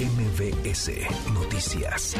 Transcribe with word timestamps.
MBS 0.00 0.90
Noticias. 1.34 2.16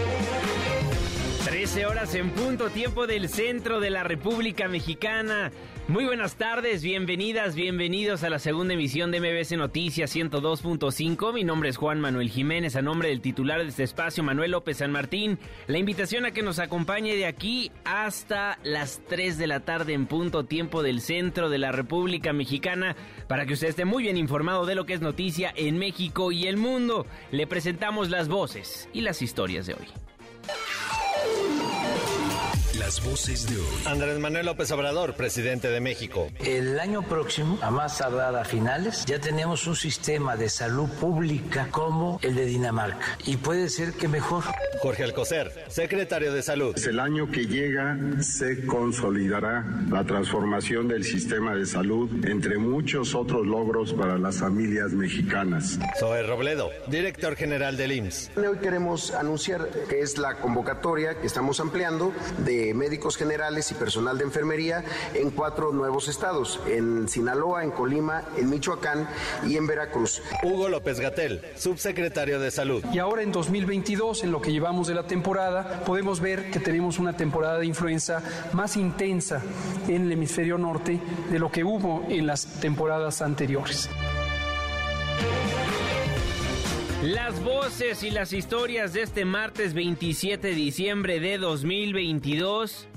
13 1.47 1.87
horas 1.87 2.15
en 2.15 2.29
punto, 2.33 2.69
tiempo 2.69 3.07
del 3.07 3.31
centro 3.31 3.81
de 3.81 3.89
la 3.89 4.05
República 4.05 4.69
Mexicana. 4.69 5.51
Muy 5.89 6.05
buenas 6.05 6.37
tardes, 6.37 6.85
bienvenidas, 6.85 7.57
bienvenidos 7.57 8.23
a 8.23 8.31
la 8.31 8.39
segunda 8.39 8.75
emisión 8.75 9.11
de 9.11 9.19
MBS 9.19 9.57
Noticias 9.57 10.15
102.5. 10.15 11.35
Mi 11.35 11.43
nombre 11.43 11.69
es 11.69 11.77
Juan 11.77 12.01
Manuel 12.01 12.31
Jiménez, 12.31 12.77
a 12.77 12.83
nombre 12.83 13.09
del 13.09 13.21
titular 13.21 13.61
de 13.61 13.71
este 13.71 13.83
espacio, 13.83 14.23
Manuel 14.23 14.53
López 14.53 14.77
San 14.77 14.93
Martín. 14.93 15.41
La 15.67 15.79
invitación 15.79 16.27
a 16.27 16.31
que 16.31 16.43
nos 16.43 16.61
acompañe 16.61 17.17
de 17.17 17.27
aquí 17.27 17.73
hasta 17.85 18.61
las 18.63 19.01
3 19.09 19.37
de 19.37 19.49
la 19.49 19.61
tarde 19.61 19.95
en 19.95 20.07
punto, 20.07 20.45
tiempo 20.45 20.85
del 20.85 21.01
centro 21.01 21.51
de 21.51 21.59
la 21.59 21.73
República 21.73 22.33
Mexicana, 22.33 22.95
para 23.27 23.45
que 23.45 23.55
usted 23.55 23.69
esté 23.69 23.85
muy 23.85 24.05
bien 24.05 24.17
informado 24.17 24.67
de 24.67 24.77
lo 24.77 24.87
que 24.87 24.93
es 24.93 25.01
noticia 25.01 25.53
en 25.57 25.77
México 25.77 26.31
y 26.31 26.47
el 26.47 26.57
mundo. 26.57 27.05
Le 27.33 27.49
presentamos 27.71 28.11
las 28.11 28.27
voces 28.29 28.89
y 28.93 29.03
las 29.03 29.23
historias 29.23 29.65
de 29.67 29.75
hoy. 29.75 29.87
Las 32.91 33.05
voces 33.05 33.49
de 33.49 33.57
hoy. 33.57 33.83
Andrés 33.87 34.19
Manuel 34.19 34.47
López 34.47 34.69
Obrador, 34.73 35.15
presidente 35.15 35.69
de 35.69 35.81
México. 35.81 36.27
El 36.41 36.81
año 36.81 37.03
próximo, 37.03 37.57
a 37.63 37.71
más 37.71 37.99
tardar 37.99 38.35
a 38.35 38.45
finales, 38.45 39.05
ya 39.07 39.21
tenemos 39.21 39.69
un 39.69 39.77
sistema 39.77 40.37
de 40.37 40.49
salud 40.49 40.89
pública 40.99 41.69
como 41.71 42.19
el 42.21 42.35
de 42.35 42.47
Dinamarca. 42.47 43.17
Y 43.27 43.37
puede 43.37 43.69
ser 43.69 43.93
que 43.93 44.09
mejor. 44.09 44.43
Jorge 44.83 45.05
Alcocer, 45.05 45.67
secretario 45.69 46.33
de 46.33 46.43
Salud. 46.43 46.77
El 46.85 46.99
año 46.99 47.31
que 47.31 47.47
llega 47.47 47.97
se 48.23 48.67
consolidará 48.67 49.65
la 49.89 50.05
transformación 50.05 50.89
del 50.89 51.05
sistema 51.05 51.55
de 51.55 51.67
salud, 51.67 52.11
entre 52.27 52.59
muchos 52.59 53.15
otros 53.15 53.47
logros 53.47 53.93
para 53.93 54.19
las 54.19 54.39
familias 54.39 54.91
mexicanas. 54.91 55.79
Zoe 56.01 56.25
Robledo, 56.25 56.71
director 56.89 57.37
general 57.37 57.77
del 57.77 57.93
IMSS. 57.93 58.33
Hoy 58.37 58.59
queremos 58.59 59.13
anunciar 59.13 59.69
que 59.89 60.01
es 60.01 60.19
la 60.19 60.39
convocatoria 60.39 61.15
que 61.21 61.29
estamos 61.29 61.61
ampliando 61.61 62.13
de 62.45 62.80
médicos 62.81 63.19
generales 63.19 63.71
y 63.71 63.75
personal 63.75 64.17
de 64.17 64.25
enfermería 64.25 64.83
en 65.13 65.31
cuatro 65.31 65.71
nuevos 65.71 66.09
estados, 66.09 66.59
en 66.67 67.09
Sinaloa, 67.11 67.63
en 67.63 67.73
Colima, 67.73 68.25
en 68.39 68.49
Michoacán 68.49 69.07
y 69.47 69.59
en 69.59 69.67
Veracruz. 69.67 70.23
Hugo 70.43 70.71
López 70.71 70.99
Gatel, 70.99 71.43
subsecretario 71.57 72.41
de 72.41 72.51
Salud. 72.51 72.83
Y 72.91 72.99
ahora 72.99 73.21
en 73.21 73.33
2022, 73.33 74.25
en 74.25 74.33
lo 74.33 74.41
que 74.41 74.51
llevamos 74.51 74.89
de 74.89 74.95
la 74.95 75.07
temporada, 75.07 75.85
podemos 75.85 76.21
ver 76.21 76.51
que 76.51 76.59
tenemos 76.59 76.99
una 76.99 77.15
temporada 77.15 77.59
de 77.59 77.67
influenza 77.67 78.23
más 78.55 78.79
intensa 78.79 79.43
en 79.87 80.07
el 80.07 80.13
hemisferio 80.13 80.57
norte 80.57 80.99
de 81.31 81.39
lo 81.39 81.53
que 81.53 81.63
hubo 81.63 82.07
en 82.09 82.27
las 82.27 82.47
temporadas 82.61 83.21
anteriores. 83.21 83.91
Las 87.03 87.43
voces 87.43 88.03
y 88.03 88.11
las 88.11 88.35
historias 88.35 88.93
de 88.93 89.01
este 89.01 89.25
martes 89.25 89.73
27 89.73 90.49
de 90.49 90.55
diciembre 90.55 91.19
de 91.19 91.39
2022. 91.39 92.89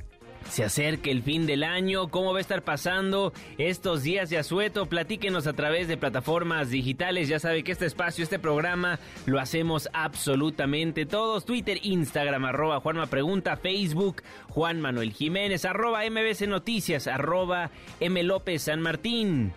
Se 0.50 0.66
acerca 0.66 1.10
el 1.10 1.24
fin 1.24 1.46
del 1.46 1.64
año, 1.64 2.10
¿cómo 2.10 2.34
va 2.34 2.40
a 2.40 2.42
estar 2.42 2.64
pasando 2.64 3.32
estos 3.58 4.04
días 4.04 4.30
de 4.30 4.38
asueto? 4.38 4.88
Platíquenos 4.88 5.48
a 5.48 5.54
través 5.54 5.88
de 5.88 5.96
plataformas 5.96 6.70
digitales. 6.70 7.30
Ya 7.30 7.40
sabe 7.40 7.64
que 7.64 7.72
este 7.72 7.86
espacio, 7.86 8.26
este 8.26 8.40
programa, 8.40 9.00
lo 9.26 9.40
hacemos 9.40 9.88
absolutamente 9.94 11.06
todos. 11.06 11.46
Twitter, 11.46 11.80
Instagram, 11.82 12.44
arroba 12.44 12.82
Juanma 12.82 13.06
Pregunta, 13.06 13.56
Facebook, 13.56 14.22
Juan 14.50 14.82
Manuel 14.82 15.14
Jiménez, 15.14 15.64
arroba 15.64 16.02
MBC 16.04 16.42
Noticias, 16.50 17.08
arroba 17.08 17.72
M 18.02 18.22
López 18.24 18.64
San 18.64 18.82
Martín. 18.82 19.54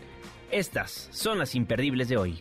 Estas 0.52 1.08
son 1.10 1.40
las 1.40 1.56
imperdibles 1.56 2.08
de 2.08 2.16
hoy. 2.16 2.40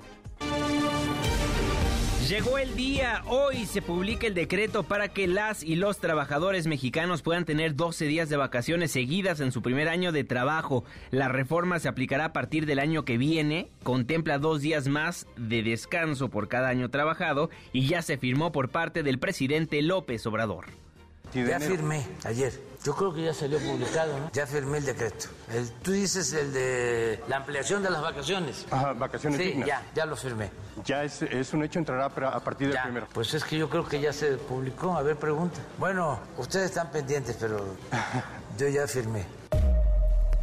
Llegó 2.30 2.58
el 2.58 2.75
día, 2.75 3.22
hoy 3.28 3.68
se 3.68 3.84
publica 3.84 4.25
el 4.25 4.34
decreto 4.34 4.81
para 4.81 5.09
que 5.09 5.28
las 5.28 5.62
y 5.62 5.75
los 5.75 6.00
trabajadores 6.00 6.66
mexicanos 6.66 7.22
puedan 7.22 7.46
tener 7.46 7.75
12 7.75 8.06
días 8.06 8.30
de 8.30 8.36
vacaciones 8.36 8.91
seguidas 8.91 9.41
en 9.41 9.52
su 9.52 9.62
primer 9.62 9.88
año 9.88 10.12
de 10.12 10.24
trabajo. 10.24 10.86
La 11.12 11.28
reforma 11.28 11.78
se 11.78 11.88
aplicará 11.88 12.25
a 12.25 12.34
partir 12.34 12.66
del 12.66 12.80
año 12.80 13.06
que 13.06 13.19
viene, 13.19 13.69
contempla 13.84 14.40
dos 14.40 14.62
días 14.62 14.88
más 14.88 15.28
de 15.38 15.62
descanso 15.62 16.30
por 16.30 16.47
cada 16.47 16.69
año 16.69 16.90
trabajado 16.90 17.52
y 17.74 17.86
ya 17.86 18.02
se 18.02 18.18
firmó 18.18 18.52
por 18.52 18.69
parte 18.69 19.03
del 19.03 19.19
presidente 19.19 19.84
López 19.84 20.25
Obrador. 20.25 20.84
Ya 21.34 21.59
firmé 21.59 22.08
ayer. 22.24 22.53
Yo 22.84 22.94
creo 22.96 23.12
que 23.13 23.24
ya 23.24 23.34
salió 23.34 23.58
publicado, 23.58 24.19
¿no? 24.19 24.30
Ya 24.31 24.46
firmé 24.46 24.78
el 24.78 24.86
decreto. 24.86 25.25
El, 25.52 25.68
tú 25.81 25.91
dices 25.91 26.31
el 26.34 26.53
de 26.53 27.19
la 27.28 27.38
ampliación 27.38 27.81
de 27.81 27.90
las 27.90 28.02
vacaciones. 28.02 28.66
Ajá, 28.69 28.94
vacaciones 28.94 29.40
Sí, 29.40 29.47
dignas. 29.47 29.68
ya, 29.68 29.81
ya 29.96 30.06
lo 30.06 30.16
firmé. 30.16 30.52
Ya 30.86 31.03
es, 31.03 31.24
es 31.24 31.52
un 31.53 31.63
hecho, 31.63 31.80
entrará 31.80 32.06
a 32.06 32.40
partir 32.40 32.68
del 32.68 32.75
Ya. 32.75 32.84
primero. 32.84 33.08
Pues 33.12 33.34
es 33.34 33.44
que 33.44 33.58
yo 33.58 33.69
creo 33.72 33.88
que 33.88 34.00
ya 34.00 34.13
se 34.13 34.38
publicó. 34.38 34.96
A 34.96 35.02
ver, 35.02 35.16
pregunta. 35.16 35.59
Bueno, 35.80 36.19
ustedes 36.38 36.68
están 36.68 36.91
pendientes, 36.91 37.36
pero 37.40 37.57
yo 38.59 38.68
ya 38.68 38.86
firmé. 38.88 39.25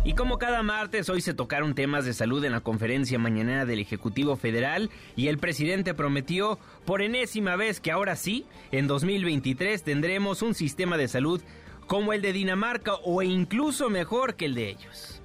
Y 0.04 0.14
como 0.14 0.38
cada 0.38 0.64
martes, 0.64 1.08
hoy 1.08 1.20
se 1.20 1.32
tocaron 1.32 1.76
temas 1.76 2.04
de 2.04 2.12
salud 2.12 2.44
en 2.44 2.50
la 2.50 2.60
conferencia 2.60 3.20
mañanera 3.20 3.66
del 3.66 3.78
Ejecutivo 3.78 4.34
Federal 4.34 4.90
y 5.14 5.28
el 5.28 5.38
presidente 5.38 5.94
prometió 5.94 6.58
por 6.84 7.02
enésima 7.02 7.54
vez 7.54 7.78
que 7.78 7.92
ahora 7.92 8.16
sí, 8.16 8.44
en 8.72 8.88
2023 8.88 9.84
tendremos 9.84 10.42
un 10.42 10.54
sistema 10.54 10.96
de 10.96 11.06
salud 11.06 11.40
como 11.86 12.12
el 12.12 12.20
de 12.20 12.32
Dinamarca 12.32 12.94
o 13.04 13.22
incluso 13.22 13.90
mejor 13.90 14.34
que 14.34 14.46
el 14.46 14.56
de 14.56 14.70
ellos. 14.70 15.21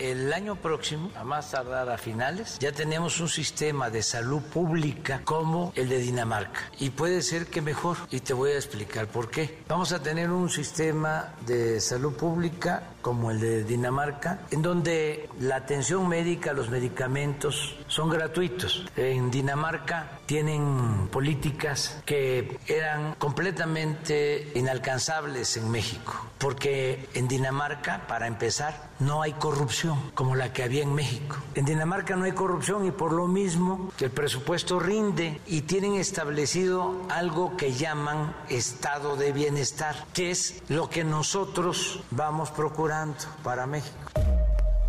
El 0.00 0.32
año 0.32 0.56
próximo, 0.56 1.10
a 1.14 1.24
más 1.24 1.50
tardar 1.50 1.90
a 1.90 1.98
finales, 1.98 2.58
ya 2.58 2.72
tenemos 2.72 3.20
un 3.20 3.28
sistema 3.28 3.90
de 3.90 4.02
salud 4.02 4.40
pública 4.40 5.20
como 5.24 5.74
el 5.76 5.90
de 5.90 5.98
Dinamarca. 5.98 6.70
Y 6.78 6.88
puede 6.88 7.20
ser 7.20 7.48
que 7.48 7.60
mejor. 7.60 7.98
Y 8.10 8.20
te 8.20 8.32
voy 8.32 8.52
a 8.52 8.56
explicar 8.56 9.08
por 9.08 9.30
qué. 9.30 9.58
Vamos 9.68 9.92
a 9.92 10.02
tener 10.02 10.30
un 10.30 10.48
sistema 10.48 11.34
de 11.44 11.82
salud 11.82 12.14
pública 12.14 12.94
como 13.02 13.30
el 13.30 13.40
de 13.40 13.62
Dinamarca, 13.64 14.40
en 14.50 14.62
donde 14.62 15.28
la 15.38 15.56
atención 15.56 16.08
médica, 16.08 16.54
los 16.54 16.70
medicamentos 16.70 17.76
son 17.86 18.08
gratuitos. 18.08 18.86
En 18.96 19.30
Dinamarca 19.30 20.19
tienen 20.30 21.08
políticas 21.10 22.00
que 22.06 22.60
eran 22.68 23.16
completamente 23.16 24.52
inalcanzables 24.54 25.56
en 25.56 25.68
México, 25.72 26.24
porque 26.38 27.08
en 27.14 27.26
Dinamarca, 27.26 28.06
para 28.06 28.28
empezar, 28.28 28.90
no 29.00 29.22
hay 29.22 29.32
corrupción 29.32 30.12
como 30.14 30.36
la 30.36 30.52
que 30.52 30.62
había 30.62 30.84
en 30.84 30.94
México. 30.94 31.36
En 31.56 31.64
Dinamarca 31.64 32.14
no 32.14 32.26
hay 32.26 32.30
corrupción 32.30 32.86
y 32.86 32.92
por 32.92 33.12
lo 33.12 33.26
mismo 33.26 33.90
el 33.98 34.12
presupuesto 34.12 34.78
rinde 34.78 35.40
y 35.48 35.62
tienen 35.62 35.96
establecido 35.96 36.94
algo 37.08 37.56
que 37.56 37.72
llaman 37.72 38.32
estado 38.48 39.16
de 39.16 39.32
bienestar, 39.32 39.96
que 40.14 40.30
es 40.30 40.62
lo 40.68 40.88
que 40.88 41.02
nosotros 41.02 42.04
vamos 42.12 42.52
procurando 42.52 43.16
para 43.42 43.66
México. 43.66 43.98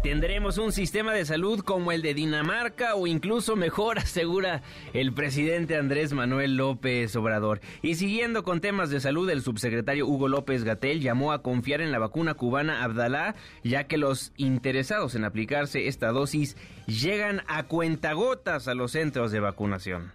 Tendremos 0.03 0.57
un 0.57 0.71
sistema 0.71 1.13
de 1.13 1.25
salud 1.25 1.59
como 1.59 1.91
el 1.91 2.01
de 2.01 2.15
Dinamarca 2.15 2.95
o 2.95 3.05
incluso 3.05 3.55
mejor, 3.55 3.99
asegura 3.99 4.63
el 4.93 5.13
presidente 5.13 5.77
Andrés 5.77 6.11
Manuel 6.11 6.57
López 6.57 7.15
Obrador. 7.15 7.61
Y 7.83 7.93
siguiendo 7.93 8.43
con 8.43 8.61
temas 8.61 8.89
de 8.89 8.99
salud, 8.99 9.29
el 9.29 9.43
subsecretario 9.43 10.07
Hugo 10.07 10.27
López 10.27 10.63
Gatel 10.63 11.01
llamó 11.01 11.31
a 11.33 11.43
confiar 11.43 11.81
en 11.81 11.91
la 11.91 11.99
vacuna 11.99 12.33
cubana 12.33 12.83
Abdalá, 12.83 13.35
ya 13.63 13.83
que 13.83 13.99
los 13.99 14.33
interesados 14.37 15.13
en 15.13 15.23
aplicarse 15.23 15.87
esta 15.87 16.07
dosis 16.07 16.57
llegan 16.87 17.43
a 17.47 17.63
cuentagotas 17.67 18.67
a 18.67 18.73
los 18.73 18.93
centros 18.93 19.31
de 19.31 19.39
vacunación. 19.39 20.11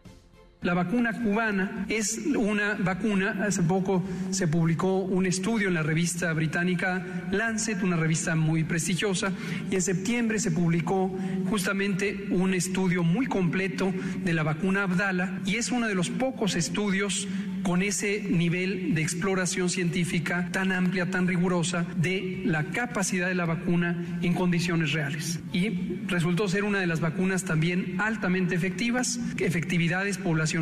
La 0.67 0.75
vacuna 0.75 1.13
cubana 1.13 1.87
es 1.89 2.23
una 2.37 2.75
vacuna, 2.75 3.45
hace 3.47 3.63
poco 3.63 4.03
se 4.31 4.49
publicó 4.49 4.99
un 4.99 5.25
estudio 5.25 5.69
en 5.69 5.75
la 5.75 5.85
revista 5.85 6.33
británica 6.33 7.07
Lancet, 7.31 7.85
una 7.85 7.95
revista 7.95 8.35
muy 8.35 8.65
prestigiosa, 8.65 9.31
y 9.71 9.77
en 9.77 9.83
septiembre 9.83 10.41
se 10.41 10.51
publicó 10.51 11.17
justamente 11.49 12.27
un 12.31 12.53
estudio 12.53 13.05
muy 13.05 13.27
completo 13.27 13.95
de 14.25 14.33
la 14.35 14.43
vacuna 14.43 14.83
Abdala, 14.83 15.39
y 15.47 15.55
es 15.55 15.71
uno 15.71 15.87
de 15.87 15.95
los 15.95 16.11
pocos 16.11 16.57
estudios 16.57 17.29
con 17.63 17.83
ese 17.83 18.23
nivel 18.29 18.95
de 18.95 19.03
exploración 19.03 19.71
científica 19.71 20.49
tan 20.53 20.71
amplia, 20.71 21.11
tan 21.11 21.27
rigurosa 21.27 21.85
de 21.97 22.43
la 22.45 22.65
capacidad 22.65 23.27
de 23.27 23.35
la 23.35 23.45
vacuna 23.45 24.19
en 24.23 24.35
condiciones 24.35 24.93
reales. 24.93 25.41
Y 25.53 25.99
resultó 26.07 26.49
ser 26.49 26.63
una 26.63 26.79
de 26.79 26.87
las 26.87 27.01
vacunas 27.01 27.45
también 27.45 27.97
altamente 27.99 28.55
efectivas, 28.55 29.19
efectividades 29.39 30.19
poblacionales 30.19 30.56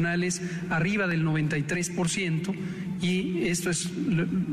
arriba 0.70 1.06
del 1.06 1.24
93%, 1.24 2.54
y 3.00 3.48
esto 3.48 3.70
es 3.70 3.90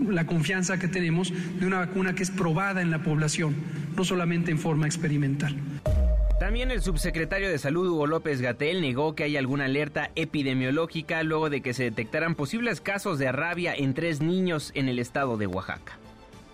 la 0.09 0.25
confianza 0.25 0.77
que 0.79 0.87
tenemos 0.87 1.33
de 1.59 1.65
una 1.65 1.79
vacuna 1.79 2.13
que 2.13 2.23
es 2.23 2.31
probada 2.31 2.81
en 2.81 2.91
la 2.91 3.03
población, 3.03 3.55
no 3.95 4.03
solamente 4.03 4.51
en 4.51 4.59
forma 4.59 4.85
experimental. 4.85 5.55
También 6.39 6.71
el 6.71 6.81
subsecretario 6.81 7.49
de 7.49 7.59
Salud 7.59 7.87
Hugo 7.87 8.07
López 8.07 8.41
Gatel 8.41 8.81
negó 8.81 9.13
que 9.13 9.23
hay 9.23 9.37
alguna 9.37 9.65
alerta 9.65 10.09
epidemiológica 10.15 11.21
luego 11.21 11.51
de 11.51 11.61
que 11.61 11.75
se 11.75 11.83
detectaran 11.83 12.33
posibles 12.33 12.81
casos 12.81 13.19
de 13.19 13.31
rabia 13.31 13.75
en 13.75 13.93
tres 13.93 14.21
niños 14.21 14.71
en 14.73 14.89
el 14.89 14.97
estado 14.97 15.37
de 15.37 15.45
Oaxaca. 15.45 16.00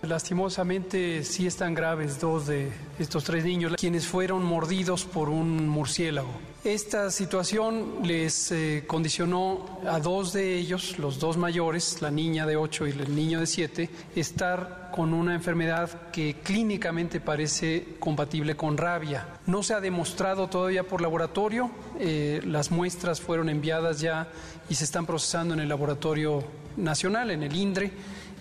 Lastimosamente 0.02 1.24
sí 1.24 1.46
están 1.48 1.74
graves 1.74 2.20
dos 2.20 2.46
de 2.46 2.70
estos 3.00 3.24
tres 3.24 3.44
niños, 3.44 3.74
quienes 3.76 4.06
fueron 4.06 4.44
mordidos 4.44 5.04
por 5.04 5.28
un 5.28 5.68
murciélago. 5.68 6.30
Esta 6.62 7.10
situación 7.10 8.00
les 8.04 8.52
eh, 8.52 8.84
condicionó 8.86 9.80
a 9.86 9.98
dos 9.98 10.32
de 10.32 10.56
ellos, 10.56 10.98
los 10.98 11.18
dos 11.18 11.36
mayores, 11.36 12.00
la 12.00 12.12
niña 12.12 12.46
de 12.46 12.56
8 12.56 12.86
y 12.86 12.90
el 12.90 13.14
niño 13.14 13.40
de 13.40 13.46
7, 13.46 13.90
estar 14.14 14.90
con 14.92 15.14
una 15.14 15.34
enfermedad 15.34 16.10
que 16.12 16.36
clínicamente 16.44 17.20
parece 17.20 17.96
compatible 17.98 18.56
con 18.56 18.76
rabia. 18.76 19.26
No 19.46 19.62
se 19.62 19.74
ha 19.74 19.80
demostrado 19.80 20.48
todavía 20.48 20.82
por 20.84 21.00
laboratorio, 21.00 21.70
eh, 21.98 22.40
las 22.44 22.70
muestras 22.70 23.20
fueron 23.20 23.48
enviadas 23.48 24.00
ya 24.00 24.28
y 24.68 24.74
se 24.74 24.84
están 24.84 25.06
procesando 25.06 25.54
en 25.54 25.60
el 25.60 25.68
laboratorio 25.68 26.44
nacional, 26.76 27.30
en 27.30 27.42
el 27.42 27.56
INDRE 27.56 27.92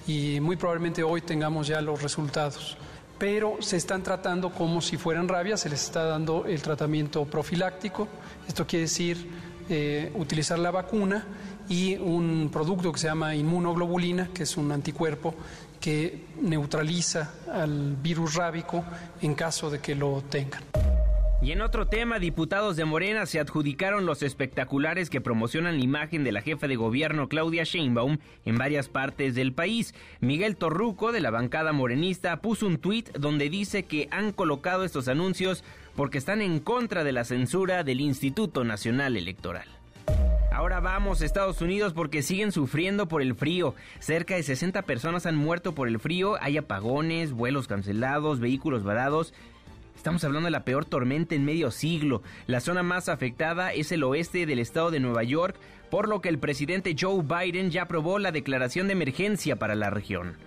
y 0.08 0.40
muy 0.40 0.56
probablemente 0.56 1.04
hoy 1.04 1.22
tengamos 1.22 1.68
ya 1.68 1.82
los 1.82 2.02
resultados. 2.02 2.78
Pero 3.20 3.58
se 3.60 3.78
están 3.78 4.04
tratando 4.04 4.52
como 4.52 4.82
si 4.82 4.98
fueran 4.98 5.28
rabia, 5.28 5.58
se 5.58 5.70
les 5.70 5.84
está 5.84 6.04
dando 6.04 6.46
el 6.46 6.62
tratamiento 6.62 7.26
profiláctico, 7.26 8.08
esto 8.48 8.66
quiere 8.66 8.84
decir 8.84 9.28
eh, 9.70 10.12
utilizar 10.16 10.60
la 10.60 10.72
vacuna 10.72 11.26
y 11.68 11.98
un 11.98 12.50
producto 12.52 12.92
que 12.94 13.00
se 13.00 13.08
llama 13.08 13.36
inmunoglobulina, 13.36 14.30
que 14.34 14.44
es 14.44 14.56
un 14.56 14.72
anticuerpo 14.72 15.36
que 15.82 16.26
neutraliza 16.42 17.34
al 17.52 17.96
virus 17.96 18.36
rábico 18.36 18.84
en 19.22 19.36
caso 19.36 19.70
de 19.70 19.80
que 19.80 19.96
lo 19.96 20.24
tengan. 20.30 20.64
Y 21.40 21.52
en 21.52 21.62
otro 21.62 21.88
tema, 21.88 22.18
diputados 22.18 22.76
de 22.78 22.86
Morena 22.86 23.28
se 23.28 23.40
adjudicaron 23.40 24.08
los 24.08 24.24
espectaculares 24.24 25.12
que 25.12 25.22
promocionan 25.22 25.78
la 25.78 25.84
imagen 25.84 26.24
de 26.24 26.32
la 26.32 26.42
jefa 26.42 26.68
de 26.68 26.76
gobierno 26.76 27.30
Claudia 27.30 27.64
Sheinbaum 27.64 28.18
en 28.46 28.58
varias 28.58 28.90
partes 28.90 29.36
del 29.36 29.54
país. 29.54 29.94
Miguel 30.20 30.56
Torruco, 30.56 31.12
de 31.12 31.22
la 31.22 31.30
bancada 31.30 31.74
morenista, 31.74 32.42
puso 32.42 32.66
un 32.66 32.80
tuit 32.80 33.16
donde 33.16 33.52
dice 33.52 33.84
que 33.84 34.08
han 34.10 34.32
colocado 34.32 34.84
estos 34.84 35.08
anuncios 35.08 35.64
porque 35.96 36.18
están 36.18 36.42
en 36.42 36.60
contra 36.60 37.04
de 37.04 37.12
la 37.12 37.24
censura 37.24 37.84
del 37.84 38.02
Instituto 38.02 38.64
Nacional 38.64 39.16
Electoral. 39.16 39.68
Ahora 40.52 40.80
vamos 40.80 41.22
a 41.22 41.26
Estados 41.26 41.62
Unidos 41.62 41.94
porque 41.94 42.24
siguen 42.24 42.52
sufriendo 42.52 43.08
por 43.08 43.22
el 43.22 43.36
frío. 43.36 43.76
Cerca 44.00 44.36
de 44.36 44.42
60 44.42 44.82
personas 44.82 45.28
han 45.28 45.36
muerto 45.36 45.76
por 45.76 45.88
el 45.88 46.00
frío, 46.00 46.36
hay 46.42 46.58
apagones, 46.58 47.32
vuelos 47.32 47.68
cancelados, 47.68 48.40
vehículos 48.40 48.84
varados. 48.84 49.36
Estamos 50.08 50.24
hablando 50.24 50.48
de 50.48 50.52
la 50.52 50.64
peor 50.64 50.86
tormenta 50.86 51.36
en 51.36 51.44
medio 51.44 51.70
siglo. 51.70 52.22
La 52.46 52.62
zona 52.62 52.82
más 52.82 53.10
afectada 53.10 53.74
es 53.74 53.92
el 53.92 54.06
oeste 54.06 54.46
del 54.46 54.60
estado 54.60 54.90
de 54.90 55.02
Nueva 55.02 55.24
York, 55.24 55.58
por 55.90 56.08
lo 56.08 56.22
que 56.22 56.30
el 56.30 56.40
presidente 56.40 56.96
Joe 56.98 57.24
Biden 57.24 57.72
ya 57.72 57.82
aprobó 57.82 58.18
la 58.18 58.32
declaración 58.32 58.88
de 58.88 58.94
emergencia 58.94 59.58
para 59.58 59.76
la 59.76 59.90
región. 59.90 60.38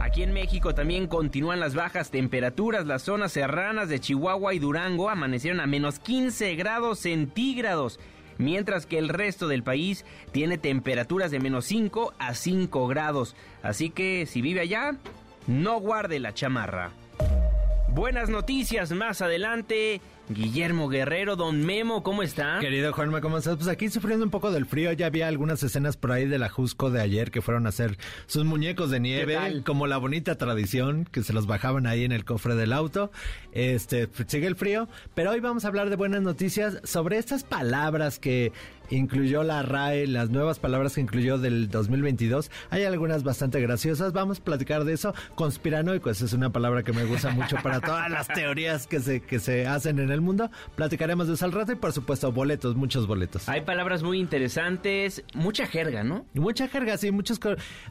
Aquí 0.00 0.22
en 0.22 0.32
México 0.32 0.74
también 0.74 1.08
continúan 1.08 1.60
las 1.60 1.74
bajas 1.74 2.10
temperaturas. 2.10 2.86
Las 2.86 3.02
zonas 3.02 3.32
serranas 3.32 3.90
de 3.90 4.00
Chihuahua 4.00 4.54
y 4.54 4.60
Durango 4.60 5.10
amanecieron 5.10 5.60
a 5.60 5.66
menos 5.66 5.98
15 5.98 6.54
grados 6.54 7.00
centígrados, 7.00 8.00
mientras 8.38 8.86
que 8.86 8.96
el 8.96 9.10
resto 9.10 9.46
del 9.46 9.62
país 9.62 10.06
tiene 10.32 10.56
temperaturas 10.56 11.30
de 11.30 11.38
menos 11.38 11.66
5 11.66 12.14
a 12.18 12.32
5 12.32 12.86
grados. 12.86 13.36
Así 13.62 13.90
que 13.90 14.24
si 14.24 14.40
vive 14.40 14.60
allá, 14.60 14.96
no 15.46 15.80
guarde 15.80 16.18
la 16.18 16.32
chamarra. 16.32 16.92
Buenas 17.96 18.28
noticias 18.28 18.92
más 18.92 19.22
adelante. 19.22 20.02
Guillermo 20.28 20.88
Guerrero, 20.88 21.36
don 21.36 21.64
Memo, 21.64 22.02
¿cómo 22.02 22.22
está? 22.22 22.58
Querido 22.60 22.92
Juanma, 22.92 23.20
¿cómo 23.20 23.38
estás? 23.38 23.56
Pues 23.56 23.68
aquí 23.68 23.88
sufriendo 23.88 24.24
un 24.24 24.30
poco 24.30 24.50
del 24.50 24.66
frío. 24.66 24.92
Ya 24.92 25.06
había 25.06 25.28
algunas 25.28 25.62
escenas 25.62 25.96
por 25.96 26.10
ahí 26.10 26.26
de 26.26 26.38
la 26.38 26.48
Jusco 26.48 26.90
de 26.90 27.00
ayer 27.00 27.30
que 27.30 27.42
fueron 27.42 27.66
a 27.66 27.68
hacer 27.68 27.96
sus 28.26 28.44
muñecos 28.44 28.90
de 28.90 28.98
nieve, 28.98 29.62
como 29.64 29.86
la 29.86 29.98
bonita 29.98 30.36
tradición 30.36 31.04
que 31.04 31.22
se 31.22 31.32
los 31.32 31.46
bajaban 31.46 31.86
ahí 31.86 32.04
en 32.04 32.10
el 32.10 32.24
cofre 32.24 32.56
del 32.56 32.72
auto. 32.72 33.12
Este, 33.52 34.08
sigue 34.26 34.48
el 34.48 34.56
frío, 34.56 34.88
pero 35.14 35.30
hoy 35.30 35.38
vamos 35.38 35.64
a 35.64 35.68
hablar 35.68 35.90
de 35.90 35.96
buenas 35.96 36.22
noticias 36.22 36.80
sobre 36.82 37.18
estas 37.18 37.44
palabras 37.44 38.18
que 38.18 38.52
incluyó 38.90 39.42
la 39.42 39.62
RAE, 39.62 40.06
las 40.06 40.30
nuevas 40.30 40.58
palabras 40.58 40.94
que 40.94 41.00
incluyó 41.00 41.38
del 41.38 41.68
2022. 41.68 42.50
Hay 42.70 42.84
algunas 42.84 43.22
bastante 43.22 43.60
graciosas. 43.60 44.12
Vamos 44.12 44.40
a 44.40 44.44
platicar 44.44 44.84
de 44.84 44.92
eso. 44.92 45.14
Conspiranoico, 45.34 46.10
esa 46.10 46.24
es 46.24 46.32
una 46.32 46.50
palabra 46.50 46.82
que 46.82 46.92
me 46.92 47.04
gusta 47.04 47.30
mucho 47.30 47.56
para 47.62 47.80
todas 47.80 48.10
las 48.10 48.28
teorías 48.28 48.86
que 48.86 49.00
se, 49.00 49.20
que 49.20 49.38
se 49.38 49.66
hacen 49.66 49.98
en 49.98 50.10
el 50.10 50.15
mundo. 50.20 50.50
Platicaremos 50.74 51.28
de 51.28 51.34
eso 51.34 51.44
al 51.44 51.52
rato 51.52 51.72
y 51.72 51.76
por 51.76 51.92
supuesto 51.92 52.32
boletos, 52.32 52.76
muchos 52.76 53.06
boletos. 53.06 53.48
Hay 53.48 53.62
palabras 53.62 54.02
muy 54.02 54.18
interesantes, 54.18 55.24
mucha 55.34 55.66
jerga, 55.66 56.04
¿no? 56.04 56.26
Mucha 56.34 56.68
jerga, 56.68 56.96
sí, 56.96 57.10
muchas, 57.10 57.40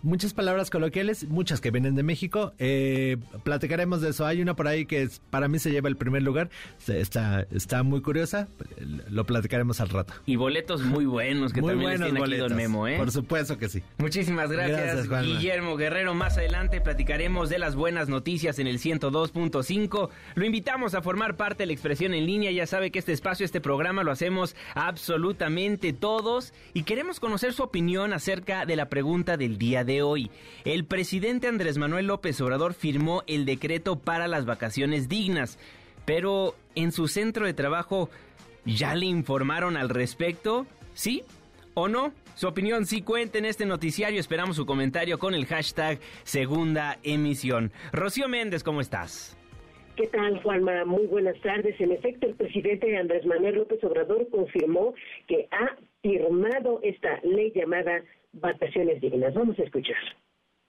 muchas 0.02 0.34
palabras 0.34 0.70
coloquiales, 0.70 1.28
muchas 1.28 1.62
que 1.62 1.72
vienen 1.72 1.96
de 1.96 2.04
México. 2.04 2.54
Eh, 2.60 3.18
platicaremos 3.44 4.02
de 4.02 4.10
eso. 4.10 4.26
Hay 4.26 4.42
una 4.42 4.56
por 4.56 4.68
ahí 4.68 4.86
que 4.86 5.10
para 5.30 5.48
mí 5.48 5.60
se 5.60 5.72
lleva 5.72 5.90
el 5.90 5.98
primer 5.98 6.24
lugar. 6.24 6.50
Está, 6.88 7.46
está 7.52 7.84
muy 7.84 8.02
curiosa. 8.02 8.48
Lo 9.10 9.26
platicaremos 9.26 9.82
al 9.82 9.90
rato. 9.90 10.14
Y 10.26 10.36
boletos 10.36 10.84
muy 10.84 11.06
buenos 11.06 11.54
que 11.54 11.62
también 11.62 11.82
buenos 11.82 12.10
tiene 12.12 12.24
aquí 12.24 12.38
Don 12.38 12.56
Memo, 12.56 12.88
¿eh? 12.88 12.98
Por 12.98 13.12
supuesto 13.12 13.58
que 13.58 13.70
sí. 13.70 13.84
Muchísimas 13.98 14.52
gracias, 14.52 15.08
Guillermo 15.10 15.78
Guerrero. 15.78 16.14
Más 16.14 16.38
adelante 16.38 16.82
platicaremos 16.82 17.50
de 17.50 17.60
las 17.60 17.76
buenas 17.76 18.10
noticias 18.10 18.60
en 18.60 18.68
el 18.68 18.80
102.5. 18.80 20.10
Lo 20.36 20.46
invitamos 20.46 20.96
a 20.96 21.02
formar 21.02 21.36
parte 21.36 21.64
de 21.64 21.68
la 21.68 21.74
expresión 21.74 22.14
en 22.16 22.26
línea. 22.26 22.52
Ya 22.52 22.66
sabe 22.66 22.92
que 22.92 23.00
este 23.00 23.12
espacio, 23.12 23.46
este 23.46 23.62
programa 23.62 24.04
lo 24.04 24.12
hacemos 24.12 24.56
absolutamente 24.74 25.94
todos 25.94 26.54
y 26.74 26.84
queremos 26.84 27.20
conocer 27.20 27.54
su 27.54 27.64
opinión 27.64 28.14
acerca 28.14 28.66
de 28.66 28.76
la 28.76 28.90
pregunta 28.90 29.38
del 29.38 29.58
día 29.58 29.84
de 29.84 30.02
hoy. 30.02 30.32
El 30.64 30.86
presidente 30.86 31.48
Andrés 31.48 31.78
Manuel 31.78 32.08
López 32.08 32.40
Obrador 32.42 32.74
firmó 32.74 33.24
el 33.28 33.46
decreto 33.46 34.00
para 34.00 34.28
las 34.28 34.46
vacaciones 34.46 35.10
dignas, 35.10 35.60
pero 36.06 36.56
en 36.76 36.92
su 36.92 37.08
centro 37.08 37.46
de 37.46 37.54
trabajo 37.54 38.10
¿Ya 38.66 38.96
le 38.96 39.06
informaron 39.06 39.78
al 39.78 39.90
respecto? 39.90 40.66
¿Sí 40.96 41.24
o 41.76 41.88
no? 41.88 42.14
Su 42.36 42.48
opinión 42.48 42.86
sí 42.86 43.02
cuenta 43.02 43.38
en 43.38 43.46
este 43.46 43.66
noticiario. 43.66 44.20
Esperamos 44.20 44.56
su 44.56 44.66
comentario 44.66 45.20
con 45.20 45.36
el 45.36 45.46
hashtag 45.46 46.00
segunda 46.24 46.98
emisión. 47.04 47.72
Rocío 47.94 48.28
Méndez, 48.28 48.64
¿cómo 48.64 48.82
estás? 48.82 49.38
¿Qué 49.96 50.08
tal, 50.08 50.42
Juanma? 50.44 50.84
Muy 50.84 51.06
buenas 51.06 51.40
tardes. 51.40 51.80
En 51.80 51.94
efecto, 51.94 52.28
el 52.28 52.36
presidente 52.36 52.98
Andrés 52.98 53.26
Manuel 53.26 53.56
López 53.56 53.82
Obrador 53.82 54.30
confirmó 54.30 54.94
que 55.26 55.48
ha 55.52 55.78
firmado 56.02 56.82
esta 56.84 57.22
ley 57.24 57.54
llamada 57.56 58.04
vacaciones 58.34 59.00
dignas. 59.00 59.34
Vamos 59.34 59.58
a 59.58 59.64
escuchar. 59.64 59.96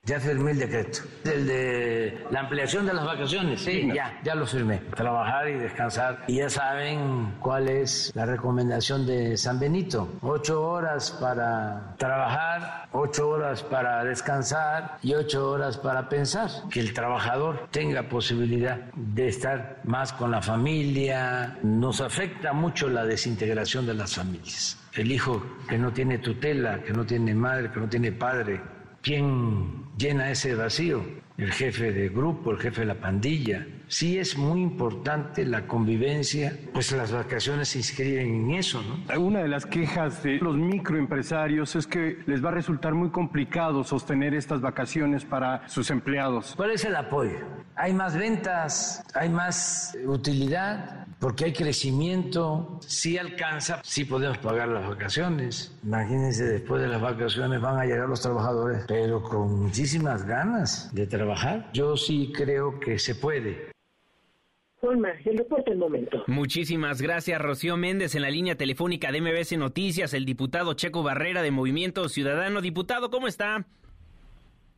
Ya 0.06 0.20
firmé 0.20 0.52
el 0.52 0.60
decreto. 0.60 1.00
El 1.24 1.48
de 1.48 2.24
la 2.30 2.40
ampliación 2.40 2.86
de 2.86 2.94
las 2.94 3.04
vacaciones, 3.04 3.60
sí, 3.60 3.90
ya, 3.92 4.20
ya 4.22 4.36
lo 4.36 4.46
firmé. 4.46 4.78
Trabajar 4.94 5.48
y 5.48 5.54
descansar. 5.54 6.22
Y 6.28 6.36
ya 6.36 6.48
saben 6.48 7.34
cuál 7.40 7.68
es 7.68 8.12
la 8.14 8.24
recomendación 8.24 9.04
de 9.04 9.36
San 9.36 9.58
Benito. 9.58 10.08
Ocho 10.22 10.62
horas 10.62 11.10
para 11.20 11.96
trabajar, 11.98 12.86
ocho 12.92 13.30
horas 13.30 13.64
para 13.64 14.04
descansar 14.04 14.98
y 15.02 15.12
ocho 15.14 15.50
horas 15.50 15.76
para 15.76 16.08
pensar. 16.08 16.50
Que 16.70 16.78
el 16.78 16.94
trabajador 16.94 17.66
tenga 17.72 18.08
posibilidad 18.08 18.78
de 18.94 19.26
estar 19.26 19.80
más 19.82 20.12
con 20.12 20.30
la 20.30 20.40
familia. 20.40 21.58
Nos 21.64 22.00
afecta 22.00 22.52
mucho 22.52 22.88
la 22.88 23.04
desintegración 23.04 23.84
de 23.86 23.94
las 23.94 24.14
familias. 24.14 24.78
El 24.94 25.10
hijo 25.10 25.44
que 25.68 25.76
no 25.78 25.92
tiene 25.92 26.18
tutela, 26.18 26.80
que 26.84 26.92
no 26.92 27.04
tiene 27.04 27.34
madre, 27.34 27.72
que 27.72 27.80
no 27.80 27.88
tiene 27.88 28.12
padre, 28.12 28.60
¿Quién 29.06 29.84
llena 29.96 30.32
ese 30.32 30.56
vacío? 30.56 31.00
El 31.38 31.52
jefe 31.52 31.92
de 31.92 32.08
grupo, 32.08 32.50
el 32.50 32.58
jefe 32.58 32.80
de 32.80 32.86
la 32.86 32.94
pandilla. 32.94 33.66
Sí 33.88 34.18
es 34.18 34.38
muy 34.38 34.62
importante 34.62 35.44
la 35.44 35.66
convivencia, 35.66 36.58
pues 36.72 36.90
las 36.92 37.12
vacaciones 37.12 37.68
se 37.68 37.78
inscriben 37.78 38.34
en 38.34 38.50
eso, 38.52 38.82
¿no? 38.82 39.20
Una 39.20 39.40
de 39.40 39.48
las 39.48 39.66
quejas 39.66 40.22
de 40.22 40.38
los 40.38 40.56
microempresarios 40.56 41.76
es 41.76 41.86
que 41.86 42.18
les 42.26 42.44
va 42.44 42.48
a 42.48 42.52
resultar 42.52 42.94
muy 42.94 43.10
complicado 43.10 43.84
sostener 43.84 44.34
estas 44.34 44.60
vacaciones 44.60 45.24
para 45.24 45.68
sus 45.68 45.90
empleados. 45.90 46.54
¿Cuál 46.56 46.70
es 46.70 46.84
el 46.84 46.96
apoyo? 46.96 47.38
Hay 47.76 47.92
más 47.92 48.16
ventas, 48.16 49.04
hay 49.14 49.28
más 49.28 49.96
utilidad, 50.06 51.06
porque 51.18 51.46
hay 51.46 51.52
crecimiento, 51.52 52.78
si 52.80 53.18
alcanza, 53.18 53.80
sí 53.84 54.04
podemos 54.04 54.38
pagar 54.38 54.68
las 54.68 54.88
vacaciones. 54.88 55.74
Imagínense, 55.84 56.44
después 56.44 56.82
de 56.82 56.88
las 56.88 57.00
vacaciones 57.00 57.60
van 57.60 57.78
a 57.78 57.84
llegar 57.84 58.08
los 58.08 58.20
trabajadores, 58.20 58.84
pero 58.88 59.22
con 59.22 59.64
muchísimas 59.64 60.24
ganas 60.24 60.92
de 60.94 61.06
trabajar. 61.06 61.25
Yo 61.72 61.96
sí 61.96 62.32
creo 62.32 62.78
que 62.78 62.98
se 62.98 63.14
puede. 63.14 63.72
Juanma, 64.80 65.10
el 65.24 65.38
reporte 65.38 65.70
del 65.70 65.78
momento. 65.78 66.22
Muchísimas 66.26 67.02
gracias, 67.02 67.40
Rocío 67.40 67.76
Méndez. 67.76 68.14
En 68.14 68.22
la 68.22 68.30
línea 68.30 68.56
telefónica 68.56 69.10
de 69.10 69.20
MBS 69.20 69.56
Noticias, 69.56 70.14
el 70.14 70.24
diputado 70.24 70.74
Checo 70.74 71.02
Barrera 71.02 71.42
de 71.42 71.50
Movimiento 71.50 72.08
Ciudadano. 72.08 72.60
Diputado, 72.60 73.10
¿cómo 73.10 73.26
está? 73.26 73.64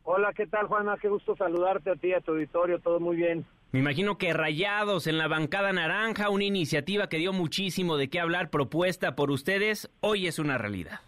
Hola, 0.03 0.33
¿qué 0.33 0.47
tal, 0.47 0.67
Juana? 0.67 0.97
Qué 0.99 1.09
gusto 1.09 1.35
saludarte 1.35 1.91
a 1.91 1.95
ti, 1.95 2.13
a 2.13 2.21
tu 2.21 2.31
auditorio, 2.31 2.79
todo 2.79 2.99
muy 2.99 3.17
bien. 3.17 3.45
Me 3.71 3.79
imagino 3.79 4.17
que 4.17 4.33
Rayados 4.33 5.05
en 5.05 5.19
la 5.19 5.27
bancada 5.27 5.71
naranja, 5.71 6.31
una 6.31 6.45
iniciativa 6.45 7.07
que 7.09 7.17
dio 7.17 7.33
muchísimo 7.33 7.97
de 7.97 8.09
qué 8.09 8.19
hablar, 8.19 8.49
propuesta 8.49 9.15
por 9.15 9.29
ustedes, 9.29 9.91
hoy 9.99 10.25
es 10.25 10.39
una 10.39 10.57
realidad. 10.57 11.01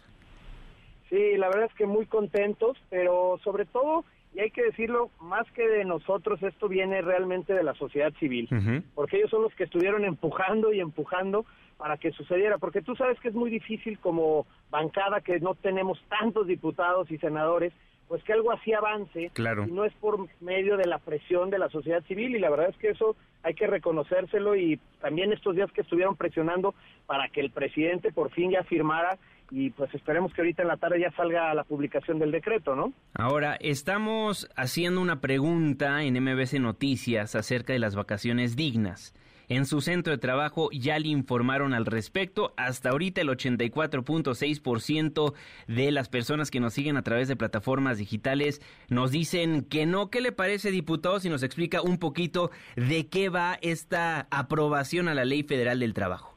Sí, 1.10 1.36
la 1.36 1.48
verdad 1.48 1.68
es 1.68 1.74
que 1.74 1.86
muy 1.86 2.06
contentos, 2.06 2.78
pero 2.88 3.40
sobre 3.42 3.64
todo, 3.64 4.04
y 4.34 4.40
hay 4.40 4.50
que 4.50 4.62
decirlo, 4.62 5.10
más 5.20 5.50
que 5.52 5.66
de 5.68 5.84
nosotros, 5.84 6.42
esto 6.42 6.68
viene 6.68 7.02
realmente 7.02 7.52
de 7.52 7.62
la 7.62 7.74
sociedad 7.74 8.12
civil, 8.18 8.48
porque 8.94 9.18
ellos 9.18 9.30
son 9.30 9.42
los 9.42 9.54
que 9.54 9.64
estuvieron 9.64 10.04
empujando 10.04 10.72
y 10.72 10.80
empujando 10.80 11.44
para 11.76 11.98
que 11.98 12.12
sucediera, 12.12 12.58
porque 12.58 12.80
tú 12.80 12.94
sabes 12.96 13.18
que 13.20 13.28
es 13.28 13.34
muy 13.34 13.50
difícil 13.50 13.98
como 13.98 14.46
bancada 14.70 15.20
que 15.20 15.40
no 15.40 15.54
tenemos 15.54 16.00
tantos 16.08 16.46
diputados 16.46 17.10
y 17.10 17.18
senadores, 17.18 17.72
pues 18.08 18.22
que 18.24 18.32
algo 18.32 18.52
así 18.52 18.72
avance, 18.72 19.30
claro. 19.34 19.66
y 19.66 19.72
no 19.72 19.84
es 19.84 19.92
por 19.94 20.26
medio 20.40 20.76
de 20.76 20.86
la 20.86 20.98
presión 20.98 21.50
de 21.50 21.58
la 21.58 21.68
sociedad 21.68 22.02
civil, 22.04 22.34
y 22.36 22.38
la 22.38 22.50
verdad 22.50 22.68
es 22.70 22.76
que 22.76 22.90
eso 22.90 23.16
hay 23.42 23.54
que 23.54 23.66
reconocérselo, 23.66 24.54
y 24.56 24.78
también 25.00 25.32
estos 25.32 25.56
días 25.56 25.70
que 25.72 25.80
estuvieron 25.82 26.16
presionando 26.16 26.74
para 27.06 27.28
que 27.28 27.40
el 27.40 27.50
presidente 27.50 28.12
por 28.12 28.30
fin 28.30 28.50
ya 28.50 28.62
firmara, 28.64 29.18
y 29.52 29.70
pues 29.70 29.94
esperemos 29.94 30.32
que 30.32 30.40
ahorita 30.40 30.62
en 30.62 30.68
la 30.68 30.78
tarde 30.78 30.98
ya 30.98 31.12
salga 31.12 31.52
la 31.52 31.64
publicación 31.64 32.18
del 32.18 32.30
decreto, 32.30 32.74
¿no? 32.74 32.94
Ahora, 33.12 33.56
estamos 33.60 34.48
haciendo 34.56 35.02
una 35.02 35.20
pregunta 35.20 36.04
en 36.04 36.14
MBC 36.14 36.54
Noticias 36.54 37.34
acerca 37.34 37.74
de 37.74 37.78
las 37.78 37.94
vacaciones 37.94 38.56
dignas. 38.56 39.14
En 39.48 39.66
su 39.66 39.82
centro 39.82 40.12
de 40.12 40.18
trabajo 40.18 40.70
ya 40.72 40.98
le 40.98 41.08
informaron 41.08 41.74
al 41.74 41.84
respecto. 41.84 42.54
Hasta 42.56 42.88
ahorita 42.88 43.20
el 43.20 43.28
84.6% 43.28 45.34
de 45.66 45.92
las 45.92 46.08
personas 46.08 46.50
que 46.50 46.60
nos 46.60 46.72
siguen 46.72 46.96
a 46.96 47.02
través 47.02 47.28
de 47.28 47.36
plataformas 47.36 47.98
digitales 47.98 48.62
nos 48.88 49.10
dicen 49.10 49.64
que 49.64 49.84
no. 49.84 50.08
¿Qué 50.08 50.22
le 50.22 50.32
parece, 50.32 50.70
diputado, 50.70 51.20
si 51.20 51.28
nos 51.28 51.42
explica 51.42 51.82
un 51.82 51.98
poquito 51.98 52.50
de 52.76 53.08
qué 53.08 53.28
va 53.28 53.58
esta 53.60 54.28
aprobación 54.30 55.08
a 55.08 55.14
la 55.14 55.26
Ley 55.26 55.42
Federal 55.42 55.80
del 55.80 55.92
Trabajo? 55.92 56.31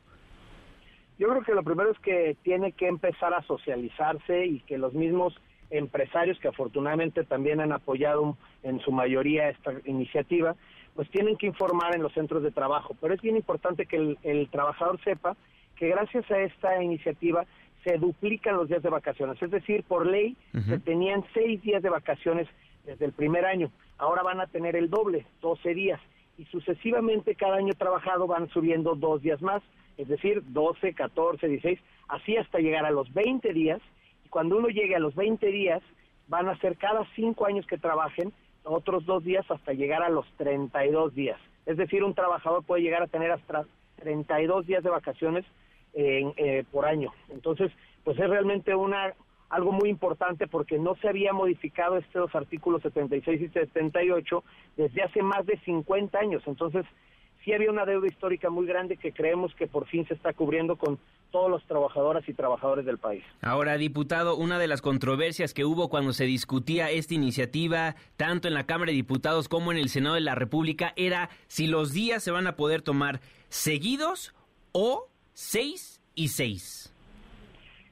Yo 1.17 1.29
creo 1.29 1.43
que 1.43 1.53
lo 1.53 1.63
primero 1.63 1.91
es 1.91 1.99
que 1.99 2.35
tiene 2.43 2.73
que 2.73 2.87
empezar 2.87 3.33
a 3.33 3.41
socializarse 3.43 4.45
y 4.45 4.59
que 4.61 4.77
los 4.77 4.93
mismos 4.93 5.35
empresarios 5.69 6.37
que 6.39 6.47
afortunadamente 6.47 7.23
también 7.23 7.59
han 7.59 7.71
apoyado 7.71 8.37
en 8.63 8.79
su 8.81 8.91
mayoría 8.91 9.49
esta 9.49 9.73
iniciativa, 9.85 10.55
pues 10.95 11.09
tienen 11.09 11.37
que 11.37 11.47
informar 11.47 11.95
en 11.95 12.03
los 12.03 12.13
centros 12.13 12.43
de 12.43 12.51
trabajo. 12.51 12.95
Pero 13.01 13.13
es 13.13 13.21
bien 13.21 13.35
importante 13.35 13.85
que 13.85 14.17
el, 14.23 14.49
trabajador 14.49 14.99
sepa 15.03 15.35
que 15.75 15.89
gracias 15.89 16.29
a 16.31 16.39
esta 16.39 16.81
iniciativa 16.81 17.45
se 17.83 17.97
duplican 17.97 18.55
los 18.55 18.67
días 18.67 18.81
de 18.81 18.89
vacaciones. 18.89 19.41
Es 19.41 19.51
decir, 19.51 19.83
por 19.83 20.07
ley 20.07 20.35
se 20.67 20.79
tenían 20.79 21.23
seis 21.33 21.61
días 21.61 21.83
de 21.83 21.89
vacaciones 21.89 22.47
desde 22.85 23.05
el 23.05 23.11
primer 23.11 23.45
año. 23.45 23.69
Ahora 23.97 24.23
van 24.23 24.39
a 24.39 24.47
tener 24.47 24.75
el 24.75 24.89
doble, 24.89 25.25
12 25.41 25.73
días. 25.73 25.99
Y 26.37 26.45
sucesivamente 26.45 27.35
cada 27.35 27.57
año 27.57 27.73
trabajado 27.73 28.27
van 28.27 28.49
subiendo 28.49 28.95
dos 28.95 29.21
días 29.21 29.41
más. 29.41 29.61
Es 29.97 30.07
decir, 30.07 30.43
12, 30.45 30.93
14, 30.93 31.47
16, 31.47 31.79
así 32.07 32.37
hasta 32.37 32.59
llegar 32.59 32.85
a 32.85 32.91
los 32.91 33.13
20 33.13 33.53
días. 33.53 33.81
Y 34.25 34.29
cuando 34.29 34.57
uno 34.57 34.67
llegue 34.67 34.95
a 34.95 34.99
los 34.99 35.15
20 35.15 35.45
días, 35.47 35.81
van 36.27 36.49
a 36.49 36.57
ser 36.59 36.77
cada 36.77 37.05
cinco 37.15 37.45
años 37.45 37.65
que 37.67 37.77
trabajen 37.77 38.33
otros 38.63 39.05
dos 39.05 39.23
días 39.23 39.45
hasta 39.49 39.73
llegar 39.73 40.03
a 40.03 40.09
los 40.09 40.25
32 40.37 41.13
días. 41.13 41.39
Es 41.65 41.77
decir, 41.77 42.03
un 42.03 42.13
trabajador 42.13 42.63
puede 42.63 42.81
llegar 42.81 43.03
a 43.03 43.07
tener 43.07 43.31
hasta 43.31 43.65
32 43.97 44.65
días 44.65 44.83
de 44.83 44.89
vacaciones 44.89 45.45
eh, 45.93 46.63
por 46.71 46.85
año. 46.85 47.13
Entonces, 47.29 47.71
pues 48.03 48.19
es 48.19 48.29
realmente 48.29 48.75
una 48.75 49.13
algo 49.49 49.71
muy 49.71 49.89
importante 49.89 50.47
porque 50.47 50.77
no 50.77 50.95
se 50.95 51.07
había 51.07 51.31
modificado 51.31 51.97
estos 51.97 52.33
artículos 52.35 52.81
76 52.81 53.41
y 53.41 53.47
78 53.49 54.43
desde 54.75 55.03
hace 55.03 55.21
más 55.21 55.45
de 55.45 55.57
50 55.59 56.17
años. 56.17 56.43
Entonces, 56.47 56.85
sí 57.45 57.53
había 57.53 57.69
una 57.69 57.85
deuda 57.85 58.07
histórica 58.07 58.49
muy 58.49 58.65
grande 58.65 58.97
que 58.97 59.13
creemos 59.13 59.53
que 59.55 59.67
por 59.67 59.87
fin 59.87 60.05
se 60.07 60.15
está 60.15 60.33
cubriendo 60.33 60.75
con 60.75 60.99
todos 61.31 61.49
los 61.49 61.63
trabajadoras 61.65 62.27
y 62.27 62.33
trabajadores 62.33 62.85
del 62.85 62.97
país. 62.97 63.23
Ahora, 63.41 63.77
diputado, 63.77 64.35
una 64.35 64.57
de 64.57 64.67
las 64.67 64.81
controversias 64.81 65.53
que 65.53 65.63
hubo 65.63 65.89
cuando 65.89 66.11
se 66.11 66.25
discutía 66.25 66.89
esta 66.89 67.13
iniciativa, 67.13 67.95
tanto 68.17 68.47
en 68.47 68.55
la 68.55 68.65
Cámara 68.65 68.89
de 68.89 68.95
Diputados 68.95 69.47
como 69.47 69.71
en 69.71 69.77
el 69.77 69.89
Senado 69.89 70.15
de 70.15 70.21
la 70.21 70.33
República, 70.33 70.93
era 70.95 71.29
si 71.47 71.67
los 71.67 71.93
días 71.93 72.23
se 72.23 72.31
van 72.31 72.47
a 72.47 72.55
poder 72.55 72.81
tomar 72.81 73.19
seguidos 73.49 74.33
o 74.71 75.07
seis 75.33 76.01
y 76.15 76.29
seis. 76.29 76.91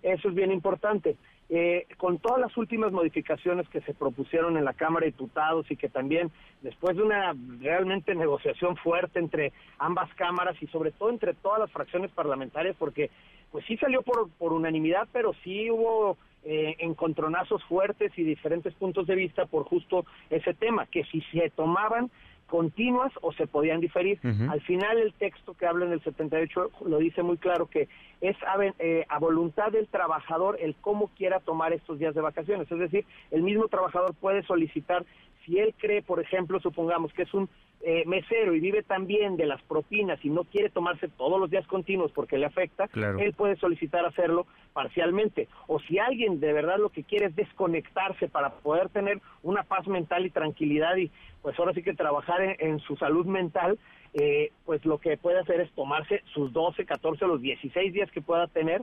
Eso 0.02 0.30
es 0.30 0.36
bien 0.36 0.52
importante. 0.52 1.16
Eh, 1.56 1.86
con 1.98 2.18
todas 2.18 2.40
las 2.40 2.58
últimas 2.58 2.92
modificaciones 2.92 3.70
que 3.70 3.82
se 3.82 3.94
propusieron 3.94 4.58
en 4.58 4.66
la 4.66 4.74
Cámara 4.74 5.06
de 5.06 5.12
Diputados 5.12 5.70
y 5.70 5.76
que 5.76 5.88
también 5.88 6.32
después 6.64 6.98
de 6.98 7.04
una 7.04 7.36
realmente 7.62 8.16
negociación 8.16 8.76
fuerte 8.76 9.20
entre 9.20 9.54
ambas 9.78 10.12
cámaras 10.16 10.56
y 10.64 10.66
sobre 10.70 10.90
todo 10.90 11.12
entre 11.12 11.36
todas 11.36 11.60
las 11.60 11.72
fracciones 11.72 12.10
parlamentarias, 12.10 12.76
porque 12.80 13.12
pues 13.52 13.64
sí 13.68 13.78
salió 13.78 14.02
por, 14.02 14.52
unanimidad, 14.52 15.08
pero 15.14 15.36
sí 15.44 15.70
hubo 15.70 16.18
eh, 16.44 16.76
encontronazos 16.80 17.64
fuertes 17.66 18.12
y 18.18 18.24
diferentes 18.24 18.74
puntos 18.74 19.06
de 19.06 19.14
vista 19.14 19.46
por 19.46 19.66
justo 19.66 20.08
ese 20.32 20.56
tema, 20.56 20.88
que 20.88 21.04
si 21.04 21.22
se 21.22 21.52
tomaban 21.52 22.10
continuas 22.48 23.12
o 23.22 23.32
se 23.34 23.48
podían 23.48 23.80
diferir. 23.80 24.20
Al 24.50 24.62
final 24.62 24.98
el 25.00 25.14
texto 25.14 25.54
que 25.54 25.66
habla 25.66 25.86
en 25.86 25.94
el 25.94 26.04
78 26.04 26.72
lo 26.86 26.98
dice 26.98 27.24
muy 27.24 27.38
claro 27.38 27.68
que 27.68 27.88
es 28.22 28.38
eh, 28.80 29.06
a, 29.10 29.20
voluntad 29.20 29.72
del 29.72 29.88
trabajador 29.88 30.58
el 30.62 30.76
cómo 30.76 31.10
quiera 31.10 31.40
tomar 31.40 31.74
estos 31.74 32.00
días 32.00 32.16
de 32.16 32.22
vacaciones. 32.22 32.72
Es 32.72 32.80
decir, 32.80 33.06
el 33.32 33.42
mismo 33.42 33.68
trabajador 33.68 34.14
puede 34.14 34.44
solicitar, 34.44 35.06
si 35.46 35.60
él 35.60 35.74
cree, 35.78 36.02
por 36.02 36.20
ejemplo, 36.20 36.60
supongamos 36.60 37.14
que 37.14 37.24
es 37.24 37.34
un 37.34 37.50
eh, 37.82 38.04
mesero 38.06 38.56
y 38.56 38.62
vive 38.62 38.82
también 38.82 39.36
de 39.36 39.46
las 39.46 39.62
propinas 39.64 40.24
y 40.24 40.30
no 40.30 40.46
quiere 40.46 40.70
tomarse 40.70 41.10
todos 41.10 41.38
los 41.40 41.50
días 41.50 41.68
continuos 41.68 42.14
porque 42.14 42.38
le 42.38 42.46
afecta, 42.46 42.90
él 43.20 43.34
puede 43.34 43.58
solicitar 43.58 44.06
hacerlo 44.06 44.48
parcialmente. 44.72 45.50
O 45.68 45.80
si 45.82 46.00
alguien 46.00 46.40
de 46.40 46.54
verdad 46.54 46.78
lo 46.78 46.90
que 46.90 47.04
quiere 47.04 47.26
es 47.26 47.36
desconectarse 47.36 48.30
para 48.30 48.52
poder 48.52 48.88
tener 48.90 49.20
una 49.42 49.64
paz 49.64 49.86
mental 49.88 50.26
y 50.26 50.30
tranquilidad 50.30 50.96
y 50.96 51.12
pues 51.42 51.60
ahora 51.60 51.74
sí 51.74 51.84
que 51.84 51.94
trabajar 51.94 52.56
en, 52.58 52.80
su 52.80 52.96
salud 52.96 53.26
mental, 53.26 53.78
eh, 54.14 54.52
pues 54.66 54.86
lo 54.86 54.98
que 55.00 55.18
puede 55.18 55.40
hacer 55.40 55.60
es 55.60 55.70
tomarse 55.74 56.22
sus 56.34 56.54
12, 56.54 56.86
14, 56.86 57.28
los 57.28 57.42
16 57.42 57.92
días 57.92 58.10
que 58.12 58.22
pueda 58.22 58.48
tener 58.48 58.82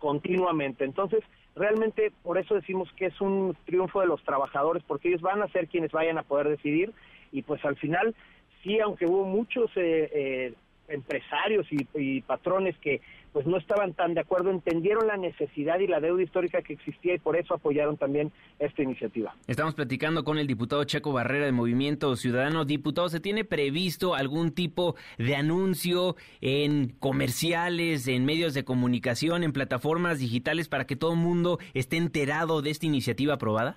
continuamente. 0.00 0.84
Entonces, 0.84 1.22
realmente 1.54 2.10
por 2.24 2.38
eso 2.38 2.56
decimos 2.56 2.90
que 2.96 3.06
es 3.06 3.20
un 3.20 3.56
triunfo 3.66 4.00
de 4.00 4.08
los 4.08 4.20
trabajadores, 4.24 4.82
porque 4.84 5.08
ellos 5.08 5.20
van 5.20 5.42
a 5.42 5.48
ser 5.48 5.68
quienes 5.68 5.92
vayan 5.92 6.18
a 6.18 6.24
poder 6.24 6.48
decidir 6.48 6.92
y 7.30 7.42
pues 7.42 7.64
al 7.64 7.76
final, 7.76 8.16
sí, 8.64 8.80
aunque 8.80 9.06
hubo 9.06 9.24
muchos 9.24 9.70
eh, 9.76 10.10
eh 10.12 10.54
empresarios 10.90 11.68
y, 11.70 12.20
patrones 12.22 12.76
que 12.78 13.00
pues 13.32 13.46
no 13.46 13.58
estaban 13.58 13.94
tan 13.94 14.14
de 14.14 14.20
acuerdo, 14.20 14.50
entendieron 14.50 15.06
la 15.06 15.16
necesidad 15.16 15.78
y 15.78 15.86
la 15.86 16.00
deuda 16.00 16.22
histórica 16.22 16.62
que 16.62 16.72
existía 16.72 17.14
y 17.14 17.18
por 17.18 17.36
eso 17.36 17.54
apoyaron 17.54 17.96
también 17.96 18.32
esta 18.58 18.82
iniciativa. 18.82 19.34
Estamos 19.46 19.74
platicando 19.74 20.24
con 20.24 20.38
el 20.38 20.46
diputado 20.46 20.82
Checo 20.84 21.12
Barrera 21.12 21.46
de 21.46 21.52
Movimiento 21.52 22.16
Ciudadano. 22.16 22.64
Diputado, 22.64 23.08
¿se 23.08 23.20
tiene 23.20 23.44
previsto 23.44 24.14
algún 24.14 24.52
tipo 24.52 24.96
de 25.18 25.36
anuncio 25.36 26.16
en 26.40 26.88
comerciales, 26.98 28.08
en 28.08 28.24
medios 28.24 28.54
de 28.54 28.64
comunicación, 28.64 29.44
en 29.44 29.52
plataformas 29.52 30.18
digitales 30.18 30.68
para 30.68 30.86
que 30.86 30.96
todo 30.96 31.12
el 31.12 31.18
mundo 31.18 31.58
esté 31.74 31.96
enterado 31.96 32.62
de 32.62 32.70
esta 32.70 32.86
iniciativa 32.86 33.34
aprobada? 33.34 33.76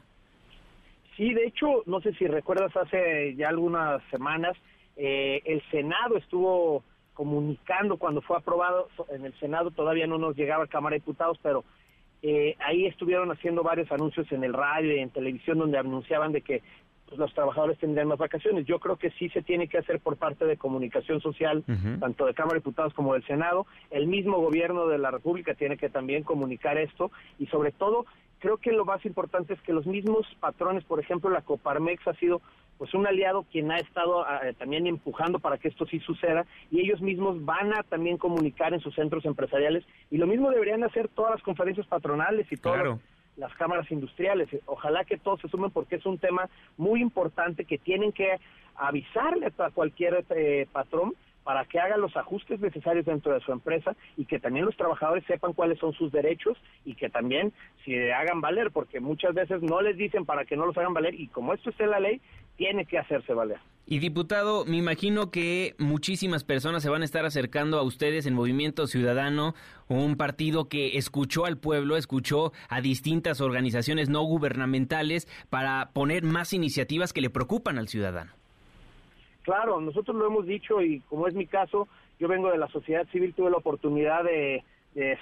Sí, 1.15 1.31
de 1.31 1.45
hecho, 1.45 1.83
no 1.86 2.01
sé 2.01 2.13
si 2.13 2.25
recuerdas, 2.25 2.75
hace 2.75 3.36
ya 3.36 3.50
algunas 3.50 4.01
semanas 4.10 4.57
eh, 4.95 5.41
el 5.45 5.62
Senado 5.69 6.17
estuvo 6.17 6.83
comunicando 7.13 7.98
cuando 7.98 8.22
fue 8.22 8.38
aprobado 8.38 8.88
en 9.10 9.25
el 9.25 9.34
Senado, 9.39 9.72
todavía 9.72 10.08
no 10.08 10.17
nos 10.17 10.36
llegaba 10.36 10.65
a 10.65 10.67
Cámara 10.67 10.96
de 10.96 11.00
Diputados, 11.00 11.39
pero 11.41 11.63
eh, 12.22 12.55
ahí 12.65 12.86
estuvieron 12.86 13.32
haciendo 13.32 13.63
varios 13.63 13.91
anuncios 13.91 14.32
en 14.32 14.43
el 14.43 14.53
radio 14.53 14.96
y 14.96 15.00
en 15.00 15.10
televisión 15.10 15.58
donde 15.60 15.77
anunciaban 15.77 16.32
de 16.32 16.41
que 16.41 16.62
pues, 17.05 17.20
los 17.20 17.34
trabajadores 17.34 17.77
tendrían 17.77 18.08
más 18.08 18.17
vacaciones. 18.17 18.65
Yo 18.65 18.79
creo 18.79 18.98
que 18.98 19.12
sí 19.12 19.29
se 19.29 19.41
tiene 19.41 19.67
que 19.67 19.77
hacer 19.77 20.00
por 20.00 20.17
parte 20.17 20.46
de 20.46 20.58
comunicación 20.58 21.22
social, 21.22 21.63
tanto 22.00 22.25
de 22.25 22.34
Cámara 22.34 22.55
de 22.55 22.60
Diputados 22.62 22.93
como 22.93 23.13
del 23.13 23.25
Senado. 23.25 23.67
El 23.91 24.08
mismo 24.08 24.39
gobierno 24.39 24.88
de 24.88 24.98
la 24.98 25.12
República 25.12 25.53
tiene 25.53 25.77
que 25.77 25.89
también 25.89 26.24
comunicar 26.24 26.77
esto 26.77 27.12
y 27.38 27.46
sobre 27.48 27.72
todo 27.72 28.05
creo 28.44 28.58
que 28.58 28.74
lo 28.74 28.84
más 28.84 29.06
importante 29.06 29.54
es 29.54 29.62
que 29.62 29.72
los 29.72 29.86
mismos 29.86 30.28
patrones, 30.42 30.84
por 30.84 31.00
ejemplo, 31.00 31.30
la 31.30 31.44
Coparmex 31.44 32.06
ha 32.10 32.14
sido 32.16 32.42
pues 32.78 32.94
un 32.94 33.08
aliado 33.08 33.46
quien 33.50 33.72
ha 33.72 33.78
estado 33.78 34.26
ah, 34.26 34.42
eh, 34.44 34.54
también 34.54 34.86
empujando 34.86 35.40
para 35.40 35.58
que 35.58 35.70
esto 35.70 35.86
sí 35.86 36.02
suceda 36.02 36.46
y 36.70 36.82
ellos 36.82 37.00
mismos 37.00 37.46
van 37.46 37.74
a 37.74 37.84
también 37.84 38.18
comunicar 38.18 38.74
en 38.74 38.82
sus 38.82 38.94
centros 38.96 39.24
empresariales 39.24 39.86
y 40.12 40.18
lo 40.18 40.28
mismo 40.28 40.52
deberían 40.52 40.84
hacer 40.84 41.08
todas 41.08 41.32
las 41.32 41.42
conferencias 41.42 41.88
patronales 41.88 42.46
y 42.52 42.58
todas 42.58 43.00
las, 43.38 43.54
cámaras 43.54 43.90
industriales. 43.90 44.50
Ojalá 44.66 45.06
que 45.06 45.18
todos 45.18 45.40
se 45.40 45.48
sumen 45.48 45.72
porque 45.72 45.96
es 45.96 46.06
un 46.06 46.18
tema 46.18 46.50
muy 46.76 47.02
importante 47.02 47.64
que 47.64 47.78
tienen 47.78 48.12
que 48.12 48.42
avisarle 48.76 49.54
a 49.58 49.70
cualquier 49.70 50.26
eh, 50.32 50.68
patrón 50.70 51.14
para 51.44 51.66
que 51.66 51.80
haga 51.80 51.98
los 51.98 52.16
ajustes 52.16 52.60
necesarios 52.60 53.06
dentro 53.06 53.34
de 53.34 53.42
su 53.42 53.52
empresa 53.52 53.96
y 54.18 54.26
que 54.26 54.40
también 54.40 54.66
los 54.66 54.78
trabajadores 54.78 55.24
sepan 55.26 55.54
cuáles 55.54 55.80
son 55.80 55.94
sus 55.94 56.12
derechos 56.12 56.58
y 56.86 56.96
que 56.96 57.10
también 57.10 57.54
se 57.86 58.14
hagan 58.14 58.42
valer, 58.42 58.72
porque 58.72 59.00
muchas 59.00 59.34
veces 59.34 59.62
no 59.62 59.82
les 59.82 59.98
dicen 59.98 60.26
para 60.26 60.46
que 60.46 60.56
no 60.56 60.66
los 60.66 60.78
hagan 60.78 60.94
valer 60.94 61.14
y 61.16 61.28
como 61.28 61.54
esto 61.54 61.70
está 61.70 61.84
en 61.84 61.92
la 61.92 62.00
ley, 62.00 62.22
tiene 62.58 62.86
que 62.86 62.98
hacerse 62.98 63.34
valer. 63.34 63.58
Y 63.86 64.00
diputado, 64.00 64.64
me 64.66 64.78
imagino 64.78 65.30
que 65.30 65.76
muchísimas 65.78 66.46
personas 66.46 66.84
se 66.84 66.90
van 66.90 67.02
a 67.02 67.06
estar 67.06 67.26
acercando 67.26 67.78
a 67.78 67.84
ustedes 67.84 68.26
en 68.26 68.34
Movimiento 68.34 68.88
Ciudadano, 68.88 69.56
un 69.90 70.16
partido 70.16 70.70
que 70.70 70.98
escuchó 70.98 71.46
al 71.46 71.58
pueblo, 71.58 71.98
escuchó 71.98 72.54
a 72.70 72.80
distintas 72.80 73.42
organizaciones 73.42 74.08
no 74.08 74.24
gubernamentales 74.24 75.28
para 75.50 75.92
poner 75.92 76.24
más 76.24 76.54
iniciativas 76.54 77.12
que 77.12 77.22
le 77.22 77.30
preocupan 77.30 77.78
al 77.78 77.90
ciudadano. 77.90 78.32
Claro, 79.44 79.80
nosotros 79.82 80.16
lo 80.16 80.26
hemos 80.26 80.46
dicho 80.46 80.82
y 80.82 81.02
como 81.02 81.28
es 81.28 81.34
mi 81.34 81.46
caso, 81.46 81.88
yo 82.20 82.28
vengo 82.28 82.50
de 82.50 82.58
la 82.58 82.68
sociedad 82.70 83.06
civil, 83.12 83.34
tuve 83.34 83.52
la 83.52 83.58
oportunidad 83.58 84.24
de, 84.24 84.64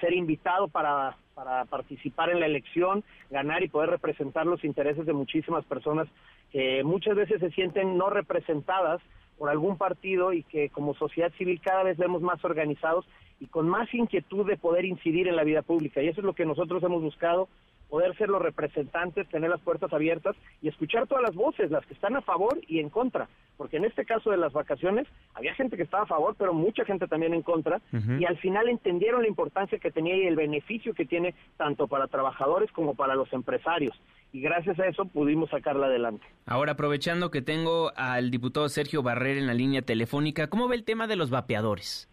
ser 0.02 0.14
invitado 0.14 0.68
para, 0.68 1.16
para 1.34 1.64
participar 1.66 2.30
en 2.30 2.42
la 2.42 2.46
elección, 2.46 3.06
ganar 3.30 3.64
y 3.64 3.70
poder 3.70 3.90
representar 3.90 4.46
los 4.46 4.66
intereses 4.66 5.06
de 5.06 5.14
muchísimas 5.14 5.64
personas 5.64 6.10
que 6.52 6.84
muchas 6.84 7.16
veces 7.16 7.40
se 7.40 7.52
sienten 7.52 7.98
no 7.98 8.10
representadas 8.10 9.02
por 9.38 9.50
algún 9.50 9.78
partido 9.78 10.34
y 10.34 10.44
que 10.44 10.70
como 10.70 10.94
sociedad 10.94 11.32
civil 11.38 11.62
cada 11.64 11.84
vez 11.84 11.98
vemos 11.98 12.22
más 12.22 12.44
organizados 12.44 13.08
y 13.40 13.48
con 13.48 13.68
más 13.68 13.92
inquietud 13.94 14.46
de 14.46 14.58
poder 14.58 14.86
incidir 14.86 15.28
en 15.28 15.36
la 15.36 15.44
vida 15.44 15.64
pública. 15.64 16.02
Y 16.02 16.10
eso 16.10 16.22
es 16.22 16.26
lo 16.26 16.34
que 16.34 16.46
nosotros 16.46 16.84
hemos 16.84 17.02
buscado 17.02 17.48
poder 17.92 18.16
ser 18.16 18.30
los 18.30 18.42
representantes, 18.42 19.28
tener 19.28 19.50
las 19.50 19.60
puertas 19.60 19.92
abiertas 19.92 20.34
y 20.62 20.70
escuchar 20.70 21.08
todas 21.08 21.24
las 21.24 21.36
voces, 21.36 21.70
las 21.70 21.86
que 21.86 21.94
están 21.94 22.16
a 22.16 22.22
favor 22.22 22.58
y 22.66 22.80
en 22.80 22.90
contra, 22.90 23.28
porque 23.58 23.76
en 23.76 23.84
este 23.84 24.06
caso 24.06 24.32
de 24.32 24.38
las 24.38 24.54
vacaciones 24.54 25.10
había 25.34 25.54
gente 25.56 25.76
que 25.76 25.84
estaba 25.84 26.04
a 26.04 26.08
favor, 26.08 26.34
pero 26.40 26.54
mucha 26.54 26.86
gente 26.86 27.06
también 27.08 27.34
en 27.34 27.42
contra, 27.42 27.82
y 28.18 28.24
al 28.24 28.38
final 28.38 28.70
entendieron 28.70 29.24
la 29.24 29.28
importancia 29.28 29.78
que 29.78 29.92
tenía 29.92 30.16
y 30.16 30.26
el 30.26 30.38
beneficio 30.38 30.94
que 30.94 31.06
tiene 31.06 31.36
tanto 31.58 31.90
para 31.90 32.08
trabajadores 32.08 32.72
como 32.72 32.96
para 32.96 33.14
los 33.14 33.32
empresarios. 33.34 33.94
Y 34.32 34.40
gracias 34.40 34.80
a 34.80 34.88
eso 34.88 35.04
pudimos 35.04 35.50
sacarla 35.50 35.88
adelante. 35.88 36.26
Ahora, 36.46 36.72
aprovechando 36.72 37.30
que 37.30 37.42
tengo 37.42 37.92
al 37.98 38.32
diputado 38.32 38.70
Sergio 38.70 39.04
Barrer 39.04 39.38
en 39.38 39.48
la 39.48 39.54
línea 39.54 39.82
telefónica, 39.82 40.48
¿cómo 40.48 40.70
ve 40.70 40.78
el 40.78 40.86
tema 40.86 41.08
de 41.08 41.18
los 41.18 41.30
vapeadores? 41.30 42.08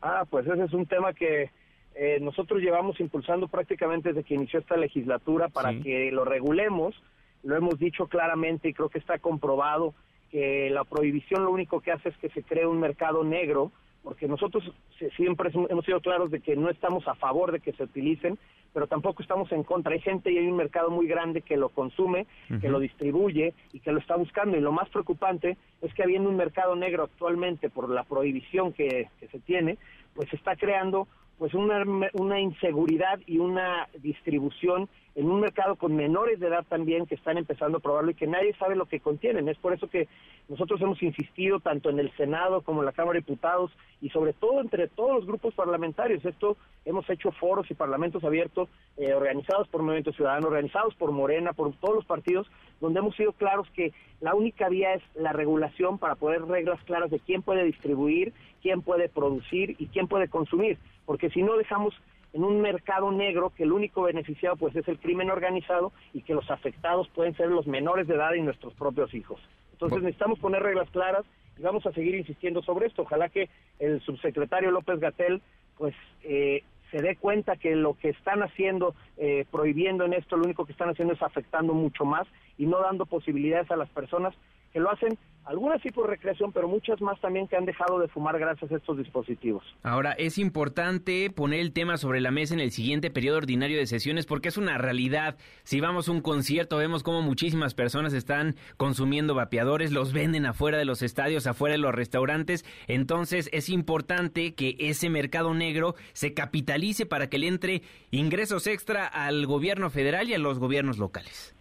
Ah, 0.00 0.24
pues 0.30 0.46
ese 0.46 0.62
es 0.62 0.72
un 0.72 0.86
tema 0.86 1.12
que 1.12 1.50
eh, 1.94 2.18
nosotros 2.20 2.60
llevamos 2.60 3.00
impulsando 3.00 3.48
prácticamente 3.48 4.10
desde 4.10 4.24
que 4.24 4.34
inició 4.34 4.60
esta 4.60 4.76
legislatura 4.76 5.48
para 5.48 5.78
que 5.80 6.10
lo 6.12 6.24
regulemos. 6.24 6.94
Lo 7.42 7.56
hemos 7.56 7.78
dicho 7.78 8.06
claramente 8.06 8.68
y 8.68 8.74
creo 8.74 8.88
que 8.88 8.98
está 8.98 9.18
comprobado 9.18 9.94
que 10.30 10.70
la 10.70 10.84
prohibición 10.84 11.44
lo 11.44 11.50
único 11.50 11.80
que 11.80 11.92
hace 11.92 12.10
es 12.10 12.16
que 12.18 12.28
se 12.30 12.42
cree 12.42 12.66
un 12.66 12.78
mercado 12.78 13.24
negro, 13.24 13.72
porque 14.02 14.28
nosotros 14.28 14.72
siempre 15.16 15.50
hemos 15.68 15.84
sido 15.84 16.00
claros 16.00 16.30
de 16.30 16.40
que 16.40 16.56
no 16.56 16.70
estamos 16.70 17.06
a 17.08 17.14
favor 17.14 17.52
de 17.52 17.60
que 17.60 17.72
se 17.72 17.82
utilicen, 17.82 18.38
pero 18.72 18.86
tampoco 18.86 19.22
estamos 19.22 19.50
en 19.50 19.64
contra. 19.64 19.92
Hay 19.92 20.00
gente 20.00 20.30
y 20.32 20.38
hay 20.38 20.46
un 20.46 20.56
mercado 20.56 20.90
muy 20.90 21.08
grande 21.08 21.42
que 21.42 21.56
lo 21.56 21.70
consume, 21.70 22.26
que 22.60 22.68
lo 22.68 22.78
distribuye 22.78 23.52
y 23.72 23.80
que 23.80 23.90
lo 23.90 23.98
está 23.98 24.16
buscando. 24.16 24.56
Y 24.56 24.60
lo 24.60 24.72
más 24.72 24.88
preocupante 24.90 25.56
es 25.82 25.92
que 25.92 26.04
habiendo 26.04 26.30
un 26.30 26.36
mercado 26.36 26.76
negro 26.76 27.02
actualmente 27.04 27.68
por 27.68 27.90
la 27.90 28.04
prohibición 28.04 28.72
que, 28.72 29.08
que 29.18 29.26
se 29.28 29.40
tiene, 29.40 29.76
pues 30.14 30.30
se 30.30 30.36
está 30.36 30.54
creando 30.54 31.08
pues 31.40 31.54
una, 31.54 31.82
una 32.12 32.38
inseguridad 32.38 33.18
y 33.26 33.38
una 33.38 33.88
distribución 34.02 34.90
en 35.14 35.30
un 35.30 35.40
mercado 35.40 35.76
con 35.76 35.96
menores 35.96 36.38
de 36.38 36.46
edad 36.46 36.64
también 36.68 37.06
que 37.06 37.14
están 37.14 37.36
empezando 37.38 37.78
a 37.78 37.80
probarlo 37.80 38.10
y 38.10 38.14
que 38.14 38.26
nadie 38.26 38.54
sabe 38.54 38.76
lo 38.76 38.86
que 38.86 39.00
contienen. 39.00 39.48
Es 39.48 39.58
por 39.58 39.72
eso 39.72 39.88
que 39.88 40.08
nosotros 40.48 40.80
hemos 40.80 41.02
insistido 41.02 41.60
tanto 41.60 41.90
en 41.90 41.98
el 41.98 42.10
Senado 42.16 42.62
como 42.62 42.80
en 42.80 42.86
la 42.86 42.92
Cámara 42.92 43.14
de 43.14 43.20
Diputados 43.20 43.72
y 44.00 44.10
sobre 44.10 44.32
todo 44.32 44.60
entre 44.60 44.88
todos 44.88 45.16
los 45.16 45.26
grupos 45.26 45.54
parlamentarios. 45.54 46.24
Esto 46.24 46.56
hemos 46.84 47.08
hecho 47.10 47.32
foros 47.32 47.70
y 47.70 47.74
parlamentos 47.74 48.24
abiertos 48.24 48.68
eh, 48.96 49.12
organizados 49.12 49.68
por 49.68 49.82
Movimiento 49.82 50.12
Ciudadano, 50.12 50.46
organizados 50.46 50.94
por 50.94 51.12
Morena, 51.12 51.52
por 51.52 51.72
todos 51.76 51.96
los 51.96 52.04
partidos, 52.04 52.50
donde 52.80 53.00
hemos 53.00 53.16
sido 53.16 53.32
claros 53.32 53.68
que 53.74 53.92
la 54.20 54.34
única 54.34 54.68
vía 54.68 54.94
es 54.94 55.02
la 55.14 55.32
regulación 55.32 55.98
para 55.98 56.14
poder 56.14 56.42
reglas 56.42 56.82
claras 56.84 57.10
de 57.10 57.20
quién 57.20 57.42
puede 57.42 57.64
distribuir, 57.64 58.32
quién 58.62 58.82
puede 58.82 59.08
producir 59.08 59.76
y 59.78 59.86
quién 59.86 60.08
puede 60.08 60.28
consumir 60.28 60.78
porque 61.10 61.28
si 61.30 61.42
no 61.42 61.56
dejamos 61.56 61.92
en 62.32 62.44
un 62.44 62.60
mercado 62.60 63.10
negro 63.10 63.50
que 63.50 63.64
el 63.64 63.72
único 63.72 64.02
beneficiado 64.02 64.56
pues 64.56 64.74
es 64.76 64.86
el 64.88 64.98
crimen 64.98 65.30
organizado 65.30 65.92
y 66.12 66.22
que 66.22 66.34
los 66.34 66.50
afectados 66.50 67.08
pueden 67.08 67.36
ser 67.36 67.48
los 67.48 67.66
menores 67.66 68.06
de 68.06 68.14
edad 68.14 68.34
y 68.34 68.42
nuestros 68.42 68.74
propios 68.74 69.12
hijos. 69.14 69.40
Entonces 69.72 70.02
necesitamos 70.02 70.38
poner 70.38 70.62
reglas 70.62 70.90
claras 70.90 71.24
y 71.58 71.62
vamos 71.62 71.84
a 71.86 71.92
seguir 71.92 72.14
insistiendo 72.14 72.62
sobre 72.62 72.86
esto. 72.86 73.02
Ojalá 73.02 73.28
que 73.28 73.48
el 73.78 74.00
subsecretario 74.02 74.70
López 74.70 75.00
Gatel 75.00 75.40
pues 75.76 75.94
eh, 76.22 76.62
se 76.90 77.00
dé 77.00 77.16
cuenta 77.16 77.56
que 77.56 77.74
lo 77.74 77.94
que 77.94 78.10
están 78.10 78.42
haciendo, 78.42 78.94
eh, 79.16 79.46
prohibiendo 79.50 80.04
en 80.04 80.12
esto, 80.12 80.36
lo 80.36 80.44
único 80.44 80.66
que 80.66 80.72
están 80.72 80.90
haciendo 80.90 81.14
es 81.14 81.22
afectando 81.22 81.72
mucho 81.72 82.04
más 82.04 82.26
y 82.58 82.66
no 82.66 82.80
dando 82.80 83.06
posibilidades 83.06 83.70
a 83.70 83.76
las 83.76 83.88
personas 83.90 84.34
que 84.72 84.80
lo 84.80 84.90
hacen 84.90 85.18
algunas 85.50 85.80
sí 85.82 85.90
por 85.90 86.08
recreación, 86.08 86.52
pero 86.52 86.68
muchas 86.68 87.00
más 87.00 87.20
también 87.20 87.48
que 87.48 87.56
han 87.56 87.64
dejado 87.64 87.98
de 87.98 88.08
fumar 88.08 88.38
gracias 88.38 88.70
a 88.70 88.76
estos 88.76 88.98
dispositivos. 88.98 89.64
Ahora, 89.82 90.12
es 90.12 90.38
importante 90.38 91.28
poner 91.30 91.60
el 91.60 91.72
tema 91.72 91.96
sobre 91.96 92.20
la 92.20 92.30
mesa 92.30 92.54
en 92.54 92.60
el 92.60 92.70
siguiente 92.70 93.10
periodo 93.10 93.38
ordinario 93.38 93.78
de 93.78 93.86
sesiones 93.86 94.26
porque 94.26 94.48
es 94.48 94.56
una 94.56 94.78
realidad. 94.78 95.36
Si 95.64 95.80
vamos 95.80 96.08
a 96.08 96.12
un 96.12 96.20
concierto, 96.20 96.76
vemos 96.76 97.02
como 97.02 97.22
muchísimas 97.22 97.74
personas 97.74 98.12
están 98.12 98.54
consumiendo 98.76 99.34
vapeadores, 99.34 99.90
los 99.90 100.12
venden 100.12 100.46
afuera 100.46 100.78
de 100.78 100.84
los 100.84 101.02
estadios, 101.02 101.48
afuera 101.48 101.72
de 101.72 101.78
los 101.78 101.94
restaurantes. 101.94 102.64
Entonces, 102.86 103.48
es 103.52 103.70
importante 103.70 104.54
que 104.54 104.76
ese 104.78 105.10
mercado 105.10 105.52
negro 105.54 105.94
se 106.12 106.32
capitalice 106.32 107.06
para 107.06 107.28
que 107.28 107.38
le 107.38 107.48
entre 107.48 107.82
ingresos 108.12 108.68
extra 108.68 109.06
al 109.06 109.46
gobierno 109.46 109.90
federal 109.90 110.28
y 110.28 110.34
a 110.34 110.38
los 110.38 110.60
gobiernos 110.60 110.98
locales. 110.98 111.56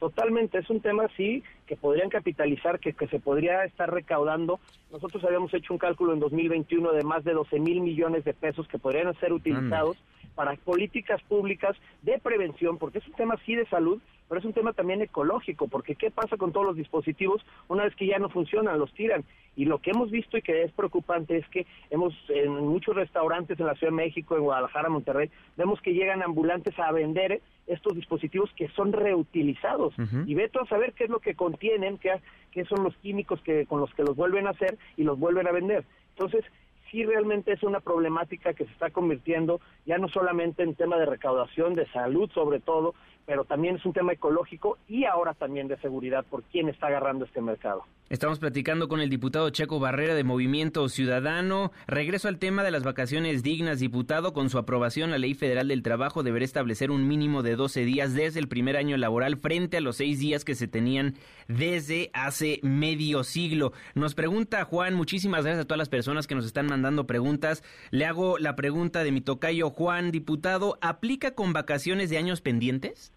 Totalmente, 0.00 0.58
es 0.58 0.70
un 0.70 0.80
tema 0.80 1.06
sí 1.14 1.44
que 1.66 1.76
podrían 1.76 2.08
capitalizar, 2.08 2.80
que, 2.80 2.94
que 2.94 3.06
se 3.08 3.20
podría 3.20 3.64
estar 3.64 3.92
recaudando. 3.92 4.58
Nosotros 4.90 5.22
habíamos 5.24 5.52
hecho 5.52 5.74
un 5.74 5.78
cálculo 5.78 6.14
en 6.14 6.20
2021 6.20 6.92
de 6.92 7.04
más 7.04 7.22
de 7.22 7.34
12 7.34 7.60
mil 7.60 7.82
millones 7.82 8.24
de 8.24 8.32
pesos 8.32 8.66
que 8.66 8.78
podrían 8.78 9.14
ser 9.20 9.34
utilizados 9.34 9.98
para 10.34 10.56
políticas 10.56 11.20
públicas 11.24 11.76
de 12.00 12.18
prevención, 12.18 12.78
porque 12.78 12.98
es 12.98 13.06
un 13.08 13.12
tema 13.12 13.36
sí 13.44 13.54
de 13.54 13.66
salud, 13.66 14.00
pero 14.30 14.38
es 14.38 14.46
un 14.46 14.52
tema 14.52 14.72
también 14.72 15.02
ecológico, 15.02 15.66
porque 15.66 15.96
¿qué 15.96 16.12
pasa 16.12 16.36
con 16.36 16.52
todos 16.52 16.64
los 16.64 16.76
dispositivos 16.76 17.44
una 17.66 17.82
vez 17.82 17.96
que 17.96 18.06
ya 18.06 18.20
no 18.20 18.28
funcionan? 18.28 18.78
Los 18.78 18.94
tiran. 18.94 19.24
Y 19.56 19.64
lo 19.64 19.80
que 19.80 19.90
hemos 19.90 20.12
visto 20.12 20.38
y 20.38 20.42
que 20.42 20.62
es 20.62 20.70
preocupante 20.70 21.36
es 21.36 21.48
que 21.48 21.66
hemos 21.90 22.14
en 22.28 22.52
muchos 22.52 22.94
restaurantes 22.94 23.58
en 23.58 23.66
la 23.66 23.74
Ciudad 23.74 23.90
de 23.90 23.96
México, 23.96 24.36
en 24.36 24.44
Guadalajara, 24.44 24.88
Monterrey, 24.88 25.30
vemos 25.56 25.80
que 25.82 25.94
llegan 25.94 26.22
ambulantes 26.22 26.78
a 26.78 26.92
vender 26.92 27.42
estos 27.66 27.96
dispositivos 27.96 28.48
que 28.54 28.68
son 28.68 28.92
reutilizados. 28.92 29.94
Y 30.24 30.36
ve 30.36 30.48
a 30.54 30.66
saber 30.66 30.92
qué 30.92 31.04
es 31.04 31.10
lo 31.10 31.18
que 31.18 31.34
contienen, 31.34 31.98
qué, 31.98 32.20
qué 32.52 32.64
son 32.66 32.84
los 32.84 32.96
químicos 32.98 33.40
que 33.42 33.66
con 33.66 33.80
los 33.80 33.92
que 33.94 34.04
los 34.04 34.14
vuelven 34.14 34.46
a 34.46 34.50
hacer 34.50 34.78
y 34.96 35.02
los 35.02 35.18
vuelven 35.18 35.48
a 35.48 35.52
vender. 35.52 35.84
Entonces, 36.10 36.44
sí 36.90 37.04
realmente 37.04 37.52
es 37.52 37.62
una 37.62 37.80
problemática 37.80 38.52
que 38.52 38.64
se 38.64 38.72
está 38.72 38.90
convirtiendo 38.90 39.60
ya 39.86 39.98
no 39.98 40.08
solamente 40.08 40.62
en 40.62 40.74
tema 40.74 40.96
de 40.98 41.06
recaudación, 41.06 41.74
de 41.74 41.86
salud 41.90 42.30
sobre 42.32 42.60
todo, 42.60 42.94
pero 43.26 43.44
también 43.44 43.76
es 43.76 43.84
un 43.86 43.92
tema 43.92 44.12
ecológico 44.12 44.78
y 44.88 45.04
ahora 45.04 45.34
también 45.34 45.68
de 45.68 45.76
seguridad 45.78 46.24
por 46.28 46.42
quién 46.44 46.68
está 46.68 46.88
agarrando 46.88 47.24
este 47.24 47.40
mercado. 47.40 47.84
Estamos 48.10 48.40
platicando 48.40 48.88
con 48.88 49.00
el 49.00 49.08
diputado 49.08 49.50
Checo 49.50 49.78
Barrera 49.78 50.16
de 50.16 50.24
Movimiento 50.24 50.88
Ciudadano. 50.88 51.70
Regreso 51.86 52.26
al 52.26 52.40
tema 52.40 52.64
de 52.64 52.72
las 52.72 52.82
vacaciones 52.82 53.44
dignas, 53.44 53.78
diputado. 53.78 54.32
Con 54.32 54.50
su 54.50 54.58
aprobación, 54.58 55.12
la 55.12 55.18
Ley 55.18 55.34
Federal 55.34 55.68
del 55.68 55.84
Trabajo 55.84 56.24
deberá 56.24 56.44
establecer 56.44 56.90
un 56.90 57.06
mínimo 57.06 57.44
de 57.44 57.54
12 57.54 57.84
días 57.84 58.12
desde 58.12 58.40
el 58.40 58.48
primer 58.48 58.76
año 58.76 58.96
laboral 58.96 59.36
frente 59.36 59.76
a 59.76 59.80
los 59.80 59.98
seis 59.98 60.18
días 60.18 60.44
que 60.44 60.56
se 60.56 60.66
tenían 60.66 61.14
desde 61.46 62.10
hace 62.12 62.58
medio 62.62 63.22
siglo. 63.22 63.72
Nos 63.94 64.16
pregunta 64.16 64.64
Juan, 64.64 64.94
muchísimas 64.94 65.44
gracias 65.44 65.64
a 65.64 65.68
todas 65.68 65.78
las 65.78 65.88
personas 65.88 66.26
que 66.26 66.34
nos 66.34 66.46
están 66.46 66.66
mandando 66.66 67.06
preguntas. 67.06 67.62
Le 67.92 68.06
hago 68.06 68.38
la 68.38 68.56
pregunta 68.56 69.04
de 69.04 69.12
mi 69.12 69.20
tocayo 69.20 69.70
Juan, 69.70 70.10
diputado, 70.10 70.78
¿aplica 70.80 71.36
con 71.36 71.52
vacaciones 71.52 72.10
de 72.10 72.18
años 72.18 72.40
pendientes? 72.40 73.12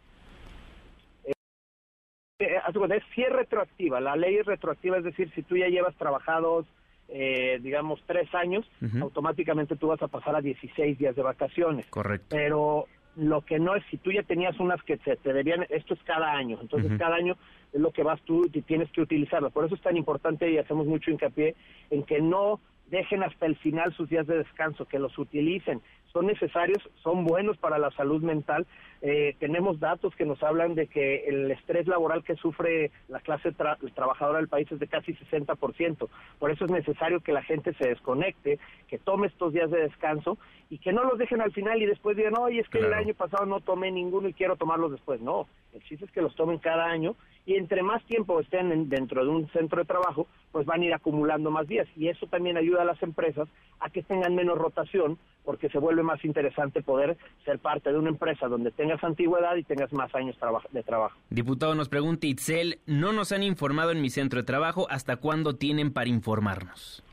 Eh, 2.43 2.95
es 2.95 3.03
si 3.15 3.23
es 3.23 3.29
retroactiva, 3.29 3.99
la 3.99 4.15
ley 4.15 4.36
es 4.36 4.45
retroactiva, 4.45 4.97
es 4.97 5.03
decir, 5.03 5.32
si 5.34 5.43
tú 5.43 5.58
ya 5.58 5.67
llevas 5.67 5.95
trabajados, 5.95 6.65
eh, 7.10 7.60
digamos, 7.62 8.01
tres 8.06 8.34
años, 8.34 8.65
automáticamente 9.01 9.75
tú 9.75 9.88
vas 9.88 10.01
a 10.01 10.08
pasar 10.08 10.36
a 10.36 10.41
16 10.41 10.97
días 10.97 11.15
de 11.15 11.21
vacaciones. 11.21 11.86
Correcto. 11.88 12.27
Pero 12.29 12.88
lo 13.15 13.41
que 13.41 13.60
no 13.60 13.75
es, 13.75 13.84
si 13.91 13.97
tú 13.97 14.12
ya 14.12 14.23
tenías 14.23 14.60
unas 14.60 14.82
que 14.84 14.97
te, 14.97 15.17
debían, 15.34 15.65
esto 15.69 15.93
es 15.93 16.03
cada 16.03 16.32
año, 16.32 16.58
entonces 16.62 16.91
cada 16.97 17.15
año 17.15 17.38
es 17.71 17.79
lo 17.79 17.91
que 17.91 18.03
vas 18.03 18.21
tú 18.21 18.49
y 18.51 18.62
tienes 18.62 18.91
que 18.91 19.01
utilizarlo. 19.01 19.51
Por 19.51 19.65
eso 19.65 19.75
es 19.75 19.82
tan 19.82 19.97
importante 19.97 20.49
y 20.49 20.58
hacemos 20.58 20.88
mucho 20.88 21.12
hincapié 21.12 21.56
en 21.91 22.03
que 22.03 22.21
no 22.21 22.60
dejen 22.88 23.23
hasta 23.23 23.45
el 23.45 23.56
final 23.58 23.93
sus 23.93 24.10
días 24.10 24.27
de 24.27 24.38
descanso, 24.38 24.86
que 24.86 24.99
los 24.99 25.17
utilicen. 25.17 25.82
Son 26.12 26.27
necesarios, 26.27 26.77
son 27.01 27.23
buenos 27.23 27.58
para 27.58 27.79
la 27.79 27.91
salud 27.91 28.21
mental. 28.21 28.67
Eh, 29.05 29.35
tenemos 29.37 29.81
datos 29.81 30.15
que 30.15 30.23
nos 30.23 30.41
hablan 30.41 30.75
de 30.75 30.87
que 30.87 31.25
el 31.27 31.51
estrés 31.51 31.87
laboral 31.87 32.23
que 32.23 32.37
sufre 32.37 32.89
la 33.09 33.19
clase 33.19 33.51
trabajadora 33.51 34.37
del 34.37 34.47
país 34.47 34.71
es 34.71 34.79
de 34.79 34.87
casi 34.87 35.13
60%. 35.13 36.07
Por 36.39 36.51
eso 36.51 36.63
es 36.63 36.71
necesario 36.71 37.19
que 37.19 37.33
la 37.33 37.43
gente 37.43 37.73
se 37.73 37.89
desconecte, 37.89 38.59
que 38.87 38.99
tome 38.99 39.27
estos 39.27 39.51
días 39.51 39.69
de 39.69 39.81
descanso 39.81 40.37
y 40.69 40.77
que 40.77 40.93
no 40.93 41.03
los 41.03 41.17
dejen 41.17 41.41
al 41.41 41.51
final 41.51 41.81
y 41.81 41.85
después 41.85 42.15
digan, 42.15 42.37
oye, 42.39 42.61
es 42.61 42.69
que 42.69 42.79
el 42.79 42.93
año 42.93 43.13
pasado 43.13 43.45
no 43.45 43.59
tomé 43.59 43.91
ninguno 43.91 44.29
y 44.29 44.33
quiero 44.33 44.55
tomarlos 44.55 44.91
después. 44.91 45.19
No, 45.19 45.49
el 45.73 45.83
chiste 45.83 46.05
es 46.05 46.11
que 46.11 46.21
los 46.21 46.33
tomen 46.35 46.59
cada 46.59 46.85
año 46.85 47.17
y 47.45 47.55
entre 47.55 47.83
más 47.83 48.01
tiempo 48.05 48.39
estén 48.39 48.87
dentro 48.87 49.25
de 49.25 49.29
un 49.29 49.49
centro 49.49 49.79
de 49.79 49.85
trabajo, 49.85 50.27
pues 50.53 50.65
van 50.65 50.81
a 50.81 50.85
ir 50.85 50.93
acumulando 50.93 51.51
más 51.51 51.67
días 51.67 51.87
y 51.97 52.07
eso 52.07 52.27
también 52.27 52.55
ayuda 52.55 52.83
a 52.83 52.85
las 52.85 53.03
empresas 53.03 53.49
a 53.81 53.89
que 53.89 54.01
tengan 54.01 54.33
menos 54.33 54.57
rotación 54.57 55.17
porque 55.43 55.69
se 55.69 55.79
vuelve 55.79 56.03
más 56.03 56.23
interesante 56.23 56.81
poder 56.81 57.17
ser 57.43 57.59
parte 57.59 57.91
de 57.91 57.97
una 57.97 58.09
empresa 58.09 58.47
donde 58.47 58.71
tengas 58.93 59.03
antigüedad 59.03 59.56
y 59.56 59.63
tengas 59.63 59.91
más 59.93 60.13
años 60.15 60.36
de 60.71 60.84
trabajo. 60.84 61.17
Diputado, 61.29 61.75
nos 61.75 61.89
pregunta 61.89 62.27
Itzel, 62.27 62.79
no 62.86 63.12
nos 63.12 63.32
han 63.32 63.43
informado 63.43 63.91
en 63.91 64.01
mi 64.01 64.10
centro 64.10 64.39
de 64.39 64.45
trabajo, 64.45 64.88
¿hasta 64.89 65.17
cuándo 65.17 65.56
tienen 65.56 65.91
para 65.91 66.10
informarnos? 66.10 67.03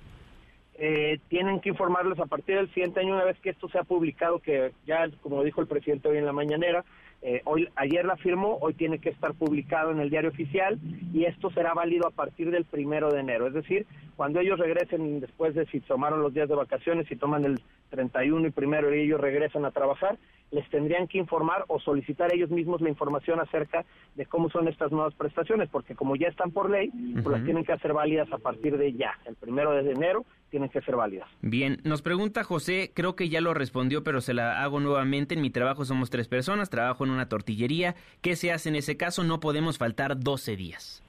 Eh, 0.74 1.20
tienen 1.28 1.60
que 1.60 1.70
informarles 1.70 2.18
a 2.18 2.26
partir 2.26 2.56
del 2.56 2.68
siguiente 2.72 3.00
año, 3.00 3.14
una 3.14 3.24
vez 3.24 3.38
que 3.40 3.50
esto 3.50 3.68
sea 3.68 3.84
publicado, 3.84 4.38
que 4.40 4.72
ya, 4.86 5.08
como 5.22 5.42
dijo 5.42 5.60
el 5.60 5.66
presidente 5.66 6.08
hoy 6.08 6.18
en 6.18 6.26
la 6.26 6.32
mañanera, 6.32 6.84
eh, 7.22 7.42
hoy, 7.44 7.68
ayer 7.76 8.06
la 8.06 8.16
firmó, 8.16 8.56
hoy 8.62 8.72
tiene 8.72 8.98
que 8.98 9.10
estar 9.10 9.34
publicado 9.34 9.90
en 9.90 10.00
el 10.00 10.08
diario 10.08 10.30
oficial 10.30 10.78
y 11.12 11.26
esto 11.26 11.50
será 11.50 11.74
válido 11.74 12.06
a 12.06 12.10
partir 12.10 12.50
del 12.50 12.64
primero 12.64 13.12
de 13.12 13.20
enero. 13.20 13.46
Es 13.46 13.52
decir, 13.52 13.86
cuando 14.16 14.40
ellos 14.40 14.58
regresen 14.58 15.20
después 15.20 15.54
de 15.54 15.66
si 15.66 15.80
tomaron 15.80 16.22
los 16.22 16.32
días 16.32 16.48
de 16.48 16.54
vacaciones, 16.54 17.10
y 17.10 17.16
toman 17.16 17.44
el 17.44 17.60
31 17.90 18.46
y 18.46 18.50
primero 18.50 18.94
y 18.94 19.00
ellos 19.00 19.20
regresan 19.20 19.66
a 19.66 19.70
trabajar, 19.70 20.18
les 20.50 20.68
tendrían 20.70 21.06
que 21.06 21.18
informar 21.18 21.64
o 21.68 21.78
solicitar 21.80 22.34
ellos 22.34 22.50
mismos 22.50 22.80
la 22.80 22.88
información 22.88 23.40
acerca 23.40 23.84
de 24.16 24.26
cómo 24.26 24.50
son 24.50 24.68
estas 24.68 24.90
nuevas 24.90 25.14
prestaciones, 25.14 25.68
porque 25.70 25.94
como 25.94 26.16
ya 26.16 26.28
están 26.28 26.50
por 26.50 26.70
ley, 26.70 26.90
pues 27.22 27.26
las 27.26 27.44
tienen 27.44 27.64
que 27.64 27.72
hacer 27.72 27.92
válidas 27.92 28.32
a 28.32 28.38
partir 28.38 28.76
de 28.76 28.92
ya, 28.92 29.18
el 29.26 29.36
primero 29.36 29.72
de 29.72 29.90
enero 29.90 30.24
tienen 30.50 30.68
que 30.68 30.80
ser 30.80 30.96
válidas. 30.96 31.28
Bien, 31.42 31.78
nos 31.84 32.02
pregunta 32.02 32.42
José, 32.42 32.90
creo 32.92 33.14
que 33.14 33.28
ya 33.28 33.40
lo 33.40 33.54
respondió, 33.54 34.02
pero 34.02 34.20
se 34.20 34.34
la 34.34 34.62
hago 34.62 34.80
nuevamente. 34.80 35.34
En 35.34 35.42
mi 35.42 35.50
trabajo 35.50 35.84
somos 35.84 36.10
tres 36.10 36.26
personas, 36.26 36.70
trabajo 36.70 37.04
en 37.04 37.10
una 37.10 37.28
tortillería. 37.28 37.94
¿Qué 38.20 38.34
se 38.34 38.50
hace 38.52 38.68
en 38.68 38.74
ese 38.74 38.96
caso? 38.96 39.22
No 39.22 39.38
podemos 39.38 39.78
faltar 39.78 40.18
12 40.18 40.56
días. 40.56 41.02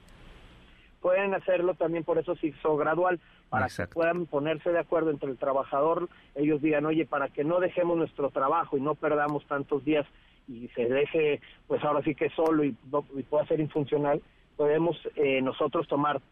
Pueden 1.00 1.34
hacerlo 1.34 1.74
también, 1.74 2.04
por 2.04 2.18
eso 2.18 2.36
se 2.36 2.46
hizo 2.48 2.76
gradual, 2.76 3.18
para 3.52 3.68
que 3.68 3.86
puedan 3.86 4.24
ponerse 4.24 4.72
de 4.72 4.78
acuerdo 4.78 5.10
entre 5.10 5.30
el 5.30 5.36
trabajador. 5.36 6.08
Ellos 6.34 6.62
digan, 6.62 6.86
oye, 6.86 7.04
para 7.04 7.28
que 7.28 7.44
no 7.44 7.60
dejemos 7.60 7.98
nuestro 7.98 8.30
trabajo 8.30 8.78
y 8.78 8.80
no 8.80 8.94
perdamos 8.94 9.44
tantos 9.44 9.84
días 9.84 10.06
y 10.48 10.68
se 10.68 10.86
deje, 10.86 11.42
pues 11.66 11.84
ahora 11.84 12.02
sí 12.02 12.14
que 12.14 12.30
solo 12.30 12.64
y, 12.64 12.72
pueda 13.28 13.46
ser 13.46 13.60
infuncional, 13.60 14.22
podemos 14.56 14.96
eh, 15.16 15.42
nosotros 15.42 15.86
tomar 15.86 16.22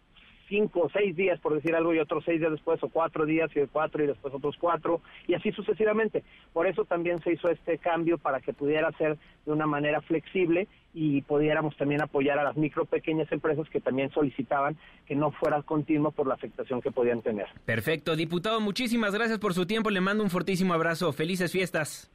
cinco 0.50 0.80
o 0.80 0.90
seis 0.90 1.16
días, 1.16 1.40
por 1.40 1.54
decir 1.54 1.74
algo, 1.74 1.94
y 1.94 1.98
otros 1.98 2.24
seis 2.26 2.40
días 2.40 2.52
después, 2.52 2.82
o 2.82 2.90
cuatro 2.90 3.24
días, 3.24 3.50
y 3.56 3.66
cuatro, 3.68 4.04
y 4.04 4.06
después 4.06 4.34
otros 4.34 4.56
cuatro, 4.60 5.00
y 5.26 5.32
así 5.32 5.50
sucesivamente. 5.52 6.22
Por 6.52 6.66
eso 6.66 6.84
también 6.84 7.18
se 7.22 7.32
hizo 7.32 7.48
este 7.48 7.78
cambio 7.78 8.18
para 8.18 8.40
que 8.40 8.52
pudiera 8.52 8.92
ser 8.98 9.16
de 9.46 9.52
una 9.52 9.66
manera 9.66 10.02
flexible 10.02 10.68
y 10.92 11.22
pudiéramos 11.22 11.76
también 11.76 12.02
apoyar 12.02 12.38
a 12.38 12.44
las 12.44 12.56
micro 12.56 12.84
pequeñas 12.84 13.30
empresas 13.32 13.68
que 13.70 13.80
también 13.80 14.10
solicitaban 14.10 14.76
que 15.06 15.14
no 15.14 15.30
fuera 15.30 15.62
continuo 15.62 16.10
por 16.10 16.26
la 16.26 16.34
afectación 16.34 16.82
que 16.82 16.90
podían 16.90 17.22
tener. 17.22 17.46
Perfecto, 17.64 18.16
diputado, 18.16 18.60
muchísimas 18.60 19.14
gracias 19.14 19.38
por 19.38 19.54
su 19.54 19.66
tiempo, 19.66 19.88
le 19.88 20.00
mando 20.00 20.24
un 20.24 20.30
fortísimo 20.30 20.74
abrazo, 20.74 21.12
felices 21.12 21.52
fiestas. 21.52 22.10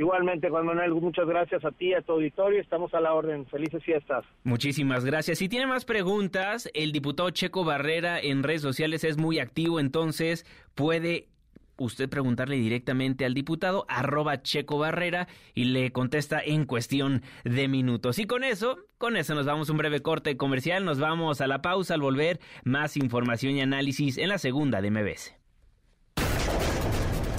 Igualmente, 0.00 0.48
Juan 0.48 0.64
Manuel, 0.64 0.94
muchas 0.94 1.26
gracias 1.26 1.62
a 1.62 1.72
ti, 1.72 1.92
a 1.92 2.00
tu 2.00 2.12
auditorio. 2.12 2.58
Estamos 2.58 2.94
a 2.94 3.00
la 3.02 3.12
orden. 3.12 3.44
Felices 3.44 3.84
fiestas. 3.84 4.24
Muchísimas 4.44 5.04
gracias. 5.04 5.36
Si 5.36 5.46
tiene 5.46 5.66
más 5.66 5.84
preguntas, 5.84 6.70
el 6.72 6.92
diputado 6.92 7.28
Checo 7.28 7.64
Barrera 7.64 8.18
en 8.18 8.42
redes 8.42 8.62
sociales 8.62 9.04
es 9.04 9.18
muy 9.18 9.40
activo, 9.40 9.78
entonces 9.78 10.46
puede 10.74 11.28
usted 11.76 12.08
preguntarle 12.08 12.56
directamente 12.56 13.26
al 13.26 13.34
diputado 13.34 13.84
arroba 13.88 14.40
Checo 14.40 14.78
Barrera 14.78 15.28
y 15.52 15.64
le 15.64 15.92
contesta 15.92 16.40
en 16.42 16.64
cuestión 16.64 17.22
de 17.44 17.68
minutos. 17.68 18.18
Y 18.18 18.26
con 18.26 18.42
eso, 18.42 18.78
con 18.96 19.18
eso 19.18 19.34
nos 19.34 19.44
vamos 19.44 19.68
a 19.68 19.72
un 19.72 19.78
breve 19.78 20.00
corte 20.00 20.38
comercial, 20.38 20.86
nos 20.86 20.98
vamos 20.98 21.42
a 21.42 21.46
la 21.46 21.60
pausa 21.60 21.92
al 21.92 22.00
volver, 22.00 22.40
más 22.64 22.96
información 22.96 23.52
y 23.52 23.60
análisis 23.60 24.16
en 24.16 24.30
la 24.30 24.38
segunda 24.38 24.80
de 24.80 24.90
MBS. 24.90 25.39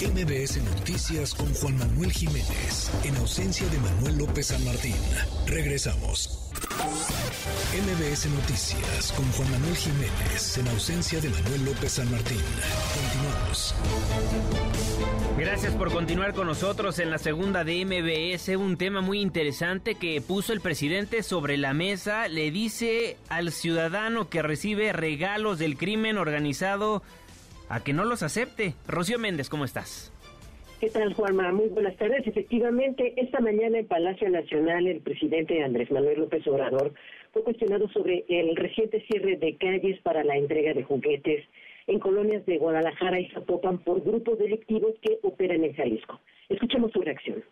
MBS 0.01 0.57
Noticias 0.63 1.35
con 1.35 1.53
Juan 1.53 1.77
Manuel 1.77 2.11
Jiménez, 2.11 2.89
en 3.03 3.15
ausencia 3.17 3.67
de 3.67 3.77
Manuel 3.77 4.17
López 4.17 4.47
San 4.47 4.65
Martín. 4.65 4.95
Regresamos. 5.45 6.49
MBS 7.71 8.25
Noticias 8.31 9.11
con 9.11 9.31
Juan 9.33 9.51
Manuel 9.51 9.75
Jiménez, 9.75 10.57
en 10.57 10.67
ausencia 10.69 11.21
de 11.21 11.29
Manuel 11.29 11.65
López 11.65 11.91
San 11.91 12.09
Martín. 12.09 12.41
Continuamos. 12.95 13.75
Gracias 15.37 15.73
por 15.75 15.91
continuar 15.91 16.33
con 16.33 16.47
nosotros 16.47 16.97
en 16.97 17.11
la 17.11 17.19
segunda 17.19 17.63
de 17.63 17.85
MBS, 17.85 18.57
un 18.57 18.77
tema 18.77 19.01
muy 19.01 19.21
interesante 19.21 19.95
que 19.95 20.19
puso 20.19 20.51
el 20.51 20.61
presidente 20.61 21.21
sobre 21.21 21.57
la 21.57 21.73
mesa. 21.73 22.27
Le 22.27 22.49
dice 22.49 23.17
al 23.29 23.51
ciudadano 23.51 24.29
que 24.29 24.41
recibe 24.41 24.93
regalos 24.93 25.59
del 25.59 25.77
crimen 25.77 26.17
organizado 26.17 27.03
a 27.71 27.83
que 27.83 27.93
no 27.93 28.05
los 28.05 28.21
acepte. 28.21 28.73
Rocío 28.87 29.17
Méndez, 29.17 29.49
¿cómo 29.49 29.65
estás? 29.65 30.13
¿Qué 30.79 30.89
tal, 30.89 31.13
Juanma? 31.13 31.51
Muy 31.51 31.69
buenas 31.69 31.95
tardes. 31.95 32.25
Efectivamente, 32.25 33.13
esta 33.15 33.39
mañana 33.39 33.77
en 33.77 33.87
Palacio 33.87 34.29
Nacional, 34.29 34.87
el 34.87 34.99
presidente 34.99 35.63
Andrés 35.63 35.91
Manuel 35.91 36.21
López 36.21 36.45
Obrador 36.47 36.93
fue 37.31 37.43
cuestionado 37.43 37.87
sobre 37.89 38.25
el 38.27 38.55
reciente 38.55 38.99
cierre 39.05 39.37
de 39.37 39.57
calles 39.57 40.01
para 40.01 40.23
la 40.23 40.35
entrega 40.37 40.73
de 40.73 40.83
juguetes 40.83 41.45
en 41.87 41.99
colonias 41.99 42.45
de 42.45 42.57
Guadalajara 42.57 43.19
y 43.19 43.29
Zapopan 43.29 43.77
por 43.79 44.03
grupos 44.03 44.39
delictivos 44.39 44.93
que 45.01 45.19
operan 45.23 45.63
en 45.63 45.73
Jalisco. 45.73 46.19
Escuchemos 46.49 46.91
su 46.91 47.01
reacción 47.01 47.43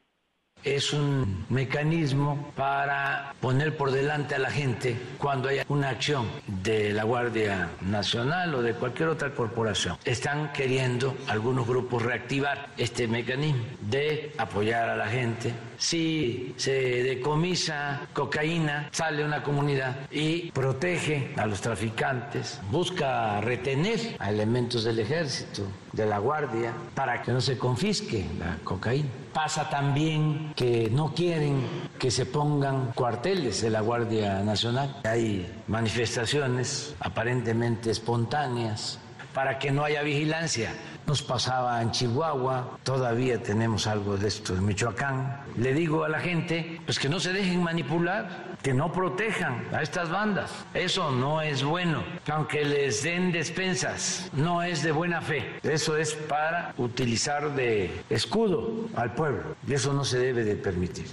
es 0.63 0.93
un 0.93 1.45
mecanismo 1.49 2.51
para 2.55 3.33
poner 3.39 3.77
por 3.77 3.91
delante 3.91 4.35
a 4.35 4.39
la 4.39 4.51
gente 4.51 4.97
cuando 5.17 5.49
haya 5.49 5.65
una 5.69 5.89
acción 5.89 6.27
de 6.47 6.93
la 6.93 7.03
Guardia 7.03 7.69
Nacional 7.81 8.55
o 8.55 8.61
de 8.61 8.73
cualquier 8.73 9.09
otra 9.09 9.33
corporación. 9.33 9.97
Están 10.03 10.51
queriendo 10.51 11.15
algunos 11.27 11.67
grupos 11.67 12.03
reactivar 12.03 12.69
este 12.77 13.07
mecanismo 13.07 13.63
de 13.81 14.33
apoyar 14.37 14.89
a 14.89 14.95
la 14.95 15.07
gente. 15.07 15.53
Si 15.77 16.53
se 16.57 17.03
decomisa 17.03 18.01
cocaína, 18.13 18.89
sale 18.91 19.23
una 19.23 19.43
comunidad 19.43 19.95
y 20.11 20.51
protege 20.51 21.33
a 21.37 21.45
los 21.45 21.61
traficantes, 21.61 22.59
busca 22.69 23.39
retener 23.39 24.17
a 24.19 24.29
elementos 24.29 24.83
del 24.83 24.99
ejército, 24.99 25.63
de 25.93 26.05
la 26.05 26.19
Guardia, 26.19 26.73
para 26.93 27.21
que 27.21 27.31
no 27.31 27.41
se 27.41 27.57
confisque 27.57 28.25
la 28.37 28.57
cocaína. 28.63 29.09
Pasa 29.33 29.69
también 29.69 30.53
que 30.55 30.89
no 30.91 31.13
quieren 31.13 31.61
que 31.99 32.09
se 32.09 32.25
pongan 32.25 32.91
cuarteles 32.93 33.61
de 33.61 33.69
la 33.69 33.81
Guardia 33.81 34.41
Nacional. 34.43 35.01
Hay 35.03 35.47
manifestaciones 35.67 36.95
aparentemente 36.99 37.91
espontáneas 37.91 38.99
para 39.33 39.59
que 39.59 39.71
no 39.71 39.83
haya 39.83 40.01
vigilancia. 40.01 40.73
Nos 41.05 41.21
pasaba 41.21 41.81
en 41.81 41.91
Chihuahua, 41.91 42.77
todavía 42.83 43.41
tenemos 43.41 43.87
algo 43.87 44.17
de 44.17 44.27
esto 44.27 44.53
en 44.55 44.65
Michoacán. 44.65 45.41
Le 45.57 45.73
digo 45.73 46.03
a 46.03 46.09
la 46.09 46.19
gente, 46.19 46.81
pues 46.85 46.99
que 46.99 47.09
no 47.09 47.19
se 47.19 47.33
dejen 47.33 47.63
manipular, 47.63 48.48
que 48.63 48.73
no 48.73 48.91
protejan 48.91 49.63
a 49.73 49.81
estas 49.81 50.09
bandas. 50.09 50.65
Eso 50.73 51.11
no 51.11 51.41
es 51.41 51.63
bueno. 51.63 52.03
Aunque 52.27 52.65
les 52.65 53.03
den 53.03 53.31
despensas, 53.31 54.29
no 54.33 54.63
es 54.63 54.83
de 54.83 54.91
buena 54.91 55.21
fe. 55.21 55.43
Eso 55.63 55.97
es 55.97 56.13
para 56.13 56.73
utilizar 56.77 57.55
de 57.55 57.89
escudo 58.09 58.87
al 58.95 59.13
pueblo. 59.13 59.55
Y 59.67 59.73
eso 59.73 59.93
no 59.93 60.03
se 60.03 60.19
debe 60.19 60.43
de 60.43 60.55
permitir. 60.55 61.05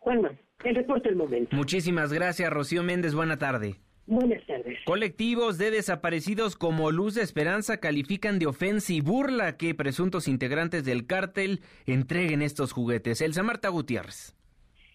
Juanma, 0.00 0.32
el 0.64 0.74
reporte 0.74 1.08
del 1.08 1.16
momento. 1.16 1.54
Muchísimas 1.56 2.12
gracias, 2.12 2.50
Rocío 2.50 2.82
Méndez. 2.82 3.14
Buena 3.14 3.38
tarde. 3.38 3.76
Buenas 4.06 4.44
tardes. 4.44 4.76
Colectivos 4.86 5.56
de 5.56 5.70
desaparecidos 5.70 6.56
como 6.56 6.90
Luz 6.90 7.14
de 7.14 7.22
Esperanza 7.22 7.76
califican 7.76 8.40
de 8.40 8.46
ofensa 8.46 8.92
y 8.92 9.00
burla 9.00 9.56
que 9.56 9.74
presuntos 9.74 10.26
integrantes 10.26 10.84
del 10.84 11.06
cártel 11.06 11.60
entreguen 11.86 12.42
estos 12.42 12.72
juguetes. 12.72 13.20
Elsa 13.20 13.44
Marta 13.44 13.68
Gutiérrez. 13.68 14.34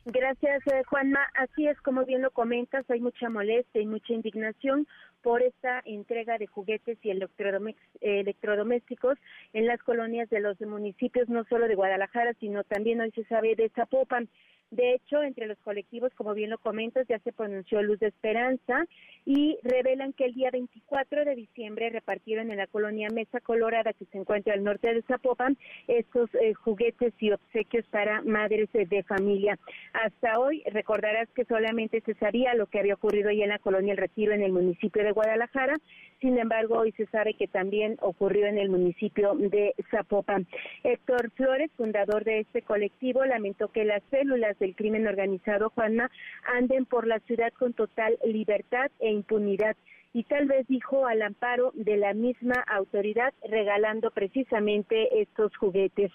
Gracias, 0.06 0.65
eh, 0.68 0.84
Juanma. 0.88 1.20
Así 1.34 1.68
es, 1.68 1.82
como 1.82 2.06
bien 2.06 2.22
lo 2.22 2.30
comentas, 2.30 2.88
hay 2.91 3.00
mucha 3.00 3.28
molestia 3.28 3.82
y 3.82 3.88
mucha 3.88 4.13
indignación 4.13 4.86
por 5.24 5.41
esta 5.41 5.82
entrega 5.84 6.38
de 6.38 6.46
juguetes 6.46 7.00
y 7.02 7.10
electrodomésticos 7.10 9.18
en 9.54 9.65
las 9.65 9.82
colonias 9.82 10.30
de 10.30 10.41
los 10.41 10.62
municipios, 10.62 11.28
no 11.28 11.44
solo 11.46 11.68
de 11.68 11.74
Guadalajara, 11.74 12.36
sino 12.39 12.63
también 12.63 13.02
hoy 13.02 13.10
se 13.15 13.24
sabe 13.24 13.56
de 13.56 13.70
Zapopan. 13.70 14.30
De 14.76 14.94
hecho, 14.94 15.24
entre 15.24 15.48
los 15.48 15.58
colectivos, 15.60 16.14
como 16.16 16.34
bien 16.34 16.50
lo 16.50 16.58
comentas, 16.58 17.08
ya 17.08 17.18
se 17.20 17.32
pronunció 17.32 17.82
Luz 17.82 17.98
de 18.00 18.08
Esperanza 18.08 18.86
y 19.26 19.58
revelan 19.64 20.12
que 20.12 20.26
el 20.26 20.34
día 20.34 20.52
24 20.52 21.24
de 21.24 21.34
diciembre 21.34 21.90
repartieron 21.90 22.52
en 22.52 22.58
la 22.58 22.68
colonia 22.68 23.08
Mesa 23.10 23.40
Colorada, 23.40 23.94
que 23.94 24.04
se 24.06 24.18
encuentra 24.18 24.54
al 24.54 24.66
norte 24.66 24.94
de 24.94 25.02
Zapopan, 25.04 25.58
estos 25.88 26.30
eh, 26.36 26.54
juguetes 26.54 27.14
y 27.20 27.32
obsequios 27.32 27.86
para 27.88 28.22
madres 28.24 28.68
de 28.74 29.04
familia. 29.04 29.58
Hasta 29.94 30.40
hoy, 30.40 30.62
recordarás 30.70 31.30
que 31.30 31.46
solamente 31.46 32.02
se 32.02 32.14
sabía 32.16 32.54
lo 32.54 32.66
que 32.68 32.80
había 32.80 32.96
ocurrido 32.96 33.30
ahí 33.30 33.44
en 33.44 33.50
la 33.50 33.60
colonia 33.60 33.94
El 33.94 33.98
Retiro, 33.98 34.34
en 34.34 34.42
el 34.42 34.52
municipio 34.52 35.06
de 35.06 35.14
Guadalajara. 35.14 35.76
Sin 36.21 36.38
embargo, 36.38 36.78
hoy 36.78 36.91
se 36.93 37.06
sabe 37.08 37.34
que 37.34 37.47
también 37.47 37.97
ocurrió 38.01 38.47
en 38.47 38.58
el 38.58 38.69
municipio 38.69 39.36
de 39.36 39.75
Zapopan. 39.91 40.47
Héctor 40.84 41.32
Flores, 41.32 41.71
fundador 41.75 42.23
de 42.23 42.39
este 42.39 42.62
colectivo, 42.62 43.25
lamentó 43.25 43.67
que 43.67 43.86
las 43.86 44.01
células 44.10 44.58
del 44.60 44.75
crimen 44.75 45.08
organizado, 45.08 45.69
Juanma, 45.71 46.10
anden 46.56 46.86
por 46.86 47.06
la 47.06 47.19
ciudad 47.19 47.51
con 47.54 47.73
total 47.73 48.17
libertad 48.23 48.89
e 48.99 49.12
impunidad 49.12 49.75
y 50.15 50.23
tal 50.23 50.45
vez 50.45 50.65
dijo 50.69 51.08
al 51.08 51.21
amparo 51.21 51.73
de 51.73 51.97
la 51.97 52.13
misma 52.13 52.63
autoridad 52.67 53.34
regalando 53.49 54.12
precisamente 54.12 55.21
estos 55.21 55.54
juguetes. 55.58 56.10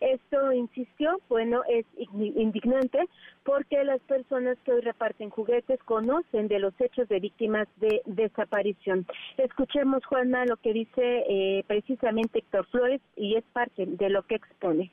Esto, 0.00 0.50
insistió, 0.50 1.20
bueno, 1.28 1.62
es 1.68 1.86
indignante 2.10 2.98
porque 3.44 3.84
las 3.84 4.00
personas 4.00 4.58
que 4.64 4.72
hoy 4.72 4.80
reparten 4.80 5.30
juguetes 5.30 5.78
conocen 5.84 6.48
de 6.48 6.58
los 6.58 6.74
hechos 6.80 7.08
de 7.08 7.20
víctimas 7.20 7.68
de 7.76 8.02
desaparición. 8.06 9.06
Escuchemos, 9.36 10.04
Juanma, 10.04 10.46
lo 10.46 10.56
que 10.56 10.72
dice 10.72 11.24
eh, 11.28 11.62
precisamente 11.68 12.40
Héctor 12.40 12.66
Flores 12.66 13.00
y 13.14 13.36
es 13.36 13.44
parte 13.52 13.86
de 13.86 14.10
lo 14.10 14.24
que 14.24 14.34
expone 14.34 14.90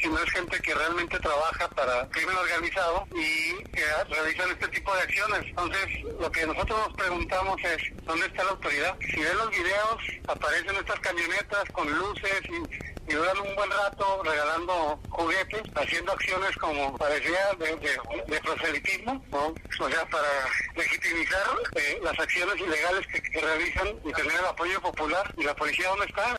sino 0.00 0.18
es 0.18 0.30
gente 0.30 0.58
que 0.60 0.74
realmente 0.74 1.18
trabaja 1.18 1.68
para 1.68 2.08
crimen 2.10 2.36
organizado 2.36 3.06
y 3.14 3.62
que 3.64 3.84
realizan 4.08 4.50
este 4.50 4.68
tipo 4.68 4.94
de 4.94 5.02
acciones. 5.02 5.44
Entonces, 5.46 6.02
lo 6.20 6.30
que 6.30 6.46
nosotros 6.46 6.78
nos 6.88 6.96
preguntamos 6.96 7.56
es, 7.64 8.04
¿dónde 8.04 8.26
está 8.26 8.44
la 8.44 8.50
autoridad? 8.50 8.96
Si 9.00 9.20
ven 9.20 9.38
los 9.38 9.50
videos, 9.50 10.02
aparecen 10.28 10.76
estas 10.76 11.00
camionetas 11.00 11.64
con 11.72 11.90
luces 11.90 12.40
y, 12.44 12.86
duran 13.06 13.38
un 13.38 13.54
buen 13.54 13.70
rato 13.70 14.20
regalando 14.24 15.00
juguetes, 15.10 15.62
haciendo 15.76 16.10
acciones 16.10 16.56
como 16.56 16.98
parecía 16.98 17.54
de, 17.56 18.40
proselitismo, 18.40 19.22
o 19.32 19.88
sea, 19.88 20.04
para 20.06 20.28
legitimizar 20.74 21.46
eh, 21.76 22.00
las 22.02 22.18
acciones 22.18 22.56
ilegales 22.56 23.06
que, 23.06 23.22
que 23.22 23.40
realizan 23.40 23.88
y 24.04 24.12
tener 24.12 24.32
el 24.32 24.46
apoyo 24.46 24.80
popular. 24.80 25.32
¿Y 25.38 25.44
la 25.44 25.54
policía 25.54 25.88
dónde 25.88 26.06
está? 26.06 26.35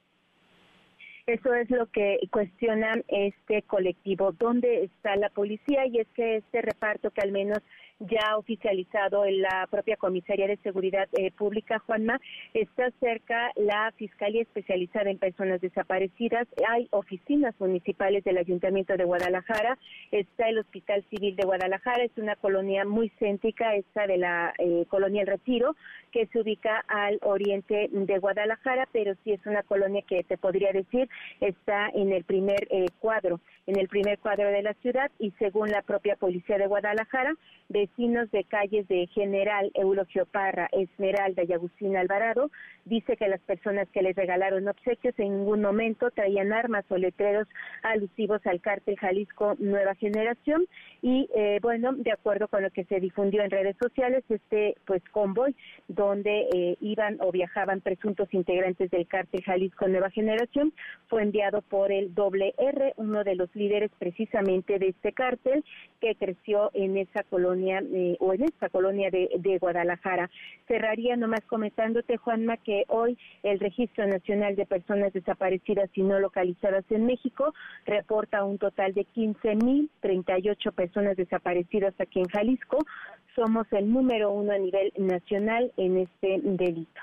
Eso 1.27 1.53
es 1.53 1.69
lo 1.69 1.87
que 1.87 2.19
cuestionan 2.31 3.03
este 3.09 3.61
colectivo. 3.63 4.31
¿Dónde 4.31 4.85
está 4.85 5.17
la 5.17 5.29
policía? 5.29 5.85
Y 5.85 5.99
es 5.99 6.07
que 6.15 6.37
este 6.37 6.61
reparto 6.61 7.11
que 7.11 7.19
al 7.19 7.33
menos 7.33 7.59
ya 7.99 8.37
oficializado 8.37 9.25
en 9.25 9.41
la 9.41 9.67
propia 9.69 9.97
Comisaría 9.97 10.47
de 10.47 10.57
Seguridad 10.57 11.07
eh, 11.13 11.31
Pública, 11.31 11.79
Juanma, 11.79 12.19
está 12.53 12.91
cerca 12.99 13.51
la 13.55 13.91
Fiscalía 13.97 14.41
Especializada 14.41 15.09
en 15.09 15.17
Personas 15.17 15.61
Desaparecidas, 15.61 16.47
hay 16.67 16.87
oficinas 16.91 17.55
municipales 17.59 18.23
del 18.23 18.37
Ayuntamiento 18.37 18.95
de 18.97 19.03
Guadalajara, 19.03 19.77
está 20.11 20.49
el 20.49 20.59
Hospital 20.59 21.03
Civil 21.09 21.35
de 21.35 21.45
Guadalajara, 21.45 22.03
es 22.03 22.17
una 22.17 22.35
colonia 22.35 22.85
muy 22.85 23.09
céntrica, 23.19 23.75
esta 23.75 24.07
de 24.07 24.17
la 24.17 24.53
eh, 24.57 24.85
colonia 24.87 25.21
El 25.21 25.27
Retiro, 25.27 25.75
que 26.11 26.27
se 26.27 26.39
ubica 26.39 26.83
al 26.87 27.19
oriente 27.23 27.89
de 27.91 28.17
Guadalajara, 28.19 28.87
pero 28.91 29.15
sí 29.23 29.31
es 29.31 29.45
una 29.45 29.63
colonia 29.63 30.03
que 30.07 30.23
te 30.23 30.37
podría 30.37 30.71
decir 30.71 31.09
está 31.41 31.89
en 31.89 32.11
el 32.11 32.23
primer 32.23 32.67
eh, 32.69 32.87
cuadro, 32.99 33.39
en 33.65 33.77
el 33.77 33.87
primer 33.87 34.19
cuadro 34.19 34.49
de 34.49 34.61
la 34.61 34.73
ciudad 34.75 35.11
y 35.19 35.31
según 35.39 35.69
la 35.71 35.81
propia 35.81 36.15
Policía 36.15 36.57
de 36.57 36.67
Guadalajara, 36.67 37.35
vecinos 37.87 38.29
de 38.31 38.43
calles 38.43 38.87
de 38.87 39.07
General 39.07 39.71
Eulogio 39.73 40.25
Parra, 40.25 40.69
Esmeralda 40.71 41.43
y 41.43 41.53
Agustín 41.53 41.95
Alvarado, 41.95 42.51
dice 42.85 43.17
que 43.17 43.27
las 43.27 43.41
personas 43.41 43.87
que 43.89 44.01
les 44.01 44.15
regalaron 44.15 44.67
obsequios 44.67 45.13
en 45.17 45.37
ningún 45.37 45.61
momento 45.61 46.09
traían 46.11 46.53
armas 46.53 46.85
o 46.89 46.97
letreros 46.97 47.47
alusivos 47.83 48.45
al 48.45 48.61
cártel 48.61 48.97
Jalisco 48.97 49.55
Nueva 49.59 49.95
Generación. 49.95 50.65
Y 51.01 51.29
eh, 51.35 51.59
bueno, 51.61 51.93
de 51.93 52.11
acuerdo 52.11 52.47
con 52.47 52.63
lo 52.63 52.71
que 52.71 52.85
se 52.85 52.99
difundió 52.99 53.43
en 53.43 53.51
redes 53.51 53.75
sociales, 53.81 54.23
este 54.29 54.75
pues 54.85 55.01
convoy 55.11 55.55
donde 55.87 56.47
eh, 56.53 56.77
iban 56.81 57.17
o 57.21 57.31
viajaban 57.31 57.81
presuntos 57.81 58.33
integrantes 58.33 58.89
del 58.91 59.07
cártel 59.07 59.43
Jalisco 59.43 59.87
Nueva 59.87 60.09
Generación 60.09 60.73
fue 61.07 61.23
enviado 61.23 61.61
por 61.61 61.91
el 61.91 62.13
doble 62.13 62.53
R, 62.57 62.93
uno 62.97 63.23
de 63.23 63.35
los 63.35 63.53
líderes 63.55 63.91
precisamente 63.99 64.79
de 64.79 64.89
este 64.89 65.13
cártel 65.13 65.63
que 66.01 66.15
creció 66.15 66.71
en 66.73 66.97
esa 66.97 67.23
colonia 67.23 67.76
eh, 67.79 68.17
o 68.19 68.33
en 68.33 68.43
esta 68.43 68.69
colonia 68.69 69.09
de, 69.09 69.29
de 69.37 69.57
Guadalajara. 69.57 70.29
Cerraría 70.67 71.15
nomás 71.15 71.41
comentándote, 71.47 72.17
Juanma, 72.17 72.57
que 72.57 72.83
hoy 72.87 73.17
el 73.43 73.59
Registro 73.59 74.07
Nacional 74.07 74.55
de 74.55 74.65
Personas 74.65 75.13
Desaparecidas 75.13 75.89
y 75.93 76.03
No 76.03 76.19
Localizadas 76.19 76.85
en 76.89 77.05
México 77.05 77.53
reporta 77.85 78.43
un 78.43 78.57
total 78.57 78.93
de 78.93 79.05
15.038 79.15 80.71
personas 80.73 81.17
desaparecidas 81.17 81.93
aquí 81.99 82.19
en 82.19 82.27
Jalisco. 82.27 82.77
Somos 83.35 83.67
el 83.71 83.91
número 83.91 84.31
uno 84.31 84.51
a 84.51 84.57
nivel 84.57 84.91
nacional 84.97 85.71
en 85.77 85.97
este 85.97 86.39
delito. 86.43 87.01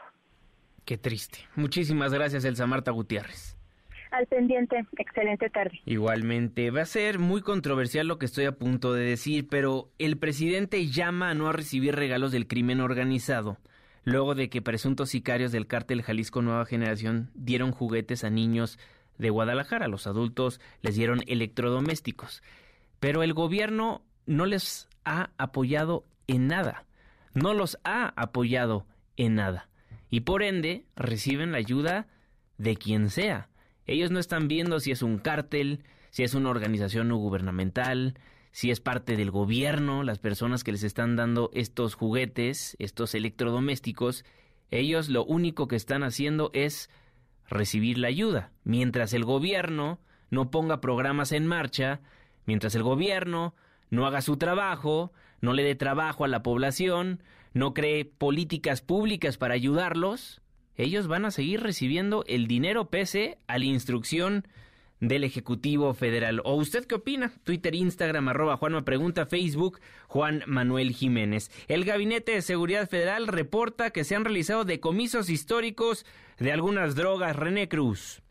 Qué 0.84 0.98
triste. 0.98 1.38
Muchísimas 1.56 2.12
gracias, 2.12 2.44
Elsa 2.44 2.66
Marta 2.66 2.90
Gutiérrez. 2.90 3.56
Al 4.14 4.26
pendiente, 4.26 4.86
excelente 4.96 5.50
tarde. 5.50 5.80
Igualmente, 5.86 6.70
va 6.70 6.82
a 6.82 6.86
ser 6.86 7.18
muy 7.18 7.40
controversial 7.40 8.06
lo 8.06 8.18
que 8.18 8.26
estoy 8.26 8.44
a 8.44 8.52
punto 8.52 8.92
de 8.92 9.04
decir, 9.04 9.48
pero 9.48 9.90
el 9.98 10.18
presidente 10.18 10.86
llama 10.86 11.30
a 11.30 11.34
no 11.34 11.52
recibir 11.52 11.96
regalos 11.96 12.30
del 12.30 12.46
crimen 12.46 12.80
organizado 12.80 13.58
luego 14.04 14.34
de 14.34 14.48
que 14.48 14.62
presuntos 14.62 15.10
sicarios 15.10 15.50
del 15.50 15.66
cártel 15.66 16.02
Jalisco 16.02 16.42
Nueva 16.42 16.66
Generación 16.66 17.30
dieron 17.34 17.72
juguetes 17.72 18.22
a 18.22 18.30
niños 18.30 18.78
de 19.18 19.30
Guadalajara. 19.30 19.88
Los 19.88 20.06
adultos 20.06 20.60
les 20.82 20.94
dieron 20.94 21.22
electrodomésticos. 21.26 22.42
Pero 23.00 23.22
el 23.22 23.34
gobierno 23.34 24.02
no 24.26 24.46
les 24.46 24.88
ha 25.04 25.30
apoyado 25.38 26.04
en 26.26 26.46
nada. 26.46 26.84
No 27.34 27.54
los 27.54 27.78
ha 27.84 28.12
apoyado 28.16 28.86
en 29.16 29.34
nada. 29.34 29.68
Y 30.10 30.20
por 30.20 30.42
ende 30.42 30.84
reciben 30.94 31.52
la 31.52 31.58
ayuda 31.58 32.06
de 32.58 32.76
quien 32.76 33.10
sea. 33.10 33.48
Ellos 33.86 34.10
no 34.10 34.18
están 34.18 34.48
viendo 34.48 34.80
si 34.80 34.90
es 34.90 35.02
un 35.02 35.18
cártel, 35.18 35.80
si 36.10 36.22
es 36.22 36.34
una 36.34 36.50
organización 36.50 37.08
no 37.08 37.16
gubernamental, 37.16 38.14
si 38.54 38.70
es 38.70 38.80
parte 38.80 39.16
del 39.16 39.32
gobierno, 39.32 40.04
las 40.04 40.20
personas 40.20 40.62
que 40.62 40.70
les 40.70 40.84
están 40.84 41.16
dando 41.16 41.50
estos 41.54 41.94
juguetes, 41.94 42.76
estos 42.78 43.14
electrodomésticos, 43.16 44.24
ellos 44.70 45.08
lo 45.08 45.24
único 45.24 45.66
que 45.66 45.76
están 45.76 46.04
haciendo 46.04 46.50
es 46.54 46.88
recibir 47.48 47.98
la 47.98 48.08
ayuda, 48.08 48.52
mientras 48.62 49.12
el 49.12 49.24
gobierno 49.24 49.98
no 50.30 50.50
ponga 50.52 50.80
programas 50.80 51.32
en 51.32 51.46
marcha, 51.46 52.00
mientras 52.46 52.74
el 52.76 52.84
gobierno 52.84 53.54
no 53.90 54.06
haga 54.06 54.22
su 54.22 54.36
trabajo, 54.36 55.12
no 55.40 55.52
le 55.52 55.64
dé 55.64 55.74
trabajo 55.74 56.24
a 56.24 56.28
la 56.28 56.42
población, 56.42 57.22
no 57.54 57.74
cree 57.74 58.04
políticas 58.04 58.82
públicas 58.82 59.36
para 59.36 59.54
ayudarlos, 59.54 60.42
ellos 60.76 61.06
van 61.06 61.24
a 61.24 61.30
seguir 61.30 61.60
recibiendo 61.60 62.24
el 62.26 62.46
dinero 62.46 62.86
pese 62.86 63.38
a 63.46 63.58
la 63.58 63.64
instrucción 63.64 64.46
del 65.00 65.24
Ejecutivo 65.24 65.92
Federal. 65.94 66.40
¿O 66.44 66.54
usted 66.54 66.86
qué 66.86 66.96
opina? 66.96 67.32
Twitter, 67.44 67.74
Instagram, 67.74 68.28
arroba 68.28 68.56
Juan 68.56 68.84
Pregunta, 68.84 69.26
Facebook, 69.26 69.80
Juan 70.08 70.42
Manuel 70.46 70.92
Jiménez. 70.92 71.50
El 71.68 71.84
Gabinete 71.84 72.32
de 72.32 72.42
Seguridad 72.42 72.88
Federal 72.88 73.26
reporta 73.26 73.90
que 73.90 74.04
se 74.04 74.14
han 74.14 74.24
realizado 74.24 74.64
decomisos 74.64 75.30
históricos 75.30 76.06
de 76.38 76.52
algunas 76.52 76.94
drogas. 76.94 77.36
René 77.36 77.68
Cruz. 77.68 78.22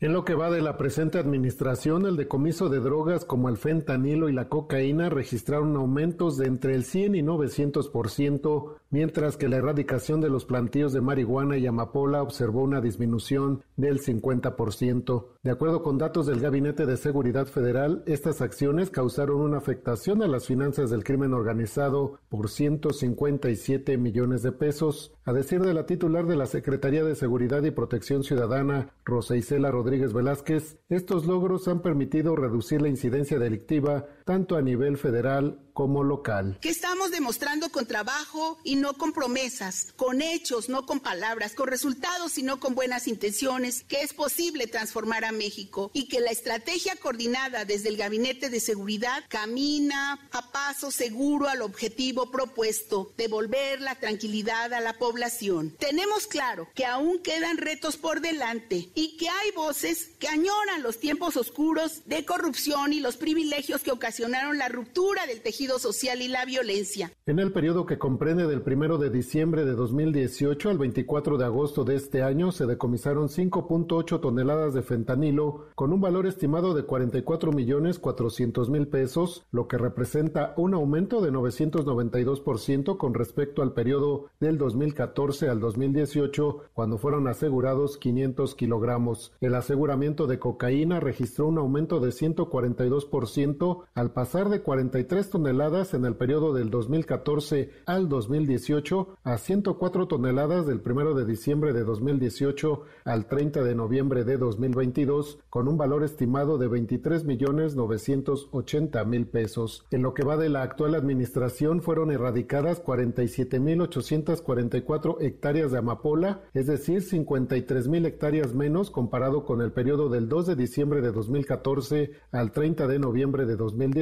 En 0.00 0.12
lo 0.12 0.24
que 0.24 0.34
va 0.34 0.50
de 0.50 0.60
la 0.60 0.76
presente 0.76 1.18
administración, 1.18 2.04
el 2.04 2.16
decomiso 2.16 2.68
de 2.68 2.80
drogas 2.80 3.24
como 3.24 3.48
el 3.48 3.56
fentanilo 3.56 4.28
y 4.28 4.32
la 4.32 4.48
cocaína 4.48 5.08
registraron 5.08 5.76
aumentos 5.76 6.36
de 6.36 6.46
entre 6.46 6.74
el 6.74 6.84
100 6.84 7.14
y 7.14 7.22
900%, 7.22 8.74
mientras 8.90 9.36
que 9.36 9.48
la 9.48 9.56
erradicación 9.56 10.20
de 10.20 10.30
los 10.30 10.44
plantíos 10.46 10.92
de 10.92 11.00
marihuana 11.00 11.58
y 11.58 11.66
amapola 11.66 12.22
observó 12.22 12.62
una 12.62 12.80
disminución 12.80 13.62
del 13.76 14.00
50%. 14.00 15.26
De 15.44 15.50
acuerdo 15.50 15.82
con 15.82 15.96
datos 15.96 16.26
del 16.26 16.40
Gabinete 16.40 16.86
de 16.86 16.96
Seguridad 16.96 17.46
Federal, 17.46 18.02
estas 18.06 18.40
acciones 18.40 18.90
causaron 18.90 19.40
una 19.40 19.58
afectación 19.58 20.22
a 20.22 20.26
las 20.26 20.46
finanzas 20.46 20.90
del 20.90 21.04
crimen 21.04 21.34
organizado 21.34 22.18
por 22.28 22.50
157 22.50 23.96
millones 23.96 24.42
de 24.42 24.52
pesos. 24.52 25.12
A 25.24 25.32
decir 25.32 25.62
de 25.62 25.72
la 25.72 25.86
titular 25.86 26.26
de 26.26 26.36
la 26.36 26.46
Secretaría 26.46 27.04
de 27.04 27.14
Seguridad 27.14 27.62
y 27.62 27.70
Protección 27.70 28.24
Ciudadana, 28.24 28.90
Rosa 29.04 29.36
Isela 29.36 29.70
Rodríguez 29.70 29.83
Velázquez, 29.84 30.78
estos 30.88 31.26
logros 31.26 31.68
han 31.68 31.80
permitido 31.80 32.34
reducir 32.36 32.80
la 32.80 32.88
incidencia 32.88 33.38
delictiva 33.38 34.06
tanto 34.24 34.56
a 34.56 34.62
nivel 34.62 34.96
federal 34.98 35.60
como 35.74 36.04
local. 36.04 36.56
Que 36.60 36.70
estamos 36.70 37.10
demostrando 37.10 37.68
con 37.68 37.86
trabajo 37.86 38.58
y 38.62 38.76
no 38.76 38.94
con 38.94 39.12
promesas, 39.12 39.92
con 39.96 40.22
hechos, 40.22 40.68
no 40.68 40.86
con 40.86 41.00
palabras, 41.00 41.54
con 41.54 41.66
resultados 41.66 42.38
y 42.38 42.42
no 42.42 42.60
con 42.60 42.74
buenas 42.74 43.08
intenciones, 43.08 43.82
que 43.82 44.00
es 44.00 44.14
posible 44.14 44.68
transformar 44.68 45.24
a 45.24 45.32
México 45.32 45.90
y 45.92 46.08
que 46.08 46.20
la 46.20 46.30
estrategia 46.30 46.94
coordinada 46.96 47.64
desde 47.64 47.88
el 47.88 47.96
Gabinete 47.96 48.50
de 48.50 48.60
Seguridad 48.60 49.24
camina 49.28 50.28
a 50.30 50.52
paso 50.52 50.92
seguro 50.92 51.48
al 51.48 51.60
objetivo 51.60 52.30
propuesto, 52.30 53.12
devolver 53.16 53.80
la 53.80 53.96
tranquilidad 53.96 54.72
a 54.72 54.80
la 54.80 54.94
población. 54.94 55.74
Tenemos 55.80 56.28
claro 56.28 56.68
que 56.74 56.86
aún 56.86 57.18
quedan 57.18 57.58
retos 57.58 57.96
por 57.96 58.20
delante 58.20 58.90
y 58.94 59.16
que 59.16 59.28
hay 59.28 59.50
voces 59.56 60.12
que 60.20 60.28
añoran 60.28 60.84
los 60.84 61.00
tiempos 61.00 61.36
oscuros 61.36 62.02
de 62.06 62.24
corrupción 62.24 62.92
y 62.92 63.00
los 63.00 63.16
privilegios 63.16 63.82
que 63.82 63.90
la 64.18 64.68
ruptura 64.68 65.26
del 65.26 65.40
tejido 65.40 65.78
social 65.78 66.22
y 66.22 66.28
la 66.28 66.44
violencia. 66.44 67.10
En 67.26 67.38
el 67.38 67.52
periodo 67.52 67.84
que 67.84 67.98
comprende 67.98 68.46
del 68.46 68.62
1 68.64 68.98
de 68.98 69.10
diciembre 69.10 69.64
de 69.64 69.72
2018 69.72 70.70
al 70.70 70.78
24 70.78 71.36
de 71.36 71.44
agosto 71.44 71.84
de 71.84 71.96
este 71.96 72.22
año 72.22 72.52
se 72.52 72.66
decomisaron 72.66 73.28
5.8 73.28 74.20
toneladas 74.20 74.72
de 74.72 74.82
fentanilo 74.82 75.66
con 75.74 75.92
un 75.92 76.00
valor 76.00 76.26
estimado 76.26 76.74
de 76.74 76.84
44 76.84 77.52
millones 77.52 77.98
400 77.98 78.70
mil 78.70 78.86
pesos, 78.86 79.44
lo 79.50 79.66
que 79.66 79.78
representa 79.78 80.54
un 80.56 80.74
aumento 80.74 81.20
de 81.20 81.32
992% 81.32 82.96
con 82.96 83.14
respecto 83.14 83.62
al 83.62 83.72
periodo 83.72 84.30
del 84.38 84.58
2014 84.58 85.48
al 85.48 85.58
2018, 85.60 86.70
cuando 86.72 86.98
fueron 86.98 87.26
asegurados 87.26 87.98
500 87.98 88.54
kilogramos. 88.54 89.32
El 89.40 89.54
aseguramiento 89.54 90.26
de 90.26 90.38
cocaína 90.38 91.00
registró 91.00 91.48
un 91.48 91.58
aumento 91.58 91.98
de 92.00 92.10
142% 92.10 93.84
al 94.04 94.10
pasar 94.10 94.50
de 94.50 94.60
43 94.60 95.30
toneladas 95.30 95.94
en 95.94 96.04
el 96.04 96.14
periodo 96.14 96.52
del 96.52 96.68
2014 96.68 97.70
al 97.86 98.10
2018 98.10 99.16
a 99.24 99.38
104 99.38 100.08
toneladas 100.08 100.66
del 100.66 100.82
1 100.84 101.14
de 101.14 101.24
diciembre 101.24 101.72
de 101.72 101.84
2018 101.84 102.82
al 103.06 103.26
30 103.26 103.64
de 103.64 103.74
noviembre 103.74 104.24
de 104.24 104.36
2022, 104.36 105.38
con 105.48 105.68
un 105.68 105.78
valor 105.78 106.04
estimado 106.04 106.58
de 106.58 106.68
23 106.68 107.24
millones 107.24 107.76
980 107.76 109.02
mil 109.06 109.26
pesos. 109.26 109.86
En 109.90 110.02
lo 110.02 110.12
que 110.12 110.22
va 110.22 110.36
de 110.36 110.50
la 110.50 110.60
actual 110.60 110.94
administración 110.94 111.80
fueron 111.80 112.10
erradicadas 112.10 112.80
47 112.80 113.58
mil 113.58 113.80
844 113.80 115.16
hectáreas 115.22 115.72
de 115.72 115.78
amapola, 115.78 116.42
es 116.52 116.66
decir, 116.66 117.00
53 117.00 117.88
mil 117.88 118.04
hectáreas 118.04 118.52
menos 118.52 118.90
comparado 118.90 119.46
con 119.46 119.62
el 119.62 119.72
periodo 119.72 120.10
del 120.10 120.28
2 120.28 120.48
de 120.48 120.56
diciembre 120.56 121.00
de 121.00 121.10
2014 121.10 122.10
al 122.32 122.52
30 122.52 122.86
de 122.86 122.98
noviembre 122.98 123.46
de 123.46 123.56
2018, 123.56 123.93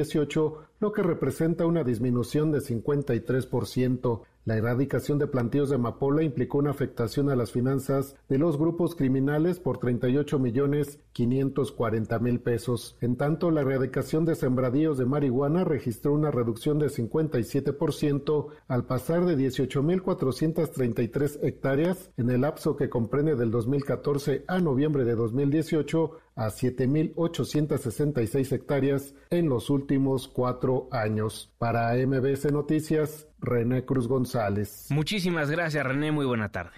lo 0.79 0.91
que 0.91 1.03
representa 1.03 1.65
una 1.65 1.83
disminución 1.83 2.51
de 2.51 2.59
53%. 2.59 4.21
La 4.45 4.57
erradicación 4.57 5.19
de 5.19 5.27
plantíos 5.27 5.69
de 5.69 5.75
amapola 5.75 6.21
implicó 6.21 6.57
una 6.57 6.71
afectación 6.71 7.29
a 7.29 7.35
las 7.37 7.53
finanzas 7.53 8.17
de 8.27 8.37
los 8.37 8.57
grupos 8.57 8.93
criminales 8.93 9.61
por 9.61 9.77
38 9.77 10.37
millones 10.37 10.99
540 11.13 12.19
mil 12.19 12.41
pesos. 12.41 12.97
En 12.99 13.15
tanto, 13.15 13.51
la 13.51 13.61
erradicación 13.61 14.25
de 14.25 14.35
sembradíos 14.35 14.97
de 14.97 15.05
marihuana 15.05 15.63
registró 15.63 16.11
una 16.11 16.29
reducción 16.29 16.77
de 16.77 16.87
57% 16.87 18.47
al 18.67 18.85
pasar 18.85 19.25
de 19.25 19.37
18 19.37 19.81
mil 19.81 20.01
433 20.01 21.39
hectáreas 21.41 22.11
en 22.17 22.29
el 22.29 22.41
lapso 22.41 22.75
que 22.75 22.89
comprende 22.89 23.37
del 23.37 23.49
2014 23.49 24.43
a 24.47 24.59
noviembre 24.59 25.05
de 25.05 25.15
2018 25.15 26.17
a 26.35 26.47
7.866 26.47 28.51
hectáreas 28.51 29.13
en 29.29 29.49
los 29.49 29.69
últimos 29.69 30.27
cuatro 30.27 30.87
años. 30.91 31.53
Para 31.59 31.95
MBS 31.95 32.51
Noticias, 32.51 33.27
René 33.43 33.83
Cruz 33.83 34.07
González. 34.07 34.87
Muchísimas 34.89 35.51
gracias, 35.51 35.85
René. 35.85 36.11
Muy 36.11 36.25
buena 36.25 36.49
tarde. 36.49 36.71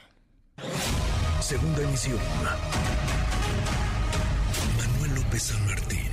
Segunda 1.39 1.84
emisión. 1.84 2.17
Manuel 4.78 5.15
López 5.15 5.43
San 5.43 5.63
Martín, 5.65 6.10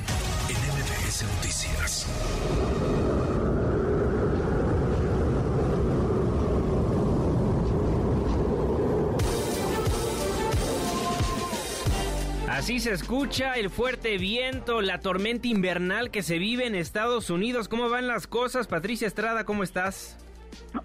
en 0.49 0.57
MBS 0.57 1.25
Noticias. 1.37 2.07
Así 12.49 12.79
se 12.79 12.93
escucha 12.93 13.55
el 13.55 13.71
fuerte 13.71 14.19
viento, 14.19 14.83
la 14.83 15.01
tormenta 15.01 15.49
invernal 15.49 16.11
que 16.11 16.23
se 16.23 16.39
vive 16.39 16.67
en 16.67 16.75
Estados 16.75 17.31
Unidos. 17.31 17.69
¿Cómo 17.69 17.89
van 17.89 18.07
las 18.07 18.27
cosas? 18.27 18.67
Patricia 18.67 19.09
Estrada, 19.09 19.45
¿cómo 19.45 19.63
estás? 19.63 20.22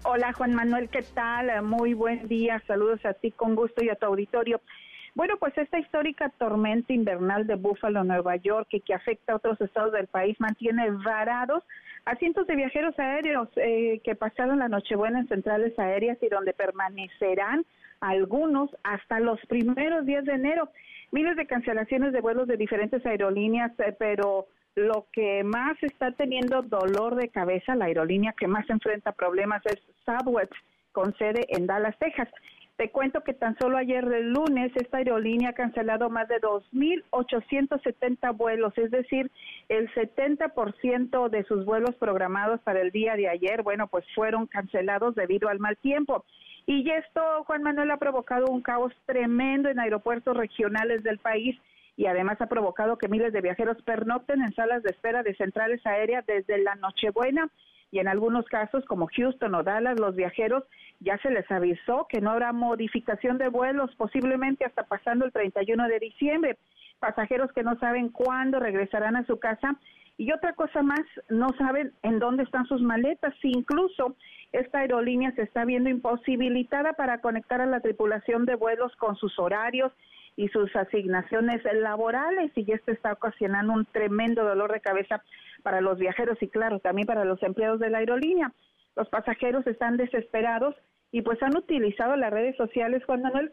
Hola 0.04 0.32
Juan 0.32 0.54
Manuel, 0.54 0.88
¿qué 0.88 1.02
tal? 1.02 1.62
Muy 1.62 1.94
buen 1.94 2.28
día, 2.28 2.62
saludos 2.66 3.04
a 3.04 3.14
ti 3.14 3.30
con 3.30 3.54
gusto 3.54 3.84
y 3.84 3.88
a 3.88 3.96
tu 3.96 4.06
auditorio. 4.06 4.60
Bueno, 5.14 5.36
pues 5.38 5.56
esta 5.58 5.78
histórica 5.78 6.28
tormenta 6.38 6.92
invernal 6.92 7.46
de 7.46 7.56
Buffalo, 7.56 8.04
Nueva 8.04 8.36
York, 8.36 8.68
que, 8.70 8.80
que 8.80 8.94
afecta 8.94 9.32
a 9.32 9.36
otros 9.36 9.60
estados 9.60 9.92
del 9.92 10.06
país, 10.06 10.38
mantiene 10.38 10.90
varados 10.90 11.64
a 12.04 12.14
cientos 12.16 12.46
de 12.46 12.56
viajeros 12.56 12.98
aéreos 12.98 13.48
eh, 13.56 14.00
que 14.04 14.14
pasaron 14.14 14.60
la 14.60 14.68
Nochebuena 14.68 15.20
en 15.20 15.28
centrales 15.28 15.78
aéreas 15.78 16.18
y 16.22 16.28
donde 16.28 16.52
permanecerán 16.52 17.64
algunos 18.00 18.70
hasta 18.84 19.18
los 19.18 19.40
primeros 19.46 20.06
días 20.06 20.24
de 20.24 20.34
enero 20.34 20.70
miles 21.10 21.36
de 21.36 21.46
cancelaciones 21.46 22.12
de 22.12 22.20
vuelos 22.20 22.46
de 22.46 22.56
diferentes 22.56 23.04
aerolíneas, 23.04 23.72
eh, 23.80 23.94
pero 23.98 24.46
lo 24.78 25.06
que 25.12 25.44
más 25.44 25.76
está 25.82 26.12
teniendo 26.12 26.62
dolor 26.62 27.16
de 27.16 27.28
cabeza, 27.28 27.74
la 27.74 27.86
aerolínea 27.86 28.34
que 28.38 28.46
más 28.46 28.68
enfrenta 28.70 29.12
problemas 29.12 29.62
es 29.66 29.80
Southwest, 30.04 30.52
con 30.92 31.16
sede 31.18 31.46
en 31.48 31.66
Dallas, 31.66 31.96
Texas. 31.98 32.28
Te 32.76 32.90
cuento 32.90 33.24
que 33.24 33.34
tan 33.34 33.58
solo 33.58 33.76
ayer 33.76 34.04
el 34.04 34.32
lunes 34.32 34.70
esta 34.76 34.98
aerolínea 34.98 35.50
ha 35.50 35.52
cancelado 35.52 36.10
más 36.10 36.28
de 36.28 36.40
2.870 36.40 38.36
vuelos, 38.36 38.72
es 38.78 38.92
decir, 38.92 39.32
el 39.68 39.92
70% 39.94 41.28
de 41.28 41.42
sus 41.44 41.64
vuelos 41.64 41.96
programados 41.96 42.60
para 42.60 42.80
el 42.80 42.92
día 42.92 43.16
de 43.16 43.28
ayer, 43.28 43.62
bueno, 43.64 43.88
pues 43.88 44.04
fueron 44.14 44.46
cancelados 44.46 45.16
debido 45.16 45.48
al 45.48 45.58
mal 45.58 45.76
tiempo. 45.78 46.24
Y 46.66 46.88
esto, 46.88 47.20
Juan 47.46 47.62
Manuel, 47.62 47.90
ha 47.90 47.96
provocado 47.96 48.46
un 48.46 48.60
caos 48.60 48.92
tremendo 49.06 49.68
en 49.68 49.80
aeropuertos 49.80 50.36
regionales 50.36 51.02
del 51.02 51.18
país 51.18 51.58
y 51.98 52.06
además 52.06 52.40
ha 52.40 52.46
provocado 52.46 52.96
que 52.96 53.08
miles 53.08 53.32
de 53.32 53.40
viajeros 53.40 53.76
pernocten 53.82 54.40
en 54.40 54.54
salas 54.54 54.84
de 54.84 54.90
espera 54.90 55.24
de 55.24 55.34
centrales 55.34 55.84
aéreas 55.84 56.24
desde 56.26 56.62
la 56.62 56.76
Nochebuena 56.76 57.50
y 57.90 57.98
en 57.98 58.06
algunos 58.06 58.46
casos 58.46 58.84
como 58.84 59.08
Houston 59.08 59.52
o 59.56 59.64
Dallas 59.64 59.98
los 59.98 60.14
viajeros 60.14 60.62
ya 61.00 61.18
se 61.18 61.30
les 61.30 61.50
avisó 61.50 62.06
que 62.08 62.20
no 62.20 62.30
habrá 62.30 62.52
modificación 62.52 63.36
de 63.36 63.48
vuelos 63.48 63.92
posiblemente 63.96 64.64
hasta 64.64 64.84
pasando 64.84 65.24
el 65.24 65.32
31 65.32 65.88
de 65.88 65.98
diciembre. 65.98 66.58
Pasajeros 67.00 67.50
que 67.52 67.64
no 67.64 67.76
saben 67.80 68.10
cuándo 68.10 68.60
regresarán 68.60 69.16
a 69.16 69.26
su 69.26 69.40
casa 69.40 69.76
y 70.18 70.30
otra 70.30 70.52
cosa 70.52 70.82
más, 70.82 71.02
no 71.28 71.48
saben 71.58 71.94
en 72.02 72.20
dónde 72.20 72.44
están 72.44 72.66
sus 72.66 72.80
maletas. 72.80 73.34
Incluso 73.42 74.14
esta 74.52 74.78
aerolínea 74.80 75.32
se 75.32 75.42
está 75.42 75.64
viendo 75.64 75.90
imposibilitada 75.90 76.92
para 76.92 77.20
conectar 77.20 77.60
a 77.60 77.66
la 77.66 77.80
tripulación 77.80 78.46
de 78.46 78.54
vuelos 78.54 78.94
con 78.96 79.16
sus 79.16 79.36
horarios 79.40 79.92
y 80.38 80.46
sus 80.50 80.74
asignaciones 80.76 81.60
laborales 81.64 82.52
y 82.54 82.70
esto 82.70 82.92
está 82.92 83.12
ocasionando 83.12 83.72
un 83.72 83.84
tremendo 83.86 84.44
dolor 84.44 84.70
de 84.70 84.80
cabeza 84.80 85.20
para 85.64 85.80
los 85.80 85.98
viajeros 85.98 86.40
y 86.40 86.46
claro, 86.46 86.78
también 86.78 87.08
para 87.08 87.24
los 87.24 87.42
empleados 87.42 87.80
de 87.80 87.90
la 87.90 87.98
aerolínea. 87.98 88.52
Los 88.94 89.08
pasajeros 89.08 89.66
están 89.66 89.96
desesperados 89.96 90.76
y 91.10 91.22
pues 91.22 91.42
han 91.42 91.56
utilizado 91.56 92.14
las 92.14 92.32
redes 92.32 92.56
sociales, 92.56 93.04
Juan 93.04 93.22
Manuel, 93.22 93.50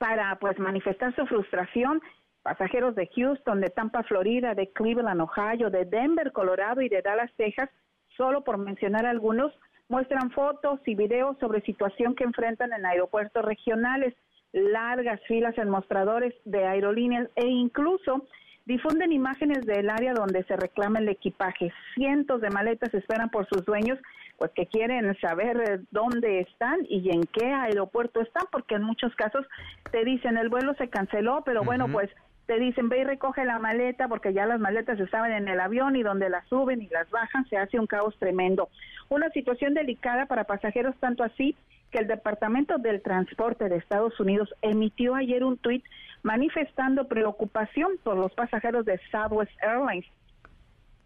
para 0.00 0.36
pues 0.40 0.58
manifestar 0.58 1.14
su 1.14 1.24
frustración. 1.26 2.00
Pasajeros 2.42 2.96
de 2.96 3.08
Houston, 3.14 3.60
de 3.60 3.70
Tampa, 3.70 4.02
Florida, 4.02 4.56
de 4.56 4.72
Cleveland, 4.72 5.20
Ohio, 5.20 5.70
de 5.70 5.84
Denver, 5.84 6.32
Colorado 6.32 6.80
y 6.80 6.88
de 6.88 7.00
Dallas, 7.00 7.30
Texas, 7.36 7.70
solo 8.16 8.42
por 8.42 8.58
mencionar 8.58 9.06
algunos, 9.06 9.52
muestran 9.88 10.32
fotos 10.32 10.80
y 10.84 10.96
videos 10.96 11.38
sobre 11.38 11.60
situación 11.60 12.16
que 12.16 12.24
enfrentan 12.24 12.72
en 12.72 12.86
aeropuertos 12.86 13.44
regionales, 13.44 14.16
largas 14.52 15.20
filas 15.26 15.56
en 15.58 15.68
mostradores 15.68 16.34
de 16.44 16.64
aerolíneas 16.64 17.28
e 17.36 17.46
incluso 17.46 18.26
difunden 18.64 19.12
imágenes 19.12 19.66
del 19.66 19.90
área 19.90 20.14
donde 20.14 20.44
se 20.44 20.56
reclama 20.56 21.00
el 21.00 21.08
equipaje. 21.08 21.72
Cientos 21.94 22.40
de 22.40 22.50
maletas 22.50 22.92
esperan 22.94 23.30
por 23.30 23.48
sus 23.48 23.64
dueños, 23.64 23.98
pues 24.38 24.50
que 24.52 24.66
quieren 24.66 25.16
saber 25.20 25.56
eh, 25.60 25.80
dónde 25.90 26.40
están 26.40 26.80
y 26.88 27.10
en 27.10 27.22
qué 27.24 27.46
aeropuerto 27.46 28.20
están, 28.20 28.44
porque 28.50 28.76
en 28.76 28.82
muchos 28.82 29.14
casos 29.16 29.46
te 29.90 30.04
dicen 30.04 30.36
el 30.36 30.48
vuelo 30.48 30.74
se 30.74 30.88
canceló, 30.88 31.42
pero 31.44 31.64
bueno, 31.64 31.88
pues 31.88 32.10
te 32.46 32.58
dicen 32.58 32.88
ve 32.88 33.00
y 33.00 33.04
recoge 33.04 33.44
la 33.44 33.58
maleta 33.58 34.08
porque 34.08 34.32
ya 34.32 34.46
las 34.46 34.60
maletas 34.60 34.98
estaban 34.98 35.32
en 35.32 35.48
el 35.48 35.60
avión 35.60 35.96
y 35.96 36.02
donde 36.02 36.28
las 36.28 36.46
suben 36.48 36.82
y 36.82 36.88
las 36.88 37.08
bajan 37.10 37.48
se 37.48 37.56
hace 37.56 37.78
un 37.78 37.86
caos 37.86 38.16
tremendo. 38.18 38.68
Una 39.08 39.30
situación 39.30 39.74
delicada 39.74 40.26
para 40.26 40.44
pasajeros 40.44 40.96
tanto 40.98 41.22
así 41.22 41.56
que 41.92 41.98
el 41.98 42.08
Departamento 42.08 42.78
del 42.78 43.02
Transporte 43.02 43.68
de 43.68 43.76
Estados 43.76 44.18
Unidos 44.18 44.52
emitió 44.62 45.14
ayer 45.14 45.44
un 45.44 45.58
tuit 45.58 45.84
manifestando 46.22 47.06
preocupación 47.06 47.92
por 48.02 48.16
los 48.16 48.32
pasajeros 48.32 48.84
de 48.86 48.98
Southwest 49.10 49.52
Airlines. 49.62 50.06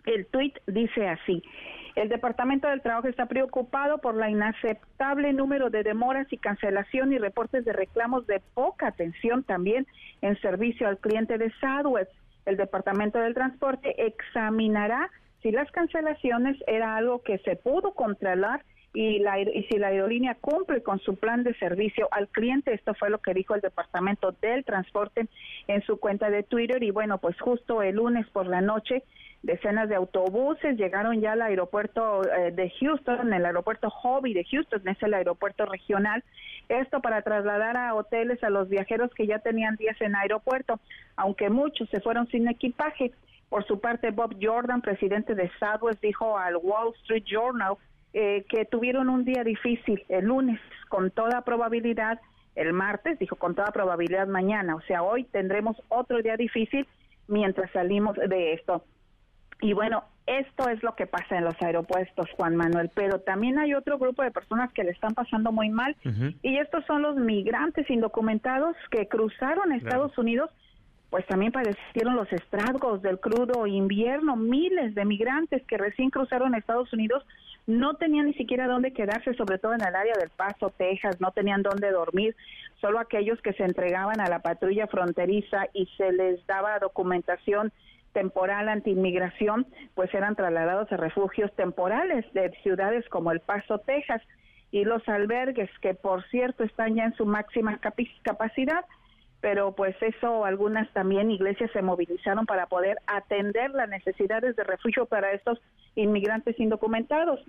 El 0.04 0.26
tuit 0.26 0.56
dice 0.66 1.08
así. 1.08 1.42
El 1.96 2.08
Departamento 2.08 2.68
del 2.68 2.82
Trabajo 2.82 3.08
está 3.08 3.26
preocupado 3.26 3.98
por 3.98 4.14
la 4.14 4.30
inaceptable 4.30 5.32
número 5.32 5.70
de 5.70 5.82
demoras 5.82 6.30
y 6.30 6.36
cancelación 6.36 7.12
y 7.12 7.18
reportes 7.18 7.64
de 7.64 7.72
reclamos 7.72 8.26
de 8.26 8.40
poca 8.54 8.88
atención 8.88 9.42
también 9.42 9.86
en 10.20 10.38
servicio 10.40 10.86
al 10.86 10.98
cliente 10.98 11.38
de 11.38 11.52
Southwest. 11.58 12.12
El 12.44 12.56
Departamento 12.56 13.18
del 13.18 13.34
Transporte 13.34 14.06
examinará 14.06 15.10
si 15.42 15.50
las 15.50 15.70
cancelaciones 15.72 16.56
era 16.66 16.96
algo 16.96 17.22
que 17.22 17.38
se 17.38 17.56
pudo 17.56 17.94
controlar 17.94 18.62
y, 18.96 19.18
la, 19.18 19.38
y 19.38 19.62
si 19.64 19.76
la 19.76 19.88
aerolínea 19.88 20.36
cumple 20.40 20.82
con 20.82 20.98
su 21.00 21.16
plan 21.16 21.44
de 21.44 21.52
servicio 21.58 22.08
al 22.12 22.28
cliente. 22.28 22.72
Esto 22.72 22.94
fue 22.94 23.10
lo 23.10 23.18
que 23.18 23.34
dijo 23.34 23.54
el 23.54 23.60
Departamento 23.60 24.32
del 24.40 24.64
Transporte 24.64 25.26
en 25.68 25.82
su 25.82 25.98
cuenta 25.98 26.30
de 26.30 26.42
Twitter. 26.42 26.82
Y 26.82 26.92
bueno, 26.92 27.18
pues 27.18 27.38
justo 27.38 27.82
el 27.82 27.96
lunes 27.96 28.26
por 28.30 28.46
la 28.46 28.62
noche 28.62 29.02
decenas 29.42 29.90
de 29.90 29.96
autobuses 29.96 30.78
llegaron 30.78 31.20
ya 31.20 31.32
al 31.32 31.42
aeropuerto 31.42 32.22
eh, 32.24 32.52
de 32.52 32.72
Houston, 32.80 33.32
el 33.34 33.44
aeropuerto 33.44 33.90
Hobby 33.90 34.32
de 34.32 34.44
Houston, 34.44 34.88
es 34.88 35.00
el 35.02 35.12
aeropuerto 35.12 35.66
regional, 35.66 36.24
esto 36.70 37.00
para 37.00 37.20
trasladar 37.20 37.76
a 37.76 37.94
hoteles 37.94 38.42
a 38.42 38.50
los 38.50 38.68
viajeros 38.68 39.12
que 39.14 39.26
ya 39.26 39.38
tenían 39.40 39.76
días 39.76 40.00
en 40.00 40.16
aeropuerto, 40.16 40.80
aunque 41.16 41.50
muchos 41.50 41.88
se 41.90 42.00
fueron 42.00 42.26
sin 42.28 42.48
equipaje. 42.48 43.12
Por 43.48 43.64
su 43.66 43.78
parte, 43.78 44.10
Bob 44.10 44.34
Jordan, 44.42 44.80
presidente 44.80 45.36
de 45.36 45.48
Southwest, 45.60 46.02
dijo 46.02 46.36
al 46.36 46.56
Wall 46.56 46.94
Street 47.02 47.24
Journal 47.24 47.76
eh, 48.18 48.46
que 48.48 48.64
tuvieron 48.64 49.10
un 49.10 49.26
día 49.26 49.44
difícil 49.44 50.02
el 50.08 50.24
lunes, 50.24 50.58
con 50.88 51.10
toda 51.10 51.42
probabilidad, 51.42 52.18
el 52.54 52.72
martes, 52.72 53.18
dijo 53.18 53.36
con 53.36 53.54
toda 53.54 53.66
probabilidad 53.72 54.26
mañana, 54.26 54.74
o 54.74 54.80
sea, 54.88 55.02
hoy 55.02 55.24
tendremos 55.24 55.76
otro 55.90 56.22
día 56.22 56.34
difícil 56.38 56.86
mientras 57.28 57.70
salimos 57.72 58.16
de 58.16 58.54
esto. 58.54 58.82
Y 59.60 59.74
bueno, 59.74 60.02
esto 60.26 60.66
es 60.70 60.82
lo 60.82 60.94
que 60.94 61.06
pasa 61.06 61.36
en 61.36 61.44
los 61.44 61.60
aeropuertos, 61.60 62.30
Juan 62.38 62.56
Manuel, 62.56 62.90
pero 62.94 63.20
también 63.20 63.58
hay 63.58 63.74
otro 63.74 63.98
grupo 63.98 64.22
de 64.22 64.30
personas 64.30 64.72
que 64.72 64.84
le 64.84 64.92
están 64.92 65.12
pasando 65.12 65.52
muy 65.52 65.68
mal. 65.68 65.94
Y 66.42 66.56
estos 66.56 66.86
son 66.86 67.02
los 67.02 67.16
migrantes 67.16 67.90
indocumentados 67.90 68.76
que 68.90 69.08
cruzaron 69.08 69.72
Estados 69.72 70.16
Unidos, 70.16 70.50
pues 71.10 71.26
también 71.26 71.52
padecieron 71.52 72.16
los 72.16 72.32
estragos 72.32 73.02
del 73.02 73.20
crudo 73.20 73.66
invierno. 73.66 74.36
Miles 74.36 74.94
de 74.94 75.04
migrantes 75.04 75.62
que 75.66 75.76
recién 75.76 76.08
cruzaron 76.08 76.54
Estados 76.54 76.90
Unidos 76.94 77.22
no 77.66 77.94
tenían 77.94 78.26
ni 78.26 78.34
siquiera 78.34 78.66
dónde 78.66 78.92
quedarse, 78.92 79.34
sobre 79.34 79.58
todo 79.58 79.74
en 79.74 79.80
el 79.80 79.94
área 79.94 80.14
del 80.16 80.30
Paso, 80.30 80.70
Texas, 80.76 81.20
no 81.20 81.32
tenían 81.32 81.62
dónde 81.62 81.90
dormir, 81.90 82.36
solo 82.80 83.00
aquellos 83.00 83.40
que 83.42 83.52
se 83.54 83.64
entregaban 83.64 84.20
a 84.20 84.28
la 84.28 84.40
patrulla 84.40 84.86
fronteriza 84.86 85.66
y 85.72 85.86
se 85.96 86.12
les 86.12 86.46
daba 86.46 86.78
documentación 86.78 87.72
temporal 88.12 88.68
anti-inmigración, 88.68 89.66
pues 89.94 90.12
eran 90.14 90.36
trasladados 90.36 90.90
a 90.92 90.96
refugios 90.96 91.52
temporales 91.54 92.24
de 92.32 92.50
ciudades 92.62 93.06
como 93.08 93.30
El 93.30 93.40
Paso, 93.40 93.78
Texas, 93.78 94.22
y 94.70 94.84
los 94.84 95.06
albergues, 95.08 95.70
que 95.80 95.94
por 95.94 96.24
cierto 96.28 96.64
están 96.64 96.94
ya 96.94 97.04
en 97.04 97.14
su 97.14 97.26
máxima 97.26 97.78
capacidad, 98.22 98.84
pero 99.40 99.72
pues 99.72 99.94
eso 100.00 100.44
algunas 100.44 100.90
también 100.92 101.30
iglesias 101.30 101.70
se 101.72 101.82
movilizaron 101.82 102.46
para 102.46 102.66
poder 102.66 102.98
atender 103.06 103.70
las 103.70 103.88
necesidades 103.88 104.56
de 104.56 104.64
refugio 104.64 105.06
para 105.06 105.32
estos 105.32 105.60
inmigrantes 105.94 106.58
indocumentados. 106.58 107.40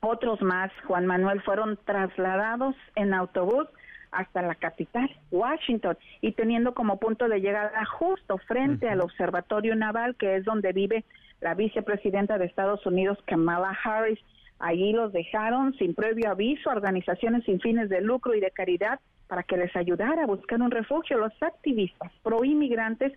Otros 0.00 0.40
más, 0.40 0.72
Juan 0.86 1.06
Manuel, 1.06 1.42
fueron 1.42 1.78
trasladados 1.84 2.74
en 2.94 3.12
autobús 3.12 3.66
hasta 4.12 4.42
la 4.42 4.54
capital, 4.54 5.08
Washington, 5.30 5.96
y 6.20 6.32
teniendo 6.32 6.74
como 6.74 6.98
punto 6.98 7.28
de 7.28 7.40
llegada 7.40 7.84
justo 7.84 8.38
frente 8.38 8.88
al 8.88 9.02
Observatorio 9.02 9.76
Naval, 9.76 10.16
que 10.16 10.36
es 10.36 10.44
donde 10.44 10.72
vive 10.72 11.04
la 11.40 11.54
vicepresidenta 11.54 12.38
de 12.38 12.46
Estados 12.46 12.84
Unidos, 12.86 13.18
Kamala 13.26 13.76
Harris. 13.84 14.18
Allí 14.58 14.92
los 14.92 15.12
dejaron 15.12 15.74
sin 15.74 15.94
previo 15.94 16.30
aviso 16.30 16.70
organizaciones 16.70 17.44
sin 17.44 17.60
fines 17.60 17.88
de 17.88 18.00
lucro 18.00 18.34
y 18.34 18.40
de 18.40 18.50
caridad 18.50 19.00
para 19.30 19.44
que 19.44 19.56
les 19.56 19.74
ayudara 19.76 20.24
a 20.24 20.26
buscar 20.26 20.60
un 20.60 20.72
refugio. 20.72 21.16
Los 21.16 21.32
activistas 21.40 22.10
pro 22.24 22.44
inmigrantes 22.44 23.12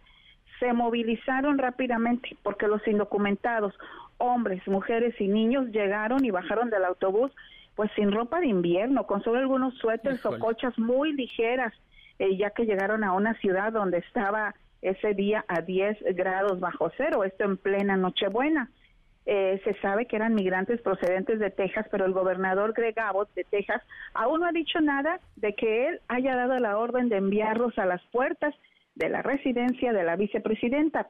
se 0.60 0.72
movilizaron 0.72 1.58
rápidamente 1.58 2.38
porque 2.44 2.68
los 2.68 2.88
indocumentados, 2.88 3.74
hombres, 4.20 4.62
mujeres 4.68 5.20
y 5.20 5.28
niños 5.28 5.72
llegaron 5.72 6.24
y 6.24 6.30
bajaron 6.30 6.70
del 6.70 6.86
autobús 6.86 7.32
pues 7.74 7.90
sin 7.96 8.12
ropa 8.12 8.40
de 8.40 8.46
invierno, 8.46 9.08
con 9.08 9.24
solo 9.24 9.40
algunos 9.40 9.74
suéteres 9.80 10.24
o 10.28 10.38
cochas 10.38 10.78
muy 10.78 11.14
ligeras, 11.14 11.74
eh, 12.20 12.38
ya 12.38 12.52
que 12.52 12.66
llegaron 12.66 13.04
a 13.04 13.14
una 13.14 13.34
ciudad 13.40 13.74
donde 13.74 13.98
estaba 13.98 14.54
ese 14.84 15.16
día 15.16 15.44
a 15.48 15.62
10 15.62 15.98
grados 16.14 16.60
bajo 16.60 16.92
cero, 16.96 17.24
esto 17.24 17.46
en 17.46 17.58
plena 17.58 17.98
Nochebuena. 17.98 18.70
Eh, 19.26 19.62
se 19.64 19.74
sabe 19.80 20.06
que 20.06 20.18
eran 20.18 20.36
migrantes 20.36 20.82
procedentes 20.82 21.40
de 21.40 21.50
Texas, 21.50 21.88
pero 21.90 22.06
el 22.06 22.12
gobernador 22.12 22.74
Greg 22.74 23.00
Abbott 23.00 23.34
de 23.36 23.46
Texas 23.46 23.82
aún 24.14 24.42
no 24.42 24.48
ha 24.48 24.52
dicho 24.52 24.82
nada 24.82 25.20
de 25.38 25.56
que 25.56 25.88
él 25.88 26.02
haya 26.10 26.36
dado 26.36 26.60
la 26.60 26.78
orden 26.78 27.08
de 27.08 27.18
enviarlos 27.18 27.78
a 27.78 27.86
las 27.86 28.02
puertas 28.08 28.54
de 28.96 29.10
la 29.10 29.22
residencia 29.22 29.94
de 29.94 30.04
la 30.04 30.18
vicepresidenta. 30.18 31.08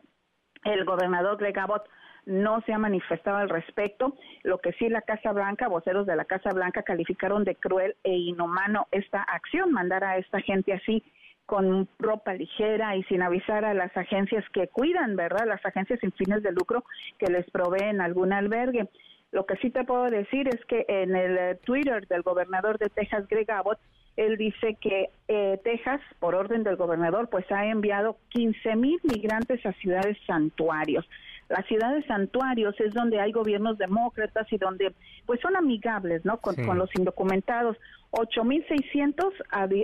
El 0.63 0.85
gobernador 0.85 1.37
Greg 1.37 1.57
Abbott 1.57 1.89
no 2.25 2.61
se 2.61 2.73
ha 2.73 2.77
manifestado 2.77 3.37
al 3.37 3.49
respecto. 3.49 4.15
Lo 4.43 4.59
que 4.59 4.73
sí 4.73 4.89
la 4.89 5.01
Casa 5.01 5.31
Blanca, 5.33 5.67
voceros 5.67 6.05
de 6.05 6.15
la 6.15 6.25
Casa 6.25 6.51
Blanca 6.51 6.83
calificaron 6.83 7.43
de 7.43 7.55
cruel 7.55 7.95
e 8.03 8.13
inhumano 8.13 8.87
esta 8.91 9.23
acción, 9.23 9.71
mandar 9.71 10.03
a 10.03 10.17
esta 10.17 10.39
gente 10.39 10.73
así 10.73 11.03
con 11.45 11.87
ropa 11.99 12.33
ligera 12.33 12.95
y 12.95 13.03
sin 13.03 13.21
avisar 13.21 13.65
a 13.65 13.73
las 13.73 13.95
agencias 13.97 14.45
que 14.53 14.67
cuidan, 14.67 15.15
¿verdad? 15.15 15.45
Las 15.47 15.65
agencias 15.65 15.99
sin 15.99 16.11
fines 16.13 16.41
de 16.43 16.51
lucro 16.51 16.83
que 17.19 17.31
les 17.31 17.49
proveen 17.51 18.01
algún 18.01 18.33
albergue. 18.33 18.87
Lo 19.31 19.45
que 19.45 19.57
sí 19.57 19.69
te 19.69 19.83
puedo 19.83 20.09
decir 20.09 20.47
es 20.47 20.63
que 20.65 20.85
en 20.87 21.15
el 21.15 21.37
eh, 21.37 21.55
Twitter 21.63 22.07
del 22.07 22.21
gobernador 22.21 22.77
de 22.77 22.89
Texas, 22.89 23.27
Greg 23.27 23.49
Abbott, 23.51 23.79
él 24.15 24.37
dice 24.37 24.77
que 24.79 25.09
eh, 25.27 25.59
Texas, 25.63 25.99
por 26.19 26.35
orden 26.35 26.63
del 26.63 26.75
gobernador, 26.75 27.29
pues 27.29 27.51
ha 27.51 27.65
enviado 27.65 28.17
15 28.29 28.75
mil 28.75 28.99
migrantes 29.03 29.65
a 29.65 29.73
ciudades 29.73 30.17
santuarios. 30.27 31.09
Las 31.49 31.65
ciudades 31.67 32.05
santuarios 32.05 32.79
es 32.79 32.93
donde 32.93 33.19
hay 33.19 33.31
gobiernos 33.31 33.77
demócratas 33.77 34.51
y 34.51 34.57
donde 34.57 34.93
pues 35.25 35.39
son 35.41 35.55
amigables, 35.55 36.25
¿no? 36.25 36.37
Con, 36.37 36.55
con 36.55 36.77
los 36.77 36.89
indocumentados. 36.95 37.77
8.600 38.11 39.33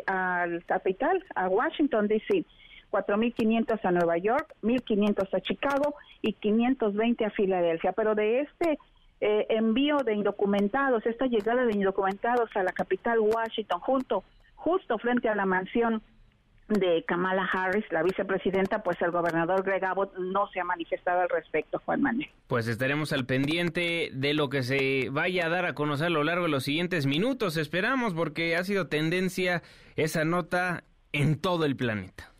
al 0.05 0.63
capital, 0.65 1.23
a 1.35 1.47
Washington, 1.47 2.07
D.C. 2.07 2.45
4.500 2.91 3.79
a 3.83 3.91
Nueva 3.91 4.17
York, 4.17 4.55
1.500 4.63 5.33
a 5.33 5.41
Chicago 5.41 5.95
y 6.21 6.33
520 6.33 7.25
a 7.25 7.29
Filadelfia. 7.31 7.91
Pero 7.93 8.15
de 8.15 8.41
este 8.41 8.79
eh, 9.21 9.45
envío 9.49 9.97
de 9.97 10.13
indocumentados, 10.13 11.05
esta 11.05 11.27
llegada 11.27 11.65
de 11.65 11.73
indocumentados 11.73 12.49
a 12.55 12.63
la 12.63 12.71
capital 12.71 13.19
Washington, 13.19 13.79
junto, 13.79 14.23
justo 14.55 14.97
frente 14.97 15.29
a 15.29 15.35
la 15.35 15.45
mansión 15.45 16.01
de 16.69 17.03
Kamala 17.07 17.49
Harris, 17.51 17.85
la 17.91 18.03
vicepresidenta, 18.03 18.83
pues 18.83 19.01
el 19.01 19.11
gobernador 19.11 19.63
Greg 19.63 19.83
Abbott 19.83 20.15
no 20.17 20.47
se 20.49 20.59
ha 20.59 20.63
manifestado 20.63 21.21
al 21.21 21.29
respecto, 21.29 21.81
Juan 21.85 22.01
Manuel. 22.01 22.29
Pues 22.47 22.67
estaremos 22.67 23.11
al 23.11 23.25
pendiente 23.25 24.09
de 24.13 24.33
lo 24.33 24.49
que 24.49 24.63
se 24.63 25.09
vaya 25.09 25.47
a 25.47 25.49
dar 25.49 25.65
a 25.65 25.73
conocer 25.73 26.07
a 26.07 26.11
lo 26.11 26.23
largo 26.23 26.43
de 26.43 26.51
los 26.51 26.63
siguientes 26.63 27.05
minutos, 27.05 27.57
esperamos, 27.57 28.13
porque 28.13 28.55
ha 28.55 28.63
sido 28.63 28.87
tendencia 28.87 29.61
esa 29.95 30.23
nota 30.25 30.83
en 31.11 31.39
todo 31.39 31.65
el 31.65 31.75
planeta. 31.75 32.31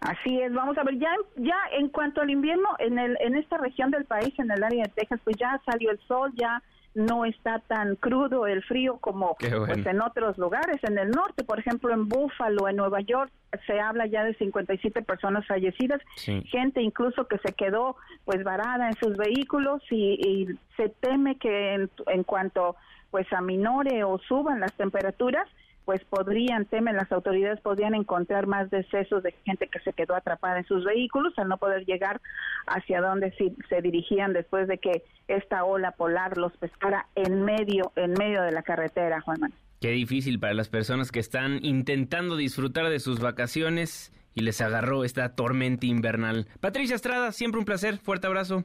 Así 0.00 0.40
es, 0.40 0.52
vamos 0.52 0.76
a 0.78 0.82
ver, 0.82 0.98
ya, 0.98 1.12
ya 1.36 1.56
en 1.78 1.88
cuanto 1.88 2.22
al 2.22 2.30
invierno, 2.30 2.70
en, 2.80 2.98
el, 2.98 3.16
en 3.20 3.36
esta 3.36 3.58
región 3.58 3.90
del 3.92 4.04
país, 4.04 4.34
en 4.38 4.50
el 4.50 4.64
área 4.64 4.84
de 4.84 4.90
Texas, 4.90 5.20
pues 5.22 5.36
ya 5.38 5.60
salió 5.64 5.92
el 5.92 6.00
sol, 6.08 6.32
ya 6.34 6.60
no 6.94 7.24
está 7.24 7.58
tan 7.60 7.96
crudo 7.96 8.46
el 8.46 8.62
frío 8.62 8.98
como 8.98 9.36
pues, 9.38 9.86
en 9.86 10.02
otros 10.02 10.36
lugares. 10.36 10.78
En 10.82 10.98
el 10.98 11.10
norte, 11.10 11.44
por 11.44 11.58
ejemplo, 11.58 11.92
en 11.92 12.08
Buffalo, 12.08 12.68
en 12.68 12.76
Nueva 12.76 13.00
York, 13.00 13.30
se 13.66 13.80
habla 13.80 14.06
ya 14.06 14.24
de 14.24 14.34
57 14.34 15.02
personas 15.02 15.46
fallecidas, 15.46 16.00
gente 16.46 16.80
incluso 16.82 17.26
que 17.26 17.38
se 17.38 17.52
quedó 17.52 17.96
pues 18.24 18.42
varada 18.44 18.88
en 18.88 18.94
sus 18.96 19.16
vehículos 19.16 19.82
y, 19.90 20.48
se 20.76 20.88
teme 20.88 21.36
que 21.36 21.74
en, 21.74 21.90
en 22.06 22.24
cuanto 22.24 22.76
pues 23.10 23.30
aminore 23.32 24.04
o 24.04 24.18
suban 24.18 24.60
las 24.60 24.72
temperaturas, 24.72 25.46
pues 25.84 26.02
podrían, 26.04 26.66
temen 26.66 26.96
las 26.96 27.10
autoridades, 27.10 27.60
podrían 27.60 27.94
encontrar 27.94 28.46
más 28.46 28.70
decesos 28.70 29.22
de 29.22 29.32
gente 29.44 29.68
que 29.68 29.80
se 29.80 29.92
quedó 29.92 30.14
atrapada 30.14 30.58
en 30.58 30.66
sus 30.66 30.84
vehículos 30.84 31.32
al 31.36 31.48
no 31.48 31.56
poder 31.56 31.84
llegar 31.84 32.20
hacia 32.66 33.00
donde 33.00 33.34
se 33.68 33.82
dirigían 33.82 34.32
después 34.32 34.68
de 34.68 34.78
que 34.78 35.02
esta 35.28 35.64
ola 35.64 35.92
polar 35.92 36.38
los 36.38 36.56
pescara 36.56 37.06
en 37.14 37.42
medio, 37.42 37.92
en 37.96 38.12
medio 38.12 38.42
de 38.42 38.52
la 38.52 38.62
carretera, 38.62 39.20
Juan 39.20 39.40
Manuel. 39.40 39.58
Qué 39.80 39.90
difícil 39.90 40.38
para 40.38 40.54
las 40.54 40.68
personas 40.68 41.10
que 41.10 41.18
están 41.18 41.58
intentando 41.64 42.36
disfrutar 42.36 42.88
de 42.88 43.00
sus 43.00 43.18
vacaciones 43.18 44.12
y 44.34 44.42
les 44.42 44.60
agarró 44.60 45.04
esta 45.04 45.34
tormenta 45.34 45.86
invernal. 45.86 46.46
Patricia 46.60 46.94
Estrada, 46.94 47.32
siempre 47.32 47.58
un 47.58 47.64
placer, 47.64 47.98
fuerte 47.98 48.28
abrazo. 48.28 48.64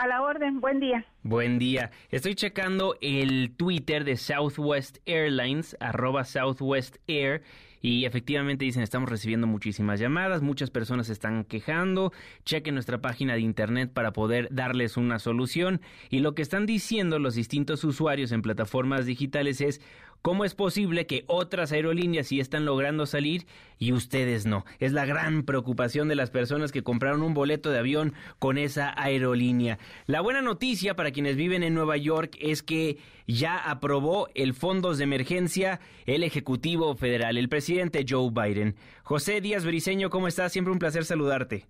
A 0.00 0.06
la 0.06 0.22
orden, 0.22 0.62
buen 0.62 0.80
día. 0.80 1.04
Buen 1.24 1.58
día. 1.58 1.90
Estoy 2.10 2.34
checando 2.34 2.96
el 3.02 3.52
Twitter 3.54 4.04
de 4.04 4.16
Southwest 4.16 4.96
Airlines, 5.04 5.76
arroba 5.78 6.24
Southwest 6.24 6.96
Air, 7.06 7.42
y 7.82 8.06
efectivamente 8.06 8.64
dicen 8.64 8.82
estamos 8.82 9.10
recibiendo 9.10 9.46
muchísimas 9.46 10.00
llamadas, 10.00 10.40
muchas 10.40 10.70
personas 10.70 11.08
se 11.08 11.12
están 11.12 11.44
quejando, 11.44 12.14
chequen 12.46 12.76
nuestra 12.76 13.02
página 13.02 13.34
de 13.34 13.40
internet 13.40 13.92
para 13.92 14.14
poder 14.14 14.48
darles 14.50 14.96
una 14.96 15.18
solución 15.18 15.82
y 16.08 16.20
lo 16.20 16.34
que 16.34 16.40
están 16.40 16.64
diciendo 16.64 17.18
los 17.18 17.34
distintos 17.34 17.84
usuarios 17.84 18.32
en 18.32 18.40
plataformas 18.40 19.04
digitales 19.04 19.60
es 19.60 19.82
¿Cómo 20.22 20.44
es 20.44 20.54
posible 20.54 21.06
que 21.06 21.24
otras 21.28 21.72
aerolíneas 21.72 22.26
sí 22.26 22.40
están 22.40 22.66
logrando 22.66 23.06
salir 23.06 23.46
y 23.78 23.92
ustedes 23.92 24.44
no? 24.44 24.64
Es 24.78 24.92
la 24.92 25.06
gran 25.06 25.44
preocupación 25.44 26.08
de 26.08 26.14
las 26.14 26.30
personas 26.30 26.72
que 26.72 26.82
compraron 26.82 27.22
un 27.22 27.32
boleto 27.32 27.70
de 27.70 27.78
avión 27.78 28.12
con 28.38 28.58
esa 28.58 28.92
aerolínea. 29.02 29.78
La 30.06 30.20
buena 30.20 30.42
noticia 30.42 30.94
para 30.94 31.10
quienes 31.10 31.36
viven 31.36 31.62
en 31.62 31.72
Nueva 31.72 31.96
York 31.96 32.36
es 32.38 32.62
que 32.62 32.98
ya 33.26 33.56
aprobó 33.56 34.28
el 34.34 34.52
fondos 34.52 34.98
de 34.98 35.04
emergencia 35.04 35.80
el 36.04 36.22
Ejecutivo 36.22 36.94
Federal, 36.96 37.38
el 37.38 37.48
presidente 37.48 38.04
Joe 38.06 38.30
Biden. 38.30 38.74
José 39.02 39.40
Díaz 39.40 39.64
Briceño, 39.64 40.10
¿cómo 40.10 40.28
estás? 40.28 40.52
Siempre 40.52 40.72
un 40.72 40.78
placer 40.78 41.04
saludarte. 41.04 41.64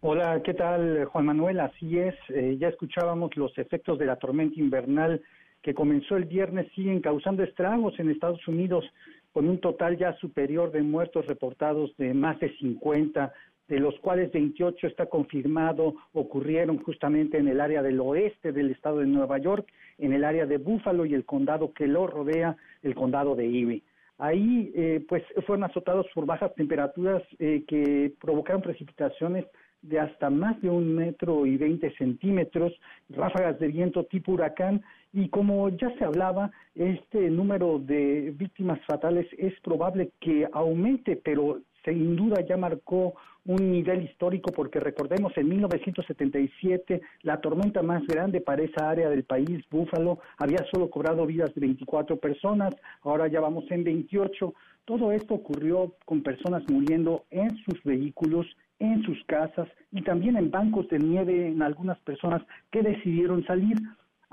Hola, 0.00 0.40
¿qué 0.44 0.54
tal 0.54 1.06
Juan 1.06 1.26
Manuel? 1.26 1.58
Así 1.58 1.98
es, 1.98 2.14
eh, 2.28 2.56
ya 2.60 2.68
escuchábamos 2.68 3.36
los 3.36 3.56
efectos 3.58 3.98
de 3.98 4.06
la 4.06 4.16
tormenta 4.16 4.60
invernal 4.60 5.20
que 5.64 5.74
comenzó 5.74 6.16
el 6.16 6.26
viernes 6.26 6.70
siguen 6.74 7.00
causando 7.00 7.42
estragos 7.42 7.98
en 7.98 8.10
Estados 8.10 8.46
Unidos 8.46 8.84
con 9.32 9.48
un 9.48 9.58
total 9.58 9.96
ya 9.96 10.12
superior 10.18 10.70
de 10.70 10.82
muertos 10.82 11.26
reportados 11.26 11.96
de 11.96 12.12
más 12.12 12.38
de 12.38 12.54
50, 12.58 13.32
de 13.68 13.78
los 13.80 13.98
cuales 14.00 14.30
28 14.30 14.86
está 14.86 15.06
confirmado 15.06 15.94
ocurrieron 16.12 16.82
justamente 16.82 17.38
en 17.38 17.48
el 17.48 17.62
área 17.62 17.82
del 17.82 17.98
oeste 17.98 18.52
del 18.52 18.72
estado 18.72 18.98
de 18.98 19.06
Nueva 19.06 19.38
York, 19.38 19.66
en 19.96 20.12
el 20.12 20.24
área 20.24 20.44
de 20.44 20.58
Buffalo 20.58 21.06
y 21.06 21.14
el 21.14 21.24
condado 21.24 21.72
que 21.72 21.86
lo 21.86 22.06
rodea, 22.06 22.56
el 22.82 22.94
condado 22.94 23.34
de 23.34 23.46
Erie. 23.46 23.82
Ahí, 24.18 24.70
eh, 24.76 25.04
pues, 25.08 25.24
fueron 25.46 25.64
azotados 25.64 26.06
por 26.14 26.26
bajas 26.26 26.54
temperaturas 26.54 27.22
eh, 27.38 27.64
que 27.66 28.12
provocaron 28.20 28.60
precipitaciones 28.60 29.46
de 29.80 29.98
hasta 29.98 30.30
más 30.30 30.60
de 30.62 30.68
un 30.68 30.94
metro 30.94 31.46
y 31.46 31.56
veinte 31.56 31.90
centímetros, 31.96 32.72
ráfagas 33.08 33.58
de 33.58 33.68
viento 33.68 34.04
tipo 34.04 34.32
huracán 34.32 34.82
y 35.14 35.28
como 35.28 35.68
ya 35.68 35.96
se 35.96 36.04
hablaba, 36.04 36.50
este 36.74 37.30
número 37.30 37.78
de 37.78 38.34
víctimas 38.36 38.80
fatales 38.84 39.26
es 39.38 39.54
probable 39.60 40.10
que 40.20 40.48
aumente, 40.52 41.14
pero 41.14 41.60
sin 41.84 42.16
duda 42.16 42.40
ya 42.40 42.56
marcó 42.56 43.14
un 43.46 43.70
nivel 43.70 44.02
histórico 44.02 44.50
porque 44.50 44.80
recordemos 44.80 45.32
en 45.36 45.50
1977 45.50 47.00
la 47.22 47.40
tormenta 47.40 47.82
más 47.82 48.04
grande 48.08 48.40
para 48.40 48.64
esa 48.64 48.90
área 48.90 49.08
del 49.08 49.22
país, 49.22 49.62
Búfalo, 49.70 50.18
había 50.36 50.64
solo 50.72 50.90
cobrado 50.90 51.26
vidas 51.26 51.54
de 51.54 51.60
24 51.60 52.16
personas, 52.16 52.74
ahora 53.02 53.28
ya 53.28 53.40
vamos 53.40 53.70
en 53.70 53.84
28. 53.84 54.52
Todo 54.84 55.12
esto 55.12 55.34
ocurrió 55.34 55.94
con 56.06 56.22
personas 56.22 56.64
muriendo 56.68 57.24
en 57.30 57.56
sus 57.58 57.80
vehículos 57.84 58.46
en 58.80 59.02
sus 59.02 59.22
casas 59.24 59.68
y 59.92 60.02
también 60.02 60.36
en 60.36 60.50
bancos 60.50 60.88
de 60.88 60.98
nieve 60.98 61.46
en 61.46 61.62
algunas 61.62 61.98
personas 62.00 62.42
que 62.72 62.82
decidieron 62.82 63.44
salir. 63.44 63.76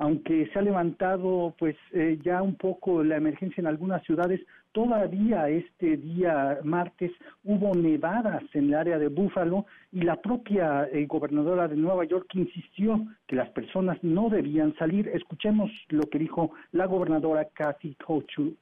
Aunque 0.02 0.48
se 0.48 0.58
ha 0.58 0.64
levantado 0.64 1.54
pues 1.60 1.76
eh, 1.92 2.18
ya 2.24 2.42
un 2.42 2.56
poco 2.56 3.04
la 3.04 3.18
emergencia 3.18 3.62
en 3.62 3.68
algunas 3.68 4.02
ciudades, 4.04 4.42
todavía 4.72 5.48
este 5.48 5.96
día 5.96 6.58
martes 6.64 7.12
hubo 7.44 7.76
nevadas 7.76 8.42
en 8.54 8.70
el 8.70 8.74
área 8.74 8.98
de 8.98 9.10
Búfalo 9.10 9.68
y 9.92 10.02
la 10.02 10.16
propia 10.16 10.90
eh, 10.92 11.06
gobernadora 11.06 11.68
de 11.68 11.76
Nueva 11.76 12.04
York 12.06 12.26
insistió 12.34 13.06
que 13.28 13.36
las 13.36 13.52
personas 13.52 14.00
no 14.02 14.30
debían 14.30 14.74
salir. 14.76 15.08
Escuchemos 15.08 15.70
lo 15.90 16.10
que 16.10 16.18
dijo 16.18 16.50
la 16.72 16.88
gobernadora 16.88 17.46
Kathy 17.54 17.96
Hochul 18.08 18.58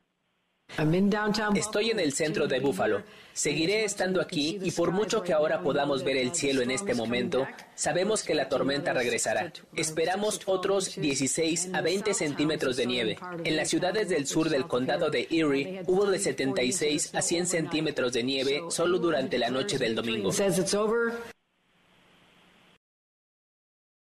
Estoy 1.56 1.90
en 1.90 2.00
el 2.00 2.14
centro 2.14 2.48
de 2.48 2.60
Buffalo. 2.60 3.02
Seguiré 3.34 3.84
estando 3.84 4.22
aquí 4.22 4.60
y 4.62 4.72
por 4.72 4.92
mucho 4.92 5.24
que 5.24 5.34
ahora 5.34 5.62
podamos 5.62 6.04
ver 6.04 6.18
el 6.18 6.34
cielo 6.34 6.62
en 6.62 6.72
este 6.72 6.94
momento, 6.94 7.48
sabemos 7.76 8.24
que 8.24 8.36
la 8.36 8.50
tormenta 8.50 8.94
regresará. 8.94 9.52
Esperamos 9.76 10.42
otros 10.46 10.96
16 10.96 11.74
a 11.74 11.82
20 11.82 12.14
centímetros 12.14 12.78
de 12.78 12.86
nieve. 12.86 13.18
En 13.44 13.56
las 13.56 13.70
ciudades 13.70 14.10
del 14.10 14.26
sur 14.26 14.50
del 14.50 14.68
condado 14.68 15.10
de 15.10 15.28
Erie 15.32 15.84
hubo 15.88 16.06
de 16.06 16.20
76 16.20 17.16
a 17.16 17.22
100 17.22 17.48
centímetros 17.48 18.14
de 18.14 18.24
nieve 18.24 18.62
solo 18.70 19.00
durante 19.00 19.38
la 19.38 19.50
noche 19.50 19.78
del 19.78 19.96
domingo. 19.96 20.32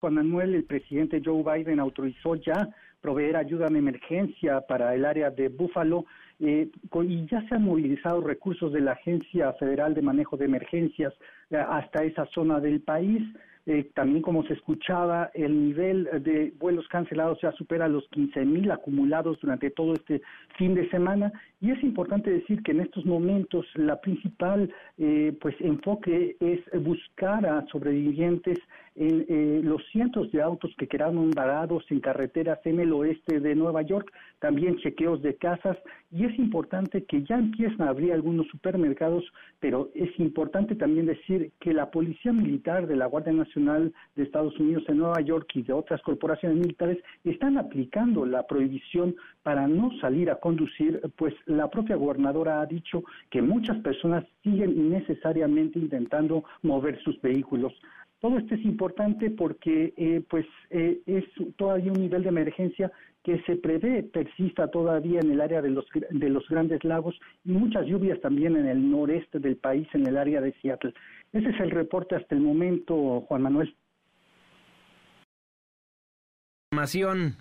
Juan 0.01 0.15
Manuel, 0.15 0.55
el 0.55 0.65
presidente 0.65 1.23
Joe 1.25 1.43
Biden 1.43 1.81
autorizó 1.81 2.35
ya 2.37 2.69
proveer 3.01 3.37
ayuda 3.37 3.67
en 3.69 3.77
emergencia 3.77 4.61
para 4.61 4.95
el 4.95 5.05
área 5.05 5.31
de 5.31 5.49
Buffalo 5.49 6.07
eh, 6.41 6.69
y 7.05 7.27
ya 7.27 7.47
se 7.49 7.55
han 7.55 7.65
movilizado 7.65 8.21
recursos 8.21 8.73
de 8.73 8.81
la 8.81 8.93
Agencia 8.93 9.53
Federal 9.55 9.95
de 9.95 10.03
Manejo 10.03 10.37
de 10.37 10.45
Emergencias 10.45 11.15
eh, 11.51 11.57
hasta 11.57 12.05
esa 12.05 12.27
zona 12.27 12.61
del 12.61 12.81
país. 12.81 13.23
Eh, 13.69 13.91
también 13.95 14.23
como 14.23 14.45
se 14.45 14.53
escuchaba, 14.53 15.33
el 15.35 15.69
nivel 15.69 16.09
de 16.23 16.53
vuelos 16.57 16.87
cancelados 16.87 17.41
ya 17.43 17.51
supera 17.53 17.89
los 17.89 18.07
15 18.11 18.45
mil 18.45 18.71
acumulados 18.71 19.41
durante 19.41 19.71
todo 19.71 19.95
este 19.95 20.23
fin 20.57 20.77
de 20.77 20.89
semana 20.89 21.33
y 21.61 21.73
es 21.73 21.83
importante 21.83 22.31
decir 22.31 22.63
que 22.63 22.71
en 22.71 22.81
estos 22.81 23.05
momentos 23.05 23.67
la 23.75 24.01
principal 24.01 24.73
eh, 24.99 25.37
pues 25.41 25.57
enfoque 25.59 26.37
es 26.39 26.61
buscar 26.81 27.45
a 27.45 27.67
sobrevivientes 27.67 28.57
en 28.97 29.27
eh, 29.29 29.61
los 29.63 29.83
cientos 29.93 30.31
de 30.33 30.43
autos 30.43 30.75
que 30.79 30.89
quedaron 30.89 31.31
varados 31.31 31.85
en 31.91 32.01
carreteras 32.01 32.59
en 32.65 32.81
el 32.81 32.93
oeste 32.93 33.41
de 33.41 33.55
Nueva 33.55 33.83
York, 33.83 34.11
también 34.39 34.79
chequeos 34.79 35.23
de 35.23 35.37
casas 35.37 35.77
y 36.11 36.25
es 36.25 36.39
importante 36.39 37.05
que 37.05 37.23
ya 37.25 37.37
empiezan 37.37 37.83
a 37.83 37.91
abrir 37.91 38.13
algunos 38.13 38.47
supermercados, 38.49 39.25
pero 39.61 39.91
es 39.95 40.19
importante 40.19 40.75
también 40.75 41.07
decir 41.07 41.53
que 41.61 41.75
la 41.75 41.91
Policía 41.91 42.33
Militar 42.33 42.87
de 42.87 42.97
la 42.97 43.07
Guardia 43.07 43.33
Nacional 43.33 43.93
de 44.15 44.23
Estados 44.23 44.59
Unidos 44.59 44.85
en 44.89 44.99
Nueva 44.99 45.21
York 45.21 45.51
y 45.55 45.63
de 45.63 45.73
otras 45.73 46.01
corporaciones 46.03 46.59
militares 46.59 46.99
están 47.25 47.59
aplicando 47.59 48.25
la 48.25 48.47
prohibición 48.47 49.17
para 49.43 49.69
no 49.69 49.91
salir 50.01 50.31
a 50.31 50.37
conducir, 50.37 51.01
pues 51.17 51.35
la 51.47 51.69
propia 51.69 51.97
gobernadora 51.97 52.61
ha 52.61 52.67
dicho 52.67 53.05
que 53.31 53.43
muchas 53.43 53.79
personas 53.79 54.25
siguen 54.43 54.71
innecesariamente 54.71 55.79
intentando 55.79 56.45
mover 56.63 57.01
sus 57.03 57.21
vehículos. 57.21 57.73
Todo 58.21 58.39
esto 58.39 58.55
es 58.55 58.65
importante 58.65 59.31
porque 59.31 59.93
eh, 59.97 60.23
pues 60.29 60.47
eh, 60.71 61.01
es 61.07 61.25
todavía 61.57 61.93
un 61.93 62.01
nivel 62.01 62.23
de 62.23 62.31
emergencia 62.31 62.91
que 63.23 63.43
se 63.43 63.57
prevé 63.57 64.05
persista 64.05 64.69
todavía 64.69 65.21
en 65.21 65.33
el 65.33 65.41
área 65.41 65.61
de 65.61 65.71
los, 65.71 65.85
de 66.11 66.29
los 66.29 66.49
grandes 66.49 66.83
lagos 66.85 67.19
y 67.45 67.51
muchas 67.51 67.85
lluvias 67.87 68.21
también 68.21 68.57
en 68.57 68.67
el 68.67 68.91
noreste 68.91 69.41
del 69.41 69.57
país, 69.57 69.89
en 69.95 70.07
el 70.07 70.17
área 70.17 70.41
de 70.41 70.53
Seattle. 70.63 70.95
Ese 71.33 71.51
es 71.51 71.61
el 71.61 71.73
reporte 71.73 72.15
hasta 72.15 72.35
el 72.35 72.41
momento, 72.41 73.23
Juan 73.23 73.43
Manuel. 73.43 73.75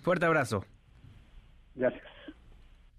Fuerte 0.02 0.26
abrazo. 0.26 0.64
Gracias. 1.74 2.04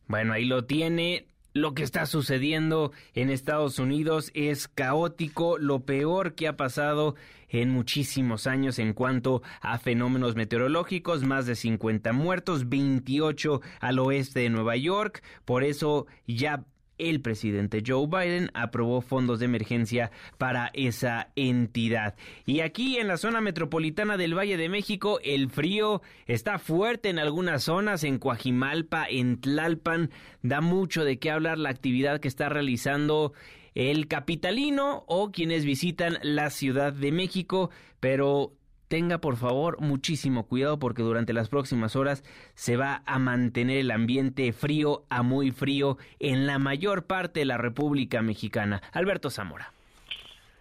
Bueno, 0.07 0.33
ahí 0.33 0.45
lo 0.45 0.65
tiene. 0.65 1.25
Lo 1.57 1.73
que 1.73 1.81
está 1.81 2.05
sucediendo 2.05 2.91
en 3.15 3.31
Estados 3.31 3.79
Unidos 3.79 4.29
es 4.35 4.67
caótico, 4.67 5.57
lo 5.57 5.79
peor 5.79 6.35
que 6.35 6.47
ha 6.47 6.55
pasado 6.55 7.15
en 7.49 7.71
muchísimos 7.71 8.45
años 8.45 8.77
en 8.77 8.93
cuanto 8.93 9.41
a 9.61 9.79
fenómenos 9.79 10.35
meteorológicos, 10.35 11.23
más 11.23 11.47
de 11.47 11.55
50 11.55 12.13
muertos, 12.13 12.69
28 12.69 13.61
al 13.79 13.97
oeste 13.97 14.41
de 14.41 14.51
Nueva 14.51 14.75
York, 14.75 15.23
por 15.45 15.63
eso 15.63 16.05
ya 16.27 16.63
el 16.97 17.21
presidente 17.21 17.83
Joe 17.85 18.07
Biden 18.07 18.51
aprobó 18.53 19.01
fondos 19.01 19.39
de 19.39 19.45
emergencia 19.45 20.11
para 20.37 20.71
esa 20.73 21.31
entidad. 21.35 22.15
Y 22.45 22.61
aquí 22.61 22.97
en 22.97 23.07
la 23.07 23.17
zona 23.17 23.41
metropolitana 23.41 24.17
del 24.17 24.37
Valle 24.37 24.57
de 24.57 24.69
México, 24.69 25.19
el 25.23 25.49
frío 25.49 26.01
está 26.25 26.59
fuerte 26.59 27.09
en 27.09 27.19
algunas 27.19 27.63
zonas, 27.63 28.03
en 28.03 28.19
Coajimalpa, 28.19 29.05
en 29.09 29.39
Tlalpan, 29.39 30.11
da 30.41 30.61
mucho 30.61 31.03
de 31.03 31.19
qué 31.19 31.31
hablar 31.31 31.57
la 31.57 31.69
actividad 31.69 32.19
que 32.19 32.27
está 32.27 32.49
realizando 32.49 33.33
el 33.75 34.07
capitalino 34.07 35.03
o 35.07 35.31
quienes 35.31 35.63
visitan 35.63 36.17
la 36.23 36.49
Ciudad 36.49 36.93
de 36.93 37.11
México, 37.11 37.69
pero 37.99 38.53
tenga 38.87 39.19
por 39.19 39.35
favor 39.35 39.79
muchísimo 39.81 40.47
cuidado 40.47 40.79
porque 40.79 41.03
durante 41.03 41.33
las 41.33 41.49
próximas 41.49 41.95
horas 41.95 42.23
se 42.53 42.77
va 42.77 43.01
a 43.05 43.19
mantener 43.19 43.77
el 43.77 43.91
ambiente 43.91 44.51
frío 44.53 45.03
a 45.09 45.23
muy 45.23 45.51
frío 45.51 45.97
en 46.19 46.47
la 46.47 46.59
mayor 46.59 47.03
parte 47.03 47.41
de 47.41 47.45
la 47.45 47.57
República 47.57 48.21
Mexicana. 48.21 48.81
Alberto 48.93 49.29
Zamora. 49.29 49.71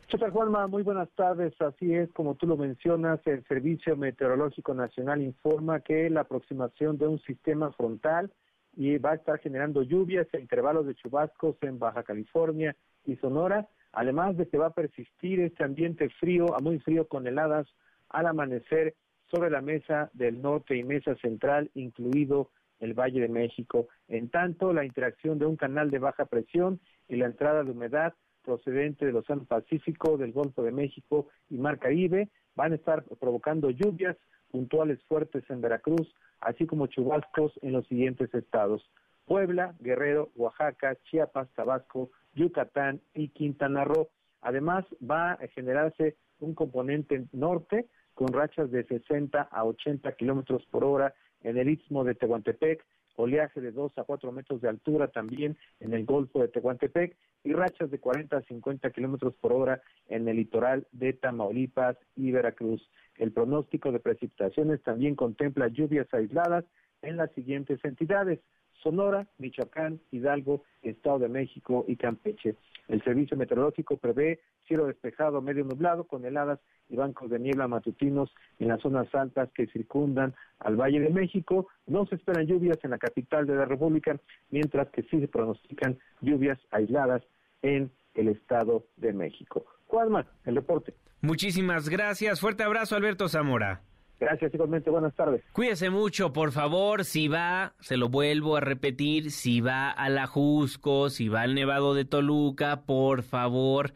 ¿Qué 0.09 0.18
tal, 0.18 0.31
Juanma? 0.31 0.68
Muy 0.68 0.85
buenas 0.85 1.11
tardes. 1.16 1.53
Así 1.61 1.93
es, 1.93 2.12
como 2.12 2.37
tú 2.37 2.47
lo 2.47 2.57
mencionas, 2.57 3.18
el 3.27 3.45
Servicio 3.49 3.97
Meteorológico 3.97 4.72
Nacional 4.72 5.20
informa 5.20 5.81
que 5.81 6.09
la 6.11 6.20
aproximación 6.20 6.97
de 6.97 7.09
un 7.09 7.18
sistema 7.22 7.72
frontal 7.72 8.33
y 8.77 8.99
va 8.99 9.12
a 9.12 9.14
estar 9.16 9.41
generando 9.41 9.83
lluvias 9.83 10.29
e 10.33 10.39
intervalos 10.39 10.87
de 10.87 10.95
chubascos 10.95 11.57
en 11.62 11.81
Baja 11.81 12.05
California 12.05 12.77
y 13.05 13.16
Sonora, 13.16 13.68
además 13.93 14.37
de 14.37 14.47
que 14.47 14.59
va 14.59 14.66
a 14.66 14.74
persistir 14.74 15.41
este 15.41 15.64
ambiente 15.64 16.09
frío 16.20 16.55
a 16.55 16.61
muy 16.61 16.79
frío 16.79 17.09
con 17.09 17.27
heladas 17.27 17.66
al 18.09 18.26
amanecer 18.26 18.94
sobre 19.30 19.50
la 19.50 19.61
mesa 19.61 20.11
del 20.14 20.40
norte 20.40 20.76
y 20.76 20.84
mesa 20.84 21.14
central, 21.16 21.70
incluido 21.74 22.50
el 22.78 22.94
Valle 22.94 23.20
de 23.20 23.28
México. 23.28 23.88
En 24.09 24.28
tanto, 24.28 24.72
la 24.72 24.84
interacción 24.84 25.38
de 25.38 25.46
un 25.46 25.57
canal 25.57 25.90
de 25.90 25.98
baja 25.98 26.26
presión 26.26 26.80
y 27.09 27.16
la 27.16 27.26
entrada 27.26 27.64
de 27.64 27.70
humedad 27.70 28.14
procedente 28.44 29.07
del 29.07 29.16
Océano 29.16 29.44
Pacífico, 29.44 30.16
del 30.16 30.32
Golfo 30.32 30.62
de 30.62 30.72
México 30.72 31.28
y 31.50 31.59
Mar 31.59 31.78
Caribe 31.78 32.28
van 32.54 32.72
a 32.72 32.76
estar 32.76 33.04
provocando 33.18 33.70
lluvias 33.70 34.16
puntuales 34.50 35.02
fuertes 35.04 35.44
en 35.50 35.61
Veracruz, 35.61 36.14
así 36.40 36.66
como 36.66 36.86
chubascos 36.86 37.52
en 37.62 37.72
los 37.72 37.86
siguientes 37.88 38.32
estados. 38.34 38.88
Puebla, 39.26 39.74
Guerrero, 39.80 40.30
Oaxaca, 40.36 40.96
Chiapas, 41.04 41.48
Tabasco, 41.54 42.11
Yucatán 42.34 43.00
y 43.12 43.28
Quintana 43.28 43.84
Roo. 43.84 44.09
Además, 44.40 44.84
va 45.02 45.32
a 45.32 45.48
generarse 45.48 46.16
un 46.41 46.55
componente 46.55 47.26
norte 47.32 47.87
con 48.14 48.28
rachas 48.28 48.70
de 48.70 48.84
60 48.84 49.43
a 49.43 49.64
80 49.64 50.12
kilómetros 50.12 50.64
por 50.70 50.84
hora 50.84 51.14
en 51.43 51.59
el 51.59 51.68
istmo 51.68 52.05
de 52.05 52.14
Tehuantepec, 52.14 52.84
oleaje 53.16 53.61
de 53.61 53.72
2 53.72 53.99
a 53.99 54.05
4 54.05 54.32
metros 54.32 54.61
de 54.61 54.68
altura 54.68 55.09
también 55.09 55.57
en 55.80 55.95
el 55.95 56.05
Golfo 56.05 56.41
de 56.41 56.49
Tehuantepec 56.49 57.16
y 57.45 57.53
rachas 57.53 57.91
de 57.91 57.99
40 57.99 58.37
a 58.37 58.43
50 58.43 58.91
kilómetros 58.91 59.34
por 59.34 59.53
hora 59.53 59.80
en 60.09 60.28
el 60.28 60.37
litoral 60.37 60.87
de 60.93 61.12
Tamaulipas 61.12 61.97
y 62.14 62.30
Veracruz. 62.30 62.89
El 63.16 63.32
pronóstico 63.32 63.93
de 63.93 64.01
precipitaciones 64.01 64.82
también 64.82 65.14
contempla 65.14 65.68
lluvias 65.68 66.12
aisladas 66.12 66.64
en 67.03 67.16
las 67.16 67.30
siguientes 67.32 67.82
entidades. 67.84 68.41
Sonora, 68.82 69.26
Michoacán, 69.39 70.01
Hidalgo, 70.11 70.62
Estado 70.82 71.20
de 71.20 71.28
México 71.28 71.84
y 71.89 71.97
Campeche. 71.97 72.57
El 72.89 73.03
servicio 73.03 73.37
meteorológico 73.37 73.97
prevé 73.97 74.41
cielo 74.66 74.87
despejado 74.87 75.41
medio 75.41 75.64
nublado 75.64 76.05
con 76.05 76.24
heladas 76.24 76.61
y 76.89 76.97
bancos 76.97 77.30
de 77.30 77.39
niebla 77.39 77.68
matutinos 77.68 78.32
en 78.59 78.68
las 78.68 78.80
zonas 78.80 79.12
altas 79.14 79.51
que 79.55 79.66
circundan 79.66 80.34
al 80.61 80.76
Valle 80.76 81.01
de 81.01 81.11
México. 81.11 81.68
No 81.87 82.07
se 82.07 82.14
esperan 82.14 82.47
lluvias 82.47 82.78
en 82.82 82.91
la 82.91 82.99
capital 82.99 83.47
de 83.47 83.57
la 83.57 83.64
República, 83.64 84.18
mientras 84.51 84.89
que 84.91 85.03
sí 85.05 85.20
se 85.20 85.28
pronostican 85.28 85.99
lluvias 86.20 86.59
aisladas 86.70 87.22
en 87.62 87.91
el 88.14 88.28
Estado 88.28 88.84
de 88.97 89.12
México. 89.12 89.64
Juanma, 89.87 90.26
el 90.45 90.57
reporte. 90.57 90.95
Muchísimas 91.20 91.89
gracias. 91.89 92.41
Fuerte 92.41 92.62
abrazo, 92.62 92.97
Alberto 92.97 93.28
Zamora. 93.28 93.82
Gracias, 94.19 94.55
igualmente. 94.55 94.91
Buenas 94.91 95.14
tardes. 95.14 95.43
Cuídese 95.53 95.91
mucho, 95.91 96.33
por 96.33 96.53
favor. 96.53 97.05
Si 97.05 97.29
va, 97.29 97.75
se 97.81 97.97
lo 97.97 98.09
vuelvo 98.09 98.57
a 98.57 98.61
repetir, 98.61 99.31
si 99.31 99.61
va 99.61 99.91
a 99.91 100.09
la 100.09 100.27
Jusco, 100.27 101.11
si 101.11 101.29
va 101.29 101.43
al 101.43 101.55
Nevado 101.55 101.95
de 101.95 102.07
Toluca, 102.07 102.83
por 102.87 103.23
favor, 103.23 103.93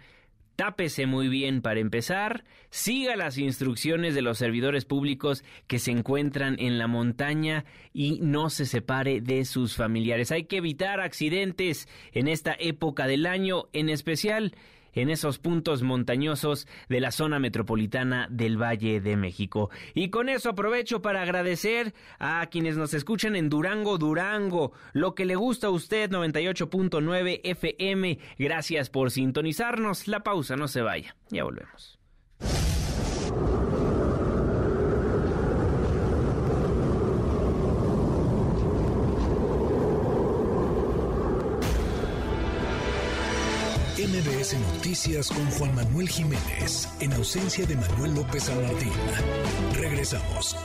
tápese 0.57 1.07
muy 1.07 1.29
bien 1.29 1.63
para 1.63 1.81
empezar. 1.81 2.45
Siga 2.69 3.17
las 3.17 3.39
instrucciones 3.39 4.15
de 4.15 4.21
los 4.21 4.37
servidores 4.37 4.85
públicos 4.85 5.43
que 5.67 5.79
se 5.79 5.91
encuentran 5.91 6.57
en 6.59 6.77
la 6.77 6.87
montaña 6.87 7.65
y 7.95 8.21
no 8.21 8.51
se 8.51 8.67
separe 8.67 9.23
de 9.23 9.47
sus 9.47 9.75
familiares. 9.75 10.33
Hay 10.33 10.45
que 10.45 10.59
evitar 10.59 11.01
accidentes 11.01 11.89
en 12.13 12.29
esta 12.29 12.55
época 12.59 13.07
del 13.07 13.25
año, 13.25 13.69
en 13.73 13.89
especial 13.89 14.53
en 14.95 15.11
esos 15.11 15.39
puntos 15.39 15.83
montañosos 15.83 16.67
de 16.89 17.01
la 17.01 17.11
zona 17.11 17.39
metropolitana 17.39 18.29
del 18.31 18.61
Valle 18.61 19.01
de 19.01 19.17
México. 19.17 19.71
Y 19.95 20.11
con 20.11 20.29
eso 20.29 20.51
aprovecho 20.51 21.03
para 21.03 21.23
agradecer 21.23 21.95
a 22.19 22.47
quienes 22.47 22.77
nos 22.77 22.95
escuchan 22.95 23.37
en 23.37 23.49
Durango, 23.49 23.99
Durango, 23.99 24.73
lo 24.93 25.15
que 25.15 25.25
le 25.25 25.37
gusta 25.37 25.69
a 25.69 25.71
usted 25.71 26.11
98.9 26.11 27.41
FM. 27.45 28.19
Gracias 28.39 28.91
por 28.91 29.11
sintonizarnos. 29.11 30.09
La 30.09 30.21
pausa, 30.21 30.57
no 30.57 30.69
se 30.69 30.83
vaya. 30.83 31.17
Ya 31.31 31.45
volvemos. 31.45 31.99
MBS 44.41 44.55
Noticias 44.75 45.29
con 45.29 45.51
Juan 45.51 45.75
Manuel 45.75 46.09
Jiménez, 46.09 46.89
en 47.01 47.13
ausencia 47.13 47.67
de 47.67 47.77
Manuel 47.77 48.15
López 48.15 48.45
San 48.45 48.63
Martín. 48.63 48.93
Regresamos. 49.75 50.57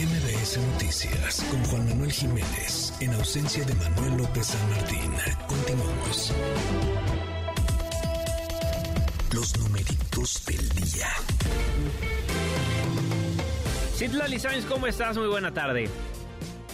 MBS 0.00 0.58
Noticias 0.72 1.44
con 1.48 1.64
Juan 1.66 1.88
Manuel 1.88 2.10
Jiménez, 2.10 2.92
en 2.98 3.14
ausencia 3.14 3.64
de 3.64 3.74
Manuel 3.74 4.16
López 4.16 4.48
San 4.48 4.70
Martín. 4.70 5.12
Continuamos. 5.46 6.32
Los 9.32 9.56
numeritos 9.56 10.44
del 10.44 10.68
día. 10.70 11.08
Citlali 13.94 14.40
Sáenz, 14.40 14.64
¿cómo 14.64 14.88
estás? 14.88 15.16
Muy 15.16 15.28
buena 15.28 15.54
tarde. 15.54 15.88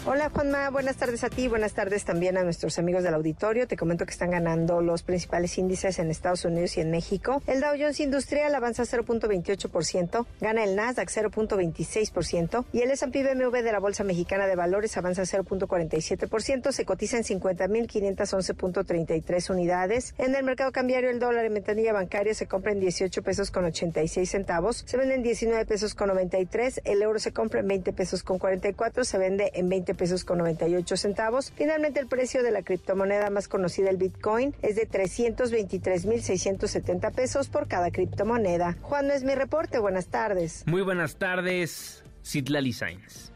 Hola 0.05 0.31
Juanma, 0.31 0.69
buenas 0.71 0.97
tardes 0.97 1.23
a 1.23 1.31
ti, 1.31 1.47
buenas 1.47 1.75
tardes 1.75 2.05
también 2.05 2.37
a 2.37 2.43
nuestros 2.43 2.77
amigos 2.81 3.05
del 3.05 3.15
auditorio. 3.15 3.69
Te 3.69 3.77
comento 3.77 4.05
que 4.05 4.11
están 4.11 4.33
ganando 4.33 4.81
los 4.81 5.05
principales 5.05 5.57
índices 5.59 6.01
en 6.01 6.11
Estados 6.11 6.45
Unidos 6.45 6.77
y 6.77 6.81
en 6.81 6.91
México. 6.91 7.41
El 7.47 7.61
Dow 7.61 7.77
Jones 7.79 8.01
Industrial 8.01 8.53
avanza 8.53 8.83
0.28%, 8.83 10.27
gana 10.41 10.65
el 10.65 10.75
Nasdaq 10.75 11.09
0.26% 11.09 12.65
y 12.73 12.81
el 12.81 12.91
S&P 12.91 13.23
BMW 13.23 13.59
de 13.59 13.71
la 13.71 13.79
Bolsa 13.79 14.03
Mexicana 14.03 14.49
de 14.49 14.57
Valores 14.57 14.97
avanza 14.97 15.23
0.47%, 15.23 16.73
se 16.73 16.85
cotiza 16.85 17.19
en 17.19 17.23
50.511.33 17.23 19.51
unidades. 19.51 20.17
En 20.19 20.35
el 20.35 20.43
mercado 20.43 20.73
cambiario 20.73 21.11
el 21.11 21.21
dólar 21.21 21.45
en 21.45 21.55
ventanilla 21.55 21.93
bancaria 21.93 22.35
se 22.35 22.49
compra 22.49 22.73
en 22.73 22.81
18 22.81 23.23
pesos 23.23 23.53
con 23.53 23.67
86 23.67 24.29
centavos, 24.29 24.83
se 24.85 24.97
vende 24.97 25.15
en 25.15 25.23
19 25.23 25.65
pesos 25.65 25.95
con 25.95 26.09
93, 26.09 26.81
el 26.87 27.03
euro 27.03 27.21
se 27.21 27.33
compra 27.33 27.61
en 27.61 27.69
20 27.69 27.93
pesos 27.93 28.25
con 28.25 28.41
44, 28.41 29.05
se 29.05 29.17
vende 29.17 29.53
en 29.55 29.69
20 29.69 29.92
pesos 29.95 30.25
con 30.25 30.39
98 30.39 30.97
centavos. 30.97 31.53
Finalmente, 31.57 32.01
el 32.01 32.07
precio 32.07 32.43
de 32.43 32.51
la 32.51 32.63
criptomoneda 32.63 33.31
más 33.31 33.49
conocida, 33.49 33.91
el 33.91 33.97
Bitcoin, 33.97 34.55
es 34.63 34.77
de 34.77 34.89
323.670 34.89 37.13
pesos 37.13 37.49
por 37.49 37.69
cada 37.69 37.91
criptomoneda. 37.91 38.77
Juan, 38.83 39.09
no 39.09 39.13
es 39.13 39.25
mi 39.25 39.35
reporte. 39.35 39.79
Buenas 39.79 40.07
tardes. 40.07 40.63
Muy 40.67 40.83
buenas 40.83 41.17
tardes, 41.17 42.05
Citlali 42.25 42.73
Sainz. 42.73 43.33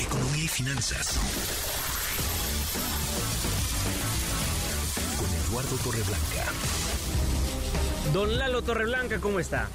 Economía 0.00 0.44
y 0.44 0.48
finanzas. 0.48 1.18
Con 5.18 5.28
Eduardo 5.46 5.76
Torreblanca. 5.84 6.44
Don 8.12 8.38
Lalo 8.38 8.62
Torreblanca, 8.62 9.20
¿cómo 9.20 9.38
está? 9.38 9.68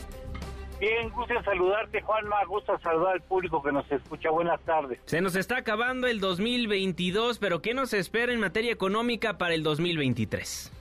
Bien, 0.79 1.09
gusto 1.09 1.41
saludarte, 1.43 2.01
Juanma. 2.01 2.43
Gusto 2.45 2.77
saludar 2.79 3.13
al 3.13 3.21
público 3.21 3.63
que 3.63 3.71
nos 3.71 3.89
escucha. 3.91 4.29
Buenas 4.29 4.59
tardes. 4.61 4.99
Se 5.05 5.21
nos 5.21 5.35
está 5.35 5.57
acabando 5.57 6.07
el 6.07 6.19
2022, 6.19 7.39
pero 7.39 7.61
¿qué 7.61 7.73
nos 7.73 7.93
espera 7.93 8.33
en 8.33 8.39
materia 8.39 8.73
económica 8.73 9.37
para 9.37 9.53
el 9.53 9.63
2023? 9.63 10.71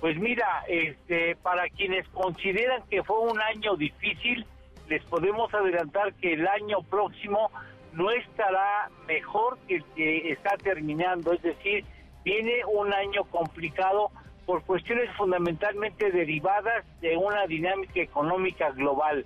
Pues 0.00 0.18
mira, 0.18 0.64
este, 0.68 1.34
para 1.36 1.68
quienes 1.70 2.06
consideran 2.10 2.82
que 2.88 3.02
fue 3.02 3.18
un 3.20 3.40
año 3.40 3.74
difícil, 3.76 4.46
les 4.88 5.02
podemos 5.04 5.52
adelantar 5.52 6.14
que 6.14 6.34
el 6.34 6.46
año 6.46 6.82
próximo 6.82 7.50
no 7.92 8.10
estará 8.10 8.90
mejor 9.08 9.58
que 9.66 9.76
el 9.76 9.84
que 9.96 10.32
está 10.32 10.56
terminando. 10.58 11.32
Es 11.32 11.42
decir, 11.42 11.84
viene 12.24 12.64
un 12.66 12.92
año 12.92 13.24
complicado 13.24 14.10
por 14.46 14.62
cuestiones 14.64 15.10
fundamentalmente 15.16 16.10
derivadas 16.10 16.84
de 17.00 17.16
una 17.16 17.46
dinámica 17.46 18.00
económica 18.00 18.70
global. 18.70 19.24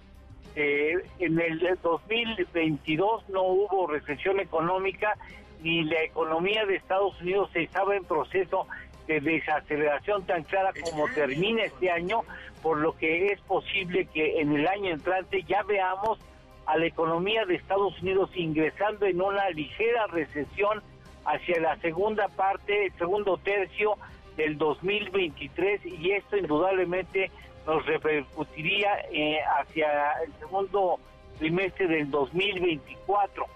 Eh, 0.54 0.94
en 1.18 1.38
el 1.40 1.78
2022 1.82 3.28
no 3.28 3.42
hubo 3.42 3.86
recesión 3.86 4.40
económica 4.40 5.14
ni 5.62 5.84
la 5.84 6.02
economía 6.02 6.64
de 6.66 6.76
Estados 6.76 7.20
Unidos 7.20 7.50
estaba 7.54 7.96
en 7.96 8.04
proceso 8.04 8.66
de 9.06 9.20
desaceleración 9.20 10.24
tan 10.24 10.44
clara 10.44 10.70
como 10.84 11.08
termina 11.08 11.64
este 11.64 11.90
año, 11.90 12.22
por 12.62 12.78
lo 12.78 12.96
que 12.96 13.32
es 13.32 13.40
posible 13.42 14.06
que 14.06 14.40
en 14.40 14.54
el 14.54 14.66
año 14.68 14.90
entrante 14.90 15.42
ya 15.44 15.62
veamos 15.62 16.18
a 16.66 16.76
la 16.76 16.86
economía 16.86 17.44
de 17.46 17.54
Estados 17.54 18.00
Unidos 18.02 18.30
ingresando 18.34 19.06
en 19.06 19.20
una 19.20 19.48
ligera 19.50 20.06
recesión 20.08 20.82
hacia 21.24 21.60
la 21.60 21.76
segunda 21.76 22.28
parte, 22.28 22.92
segundo 22.98 23.38
tercio 23.38 23.96
del 24.38 24.56
2023 24.56 25.84
y 25.84 26.12
esto 26.12 26.36
indudablemente 26.36 27.30
nos 27.66 27.84
repercutiría 27.84 29.00
eh, 29.12 29.40
hacia 29.58 30.12
el 30.24 30.32
segundo 30.38 30.98
trimestre 31.38 31.88
del 31.88 32.10
2024, 32.10 33.46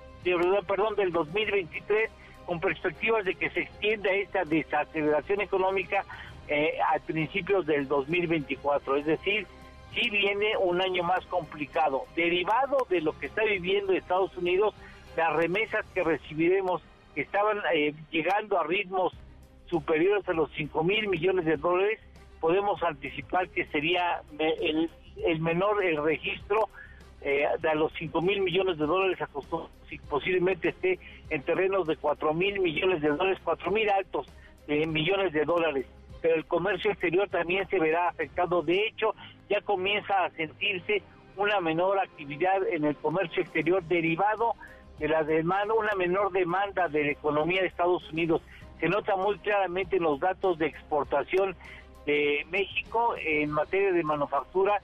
perdón, 0.66 0.96
del 0.96 1.12
2023, 1.12 2.10
con 2.44 2.60
perspectivas 2.60 3.24
de 3.24 3.36
que 3.36 3.48
se 3.50 3.60
extienda 3.60 4.10
esta 4.10 4.44
desaceleración 4.44 5.40
económica 5.40 6.04
eh, 6.48 6.78
a 6.92 6.98
principios 6.98 7.64
del 7.64 7.86
2024. 7.86 8.96
Es 8.96 9.06
decir, 9.06 9.46
si 9.94 10.10
viene 10.10 10.56
un 10.58 10.80
año 10.80 11.04
más 11.04 11.24
complicado. 11.26 12.06
Derivado 12.16 12.86
de 12.90 13.00
lo 13.00 13.16
que 13.18 13.26
está 13.26 13.44
viviendo 13.44 13.92
Estados 13.92 14.36
Unidos, 14.36 14.74
las 15.16 15.32
remesas 15.34 15.86
que 15.94 16.02
recibiremos 16.02 16.82
estaban 17.14 17.58
eh, 17.72 17.94
llegando 18.10 18.58
a 18.58 18.64
ritmos 18.64 19.12
superiores 19.72 20.28
a 20.28 20.34
los 20.34 20.50
5 20.52 20.84
mil 20.84 21.08
millones 21.08 21.46
de 21.46 21.56
dólares, 21.56 21.98
podemos 22.40 22.82
anticipar 22.82 23.48
que 23.48 23.64
sería 23.66 24.20
el, 24.38 25.40
menor 25.40 25.82
el 25.82 26.04
registro 26.04 26.68
eh, 27.22 27.46
de 27.58 27.74
los 27.74 27.90
5 27.94 28.20
mil 28.20 28.42
millones 28.42 28.76
de 28.76 28.84
dólares 28.84 29.18
si 29.88 29.96
posiblemente 29.98 30.68
esté 30.68 30.98
en 31.30 31.42
terrenos 31.42 31.86
de 31.86 31.96
4 31.96 32.34
mil 32.34 32.60
millones 32.60 33.00
de 33.00 33.08
dólares, 33.08 33.38
4 33.42 33.70
mil 33.70 33.88
altos 33.88 34.26
millones 34.68 35.32
de 35.32 35.44
dólares. 35.46 35.86
Pero 36.20 36.34
el 36.34 36.44
comercio 36.44 36.90
exterior 36.90 37.28
también 37.30 37.66
se 37.68 37.78
verá 37.78 38.08
afectado. 38.08 38.62
De 38.62 38.86
hecho, 38.86 39.14
ya 39.48 39.62
comienza 39.62 40.24
a 40.24 40.30
sentirse 40.32 41.02
una 41.36 41.60
menor 41.60 41.98
actividad 41.98 42.66
en 42.70 42.84
el 42.84 42.94
comercio 42.96 43.42
exterior 43.42 43.82
derivado 43.84 44.54
de 44.98 45.08
la 45.08 45.24
demanda, 45.24 45.72
una 45.74 45.94
menor 45.94 46.30
demanda 46.30 46.88
de 46.88 47.04
la 47.04 47.10
economía 47.12 47.62
de 47.62 47.68
Estados 47.68 48.08
Unidos. 48.12 48.42
Se 48.82 48.88
nota 48.88 49.14
muy 49.14 49.38
claramente 49.38 49.98
en 49.98 50.02
los 50.02 50.18
datos 50.18 50.58
de 50.58 50.66
exportación 50.66 51.54
de 52.04 52.44
México 52.50 53.14
en 53.16 53.48
materia 53.52 53.92
de 53.92 54.02
manufactura. 54.02 54.82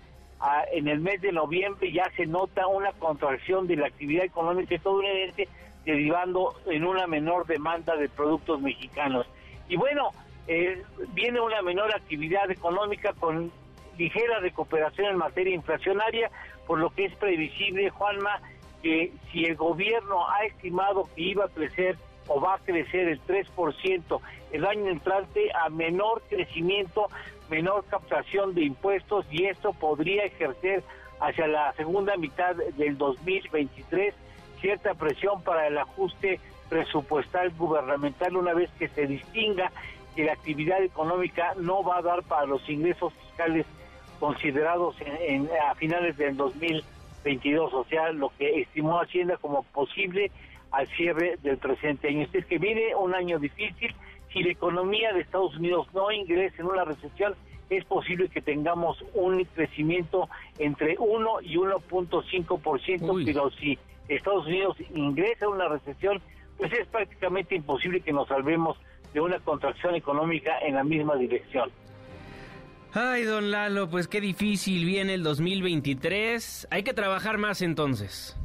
en 0.70 0.86
el 0.86 1.00
mes 1.00 1.20
de 1.20 1.32
noviembre 1.32 1.90
ya 1.90 2.08
se 2.16 2.24
nota 2.26 2.68
una 2.68 2.92
contracción 2.92 3.66
de 3.66 3.74
la 3.74 3.88
actividad 3.88 4.24
económica 4.24 4.76
estadounidense 4.76 5.48
derivando 5.84 6.54
en 6.66 6.84
una 6.84 7.08
menor 7.08 7.44
demanda 7.48 7.96
de 7.96 8.08
productos 8.08 8.60
mexicanos. 8.60 9.26
Y 9.68 9.74
bueno, 9.74 10.10
eh, 10.46 10.80
viene 11.12 11.40
una 11.40 11.60
menor 11.62 11.92
actividad 11.92 12.48
económica 12.52 13.14
con 13.14 13.50
ligera 13.96 14.38
recuperación 14.38 15.08
en 15.08 15.16
materia 15.16 15.56
inflacionaria, 15.56 16.30
por 16.68 16.78
lo 16.78 16.90
que 16.90 17.06
es 17.06 17.16
previsible, 17.16 17.90
Juanma, 17.90 18.40
que 18.80 19.12
si 19.32 19.46
el 19.46 19.56
gobierno 19.56 20.30
ha 20.30 20.44
estimado 20.44 21.08
que 21.16 21.22
iba 21.22 21.46
a 21.46 21.48
crecer 21.48 21.96
o 22.28 22.40
va 22.40 22.54
a 22.54 22.58
crecer 22.58 23.08
el 23.08 23.20
3% 23.26 24.20
el 24.52 24.64
año 24.64 24.88
entrante 24.88 25.50
a 25.54 25.68
menor 25.68 26.22
crecimiento, 26.28 27.08
menor 27.50 27.84
captación 27.86 28.54
de 28.54 28.62
impuestos 28.62 29.26
y 29.30 29.44
esto 29.44 29.72
podría 29.72 30.24
ejercer 30.24 30.82
hacia 31.20 31.46
la 31.48 31.72
segunda 31.74 32.16
mitad 32.16 32.54
del 32.54 32.96
2023 32.96 34.14
cierta 34.60 34.94
presión 34.94 35.42
para 35.42 35.66
el 35.66 35.78
ajuste 35.78 36.40
presupuestal 36.68 37.50
gubernamental 37.50 38.36
una 38.36 38.54
vez 38.54 38.70
que 38.78 38.88
se 38.88 39.06
distinga 39.06 39.72
que 40.14 40.24
la 40.24 40.32
actividad 40.32 40.82
económica 40.82 41.54
no 41.56 41.82
va 41.82 41.98
a 41.98 42.02
dar 42.02 42.22
para 42.24 42.46
los 42.46 42.68
ingresos 42.68 43.12
fiscales 43.14 43.66
considerados 44.18 44.96
en, 45.00 45.48
a 45.68 45.74
finales 45.76 46.16
del 46.16 46.36
2022, 46.36 47.72
o 47.72 47.84
sea, 47.84 48.10
lo 48.10 48.30
que 48.36 48.62
estimó 48.62 49.00
Hacienda 49.00 49.36
como 49.36 49.62
posible 49.62 50.30
al 50.70 50.86
cierre 50.88 51.38
del 51.42 51.58
presente 51.58 52.08
año. 52.08 52.26
Es 52.32 52.46
que 52.46 52.58
viene 52.58 52.94
un 52.94 53.14
año 53.14 53.38
difícil, 53.38 53.94
si 54.32 54.42
la 54.42 54.52
economía 54.52 55.12
de 55.12 55.20
Estados 55.20 55.56
Unidos 55.56 55.86
no 55.94 56.10
ingresa 56.10 56.56
en 56.58 56.66
una 56.66 56.84
recesión, 56.84 57.34
es 57.70 57.84
posible 57.84 58.28
que 58.28 58.40
tengamos 58.40 59.02
un 59.14 59.44
crecimiento 59.44 60.28
entre 60.58 60.96
1 60.98 61.40
y 61.42 61.56
1.5%, 61.56 63.24
pero 63.24 63.50
si 63.50 63.78
Estados 64.08 64.46
Unidos 64.46 64.76
ingresa 64.94 65.44
en 65.44 65.52
una 65.52 65.68
recesión, 65.68 66.20
pues 66.56 66.72
es 66.72 66.86
prácticamente 66.88 67.54
imposible 67.54 68.00
que 68.00 68.12
nos 68.12 68.28
salvemos 68.28 68.78
de 69.12 69.20
una 69.20 69.38
contracción 69.40 69.94
económica 69.94 70.58
en 70.60 70.74
la 70.74 70.84
misma 70.84 71.16
dirección. 71.16 71.70
Ay, 72.94 73.24
don 73.24 73.50
Lalo, 73.50 73.88
pues 73.88 74.08
qué 74.08 74.20
difícil 74.20 74.86
viene 74.86 75.14
el 75.14 75.22
2023. 75.22 76.68
Hay 76.70 76.82
que 76.82 76.94
trabajar 76.94 77.36
más 77.36 77.60
entonces. 77.60 78.36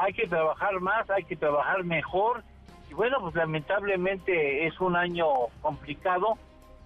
Hay 0.00 0.14
que 0.14 0.26
trabajar 0.26 0.80
más, 0.80 1.08
hay 1.10 1.24
que 1.24 1.36
trabajar 1.36 1.84
mejor. 1.84 2.42
Y 2.90 2.94
bueno, 2.94 3.18
pues 3.20 3.34
lamentablemente 3.34 4.66
es 4.66 4.80
un 4.80 4.96
año 4.96 5.26
complicado, 5.60 6.38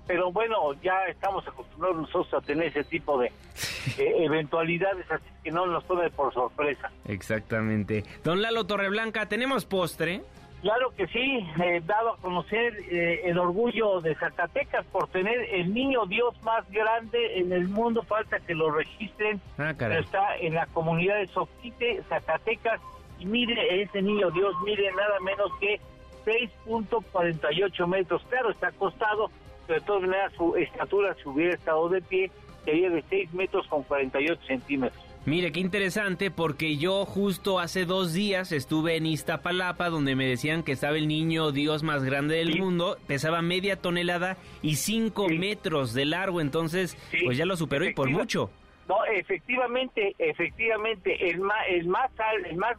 pero 0.06 0.32
bueno, 0.32 0.74
ya 0.82 1.04
estamos 1.08 1.46
acostumbrados 1.46 1.96
nosotros 1.98 2.42
a 2.42 2.44
tener 2.44 2.66
ese 2.66 2.84
tipo 2.84 3.18
de 3.18 3.32
eventualidades, 3.98 5.10
así 5.10 5.24
que 5.42 5.50
no 5.50 5.66
nos 5.66 5.86
tome 5.86 6.10
por 6.10 6.34
sorpresa. 6.34 6.90
Exactamente. 7.06 8.04
Don 8.24 8.42
Lalo 8.42 8.66
Torreblanca, 8.66 9.26
¿tenemos 9.26 9.64
postre? 9.64 10.22
Claro 10.64 10.94
que 10.96 11.06
sí, 11.08 11.46
eh, 11.62 11.82
dado 11.84 12.14
a 12.14 12.16
conocer 12.16 12.74
eh, 12.90 13.20
el 13.24 13.38
orgullo 13.38 14.00
de 14.00 14.14
Zacatecas 14.14 14.86
por 14.86 15.08
tener 15.08 15.38
el 15.52 15.74
niño 15.74 16.06
Dios 16.06 16.34
más 16.42 16.68
grande 16.70 17.38
en 17.38 17.52
el 17.52 17.68
mundo, 17.68 18.02
falta 18.02 18.40
que 18.40 18.54
lo 18.54 18.70
registren, 18.70 19.42
ah, 19.58 19.74
está 19.78 20.36
en 20.40 20.54
la 20.54 20.64
comunidad 20.68 21.18
de 21.18 21.26
Soquite, 21.26 22.02
Zacatecas, 22.08 22.80
y 23.18 23.26
mire 23.26 23.82
ese 23.82 24.02
niño 24.02 24.30
Dios, 24.30 24.54
mire 24.64 24.90
nada 24.92 25.18
menos 25.20 25.50
que 25.60 25.80
6.48 26.24 27.86
metros, 27.86 28.22
claro, 28.28 28.50
está 28.50 28.68
acostado, 28.68 29.30
pero 29.66 29.80
de 29.80 29.86
todas 29.86 30.02
maneras 30.02 30.32
su 30.36 30.56
estatura, 30.56 31.14
si 31.22 31.28
hubiera 31.28 31.54
estado 31.54 31.88
de 31.88 32.00
pie, 32.02 32.30
sería 32.64 32.90
de 32.90 33.04
6 33.08 33.34
metros 33.34 33.66
con 33.68 33.82
48 33.82 34.40
centímetros. 34.46 35.04
Mire, 35.26 35.52
qué 35.52 35.60
interesante 35.60 36.30
porque 36.30 36.76
yo 36.76 37.06
justo 37.06 37.58
hace 37.58 37.86
dos 37.86 38.12
días 38.12 38.52
estuve 38.52 38.96
en 38.96 39.06
Iztapalapa 39.06 39.88
donde 39.88 40.14
me 40.16 40.26
decían 40.26 40.62
que 40.62 40.72
estaba 40.72 40.98
el 40.98 41.08
niño 41.08 41.50
Dios 41.50 41.82
más 41.82 42.04
grande 42.04 42.36
del 42.36 42.60
mundo, 42.60 42.98
pesaba 43.06 43.40
media 43.40 43.76
tonelada 43.76 44.36
y 44.60 44.76
cinco 44.76 45.26
metros 45.30 45.94
de 45.94 46.04
largo, 46.04 46.42
entonces 46.42 46.98
pues 47.24 47.38
ya 47.38 47.46
lo 47.46 47.56
superó 47.56 47.86
y 47.86 47.94
por 47.94 48.10
mucho. 48.10 48.50
No, 48.88 49.04
efectivamente, 49.06 50.14
efectivamente, 50.18 51.30
el 51.30 51.40
más, 51.40 51.66
el 51.68 51.86
más, 51.86 52.10
el 52.44 52.56
más 52.56 52.76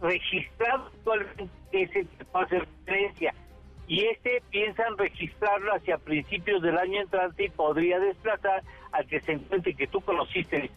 registrado 0.00 0.86
actualmente 0.86 1.50
es 1.72 1.96
el 1.96 2.06
que 2.06 2.24
pasa 2.26 2.58
referencia 2.58 3.34
y 3.88 4.04
este 4.06 4.42
piensan 4.50 4.96
registrarlo 4.98 5.74
hacia 5.74 5.98
principios 5.98 6.62
del 6.62 6.76
año 6.76 7.02
entrante 7.02 7.44
y 7.44 7.50
podría 7.50 7.98
desplazar 7.98 8.62
al 8.92 9.06
que 9.06 9.20
se 9.20 9.32
encuentre 9.32 9.74
que 9.74 9.86
tú 9.86 10.00
conociste 10.00 10.56
en. 10.56 10.70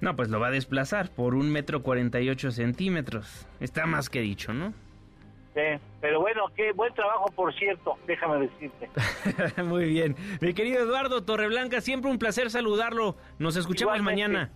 No, 0.00 0.16
pues 0.16 0.28
lo 0.28 0.40
va 0.40 0.48
a 0.48 0.50
desplazar 0.50 1.10
por 1.10 1.34
un 1.34 1.50
metro 1.50 1.82
cuarenta 1.82 2.20
y 2.20 2.28
ocho 2.28 2.50
centímetros. 2.50 3.46
Está 3.60 3.86
más 3.86 4.10
que 4.10 4.20
dicho, 4.20 4.52
¿no? 4.52 4.74
Sí, 5.54 5.60
pero 6.00 6.20
bueno, 6.20 6.44
qué 6.56 6.72
buen 6.72 6.94
trabajo, 6.94 7.26
por 7.36 7.52
cierto, 7.54 7.96
déjame 8.06 8.46
decirte. 8.46 8.88
Muy 9.62 9.84
bien. 9.84 10.16
Mi 10.40 10.54
querido 10.54 10.82
Eduardo 10.82 11.24
Torreblanca, 11.24 11.82
siempre 11.82 12.10
un 12.10 12.18
placer 12.18 12.50
saludarlo. 12.50 13.16
Nos 13.38 13.56
escuchamos 13.56 14.00
mañana. 14.00 14.50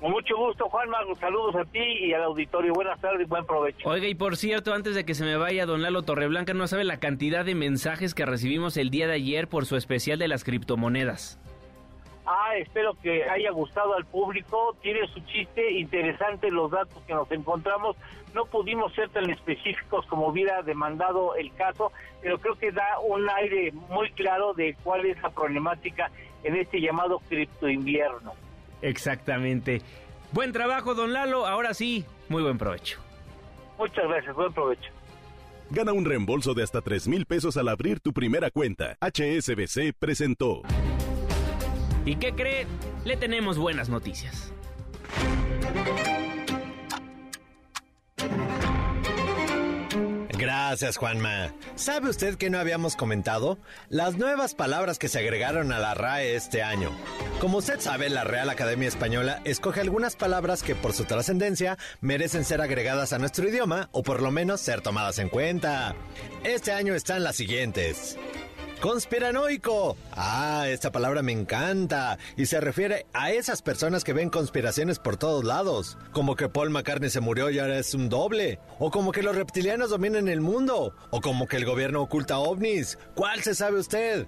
Con 0.00 0.12
mucho 0.12 0.34
gusto, 0.36 0.68
Juanma. 0.68 0.98
Saludos 1.18 1.56
a 1.56 1.64
ti 1.66 1.78
y 1.78 2.12
al 2.14 2.22
auditorio. 2.22 2.72
Buenas 2.72 2.98
tardes 3.00 3.28
buen 3.28 3.44
provecho. 3.44 3.86
Oiga, 3.86 4.08
y 4.08 4.14
por 4.14 4.36
cierto, 4.36 4.72
antes 4.72 4.94
de 4.94 5.04
que 5.04 5.14
se 5.14 5.24
me 5.24 5.36
vaya, 5.36 5.66
don 5.66 5.82
Lalo 5.82 6.02
Torreblanca, 6.02 6.54
no 6.54 6.66
sabe 6.66 6.84
la 6.84 6.98
cantidad 6.98 7.44
de 7.44 7.54
mensajes 7.54 8.14
que 8.14 8.24
recibimos 8.24 8.78
el 8.78 8.88
día 8.88 9.06
de 9.06 9.14
ayer 9.14 9.48
por 9.48 9.66
su 9.66 9.76
especial 9.76 10.18
de 10.18 10.28
las 10.28 10.42
criptomonedas. 10.42 11.38
Ah, 12.32 12.54
espero 12.56 12.94
que 13.02 13.24
haya 13.28 13.50
gustado 13.50 13.94
al 13.94 14.04
público. 14.04 14.76
Tiene 14.80 15.04
su 15.08 15.18
chiste, 15.22 15.72
interesante 15.72 16.48
los 16.48 16.70
datos 16.70 17.02
que 17.04 17.12
nos 17.12 17.28
encontramos. 17.32 17.96
No 18.34 18.44
pudimos 18.44 18.94
ser 18.94 19.08
tan 19.08 19.28
específicos 19.30 20.06
como 20.06 20.28
hubiera 20.28 20.62
demandado 20.62 21.34
el 21.34 21.52
caso, 21.54 21.90
pero 22.22 22.38
creo 22.38 22.54
que 22.54 22.70
da 22.70 23.00
un 23.00 23.28
aire 23.28 23.72
muy 23.72 24.12
claro 24.12 24.54
de 24.54 24.76
cuál 24.84 25.06
es 25.06 25.20
la 25.20 25.30
problemática 25.30 26.12
en 26.44 26.54
este 26.54 26.80
llamado 26.80 27.18
cripto 27.28 27.68
invierno. 27.68 28.32
Exactamente. 28.80 29.82
Buen 30.30 30.52
trabajo, 30.52 30.94
don 30.94 31.12
Lalo. 31.12 31.48
Ahora 31.48 31.74
sí, 31.74 32.04
muy 32.28 32.44
buen 32.44 32.58
provecho. 32.58 33.00
Muchas 33.76 34.06
gracias, 34.06 34.36
buen 34.36 34.52
provecho. 34.52 34.92
Gana 35.70 35.92
un 35.92 36.04
reembolso 36.04 36.54
de 36.54 36.62
hasta 36.62 36.80
3 36.80 37.08
mil 37.08 37.26
pesos 37.26 37.56
al 37.56 37.68
abrir 37.68 37.98
tu 37.98 38.12
primera 38.12 38.52
cuenta. 38.52 38.96
HSBC 39.00 39.94
presentó. 39.98 40.62
¿Y 42.04 42.16
qué 42.16 42.34
cree? 42.34 42.66
Le 43.04 43.16
tenemos 43.16 43.58
buenas 43.58 43.88
noticias. 43.88 44.52
Gracias, 50.40 50.96
Juanma. 50.96 51.52
¿Sabe 51.74 52.08
usted 52.08 52.36
que 52.36 52.48
no 52.48 52.58
habíamos 52.58 52.96
comentado? 52.96 53.58
Las 53.90 54.16
nuevas 54.16 54.54
palabras 54.54 54.98
que 54.98 55.08
se 55.08 55.18
agregaron 55.18 55.70
a 55.70 55.78
la 55.78 55.92
RAE 55.92 56.34
este 56.34 56.62
año. 56.62 56.90
Como 57.40 57.58
usted 57.58 57.78
sabe, 57.78 58.08
la 58.08 58.24
Real 58.24 58.48
Academia 58.48 58.88
Española 58.88 59.42
escoge 59.44 59.80
algunas 59.80 60.16
palabras 60.16 60.62
que 60.62 60.74
por 60.74 60.94
su 60.94 61.04
trascendencia 61.04 61.76
merecen 62.00 62.44
ser 62.44 62.62
agregadas 62.62 63.12
a 63.12 63.18
nuestro 63.18 63.48
idioma 63.48 63.90
o 63.92 64.02
por 64.02 64.22
lo 64.22 64.30
menos 64.30 64.62
ser 64.62 64.80
tomadas 64.80 65.18
en 65.18 65.28
cuenta. 65.28 65.94
Este 66.42 66.72
año 66.72 66.94
están 66.94 67.22
las 67.22 67.36
siguientes. 67.36 68.16
Conspiranoico. 68.80 69.98
Ah, 70.12 70.64
esta 70.68 70.90
palabra 70.90 71.22
me 71.22 71.32
encanta. 71.32 72.18
Y 72.38 72.46
se 72.46 72.60
refiere 72.60 73.06
a 73.12 73.30
esas 73.30 73.60
personas 73.60 74.04
que 74.04 74.14
ven 74.14 74.30
conspiraciones 74.30 74.98
por 74.98 75.18
todos 75.18 75.44
lados. 75.44 75.98
Como 76.12 76.34
que 76.34 76.48
Paul 76.48 76.70
McCartney 76.70 77.10
se 77.10 77.20
murió 77.20 77.50
y 77.50 77.58
ahora 77.58 77.78
es 77.78 77.92
un 77.92 78.08
doble. 78.08 78.58
O 78.78 78.90
como 78.90 79.12
que 79.12 79.22
los 79.22 79.36
reptilianos 79.36 79.90
dominan 79.90 80.28
el 80.28 80.40
mundo. 80.40 80.94
O 81.10 81.20
como 81.20 81.46
que 81.46 81.58
el 81.58 81.66
gobierno 81.66 82.00
oculta 82.00 82.38
ovnis. 82.38 82.98
¿Cuál 83.14 83.42
se 83.42 83.54
sabe 83.54 83.80
usted? 83.80 84.26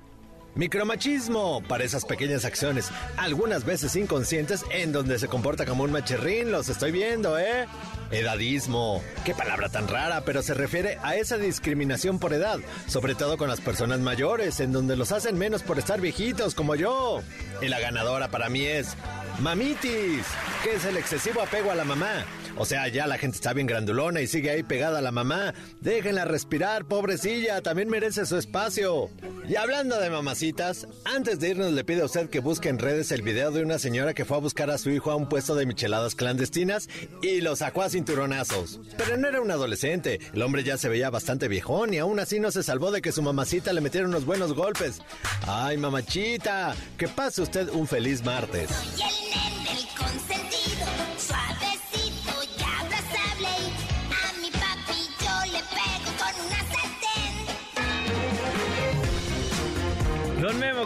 Micromachismo, 0.55 1.63
para 1.67 1.85
esas 1.85 2.05
pequeñas 2.05 2.45
acciones, 2.45 2.91
algunas 3.17 3.65
veces 3.65 3.97
inconscientes, 3.97 4.65
en 4.71 4.93
donde 4.93 5.19
se 5.19 5.27
comporta 5.27 5.65
como 5.65 5.85
un 5.85 5.93
machirrín, 5.93 6.53
los 6.53 6.69
estoy 6.69 6.93
viendo, 6.93 7.39
¿eh? 7.39 7.67
Edadismo, 8.11 9.03
qué 9.25 9.35
palabra 9.35 9.71
tan 9.71 9.89
rara, 9.89 10.25
pero 10.27 10.43
se 10.43 10.53
refiere 10.53 10.99
a 11.03 11.17
esa 11.17 11.39
discriminación 11.39 12.19
por 12.19 12.35
edad, 12.35 12.59
sobre 12.87 13.15
todo 13.15 13.39
con 13.39 13.49
las 13.49 13.63
personas 13.63 14.01
mayores, 14.01 14.61
en 14.61 14.73
donde 14.73 14.95
los 14.95 15.11
hacen 15.13 15.39
menos 15.39 15.63
por 15.63 15.79
estar 15.79 16.03
viejitos 16.03 16.55
como 16.55 16.75
yo. 16.75 17.23
Y 17.63 17.69
la 17.69 17.81
ganadora 17.81 18.29
para 18.29 18.51
mí 18.51 18.67
es 18.67 18.95
Mamitis. 19.41 20.27
que 20.63 20.75
es 20.75 20.85
el 20.85 20.99
excesivo 20.99 21.41
apego 21.41 21.71
a 21.71 21.75
la 21.75 21.85
mamá. 21.85 22.27
O 22.63 22.65
sea, 22.65 22.87
ya 22.87 23.09
la 23.09 23.19
gente 23.19 23.35
está 23.35 23.53
bien 23.55 23.67
grandulona 23.67 24.21
y 24.21 24.29
sigue 24.29 24.49
ahí 24.51 24.63
pegada 24.63 25.01
a 25.01 25.03
la 25.03 25.11
mamá. 25.11 25.53
Déjenla 25.81 26.25
respirar, 26.25 26.85
pobrecilla, 26.85 27.61
también 27.61 27.89
merece 27.89 28.25
su 28.25 28.37
espacio. 28.37 29.11
Y 29.49 29.57
hablando 29.57 29.99
de 29.99 30.11
mamacitas, 30.11 30.87
antes 31.05 31.41
de 31.41 31.49
irnos 31.49 31.73
le 31.73 31.83
pide 31.83 32.03
a 32.03 32.05
usted 32.05 32.31
que 32.31 32.39
busque 32.39 32.69
en 32.69 32.79
redes 32.79 33.11
el 33.11 33.23
video 33.23 33.51
de 33.51 33.65
una 33.65 33.81
señora 33.81 34.15
que 34.15 34.25
fue 34.25 34.37
a 34.37 34.41
buscar 34.41 34.71
a 34.71 34.79
su 34.79 34.91
hijo 34.91 35.11
a 35.11 35.17
un 35.17 35.29
puesto 35.29 35.57
de 35.57 35.67
micheladas 35.67 36.15
clandestinas 36.15 36.89
y 37.21 37.41
lo 37.41 37.57
sacó 37.57 37.83
a 37.83 37.91
cinturonazos. 37.91 38.79
Pero 38.97 39.17
no 39.17 39.27
era 39.27 39.41
un 39.41 39.51
adolescente, 39.51 40.21
el 40.33 40.43
hombre 40.43 40.63
ya 40.63 40.77
se 40.79 40.89
veía 40.89 41.11
bastante 41.11 41.49
viejón 41.49 41.93
y 41.93 41.99
aún 41.99 42.21
así 42.21 42.39
no 42.39 42.53
se 42.53 42.63
salvó 42.63 42.93
de 42.93 43.03
que 43.03 43.11
su 43.11 43.23
mamacita 43.23 43.73
le 43.73 43.81
metiera 43.81 44.07
unos 44.07 44.25
buenos 44.25 44.55
golpes. 44.55 45.03
Ay, 45.49 45.79
mamachita, 45.79 46.77
que 46.97 47.09
pase 47.09 47.43
usted 47.43 47.71
un 47.71 47.89
feliz 47.89 48.25
martes. 48.25 48.71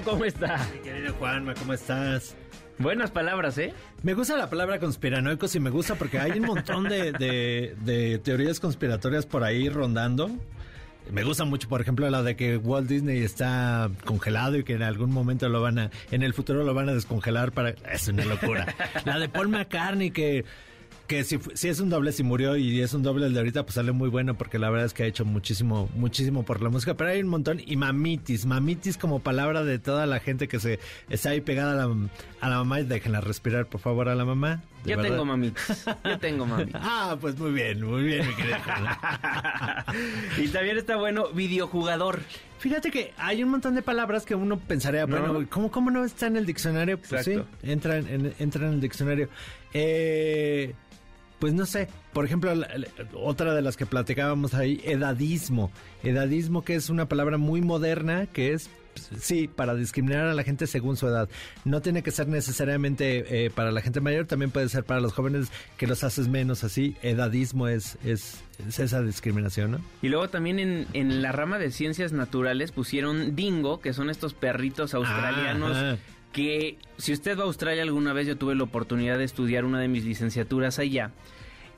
¿Cómo 0.03 0.25
está? 0.25 0.67
Querido 0.83 1.15
Juanma, 1.15 1.55
¿cómo 1.55 1.73
estás? 1.73 2.35
Buenas 2.79 3.11
palabras, 3.11 3.57
¿eh? 3.59 3.73
Me 4.03 4.15
gusta 4.15 4.37
la 4.37 4.51
palabra 4.51 4.79
conspiranoicos 4.79 5.55
y 5.55 5.61
me 5.61 5.71
gusta 5.71 5.95
porque 5.95 6.19
hay 6.19 6.33
un 6.33 6.47
montón 6.47 6.85
de, 6.85 7.13
de, 7.13 8.21
teorías 8.23 8.61
conspiratorias 8.61 9.25
por 9.25 9.45
ahí 9.45 9.69
rondando. 9.69 10.31
Me 11.11 11.23
gusta 11.23 11.45
mucho, 11.45 11.69
por 11.69 11.81
ejemplo, 11.81 12.09
la 12.11 12.23
de 12.23 12.37
que 12.37 12.57
Walt 12.57 12.89
Disney 12.89 13.23
está 13.23 13.91
congelado 14.05 14.57
y 14.57 14.65
que 14.65 14.75
en 14.75 14.83
algún 14.83 15.13
momento 15.13 15.49
lo 15.49 15.63
van 15.63 15.79
a, 15.79 15.91
en 16.11 16.23
el 16.23 16.35
futuro 16.35 16.65
lo 16.65 16.75
van 16.75 16.89
a 16.89 16.95
descongelar 16.95 17.53
para... 17.53 17.71
Es 17.91 18.09
una 18.09 18.25
locura. 18.25 18.67
la 19.05 19.19
de 19.19 19.29
Paul 19.29 19.49
McCartney 19.49 20.11
que 20.11 20.45
que 21.07 21.25
si, 21.25 21.39
si, 21.55 21.69
es 21.69 21.81
un 21.81 21.91
doble, 21.91 22.13
si 22.13 22.23
murió 22.23 22.57
y 22.57 22.81
es 22.81 22.93
un 22.95 23.03
doble 23.03 23.27
el 23.27 23.33
de 23.33 23.41
ahorita, 23.41 23.65
pues 23.65 23.75
sale 23.75 23.93
muy 23.93 24.09
bueno 24.09 24.37
porque 24.37 24.59
la 24.59 24.71
verdad 24.71 24.87
es 24.87 24.95
que 24.95 25.05
ha 25.05 25.07
hecho 25.07 25.25
muchísimo, 25.25 25.89
muchísimo 25.95 26.45
por 26.45 26.63
la 26.63 26.69
música. 26.69 26.95
Pero 26.95 27.11
hay 27.11 27.21
un 27.21 27.29
montón. 27.29 27.61
Y 27.65 27.77
mamitis, 27.77 28.47
mamitis 28.47 28.97
como 28.97 29.21
palabra 29.21 29.65
de 29.65 29.79
toda 29.79 30.07
la 30.07 30.21
gente 30.21 30.49
que 30.49 30.61
se 30.61 30.79
está 31.09 31.31
ahí 31.31 31.41
pegada 31.41 31.73
a 31.73 31.87
la, 31.87 32.09
a 32.41 32.49
la 32.49 32.57
mamá. 32.57 32.81
Y 32.81 32.85
déjenla 32.85 33.21
respirar, 33.21 33.67
por 33.67 33.81
favor, 33.81 34.09
a 34.09 34.15
la 34.15 34.25
mamá. 34.25 34.63
Yo 34.85 35.01
tengo 35.01 35.25
mamitis. 35.25 35.85
Yo 36.05 36.19
tengo 36.19 36.47
mamitis. 36.47 36.75
ah, 36.81 37.17
pues 37.21 37.39
muy 37.39 37.53
bien, 37.53 37.83
muy 37.83 38.03
bien, 38.03 38.27
mi 38.27 38.35
querido. 38.35 38.57
y 40.39 40.49
también 40.49 40.79
está 40.79 40.97
bueno 40.97 41.29
videojugador. 41.33 42.21
Fíjate 42.59 42.91
que 42.91 43.13
hay 43.19 43.43
un 43.43 43.51
montón 43.51 43.75
de 43.75 43.83
palabras 43.83 44.25
que 44.25 44.35
uno 44.35 44.59
pensaría, 44.59 45.05
bueno, 45.07 45.47
¿cómo, 45.51 45.71
¿cómo 45.71 45.91
no 45.91 46.05
está 46.05 46.27
en 46.27 46.37
el 46.37 46.47
diccionario? 46.47 46.99
Pues 46.99 47.25
sí, 47.25 47.39
entra 47.63 47.99
en, 47.99 48.35
entra 48.39 48.67
en 48.67 48.75
el 48.75 48.81
diccionario. 48.81 49.29
Eh, 49.75 50.75
pues 51.39 51.53
no 51.53 51.67
sé, 51.67 51.89
por 52.13 52.25
ejemplo, 52.25 52.53
otra 53.15 53.55
de 53.55 53.63
las 53.63 53.77
que 53.77 53.87
platicábamos 53.87 54.55
ahí, 54.55 54.81
edadismo. 54.85 55.71
Edadismo 56.03 56.65
que 56.65 56.75
es 56.75 56.89
una 56.89 57.09
palabra 57.09 57.37
muy 57.37 57.61
moderna, 57.61 58.27
que 58.27 58.53
es, 58.53 58.71
sí, 59.21 59.47
para 59.47 59.75
discriminar 59.75 60.27
a 60.27 60.35
la 60.35 60.43
gente 60.45 60.67
según 60.67 60.97
su 60.97 61.07
edad. 61.07 61.29
No 61.65 61.83
tiene 61.83 62.03
que 62.03 62.11
ser 62.11 62.29
necesariamente 62.29 63.45
eh, 63.45 63.51
para 63.51 63.71
la 63.71 63.83
gente 63.83 64.01
mayor, 64.01 64.27
también 64.27 64.51
puede 64.51 64.69
ser 64.71 64.85
para 64.85 65.01
los 65.01 65.13
jóvenes 65.13 65.51
que 65.77 65.87
los 65.87 66.05
haces 66.05 66.29
menos 66.29 66.65
así. 66.65 66.97
Edadismo 67.03 67.69
es, 67.69 67.99
es, 68.03 68.43
esa 68.79 69.03
discriminación, 69.03 69.73
¿no? 69.73 69.81
Y 70.01 70.09
luego 70.09 70.31
también 70.31 70.59
en, 70.59 70.87
en, 70.95 71.21
la 71.21 71.33
rama 71.33 71.59
de 71.59 71.71
ciencias 71.71 72.13
naturales 72.13 72.73
pusieron 72.73 73.37
dingo, 73.37 73.81
que 73.81 73.93
son 73.93 74.09
estos 74.09 74.33
perritos 74.33 74.95
australianos. 74.95 75.99
Que 76.37 76.77
si 76.99 77.15
usted 77.15 77.39
va 77.39 77.45
a 77.45 77.47
Australia 77.47 77.83
alguna 77.83 78.13
vez, 78.13 78.27
yo 78.27 78.37
tuve 78.37 78.55
la 78.55 78.65
oportunidad 78.65 79.17
de 79.17 79.25
estudiar 79.25 79.65
una 79.65 79.81
de 79.81 79.89
mis 79.89 80.05
licenciaturas 80.05 80.79
allá. 80.79 81.13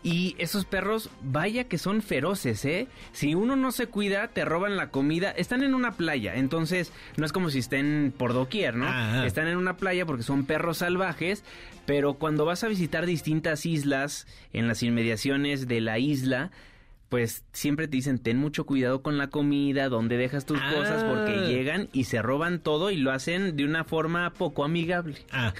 Y 0.02 0.34
esos 0.38 0.64
perros, 0.64 1.10
vaya 1.22 1.68
que 1.68 1.78
son 1.78 2.02
feroces, 2.02 2.64
¿eh? 2.64 2.88
Si 3.12 3.36
uno 3.36 3.54
no 3.54 3.70
se 3.70 3.86
cuida, 3.86 4.26
te 4.26 4.44
roban 4.44 4.76
la 4.76 4.90
comida. 4.90 5.30
Están 5.30 5.62
en 5.62 5.76
una 5.76 5.92
playa, 5.92 6.34
entonces 6.34 6.92
no 7.16 7.24
es 7.24 7.30
como 7.30 7.50
si 7.50 7.60
estén 7.60 8.12
por 8.18 8.32
doquier, 8.32 8.74
¿no? 8.74 9.24
Están 9.24 9.46
en 9.46 9.58
una 9.58 9.76
playa 9.76 10.04
porque 10.06 10.24
son 10.24 10.44
perros 10.44 10.78
salvajes, 10.78 11.44
pero 11.86 12.14
cuando 12.14 12.44
vas 12.44 12.64
a 12.64 12.68
visitar 12.68 13.06
distintas 13.06 13.64
islas 13.64 14.26
en 14.52 14.66
las 14.66 14.82
inmediaciones 14.82 15.68
de 15.68 15.80
la 15.80 16.00
isla, 16.00 16.50
pues 17.08 17.44
siempre 17.52 17.88
te 17.88 17.96
dicen 17.96 18.18
ten 18.18 18.38
mucho 18.38 18.66
cuidado 18.66 19.02
con 19.02 19.16
la 19.16 19.28
comida, 19.28 19.88
donde 19.88 20.16
dejas 20.16 20.44
tus 20.44 20.60
cosas, 20.60 21.04
porque 21.04 21.34
ah. 21.38 21.46
llegan 21.46 21.88
y 21.92 22.04
se 22.04 22.20
roban 22.20 22.60
todo 22.60 22.90
y 22.90 22.96
lo 22.96 23.12
hacen 23.12 23.56
de 23.56 23.64
una 23.64 23.84
forma 23.84 24.32
poco 24.34 24.64
amigable. 24.64 25.16
Ah, 25.32 25.54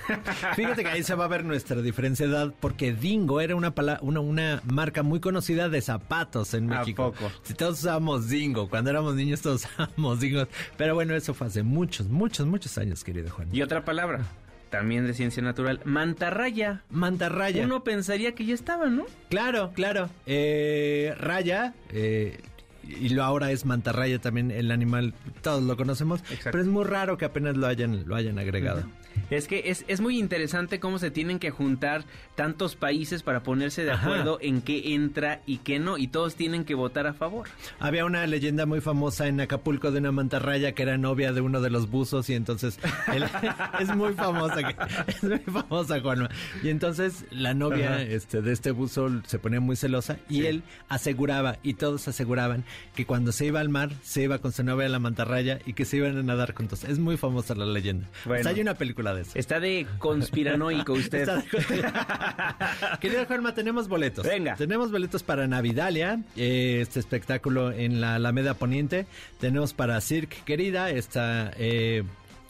fíjate 0.55 0.82
que 0.82 0.90
ahí 0.90 1.03
se 1.03 1.14
va 1.14 1.24
a 1.24 1.28
ver 1.28 1.44
nuestra 1.44 1.80
diferencia 1.80 2.26
de 2.26 2.32
edad, 2.32 2.55
porque 2.61 2.92
Dingo 2.92 3.40
era 3.40 3.57
una, 3.57 3.72
una, 4.03 4.20
una 4.20 4.62
marca 4.64 5.03
muy 5.03 5.20
conocida 5.20 5.68
de 5.68 5.80
zapatos 5.80 6.53
en 6.55 6.66
México. 6.66 7.12
poco? 7.12 7.32
Si 7.42 7.55
todos 7.55 7.80
usábamos 7.80 8.28
Dingo, 8.28 8.68
cuando 8.68 8.90
éramos 8.90 9.14
niños 9.14 9.40
todos 9.40 9.64
usábamos 9.72 10.20
Dingo, 10.20 10.46
pero 10.76 10.94
bueno, 10.94 11.14
eso 11.14 11.32
fue 11.34 11.46
hace 11.46 11.62
muchos, 11.62 12.09
muchos, 12.09 12.46
muchos 12.46 12.76
años, 12.78 13.03
querido 13.05 13.30
Juan. 13.30 13.49
Y 13.53 13.62
otra 13.62 13.84
palabra 13.84 14.24
también 14.71 15.07
de 15.07 15.14
ciencia 15.14 15.43
natural, 15.43 15.81
mantarraya. 15.85 16.83
Mantarraya. 16.91 17.64
Uno 17.64 17.85
pensaría 17.85 18.35
que 18.35 18.45
ya 18.45 18.55
estaba, 18.55 18.87
¿no? 18.87 19.07
Claro, 19.31 19.73
claro. 19.75 20.09
Eh, 20.27 21.14
raya, 21.19 21.75
eh, 21.91 22.41
y 22.89 23.11
lo 23.11 23.23
ahora 23.23 23.51
es 23.51 23.66
mantarraya 23.66 24.19
también 24.19 24.51
el 24.51 24.71
animal, 24.71 25.14
todos 25.43 25.62
lo 25.62 25.77
conocemos, 25.77 26.23
pero 26.45 26.61
es 26.61 26.66
muy 26.66 26.85
raro 26.85 27.19
que 27.19 27.25
apenas 27.25 27.57
lo 27.57 27.66
hayan, 27.66 28.07
lo 28.07 28.16
hayan 28.16 28.39
agregado. 28.39 28.85
Es 29.31 29.49
que 29.49 29.62
es, 29.66 29.85
es 29.89 30.01
muy 30.01 30.19
interesante 30.19 30.81
cómo 30.81 30.99
se 30.99 31.11
tienen 31.11 31.39
que 31.39 31.51
juntar 31.51 32.05
tantos 32.35 32.77
países 32.77 33.23
para 33.23 33.43
ponerse 33.43 33.85
de 33.85 33.93
acuerdo 33.93 34.39
en 34.41 34.62
qué 34.62 34.95
entra 34.95 35.41
y 35.47 35.59
qué 35.59 35.79
no, 35.79 35.99
y 35.99 36.09
todos 36.09 36.35
tienen 36.35 36.64
que 36.64 36.75
votar 36.75 37.07
a 37.07 37.14
favor. 37.14 37.49
Había 37.79 38.05
una 38.05 38.27
leyenda 38.27 38.66
muy 38.66 38.81
famosa 38.81 39.27
en 39.27 39.41
Acapulco 39.41 39.91
de 39.91 39.99
una 39.99 40.12
mantarraya 40.12 40.73
que 40.73 40.83
era 40.83 40.99
novia 40.99 41.33
de 41.33 41.41
uno 41.41 41.61
de 41.61 41.71
los 41.71 41.91
buzos 41.91 42.29
y 42.31 42.35
entonces 42.35 42.79
es 43.81 43.95
muy 43.95 44.14
famosa, 44.14 44.61
es 45.07 45.23
muy 45.23 45.39
famosa 45.39 46.01
Juanma. 46.01 46.29
Y 46.62 46.69
entonces 46.69 47.25
la 47.31 47.55
novia 47.55 48.03
este, 48.03 48.43
de 48.43 48.53
este 48.53 48.71
buzo 48.71 49.11
se 49.27 49.39
ponía 49.39 49.61
muy 49.61 49.77
celosa 49.77 50.19
y 50.29 50.47
él 50.47 50.62
aseguraba 50.89 51.59
y 51.62 51.75
todos 51.75 52.09
aseguraban 52.09 52.64
que 52.95 53.07
cuando 53.07 53.33
se 53.33 53.47
iba 53.47 53.61
al 53.61 53.69
mar 53.69 53.91
se 54.03 54.23
iba 54.23 54.39
con 54.39 54.53
su 54.53 54.62
novia 54.62 54.87
a 54.87 54.91
la 54.91 54.99
mantarraya 54.99 55.59
y 55.66 55.73
que 55.73 55.85
se 55.85 55.99
iban 55.99 56.16
a 56.19 56.23
nadar 56.23 56.55
juntos. 56.55 56.85
Es 56.85 56.99
muy 56.99 57.16
famosa 57.16 57.55
la 57.55 57.66
leyenda. 57.66 58.07
Bueno, 58.25 58.49
hay 58.49 58.61
una 58.61 58.75
película 58.75 59.07
de 59.14 59.22
eso. 59.22 59.32
Está 59.34 59.61
de 59.61 59.86
conspiranoico 59.98 60.92
usted. 60.94 61.28
Querido 63.00 63.24
Juanma, 63.26 63.54
tenemos 63.54 63.88
boletos. 63.88 64.26
Venga. 64.26 64.56
Tenemos 64.56 64.90
boletos 64.90 65.22
para 65.22 65.46
Navidalia, 65.46 66.20
eh, 66.36 66.80
este 66.82 67.00
espectáculo 67.00 67.72
en 67.72 68.00
la 68.00 68.16
Alameda 68.16 68.54
Poniente. 68.54 69.06
Tenemos 69.40 69.72
para 69.72 70.00
Cirque 70.00 70.38
Querida, 70.44 70.90
esta, 70.90 71.52
eh, 71.56 72.04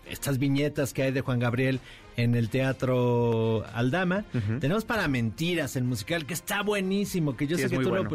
estas 0.08 0.38
viñetas 0.38 0.92
que 0.92 1.02
hay 1.02 1.12
de 1.12 1.20
Juan 1.20 1.38
Gabriel 1.38 1.80
en 2.18 2.34
el 2.34 2.50
Teatro 2.50 3.64
Aldama. 3.72 4.24
Tenemos 4.60 4.84
para 4.84 5.06
Mentiras, 5.06 5.76
el 5.76 5.84
musical, 5.84 6.26
que 6.26 6.34
está 6.34 6.62
buenísimo, 6.62 7.36
que 7.36 7.46
yo 7.46 7.56
sé 7.56 7.70
que 7.70 7.78
tú 7.78 7.94
lo, 7.94 8.08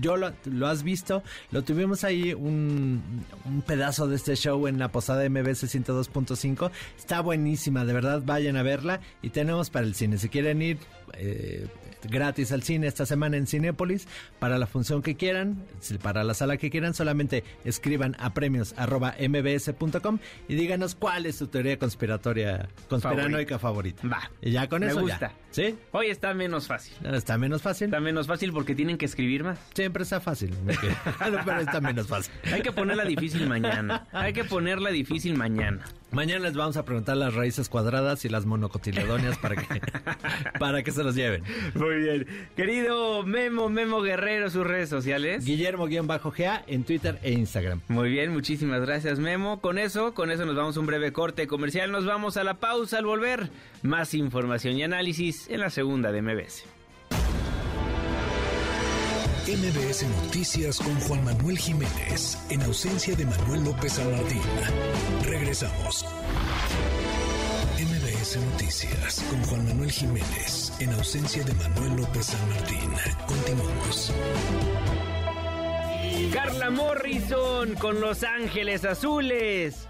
yo 0.00 0.16
lo, 0.16 0.66
has 0.66 0.82
visto. 0.82 1.22
Lo 1.52 1.62
tuvimos 1.62 2.02
ahí 2.02 2.34
un, 2.34 3.24
un, 3.44 3.62
pedazo 3.62 4.08
de 4.08 4.16
este 4.16 4.34
show 4.34 4.66
en 4.66 4.80
la 4.80 4.90
posada 4.90 5.28
MBC 5.28 5.64
102.5. 5.64 6.70
Está 6.98 7.20
buenísima, 7.20 7.84
de 7.84 7.92
verdad, 7.92 8.22
vayan 8.26 8.56
a 8.56 8.64
verla. 8.64 9.00
Y 9.22 9.30
tenemos 9.30 9.70
para 9.70 9.86
el 9.86 9.94
cine, 9.94 10.18
si 10.18 10.28
quieren 10.28 10.60
ir... 10.60 10.78
Eh, 11.14 11.68
gratis 12.06 12.52
al 12.52 12.62
cine 12.62 12.86
esta 12.86 13.06
semana 13.06 13.36
en 13.36 13.46
Cinépolis 13.46 14.06
para 14.38 14.58
la 14.58 14.66
función 14.66 15.02
que 15.02 15.16
quieran, 15.16 15.64
para 16.02 16.24
la 16.24 16.34
sala 16.34 16.56
que 16.56 16.70
quieran, 16.70 16.94
solamente 16.94 17.44
escriban 17.64 18.16
a 18.18 18.34
premios 18.34 18.74
arroba 18.76 19.14
mbs.com 19.18 20.18
y 20.48 20.54
díganos 20.54 20.94
cuál 20.94 21.26
es 21.26 21.36
su 21.36 21.48
teoría 21.48 21.78
conspiratoria, 21.78 22.68
conspiranoica 22.88 23.58
favorita. 23.58 24.06
Va. 24.06 24.30
Y 24.40 24.52
ya 24.52 24.68
con 24.68 24.82
eso. 24.82 25.00
Gusta. 25.00 25.32
¿Sí? 25.56 25.74
Hoy 25.92 26.08
está 26.08 26.34
menos 26.34 26.66
fácil. 26.66 26.94
Está 27.14 27.38
menos 27.38 27.62
fácil. 27.62 27.86
Está 27.86 27.98
menos 27.98 28.26
fácil 28.26 28.52
porque 28.52 28.74
tienen 28.74 28.98
que 28.98 29.06
escribir 29.06 29.42
más. 29.42 29.58
Siempre 29.72 30.02
está 30.02 30.20
fácil. 30.20 30.54
pero 31.46 31.60
está 31.60 31.80
menos 31.80 32.08
fácil. 32.08 32.30
Hay 32.52 32.60
que 32.60 32.72
ponerla 32.72 33.06
difícil 33.06 33.48
mañana. 33.48 34.06
Hay 34.12 34.34
que 34.34 34.44
ponerla 34.44 34.90
difícil 34.90 35.34
mañana. 35.34 35.82
Mañana 36.12 36.44
les 36.44 36.54
vamos 36.54 36.76
a 36.76 36.84
preguntar 36.84 37.16
las 37.16 37.34
raíces 37.34 37.68
cuadradas 37.68 38.24
y 38.24 38.28
las 38.28 38.46
monocotiledonias 38.46 39.38
para 39.38 39.56
que, 39.56 39.80
para 40.58 40.82
que 40.82 40.92
se 40.92 41.02
los 41.02 41.14
lleven. 41.14 41.42
Muy 41.74 41.96
bien. 41.96 42.26
Querido 42.54 43.22
Memo, 43.22 43.68
Memo 43.68 44.02
Guerrero, 44.02 44.50
sus 44.50 44.66
redes 44.66 44.88
sociales. 44.88 45.44
Guillermo-GA 45.44 46.64
en 46.66 46.84
Twitter 46.84 47.18
e 47.22 47.32
Instagram. 47.32 47.80
Muy 47.88 48.10
bien, 48.10 48.30
muchísimas 48.30 48.82
gracias 48.82 49.18
Memo. 49.18 49.60
Con 49.60 49.78
eso, 49.78 50.14
con 50.14 50.30
eso 50.30 50.44
nos 50.44 50.54
vamos 50.54 50.76
a 50.76 50.80
un 50.80 50.86
breve 50.86 51.12
corte 51.12 51.46
comercial. 51.46 51.90
Nos 51.90 52.04
vamos 52.04 52.36
a 52.36 52.44
la 52.44 52.60
pausa 52.60 52.98
al 52.98 53.06
volver. 53.06 53.50
Más 53.82 54.14
información 54.14 54.76
y 54.76 54.84
análisis 54.84 55.45
en 55.48 55.60
la 55.60 55.70
segunda 55.70 56.12
de 56.12 56.22
MBS. 56.22 56.64
MBS 59.46 60.02
Noticias 60.24 60.78
con 60.78 60.98
Juan 61.00 61.24
Manuel 61.24 61.56
Jiménez, 61.56 62.36
en 62.50 62.62
ausencia 62.62 63.14
de 63.14 63.24
Manuel 63.26 63.64
López 63.64 63.92
San 63.92 64.10
Martín. 64.10 64.40
Regresamos. 65.24 66.04
MBS 67.78 68.36
Noticias 68.38 69.24
con 69.30 69.42
Juan 69.44 69.66
Manuel 69.66 69.92
Jiménez. 69.92 70.72
en 70.80 70.92
ausencia 70.92 71.44
de 71.44 71.54
Manuel 71.54 71.96
López 71.96 72.26
San 72.26 72.48
Martín. 72.48 72.90
Continuamos. 73.26 74.12
Carla 76.32 76.70
Morrison 76.70 77.74
con 77.76 78.00
Los 78.00 78.24
Ángeles 78.24 78.84
Azules. 78.84 79.86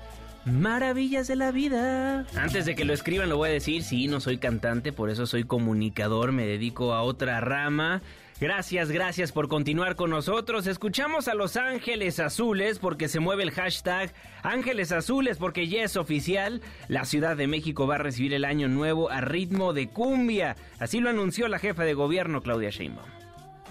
Maravillas 0.47 1.27
de 1.27 1.35
la 1.35 1.51
vida. 1.51 2.25
Antes 2.37 2.67
de 2.67 2.77
que 2.77 2.85
lo 2.85 2.95
escriban 2.95 3.29
lo 3.29 3.37
voy 3.37 3.51
a 3.51 3.53
decir, 3.53 3.83
sí, 3.83 4.07
no 4.07 4.21
soy 4.21 4.39
cantante, 4.39 4.93
por 4.93 5.11
eso 5.11 5.27
soy 5.27 5.43
comunicador, 5.43 6.31
me 6.31 6.47
dedico 6.47 6.95
a 6.95 7.03
otra 7.03 7.41
rama. 7.41 8.01
Gracias, 8.39 8.91
gracias 8.91 9.33
por 9.33 9.49
continuar 9.49 9.97
con 9.97 10.11
nosotros. 10.11 10.67
Escuchamos 10.67 11.27
a 11.27 11.35
Los 11.35 11.57
Ángeles 11.57 12.21
Azules 12.21 12.79
porque 12.79 13.09
se 13.09 13.19
mueve 13.19 13.43
el 13.43 13.51
hashtag 13.51 14.13
Ángeles 14.43 14.93
Azules 14.93 15.39
porque 15.39 15.69
ya 15.69 15.83
es 15.83 15.97
oficial. 15.97 16.61
La 16.87 17.07
Ciudad 17.07 17.37
de 17.37 17.47
México 17.47 17.87
va 17.87 17.97
a 17.97 17.99
recibir 17.99 18.35
el 18.35 18.45
año 18.45 18.69
nuevo 18.69 19.11
a 19.11 19.23
ritmo 19.23 19.73
de 19.73 19.89
cumbia. 19.89 20.55
Así 20.79 21.01
lo 21.01 21.11
anunció 21.11 21.49
la 21.49 21.59
jefa 21.59 21.85
de 21.85 21.95
gobierno 21.95 22.43
Claudia 22.43 22.71
Sheinbaum. 22.71 23.09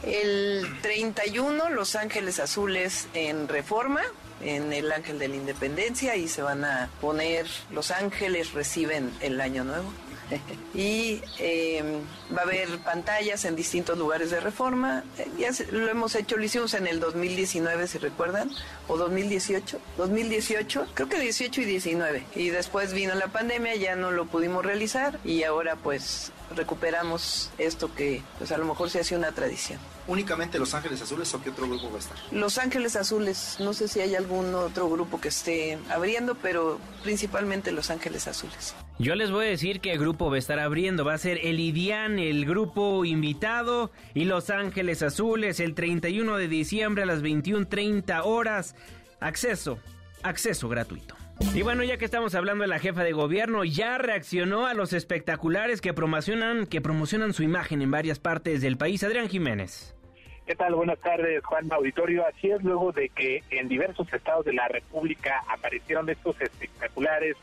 El 0.03 0.65
31 0.81 1.69
Los 1.69 1.95
Ángeles 1.95 2.39
Azules 2.39 3.07
en 3.13 3.47
Reforma, 3.47 4.01
en 4.41 4.73
el 4.73 4.91
Ángel 4.91 5.19
de 5.19 5.27
la 5.27 5.35
Independencia 5.35 6.15
y 6.15 6.27
se 6.27 6.41
van 6.41 6.65
a 6.65 6.89
poner 7.01 7.47
Los 7.71 7.91
Ángeles 7.91 8.53
reciben 8.53 9.11
el 9.21 9.41
año 9.41 9.63
nuevo. 9.63 9.91
y 10.73 11.21
em, 11.39 12.01
va 12.35 12.41
a 12.41 12.43
haber 12.43 12.79
pantallas 12.79 13.45
en 13.45 13.55
distintos 13.55 13.97
lugares 13.97 14.31
de 14.31 14.39
reforma. 14.39 15.03
Ya 15.37 15.49
lo 15.71 15.87
hemos 15.87 16.15
hecho, 16.15 16.37
lo 16.37 16.43
hicimos 16.43 16.73
en 16.73 16.87
el 16.87 16.99
2019, 16.99 17.87
si 17.87 17.97
recuerdan, 17.97 18.49
o 18.87 18.97
2018. 18.97 19.79
2018, 19.97 20.87
creo 20.93 21.09
que 21.09 21.19
18 21.19 21.61
y 21.61 21.65
19. 21.65 22.23
Y 22.35 22.49
después 22.49 22.93
vino 22.93 23.13
la 23.15 23.27
pandemia, 23.27 23.75
ya 23.75 23.95
no 23.95 24.11
lo 24.11 24.25
pudimos 24.25 24.65
realizar 24.65 25.19
y 25.23 25.43
ahora 25.43 25.75
pues 25.75 26.31
recuperamos 26.55 27.51
esto 27.57 27.93
que 27.93 28.21
pues 28.37 28.51
a 28.51 28.57
lo 28.57 28.65
mejor 28.65 28.89
se 28.89 28.99
hace 28.99 29.15
una 29.15 29.31
tradición. 29.31 29.79
¿Únicamente 30.07 30.59
Los 30.59 30.73
Ángeles 30.73 31.01
Azules 31.01 31.33
o 31.33 31.41
qué 31.41 31.49
otro 31.49 31.67
grupo 31.67 31.89
va 31.89 31.95
a 31.95 31.99
estar? 31.99 32.17
Los 32.31 32.57
Ángeles 32.57 32.95
Azules, 32.95 33.57
no 33.59 33.73
sé 33.73 33.87
si 33.87 34.01
hay 34.01 34.15
algún 34.15 34.53
otro 34.53 34.87
grupo 34.89 35.19
que 35.19 35.29
esté 35.29 35.79
abriendo, 35.89 36.35
pero 36.35 36.79
principalmente 37.03 37.71
Los 37.71 37.89
Ángeles 37.89 38.27
Azules. 38.27 38.75
Yo 38.99 39.15
les 39.15 39.31
voy 39.31 39.47
a 39.47 39.49
decir 39.49 39.81
que 39.81 39.91
el 39.91 39.99
grupo 39.99 40.29
va 40.29 40.35
a 40.35 40.39
estar 40.39 40.59
abriendo, 40.59 41.03
va 41.03 41.15
a 41.15 41.17
ser 41.17 41.39
el 41.43 41.59
IDIAN, 41.59 42.19
el 42.19 42.45
grupo 42.45 43.03
invitado, 43.03 43.91
y 44.13 44.25
Los 44.25 44.49
Ángeles 44.49 45.01
Azules 45.01 45.59
el 45.59 45.73
31 45.73 46.37
de 46.37 46.47
diciembre 46.47 47.03
a 47.03 47.05
las 47.05 47.21
21.30 47.21 48.21
horas. 48.23 48.75
Acceso, 49.19 49.79
acceso 50.23 50.69
gratuito. 50.69 51.15
Y 51.53 51.61
bueno, 51.61 51.83
ya 51.83 51.97
que 51.97 52.05
estamos 52.05 52.35
hablando 52.35 52.63
de 52.63 52.67
la 52.67 52.79
jefa 52.79 53.03
de 53.03 53.13
gobierno, 53.13 53.63
ya 53.63 53.97
reaccionó 53.97 54.65
a 54.65 54.73
los 54.73 54.93
espectaculares 54.93 55.81
que 55.81 55.93
promocionan, 55.93 56.65
que 56.65 56.81
promocionan 56.81 57.33
su 57.33 57.43
imagen 57.43 57.81
en 57.81 57.91
varias 57.91 58.19
partes 58.19 58.61
del 58.61 58.77
país. 58.77 59.03
Adrián 59.03 59.29
Jiménez. 59.29 59.95
¿Qué 60.45 60.55
tal? 60.55 60.75
Buenas 60.75 60.99
tardes, 60.99 61.43
Juan 61.43 61.71
Auditorio. 61.71 62.25
Así 62.27 62.51
es, 62.51 62.63
luego 62.63 62.91
de 62.91 63.09
que 63.09 63.43
en 63.49 63.67
diversos 63.67 64.11
estados 64.13 64.45
de 64.45 64.53
la 64.53 64.67
República 64.67 65.43
aparecieron 65.49 66.09
estos 66.09 66.39
espectaculares 66.39 67.35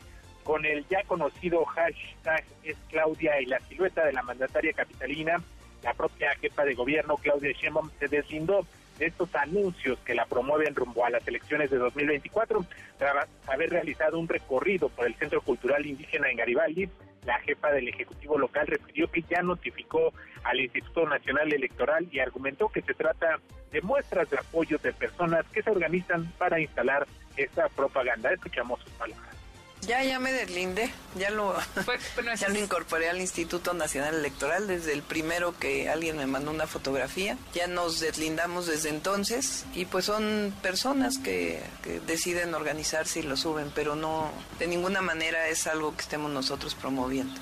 con 0.43 0.65
el 0.65 0.85
ya 0.87 1.03
conocido 1.03 1.63
hashtag 1.65 2.43
es 2.63 2.77
Claudia 2.89 3.41
y 3.41 3.45
la 3.45 3.59
silueta 3.61 4.05
de 4.05 4.13
la 4.13 4.23
mandataria 4.23 4.73
capitalina, 4.73 5.41
la 5.83 5.93
propia 5.93 6.33
jefa 6.35 6.63
de 6.63 6.75
gobierno, 6.75 7.17
Claudia 7.17 7.51
Sheinbaum, 7.51 7.89
se 7.99 8.07
deslindó 8.07 8.61
de 8.61 8.67
estos 8.99 9.33
anuncios 9.35 9.99
que 9.99 10.13
la 10.13 10.25
promueven 10.25 10.75
rumbo 10.75 11.05
a 11.05 11.09
las 11.09 11.27
elecciones 11.27 11.69
de 11.71 11.77
2024, 11.77 12.65
tras 12.97 13.27
haber 13.47 13.69
realizado 13.69 14.19
un 14.19 14.27
recorrido 14.27 14.89
por 14.89 15.05
el 15.07 15.15
Centro 15.15 15.41
Cultural 15.41 15.85
Indígena 15.85 16.29
en 16.29 16.37
Garibaldi, 16.37 16.89
la 17.25 17.39
jefa 17.39 17.71
del 17.71 17.87
Ejecutivo 17.87 18.37
local 18.37 18.67
refirió 18.67 19.09
que 19.09 19.21
ya 19.21 19.41
notificó 19.41 20.13
al 20.43 20.59
Instituto 20.59 21.07
Nacional 21.07 21.53
Electoral 21.53 22.07
y 22.11 22.19
argumentó 22.19 22.69
que 22.69 22.81
se 22.81 22.93
trata 22.93 23.39
de 23.71 23.81
muestras 23.81 24.29
de 24.29 24.37
apoyo 24.37 24.77
de 24.77 24.91
personas 24.93 25.45
que 25.53 25.63
se 25.63 25.69
organizan 25.69 26.31
para 26.37 26.59
instalar 26.59 27.07
esta 27.37 27.69
propaganda. 27.69 28.31
Escuchamos 28.33 28.81
sus 28.81 28.91
palabras. 28.93 29.42
Ya, 29.87 30.03
ya 30.03 30.19
me 30.19 30.31
deslindé, 30.31 30.89
ya 31.15 31.29
lo, 31.29 31.55
ya 32.39 32.49
lo 32.49 32.59
incorporé 32.59 33.09
al 33.09 33.19
Instituto 33.19 33.73
Nacional 33.73 34.15
Electoral 34.15 34.67
desde 34.67 34.93
el 34.93 35.01
primero 35.01 35.57
que 35.59 35.89
alguien 35.89 36.17
me 36.17 36.25
mandó 36.25 36.51
una 36.51 36.67
fotografía. 36.67 37.37
Ya 37.53 37.67
nos 37.67 37.99
deslindamos 37.99 38.67
desde 38.67 38.89
entonces 38.89 39.65
y 39.75 39.85
pues 39.85 40.05
son 40.05 40.53
personas 40.61 41.17
que, 41.17 41.59
que 41.83 41.99
deciden 42.01 42.53
organizarse 42.53 43.19
y 43.19 43.23
lo 43.23 43.35
suben, 43.35 43.71
pero 43.75 43.95
no, 43.95 44.31
de 44.59 44.67
ninguna 44.67 45.01
manera 45.01 45.47
es 45.47 45.67
algo 45.67 45.95
que 45.95 46.01
estemos 46.01 46.31
nosotros 46.31 46.75
promoviendo. 46.75 47.33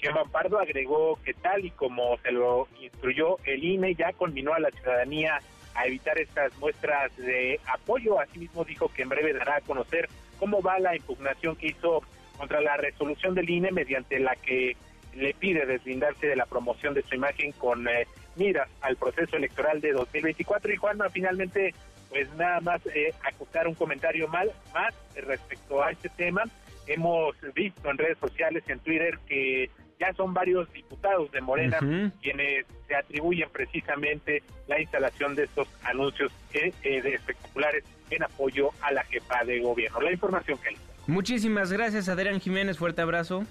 Gemma 0.00 0.24
Pardo 0.24 0.58
agregó 0.58 1.18
que 1.24 1.34
tal 1.34 1.64
y 1.64 1.70
como 1.70 2.16
se 2.22 2.32
lo 2.32 2.66
instruyó 2.80 3.36
el 3.44 3.62
INE, 3.62 3.94
ya 3.94 4.12
conminó 4.14 4.54
a 4.54 4.60
la 4.60 4.70
ciudadanía 4.70 5.40
a 5.74 5.86
evitar 5.86 6.18
estas 6.18 6.56
muestras 6.58 7.14
de 7.16 7.60
apoyo. 7.66 8.18
Asimismo 8.18 8.64
dijo 8.64 8.88
que 8.88 9.02
en 9.02 9.10
breve 9.10 9.34
dará 9.34 9.56
a 9.56 9.60
conocer 9.60 10.08
cómo 10.40 10.62
va 10.62 10.78
la 10.78 10.96
impugnación 10.96 11.54
que 11.54 11.68
hizo 11.68 12.02
contra 12.38 12.62
la 12.62 12.78
resolución 12.78 13.34
del 13.34 13.48
INE 13.48 13.70
mediante 13.70 14.18
la 14.18 14.34
que 14.34 14.74
le 15.14 15.34
pide 15.34 15.66
deslindarse 15.66 16.26
de 16.26 16.36
la 16.36 16.46
promoción 16.46 16.94
de 16.94 17.02
su 17.02 17.14
imagen 17.14 17.52
con 17.52 17.86
eh, 17.86 18.06
miras 18.36 18.68
al 18.80 18.96
proceso 18.96 19.36
electoral 19.36 19.80
de 19.82 19.92
2024 19.92 20.72
y 20.72 20.76
Juanma 20.76 21.10
finalmente 21.10 21.74
pues 22.08 22.32
nada 22.34 22.60
más 22.60 22.80
eh, 22.86 23.12
acotar 23.22 23.68
un 23.68 23.74
comentario 23.74 24.26
mal, 24.28 24.50
más 24.72 24.94
respecto 25.14 25.82
a 25.82 25.92
este 25.92 26.08
tema. 26.08 26.42
Hemos 26.86 27.36
visto 27.54 27.88
en 27.88 27.98
redes 27.98 28.18
sociales 28.18 28.64
y 28.66 28.72
en 28.72 28.80
Twitter 28.80 29.18
que 29.28 29.70
ya 30.00 30.12
son 30.14 30.32
varios 30.32 30.72
diputados 30.72 31.30
de 31.30 31.40
Morena 31.42 31.78
quienes 32.22 32.66
se 32.88 32.96
atribuyen 32.96 33.48
precisamente 33.50 34.42
la 34.66 34.80
instalación 34.80 35.36
de 35.36 35.44
estos 35.44 35.68
anuncios 35.84 36.32
eh, 36.54 36.72
de 36.82 37.14
espectaculares 37.14 37.84
en 38.10 38.22
apoyo 38.22 38.70
a 38.80 38.92
la 38.92 39.04
jefa 39.04 39.44
de 39.44 39.60
gobierno. 39.60 40.00
La 40.00 40.10
información 40.10 40.58
que 40.58 40.74
Muchísimas 41.06 41.72
gracias, 41.72 42.08
Adrián 42.08 42.40
Jiménez. 42.40 42.78
Fuerte 42.78 43.02
abrazo. 43.02 43.44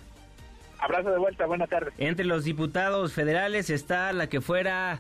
Abrazo 0.80 1.12
de 1.12 1.20
vuelta, 1.20 1.45
buenas 1.45 1.70
tardes. 1.70 1.93
Entre 1.97 2.26
los 2.26 2.45
diputados 2.45 3.14
federales 3.14 3.70
está 3.70 4.12
la 4.14 4.28
que 4.28 4.39
fuera 4.41 5.00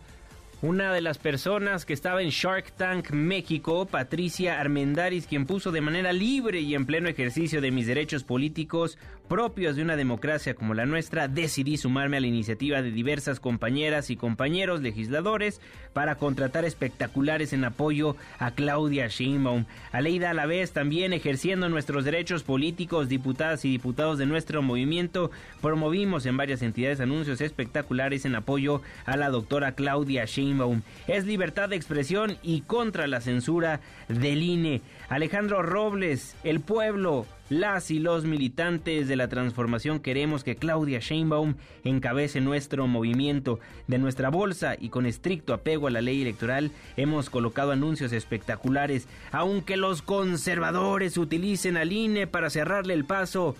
una 0.61 0.91
de 0.91 0.99
las 0.99 1.17
personas 1.17 1.85
que 1.85 1.93
estaba 1.93 2.21
en 2.21 2.29
Shark 2.29 2.73
Tank 2.73 3.11
México, 3.11 3.85
Patricia 3.85 4.59
Armendaris, 4.59 5.25
quien 5.25 5.45
puso 5.45 5.71
de 5.71 5.79
manera 5.79 6.11
libre 6.11 6.59
y 6.59 6.75
en 6.75 6.85
pleno 6.85 7.07
ejercicio 7.07 7.61
de 7.61 7.71
mis 7.71 7.87
derechos 7.87 8.25
políticos 8.25 8.97
propios 9.29 9.75
de 9.75 9.83
una 9.83 9.95
democracia 9.95 10.55
como 10.55 10.73
la 10.73 10.87
nuestra, 10.87 11.27
decidí 11.27 11.77
sumarme 11.77 12.17
a 12.17 12.19
la 12.19 12.27
iniciativa 12.27 12.81
de 12.81 12.91
diversas 12.91 13.39
compañeras 13.39 14.09
y 14.09 14.17
compañeros 14.17 14.81
legisladores 14.81 15.61
para 15.93 16.15
contratar 16.15 16.65
espectaculares 16.65 17.53
en 17.53 17.63
apoyo 17.63 18.17
a 18.39 18.51
Claudia 18.51 19.07
Sheinbaum. 19.07 19.65
Aleida 19.91 20.31
a 20.31 20.33
la 20.33 20.47
vez 20.47 20.71
también 20.71 21.13
ejerciendo 21.13 21.69
nuestros 21.69 22.03
derechos 22.03 22.43
políticos, 22.43 23.07
diputadas 23.07 23.63
y 23.65 23.69
diputados 23.69 24.17
de 24.17 24.25
nuestro 24.25 24.61
movimiento, 24.63 25.31
promovimos 25.61 26.25
en 26.25 26.35
varias 26.35 26.63
entidades 26.63 26.99
anuncios 26.99 27.39
espectaculares 27.39 28.25
en 28.25 28.35
apoyo 28.35 28.81
a 29.05 29.15
la 29.15 29.29
doctora 29.29 29.73
Claudia 29.73 30.25
Sheinbaum. 30.25 30.81
Es 31.07 31.25
libertad 31.25 31.69
de 31.69 31.75
expresión 31.75 32.37
y 32.41 32.61
contra 32.61 33.05
la 33.05 33.21
censura 33.21 33.79
del 34.07 34.41
INE. 34.41 34.81
Alejandro 35.07 35.61
Robles, 35.61 36.35
el 36.43 36.61
pueblo, 36.61 37.27
las 37.49 37.89
y 37.89 37.99
los 37.99 38.25
militantes 38.25 39.07
de 39.07 39.15
la 39.15 39.27
transformación 39.27 39.99
queremos 39.99 40.43
que 40.43 40.55
Claudia 40.55 40.99
Sheinbaum 40.99 41.55
encabece 41.83 42.41
nuestro 42.41 42.87
movimiento. 42.87 43.59
De 43.87 43.97
nuestra 43.97 44.29
bolsa 44.29 44.75
y 44.79 44.89
con 44.89 45.05
estricto 45.05 45.53
apego 45.53 45.87
a 45.87 45.91
la 45.91 46.01
ley 46.01 46.21
electoral 46.21 46.71
hemos 46.95 47.29
colocado 47.29 47.71
anuncios 47.71 48.13
espectaculares. 48.13 49.07
Aunque 49.31 49.77
los 49.77 50.01
conservadores 50.01 51.17
utilicen 51.17 51.75
al 51.75 51.91
INE 51.91 52.27
para 52.27 52.49
cerrarle 52.49 52.93
el 52.93 53.05
paso, 53.05 53.55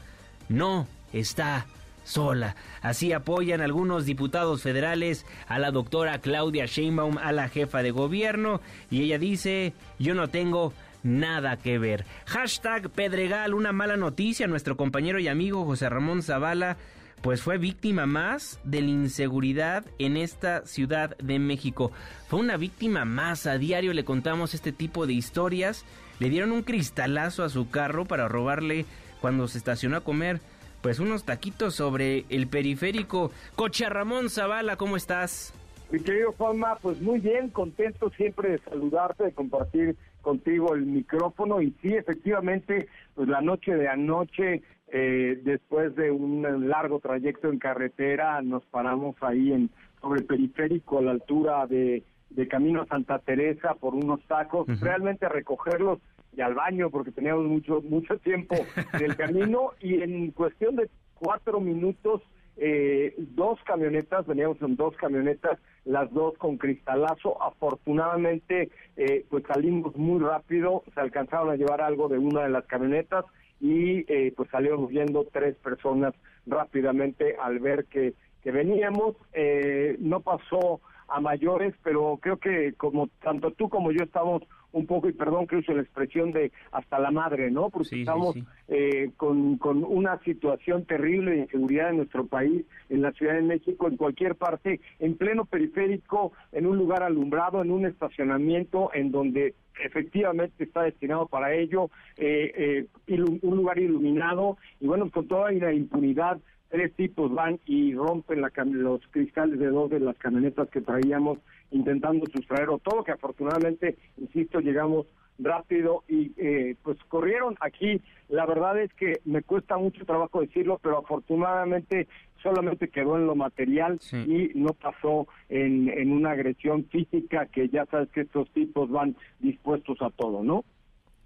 no 0.50 0.88
está 1.12 1.66
sola. 2.04 2.56
Así 2.82 3.14
apoyan 3.14 3.62
algunos 3.62 4.06
diputados 4.06 4.62
federales 4.62 5.26
a 5.48 5.60
la 5.60 5.72
doctora 5.72 6.20
Claudia 6.20 6.66
Sheinbaum, 6.66 7.18
a 7.18 7.32
la 7.32 7.50
jefa 7.50 7.84
de 7.84 7.92
gobierno, 7.92 8.62
y 8.90 9.04
ella 9.04 9.20
dice, 9.20 9.74
yo 10.00 10.16
no 10.16 10.28
tengo 10.28 10.74
nada 11.04 11.58
que 11.58 11.78
ver. 11.80 12.06
Hashtag 12.26 12.89
Pedregal, 12.89 13.54
una 13.54 13.72
mala 13.72 13.97
noticia. 13.97 14.47
Nuestro 14.47 14.78
compañero 14.78 15.20
y 15.20 15.28
amigo 15.28 15.66
José 15.66 15.89
Ramón 15.89 16.24
Zavala 16.24 16.78
pues 17.22 17.41
fue 17.41 17.58
víctima 17.58 18.06
más 18.06 18.60
de 18.64 18.82
la 18.82 18.88
inseguridad 18.88 19.86
en 19.97 20.16
esta 20.16 20.66
Ciudad 20.66 21.18
de 21.18 21.38
México. 21.38 21.91
Fue 22.28 22.39
una 22.39 22.58
víctima 22.58 23.06
más. 23.06 23.45
A 23.45 23.58
diario 23.58 23.93
le 23.93 24.06
contamos 24.06 24.54
este 24.54 24.72
tipo 24.72 25.06
de 25.06 25.14
historias. 25.14 25.86
Le 26.20 26.30
dieron 26.30 26.52
un 26.52 26.64
cristalazo 26.64 27.43
a 27.43 27.50
su 27.50 27.70
carro 27.70 28.06
para 28.06 28.28
robarle 28.28 28.86
cuando 29.22 29.47
se 29.47 29.58
estacionó 29.58 29.97
a 29.97 30.02
comer 30.02 30.39
pues 30.82 31.00
unos 31.00 31.26
taquitos 31.26 31.76
sobre 31.76 32.26
el 32.30 32.47
periférico. 32.47 33.32
Coche 33.56 33.89
Ramón 33.89 34.30
Zavala, 34.30 34.78
¿cómo 34.78 34.95
estás? 34.95 35.54
Mi 35.91 36.00
querido 36.00 36.32
Juanma, 36.34 36.78
pues 36.82 37.02
muy 37.02 37.20
bien, 37.20 37.50
contento 37.50 38.12
siempre 38.12 38.52
de 38.52 38.60
saludarte, 38.60 39.26
de 39.26 39.34
compartir 39.34 39.97
contigo 40.30 40.76
el 40.76 40.86
micrófono 40.86 41.60
y 41.60 41.72
sí, 41.82 41.96
efectivamente, 41.96 42.88
pues 43.16 43.28
la 43.28 43.42
noche 43.42 43.76
de 43.76 43.88
anoche 43.88 44.62
eh, 44.92 45.42
después 45.44 45.96
de 45.96 46.12
un 46.12 46.70
largo 46.70 47.00
trayecto 47.00 47.50
en 47.50 47.58
carretera, 47.58 48.40
nos 48.44 48.64
paramos 48.66 49.16
ahí 49.22 49.54
en 49.54 49.72
sobre 50.00 50.20
el 50.20 50.28
periférico 50.28 51.00
a 51.00 51.02
la 51.02 51.12
altura 51.12 51.66
de, 51.66 52.04
de 52.30 52.48
Camino 52.48 52.86
Santa 52.86 53.18
Teresa 53.18 53.74
por 53.74 53.96
unos 53.96 54.22
tacos, 54.28 54.68
realmente 54.80 55.26
a 55.26 55.30
recogerlos 55.30 55.98
y 56.38 56.42
al 56.42 56.54
baño 56.54 56.92
porque 56.92 57.12
teníamos 57.12 57.46
mucho 57.46 57.82
mucho 57.82 58.20
tiempo 58.20 58.56
del 59.00 59.16
camino 59.16 59.72
y 59.82 60.04
en 60.04 60.30
cuestión 60.30 60.76
de 60.76 60.92
cuatro 61.16 61.60
minutos 61.60 62.22
eh, 62.62 63.14
dos 63.18 63.57
camionetas, 63.64 64.28
veníamos 64.28 64.62
en 64.62 64.76
dos 64.76 64.95
camionetas, 64.97 65.60
las 65.86 66.12
dos 66.14 66.38
con 66.38 66.57
cristalazo. 66.57 67.41
Afortunadamente, 67.41 68.70
eh, 68.97 69.26
pues 69.30 69.45
salimos 69.47 69.95
muy 69.95 70.20
rápido, 70.20 70.84
se 70.93 70.99
alcanzaron 70.99 71.49
a 71.49 71.55
llevar 71.55 71.82
algo 71.82 72.10
de 72.10 72.18
una 72.18 72.43
de 72.43 72.49
las 72.49 72.66
camionetas 72.66 73.26
y 73.62 74.05
eh, 74.12 74.34
pues 74.36 74.49
salieron 74.49 74.84
huyendo 74.84 75.26
tres 75.32 75.55
personas 75.57 76.14
rápidamente 76.45 77.36
al 77.41 77.60
ver 77.60 77.86
que, 77.86 78.14
que 78.43 78.51
veníamos. 78.51 79.16
Eh, 79.34 79.95
no 79.99 80.20
pasó 80.20 80.82
a 81.07 81.20
mayores, 81.20 81.74
pero 81.84 82.20
creo 82.22 82.38
que 82.38 82.74
como 82.74 83.07
tanto 83.22 83.51
tú 83.51 83.70
como 83.70 83.91
yo 83.91 84.03
estamos 84.03 84.43
un 84.72 84.86
poco, 84.86 85.09
y 85.09 85.13
perdón 85.13 85.47
que 85.47 85.57
uso 85.57 85.74
la 85.74 85.82
expresión 85.82 86.32
de 86.32 86.51
hasta 86.72 86.99
la 86.99 87.11
madre, 87.11 87.49
¿no? 87.51 87.70
Porque 87.70 87.99
estamos 87.99 88.36
Eh, 88.72 89.09
con, 89.17 89.57
con 89.57 89.84
una 89.84 90.20
situación 90.20 90.86
terrible 90.86 91.32
de 91.32 91.38
inseguridad 91.39 91.89
en 91.89 91.97
nuestro 91.97 92.28
país, 92.28 92.63
en 92.89 93.01
la 93.01 93.11
Ciudad 93.13 93.34
de 93.34 93.41
México, 93.41 93.88
en 93.88 93.97
cualquier 93.97 94.36
parte, 94.36 94.80
en 94.99 95.17
pleno 95.17 95.45
periférico, 95.45 96.34
en 96.51 96.67
un 96.67 96.78
lugar 96.78 97.01
alumbrado, 97.01 97.63
en 97.63 97.72
un 97.72 97.88
estacionamiento 97.88 98.91
en 98.93 99.11
donde 99.11 99.55
efectivamente 99.84 100.63
está 100.63 100.84
destinado 100.84 101.26
para 101.26 101.55
ello, 101.55 101.89
eh, 102.17 102.86
eh, 103.07 103.17
un 103.41 103.55
lugar 103.57 103.80
iluminado 103.80 104.57
y 104.80 104.86
bueno, 104.86 105.09
con 105.09 105.28
toda 105.28 105.51
la 105.51 105.74
impunidad 105.74 106.39
tres 106.70 106.93
tipos 106.93 107.34
van 107.34 107.59
y 107.65 107.95
rompen 107.95 108.41
la, 108.41 108.51
los 108.65 109.01
cristales 109.09 109.57
de 109.57 109.67
dos 109.67 109.89
de 109.89 109.99
las 109.99 110.17
camionetas 110.17 110.70
que 110.70 110.82
traíamos 110.82 111.39
intentando 111.72 112.26
sustraer 112.28 112.70
o 112.70 112.80
todo, 112.80 113.03
que 113.03 113.11
afortunadamente, 113.11 113.97
insisto, 114.17 114.59
llegamos 114.59 115.07
rápido 115.39 116.03
y 116.07 116.34
eh, 116.38 116.76
pues 116.84 116.97
corrieron 117.07 117.55
aquí. 117.61 118.01
La 118.28 118.45
verdad 118.45 118.80
es 118.80 118.93
que 118.93 119.22
me 119.26 119.41
cuesta 119.41 119.78
mucho 119.78 120.05
trabajo 120.05 120.41
decirlo, 120.41 120.80
pero 120.82 120.99
afortunadamente 120.99 122.07
solamente 122.43 122.89
quedó 122.89 123.17
en 123.17 123.26
lo 123.26 123.36
material 123.36 123.99
y 124.11 124.51
no 124.55 124.74
pasó 124.74 125.28
en, 125.49 125.89
en 125.89 126.11
una 126.11 126.32
agresión 126.32 126.86
física 126.86 127.47
que 127.47 127.70
ya 127.70 127.86
sabes 127.88 128.09
que 128.11 128.22
estos 128.22 128.49
tipos 128.51 128.89
van 128.89 129.15
dispuestos 129.39 130.01
a 130.01 130.09
todo, 130.09 130.43
¿no? 130.43 130.63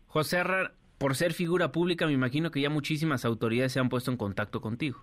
José 0.08 0.38
Arra, 0.38 0.72
por 0.98 1.16
ser 1.16 1.34
figura 1.34 1.72
pública, 1.72 2.06
me 2.06 2.14
imagino 2.14 2.52
que 2.52 2.62
ya 2.62 2.70
muchísimas 2.70 3.26
autoridades 3.26 3.74
se 3.74 3.80
han 3.80 3.90
puesto 3.90 4.12
en 4.12 4.18
contacto 4.18 4.62
contigo. 4.62 5.00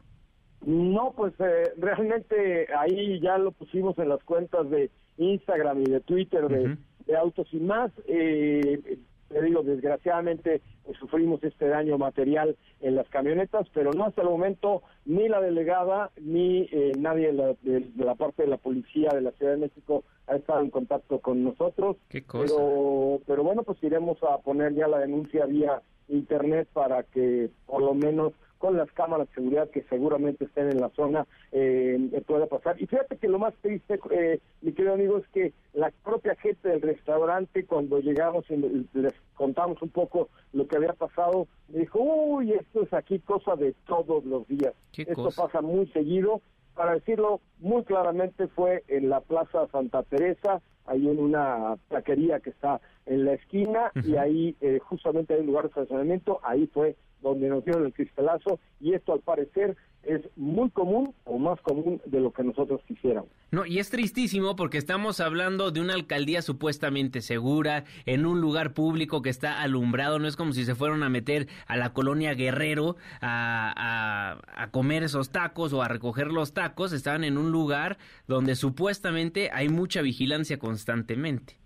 No, 0.65 1.13
pues 1.17 1.33
eh, 1.41 1.71
realmente 1.79 2.67
ahí 2.77 3.19
ya 3.21 3.39
lo 3.39 3.51
pusimos 3.53 3.99
en 3.99 4.09
las 4.09 4.23
cuentas 4.25 4.69
de 4.69 4.91
Instagram 5.21 5.83
y 5.83 5.91
de 5.91 6.01
Twitter 6.01 6.49
de, 6.49 7.17
Autos 7.17 7.49
y 7.53 7.59
más. 7.59 7.91
Eh, 8.07 8.99
te 9.29 9.43
digo, 9.43 9.63
desgraciadamente 9.63 10.61
pues, 10.85 10.97
sufrimos 10.99 11.43
este 11.45 11.69
daño 11.69 11.99
material 11.99 12.57
en 12.81 12.97
las 12.97 13.09
camionetas, 13.09 13.69
pero 13.73 13.93
no 13.93 14.05
hasta 14.05 14.23
el 14.23 14.29
momento 14.29 14.83
ni 15.05 15.29
la 15.29 15.41
delegada 15.41 16.11
ni 16.21 16.69
eh, 16.73 16.93
nadie 16.99 17.33
de 17.33 17.87
la, 17.97 18.15
parte 18.15 18.43
de 18.43 18.49
la 18.49 18.57
policía 18.57 19.11
de 19.13 19.21
la 19.21 19.31
Ciudad 19.33 19.53
de 19.53 19.59
México 19.59 20.05
ha 20.27 20.37
estado 20.37 20.61
en 20.61 20.71
contacto 20.71 21.21
con 21.21 21.45
nosotros. 21.45 21.97
Pero, 22.11 23.21
pero 23.27 23.45
bueno, 23.45 23.63
pues 23.63 23.83
iremos 23.83 24.19
a 24.23 24.39
poner 24.39 24.75
ya 24.75 24.89
la 24.89 24.99
denuncia 24.99 25.47
vía 25.47 25.81
internet 26.09 26.69
para 26.73 27.05
que 27.05 27.51
por 27.67 27.83
lo 27.83 27.95
menos 27.95 28.33
con 28.61 28.77
las 28.77 28.93
cámaras 28.93 29.27
de 29.29 29.35
seguridad 29.37 29.71
que 29.71 29.83
seguramente 29.85 30.45
estén 30.45 30.69
en 30.71 30.81
la 30.81 30.91
zona 30.91 31.27
eh, 31.51 32.23
pueda 32.27 32.47
pasar. 32.47 32.81
Y 32.81 32.87
fíjate 32.87 33.17
que 33.17 33.27
lo 33.27 33.39
más 33.39 33.55
triste, 33.63 33.99
eh, 34.11 34.39
mi 34.61 34.73
querido 34.73 34.95
amigo, 34.95 35.17
es 35.17 35.27
que 35.29 35.55
la 35.73 35.91
propia 36.05 36.37
gente 36.37 36.69
del 36.69 36.83
restaurante, 36.83 37.65
cuando 37.65 38.01
llegamos 38.01 38.45
y 38.51 38.87
les 38.93 39.15
contamos 39.35 39.81
un 39.81 39.89
poco 39.89 40.29
lo 40.53 40.69
que 40.69 40.77
había 40.77 40.93
pasado, 40.93 41.49
me 41.69 41.81
dijo, 41.81 42.01
uy, 42.01 42.53
esto 42.53 42.83
es 42.83 42.93
aquí 42.93 43.19
cosa 43.21 43.57
de 43.57 43.75
todos 43.87 44.27
los 44.27 44.47
días. 44.47 44.75
Esto 44.95 45.31
pasa 45.35 45.63
muy 45.63 45.87
seguido. 45.89 46.43
Para 46.75 46.93
decirlo 46.93 47.41
muy 47.61 47.83
claramente, 47.85 48.47
fue 48.49 48.85
en 48.89 49.09
la 49.09 49.23
Plaza 49.23 49.69
Santa 49.73 50.03
Teresa, 50.03 50.61
ahí 50.85 51.09
en 51.09 51.19
una 51.19 51.79
taquería 51.89 52.41
que 52.41 52.51
está 52.51 52.81
en 53.07 53.25
la 53.25 53.33
esquina, 53.33 53.91
y 54.05 54.17
ahí 54.17 54.55
eh, 54.61 54.81
justamente 54.81 55.33
hay 55.33 55.41
un 55.41 55.47
lugar 55.47 55.65
de 55.65 55.69
estacionamiento, 55.69 56.41
ahí 56.43 56.67
fue 56.67 56.95
donde 57.23 57.49
nos 57.49 57.65
dieron 57.65 57.87
el 57.87 57.93
cristalazo 57.93 58.59
y 58.81 58.95
esto 58.95 59.13
al 59.13 59.21
parecer 59.21 59.77
es 60.03 60.23
muy 60.37 60.71
común 60.71 61.15
o 61.25 61.39
más 61.39 61.61
común 61.61 62.01
de 62.07 62.21
lo 62.21 62.33
que 62.33 62.43
nosotros 62.43 62.81
quisiéramos. 62.87 63.29
No, 63.51 63.67
y 63.67 63.79
es 63.79 63.91
tristísimo 63.91 64.57
porque 64.57 64.79
estamos 64.79 65.21
hablando 65.21 65.71
de 65.71 65.81
una 65.81 65.95
alcaldía 65.95 66.41
supuestamente 66.41 67.21
segura, 67.21 67.85
en 68.07 68.25
un 68.25 68.41
lugar 68.41 68.73
público 68.73 69.23
que 69.23 69.31
está 69.31 69.61
alumbrado, 69.61 70.19
no 70.19 70.27
es 70.27 70.37
como 70.37 70.53
si 70.53 70.65
se 70.65 70.75
fueran 70.75 71.03
a 71.03 71.09
meter 71.09 71.49
a 71.67 71.77
la 71.77 71.93
colonia 71.93 72.35
Guerrero 72.35 72.97
a, 73.21 74.39
a, 74.57 74.63
a 74.63 74.71
comer 74.71 75.03
esos 75.03 75.31
tacos 75.31 75.73
o 75.73 75.83
a 75.83 75.89
recoger 75.89 76.29
los 76.29 76.55
tacos, 76.55 76.93
estaban 76.93 77.25
en 77.25 77.37
un 77.37 77.53
lugar 77.53 77.99
donde 78.27 78.57
supuestamente 78.57 79.51
hay 79.53 79.69
mucha 79.69 80.01
vigilancia 80.01 80.59
constantemente. 80.59 81.60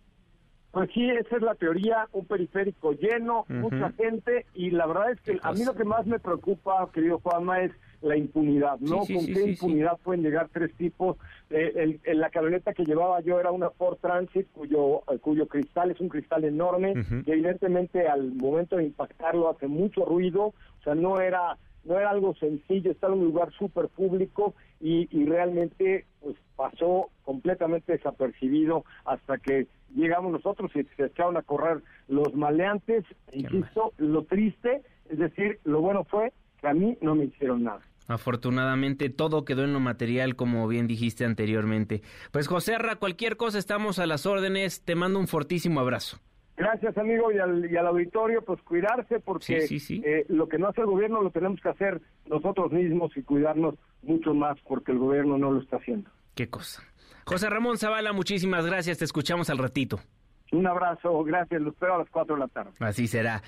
Pues 0.75 0.91
sí, 0.93 1.09
esa 1.09 1.37
es 1.37 1.43
la 1.43 1.55
teoría, 1.55 2.09
un 2.13 2.27
periférico 2.27 2.93
lleno, 2.93 3.45
mucha 3.49 3.93
gente, 3.93 4.45
y 4.55 4.73
la 4.73 4.87
verdad 4.87 5.13
es 5.13 5.21
que 5.21 5.39
a 5.41 5.53
mí 5.53 5.65
lo 5.65 5.75
que 5.75 5.85
más 5.85 6.05
me 6.05 6.19
preocupa, 6.19 6.91
querido 6.93 7.21
Juanma, 7.21 7.61
es 7.61 7.71
la 8.03 8.17
impunidad, 8.17 8.81
¿no? 8.81 8.99
¿Con 8.99 9.07
qué 9.07 9.51
impunidad 9.51 9.97
pueden 10.03 10.25
llegar 10.25 10.49
tres 10.53 10.75
tipos? 10.75 11.17
Eh, 11.49 12.01
el, 12.03 12.19
la 12.19 12.29
camioneta 12.31 12.75
que 12.75 12.85
llevaba 12.85 13.21
yo 13.21 13.39
era 13.39 13.53
una 13.53 13.71
Ford 13.71 13.99
Transit, 14.01 14.49
cuyo, 14.53 15.03
eh, 15.13 15.19
cuyo 15.21 15.47
cristal 15.47 15.93
es 15.93 16.01
un 16.01 16.09
cristal 16.09 16.45
enorme, 16.45 16.93
y 17.25 17.31
evidentemente 17.31 18.09
al 18.09 18.33
momento 18.35 18.77
de 18.77 18.85
impactarlo 18.85 19.49
hace 19.49 19.69
mucho 19.69 20.05
ruido, 20.05 20.47
o 20.47 20.83
sea, 20.83 20.97
no 20.97 21.21
era 21.21 21.57
no 21.85 21.99
era 21.99 22.11
algo 22.11 22.35
sencillo, 22.35 22.91
estar 22.91 23.11
en 23.11 23.19
un 23.19 23.25
lugar 23.27 23.53
súper 23.53 23.89
público 23.89 24.55
y, 24.81 25.09
y 25.11 25.27
realmente 25.27 26.07
pues 26.21 26.37
pasó 26.57 27.11
completamente 27.25 27.93
desapercibido 27.93 28.85
hasta 29.05 29.39
que 29.39 29.67
llegamos 29.95 30.33
nosotros 30.33 30.71
y 30.75 30.85
se 30.97 31.07
echaron 31.07 31.37
a 31.37 31.43
correr 31.43 31.83
los 32.09 32.35
maleantes. 32.35 33.05
Insisto, 33.33 33.93
lo 33.99 34.25
triste, 34.25 34.83
es 35.09 35.19
decir, 35.19 35.59
lo 35.65 35.81
bueno 35.81 36.05
fue 36.05 36.33
que 36.61 36.69
a 36.69 36.75
mí 36.75 36.97
no 37.01 37.15
me 37.15 37.25
hicieron 37.25 37.65
nada. 37.65 37.81
Afortunadamente 38.07 39.09
todo 39.09 39.45
quedó 39.45 39.65
en 39.65 39.73
lo 39.73 39.81
material, 39.81 40.37
como 40.37 40.69
bien 40.69 40.87
dijiste 40.87 41.25
anteriormente. 41.25 42.03
Pues 42.33 42.49
José 42.49 42.75
Arra, 42.75 42.97
cualquier 42.97 43.37
cosa 43.37 43.59
estamos 43.59 43.99
a 43.99 44.07
las 44.07 44.27
órdenes. 44.27 44.83
Te 44.85 44.95
mando 44.95 45.19
un 45.19 45.27
fortísimo 45.27 45.81
abrazo. 45.81 46.21
Gracias, 46.57 46.97
amigo, 46.97 47.33
y 47.33 47.39
al, 47.39 47.71
y 47.71 47.77
al 47.77 47.87
auditorio, 47.89 48.43
pues 48.43 48.63
cuidarse, 48.63 49.19
porque 49.19 49.67
eh, 49.69 50.25
lo 50.29 50.49
que 50.49 50.59
no 50.59 50.69
hace 50.69 50.83
el 50.83 50.87
gobierno 50.87 51.21
lo 51.21 51.31
tenemos 51.31 51.61
que 51.61 51.69
hacer 51.69 52.01
nosotros 52.27 52.71
mismos 52.71 53.17
y 53.17 53.23
cuidarnos 53.23 53.75
mucho 54.03 54.35
más, 54.35 54.57
porque 54.69 54.93
el 54.93 54.99
gobierno 54.99 55.37
no 55.37 55.51
lo 55.51 55.61
está 55.61 55.79
haciendo. 55.79 56.11
Qué 56.35 56.49
cosa. 56.49 56.83
José 57.27 57.51
Ramón 57.51 57.79
Zavala, 57.79 58.13
muchísimas 58.13 58.67
gracias. 58.67 58.99
Te 58.99 59.05
escuchamos 59.05 59.51
al 59.51 59.59
ratito. 59.59 59.99
Un 60.53 60.67
abrazo, 60.67 61.25
gracias. 61.25 61.61
Lo 61.61 61.71
espero 61.71 61.95
a 61.95 61.99
las 61.99 62.11
4 62.11 62.37
de 62.37 62.41
la 62.41 62.49
tarde. 62.49 62.71
Así 62.81 63.09
será. 63.09 63.43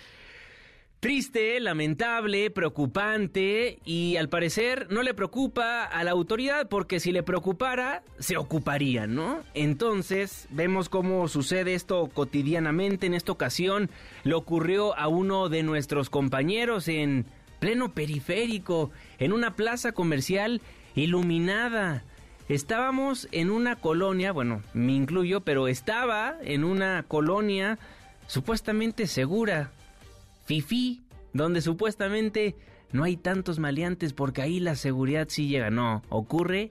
Triste, 0.99 1.61
lamentable, 1.61 2.51
preocupante 2.51 3.79
y 3.85 4.17
al 4.17 4.31
parecer 4.31 4.87
no 4.91 5.03
le 5.03 5.13
preocupa 5.13 5.85
a 5.85 6.03
la 6.05 6.13
autoridad 6.13 6.69
porque 6.69 7.01
si 7.01 7.13
le 7.13 7.23
preocupara 7.23 8.03
se 8.19 8.39
ocuparía, 8.39 9.07
¿no? 9.07 9.41
Entonces 9.53 10.49
vemos 10.51 10.89
cómo 10.89 11.29
sucede 11.29 11.75
esto 11.75 12.09
cotidianamente. 12.13 13.07
En 13.07 13.15
esta 13.15 13.31
ocasión 13.31 13.91
le 14.25 14.35
ocurrió 14.35 14.97
a 14.97 15.07
uno 15.09 15.51
de 15.51 15.63
nuestros 15.63 16.09
compañeros 16.09 16.89
en 16.89 17.27
pleno 17.61 17.93
periférico, 17.93 18.91
en 19.19 19.35
una 19.35 19.55
plaza 19.55 19.93
comercial 19.93 20.63
iluminada. 20.95 22.05
Estábamos 22.49 23.29
en 23.33 23.51
una 23.51 23.77
colonia, 23.77 24.33
bueno, 24.33 24.63
me 24.73 24.93
incluyo, 24.93 25.43
pero 25.43 25.69
estaba 25.69 26.37
en 26.43 26.65
una 26.65 27.05
colonia 27.07 27.79
supuestamente 28.29 29.07
segura, 29.07 29.73
Fifi, 30.47 31.03
donde 31.33 31.61
supuestamente 31.61 32.57
no 32.93 33.05
hay 33.05 33.17
tantos 33.17 33.59
maleantes 33.59 34.13
porque 34.13 34.43
ahí 34.43 34.61
la 34.61 34.77
seguridad 34.77 35.27
sí 35.29 35.49
llega. 35.49 35.71
No, 35.71 36.03
ocurre 36.09 36.71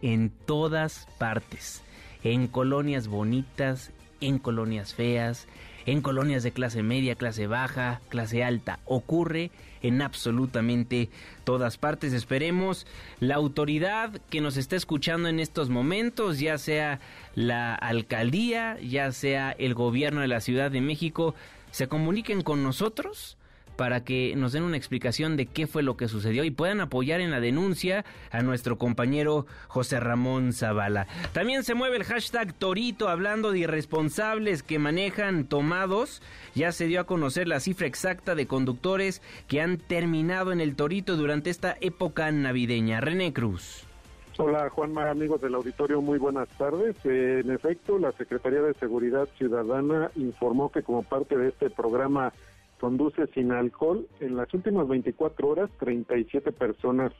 en 0.00 0.30
todas 0.30 1.06
partes. 1.18 1.82
En 2.22 2.46
colonias 2.46 3.08
bonitas, 3.08 3.92
en 4.20 4.38
colonias 4.38 4.94
feas, 4.94 5.46
en 5.86 6.02
colonias 6.02 6.42
de 6.42 6.50
clase 6.52 6.82
media, 6.82 7.14
clase 7.14 7.46
baja, 7.46 8.00
clase 8.08 8.42
alta. 8.42 8.80
Ocurre 8.84 9.50
en 9.82 10.02
absolutamente 10.02 11.08
todas 11.44 11.78
partes. 11.78 12.12
Esperemos 12.12 12.86
la 13.20 13.36
autoridad 13.36 14.20
que 14.30 14.40
nos 14.40 14.56
está 14.56 14.76
escuchando 14.76 15.28
en 15.28 15.38
estos 15.38 15.68
momentos, 15.68 16.40
ya 16.40 16.58
sea 16.58 17.00
la 17.34 17.74
alcaldía, 17.74 18.78
ya 18.80 19.12
sea 19.12 19.52
el 19.52 19.74
gobierno 19.74 20.20
de 20.20 20.28
la 20.28 20.40
Ciudad 20.40 20.70
de 20.70 20.80
México, 20.80 21.34
se 21.76 21.88
comuniquen 21.88 22.40
con 22.40 22.62
nosotros 22.62 23.36
para 23.76 24.02
que 24.02 24.34
nos 24.34 24.52
den 24.52 24.62
una 24.62 24.78
explicación 24.78 25.36
de 25.36 25.44
qué 25.44 25.66
fue 25.66 25.82
lo 25.82 25.98
que 25.98 26.08
sucedió 26.08 26.42
y 26.42 26.50
puedan 26.50 26.80
apoyar 26.80 27.20
en 27.20 27.30
la 27.30 27.38
denuncia 27.38 28.06
a 28.30 28.40
nuestro 28.40 28.78
compañero 28.78 29.46
José 29.68 30.00
Ramón 30.00 30.54
Zavala. 30.54 31.06
También 31.34 31.64
se 31.64 31.74
mueve 31.74 31.98
el 31.98 32.04
hashtag 32.04 32.54
Torito 32.54 33.10
hablando 33.10 33.52
de 33.52 33.58
irresponsables 33.58 34.62
que 34.62 34.78
manejan 34.78 35.44
tomados. 35.44 36.22
Ya 36.54 36.72
se 36.72 36.86
dio 36.86 36.98
a 36.98 37.04
conocer 37.04 37.46
la 37.46 37.60
cifra 37.60 37.86
exacta 37.86 38.34
de 38.34 38.46
conductores 38.46 39.20
que 39.46 39.60
han 39.60 39.76
terminado 39.76 40.52
en 40.52 40.62
el 40.62 40.76
Torito 40.76 41.14
durante 41.18 41.50
esta 41.50 41.76
época 41.82 42.32
navideña. 42.32 43.02
René 43.02 43.34
Cruz. 43.34 43.85
Hola 44.38 44.68
Juanma, 44.68 45.08
amigos 45.08 45.40
del 45.40 45.54
auditorio, 45.54 46.02
muy 46.02 46.18
buenas 46.18 46.46
tardes. 46.58 46.94
en 47.04 47.50
efecto, 47.50 47.98
la 47.98 48.12
Secretaría 48.12 48.60
de 48.60 48.74
Seguridad 48.74 49.26
Ciudadana 49.38 50.10
informó 50.14 50.70
que 50.70 50.82
como 50.82 51.02
parte 51.02 51.38
de 51.38 51.48
este 51.48 51.70
programa 51.70 52.34
Conduce 52.78 53.26
sin 53.28 53.50
alcohol, 53.52 54.06
en 54.20 54.36
las 54.36 54.52
últimas 54.52 54.86
24 54.88 55.48
horas 55.48 55.70
37 55.78 56.52
personas 56.52 57.12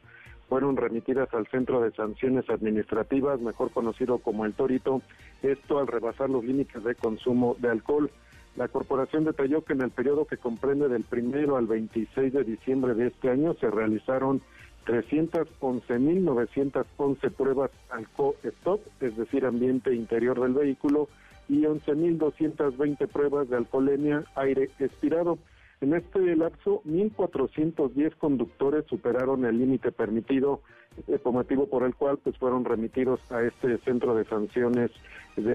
fueron 0.51 0.77
remitidas 0.77 1.33
al 1.33 1.47
Centro 1.47 1.81
de 1.81 1.91
Sanciones 1.93 2.51
Administrativas, 2.51 3.41
mejor 3.41 3.71
conocido 3.71 4.19
como 4.19 4.45
el 4.45 4.53
Torito, 4.53 5.01
esto 5.43 5.79
al 5.79 5.87
rebasar 5.87 6.29
los 6.29 6.45
límites 6.45 6.85
de 6.85 6.95
consumo 6.97 7.57
de 7.59 7.71
alcohol. 7.71 8.11
La 8.57 8.69
corporación 8.69 9.25
detalló 9.25 9.65
que 9.65 9.73
en 9.73 9.81
el 9.81 9.91
periodo 9.91 10.27
que 10.27 10.37
comprende 10.37 10.89
del 10.89 11.05
primero 11.05 11.57
al 11.57 11.67
26 11.67 12.35
de 12.35 12.45
diciembre 12.45 12.93
de 12.93 13.07
este 13.07 13.31
año 13.31 13.55
se 13.55 13.71
realizaron 13.71 14.43
311.911 14.87 17.31
pruebas 17.33 17.71
alcohol-stop, 17.91 18.81
es 19.01 19.17
decir, 19.17 19.45
ambiente 19.45 19.93
interior 19.95 20.41
del 20.41 20.55
vehículo, 20.55 21.09
y 21.49 21.63
11.220 21.63 23.09
pruebas 23.09 23.49
de 23.49 23.57
alcoholemia 23.57 24.25
aire 24.35 24.71
expirado. 24.79 25.39
En 25.81 25.95
este 25.95 26.37
lapso, 26.37 26.83
1.410 26.87 28.15
conductores 28.17 28.87
superaron 28.87 29.45
el 29.45 29.59
límite 29.59 29.93
permitido, 29.93 30.63
eh, 31.07 31.21
motivo 31.25 31.67
por 31.67 31.83
el 31.83 31.95
cual 31.95 32.17
pues 32.17 32.39
fueron 32.39 32.65
remitidos 32.65 33.21
a 33.31 33.43
este 33.43 33.77
centro 33.79 34.15
de 34.15 34.25
sanciones 34.25 34.91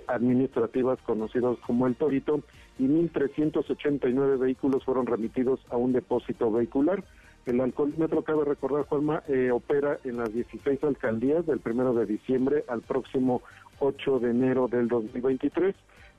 administrativas 0.08 1.00
conocidos 1.02 1.58
como 1.66 1.88
el 1.88 1.96
Torito 1.96 2.42
y 2.78 2.84
1.389 2.84 4.38
vehículos 4.38 4.86
fueron 4.86 5.08
remitidos 5.08 5.60
a 5.72 5.78
un 5.78 5.92
depósito 5.92 6.52
vehicular. 6.52 7.04
El 7.46 7.60
alcoholímetro, 7.60 8.24
cabe 8.24 8.46
recordar, 8.46 8.86
Juanma, 8.86 9.24
eh, 9.28 9.50
opera 9.52 9.98
en 10.04 10.18
las 10.18 10.32
16 10.34 10.84
alcaldías 10.84 11.46
del 11.46 11.60
primero 11.60 11.94
de 11.94 12.06
diciembre 12.06 12.64
al 12.68 12.82
próximo 12.82 13.42
8 13.80 14.20
de 14.20 14.30
enero 14.30 14.68
del 14.68 14.88
2023. 14.88 15.76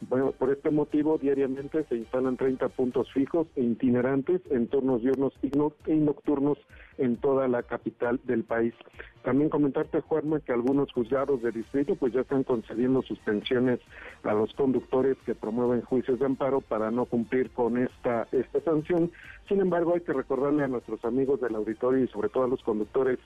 Bueno, 0.09 0.33
por 0.33 0.51
este 0.51 0.70
motivo, 0.70 1.16
diariamente 1.16 1.85
se 1.85 1.97
instalan 1.97 2.37
30 2.37 2.69
puntos 2.70 3.11
fijos 3.12 3.47
e 3.55 3.62
itinerantes 3.62 4.41
en 4.51 4.66
turnos 4.66 5.01
diurnos 5.01 5.33
y 5.43 5.97
nocturnos 5.97 6.59
en 6.99 7.16
toda 7.19 7.47
la 7.47 7.62
capital 7.62 8.20
del 8.24 8.43
país. 8.43 8.74
También 9.23 9.49
comentarte, 9.49 10.01
Juanma, 10.01 10.41
que 10.41 10.53
algunos 10.53 10.93
juzgados 10.93 11.41
de 11.43 11.53
distrito 11.53 11.95
pues 11.95 12.12
ya 12.12 12.23
están 12.23 12.43
concediendo 12.43 13.03
suspensiones 13.03 13.79
a 14.24 14.33
los 14.35 14.53
conductores 14.55 15.16
que 15.24 15.37
promueven 15.37 15.83
juicios 15.83 16.19
de 16.19 16.27
amparo 16.27 16.61
para 16.61 16.91
no 16.91 17.05
cumplir 17.05 17.51
con 17.51 17.79
esta, 17.79 18.27
esta 18.33 18.61
sanción. 18.62 19.12
Sin 19.49 19.61
embargo, 19.61 19.95
hay 19.95 20.01
que 20.01 20.12
recordarle 20.12 20.65
a 20.65 20.69
nuestros 20.69 21.05
amigos 21.05 21.41
del 21.41 21.55
auditorio 21.55 22.03
y 22.03 22.09
sobre 22.09 22.29
todo 22.29 22.45
a 22.45 22.49
los 22.49 22.62
conductores 22.62 23.20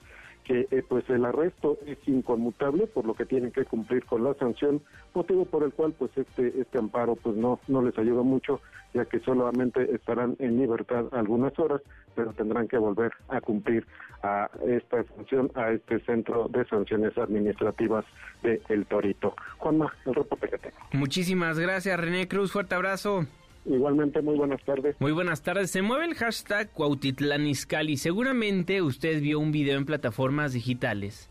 que 0.47 0.69
eh, 0.71 0.85
pues 0.89 1.09
el 1.11 1.25
arresto 1.25 1.77
es 1.87 1.99
inconmutable 2.07 2.87
por 2.87 3.05
lo 3.05 3.15
que 3.15 3.27
tienen 3.27 3.51
que 3.51 3.65
cumplir 3.65 4.05
con 4.05 4.23
la 4.23 4.33
sanción 4.35 4.81
motivo 5.13 5.45
por 5.45 5.65
el 5.65 5.73
cual 5.73 5.93
pues 5.99 6.13
este 6.17 6.61
este 6.61 6.79
amparo 6.79 7.17
pues 7.17 7.37
no 7.37 7.59
no 7.67 7.83
les 7.83 7.99
ayuda 7.99 8.23
mucho 8.23 8.61
ya 8.95 9.05
que 9.07 9.19
solamente 9.21 9.93
estarán 9.93 10.37
en 10.39 10.57
libertad 10.57 11.07
algunas 11.13 11.59
horas 11.59 11.83
pero 12.15 12.33
tendrán 12.33 12.69
que 12.69 12.79
volver 12.79 13.13
a 13.29 13.41
cumplir 13.41 13.87
a 14.23 14.49
esta 14.67 15.03
sanción 15.17 15.51
a 15.57 15.73
este 15.73 15.99
centro 16.01 16.49
de 16.49 16.65
sanciones 16.67 17.19
administrativas 17.19 18.05
de 18.43 18.63
El 18.69 18.87
Torito. 18.87 19.35
Juanma 19.59 19.93
el 20.07 20.15
reporte 20.15 20.49
que 20.49 20.71
muchísimas 20.97 21.59
gracias 21.59 21.99
René 21.99 22.29
Cruz. 22.29 22.53
Fuerte 22.53 22.77
abrazo 22.77 23.27
Igualmente, 23.67 24.23
muy 24.23 24.37
buenas 24.37 24.63
tardes. 24.65 24.97
Muy 25.01 25.13
buenas 25.13 25.43
tardes. 25.43 25.71
Se 25.71 25.83
mueve 25.83 26.07
el 26.07 26.15
hashtag 26.15 26.71
Cuautitlán 26.73 27.53
Seguramente 27.55 28.81
usted 28.81 29.21
vio 29.21 29.41
un 29.41 29.51
video 29.51 29.77
en 29.77 29.85
plataformas 29.85 30.53
digitales 30.53 31.31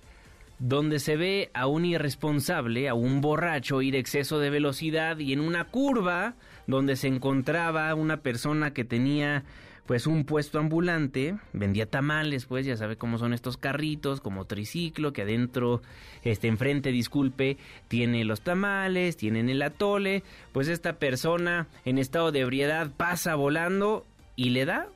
donde 0.59 0.99
se 0.99 1.17
ve 1.17 1.49
a 1.53 1.67
un 1.67 1.85
irresponsable, 1.85 2.87
a 2.87 2.93
un 2.93 3.21
borracho 3.21 3.81
ir 3.81 3.95
exceso 3.95 4.39
de 4.39 4.49
velocidad 4.49 5.19
y 5.19 5.33
en 5.33 5.41
una 5.41 5.65
curva 5.65 6.35
donde 6.65 6.95
se 6.95 7.07
encontraba 7.07 7.93
una 7.93 8.21
persona 8.21 8.73
que 8.73 8.85
tenía 8.85 9.43
pues 9.85 10.07
un 10.07 10.25
puesto 10.25 10.57
ambulante, 10.57 11.35
vendía 11.53 11.85
tamales, 11.85 12.45
pues 12.45 12.65
ya 12.65 12.75
sabe 12.75 12.97
cómo 12.97 13.17
son 13.17 13.33
estos 13.33 13.57
carritos, 13.57 14.19
como 14.19 14.45
triciclo, 14.45 15.13
que 15.13 15.21
adentro, 15.21 15.81
este 16.23 16.47
enfrente, 16.47 16.91
disculpe, 16.91 17.57
tiene 17.87 18.25
los 18.25 18.41
tamales, 18.41 19.15
tienen 19.15 19.47
el 19.49 19.61
atole, 19.61 20.23
pues 20.53 20.67
esta 20.67 20.93
persona 20.93 21.67
en 21.85 21.99
estado 21.99 22.31
de 22.31 22.39
ebriedad 22.39 22.89
pasa 22.97 23.35
volando 23.35 24.05
y 24.35 24.49
le 24.49 24.65
da 24.65 24.87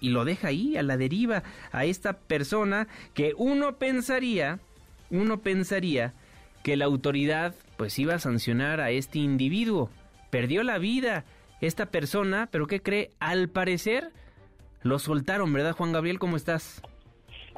y 0.00 0.10
lo 0.10 0.24
deja 0.24 0.48
ahí 0.48 0.76
a 0.76 0.82
la 0.84 0.96
deriva 0.96 1.42
a 1.72 1.84
esta 1.84 2.12
persona 2.12 2.86
que 3.14 3.34
uno 3.36 3.76
pensaría, 3.76 4.60
uno 5.10 5.40
pensaría 5.40 6.14
que 6.62 6.76
la 6.76 6.84
autoridad 6.84 7.56
pues 7.76 7.98
iba 7.98 8.14
a 8.14 8.18
sancionar 8.20 8.80
a 8.80 8.90
este 8.90 9.18
individuo. 9.18 9.90
Perdió 10.30 10.62
la 10.62 10.78
vida 10.78 11.24
esta 11.60 11.86
persona, 11.86 12.48
pero 12.52 12.66
¿qué 12.66 12.80
cree? 12.80 13.10
Al 13.18 13.48
parecer 13.48 14.12
lo 14.82 14.98
soltaron, 14.98 15.52
¿verdad, 15.52 15.72
Juan 15.72 15.92
Gabriel? 15.92 16.18
¿Cómo 16.18 16.36
estás? 16.36 16.82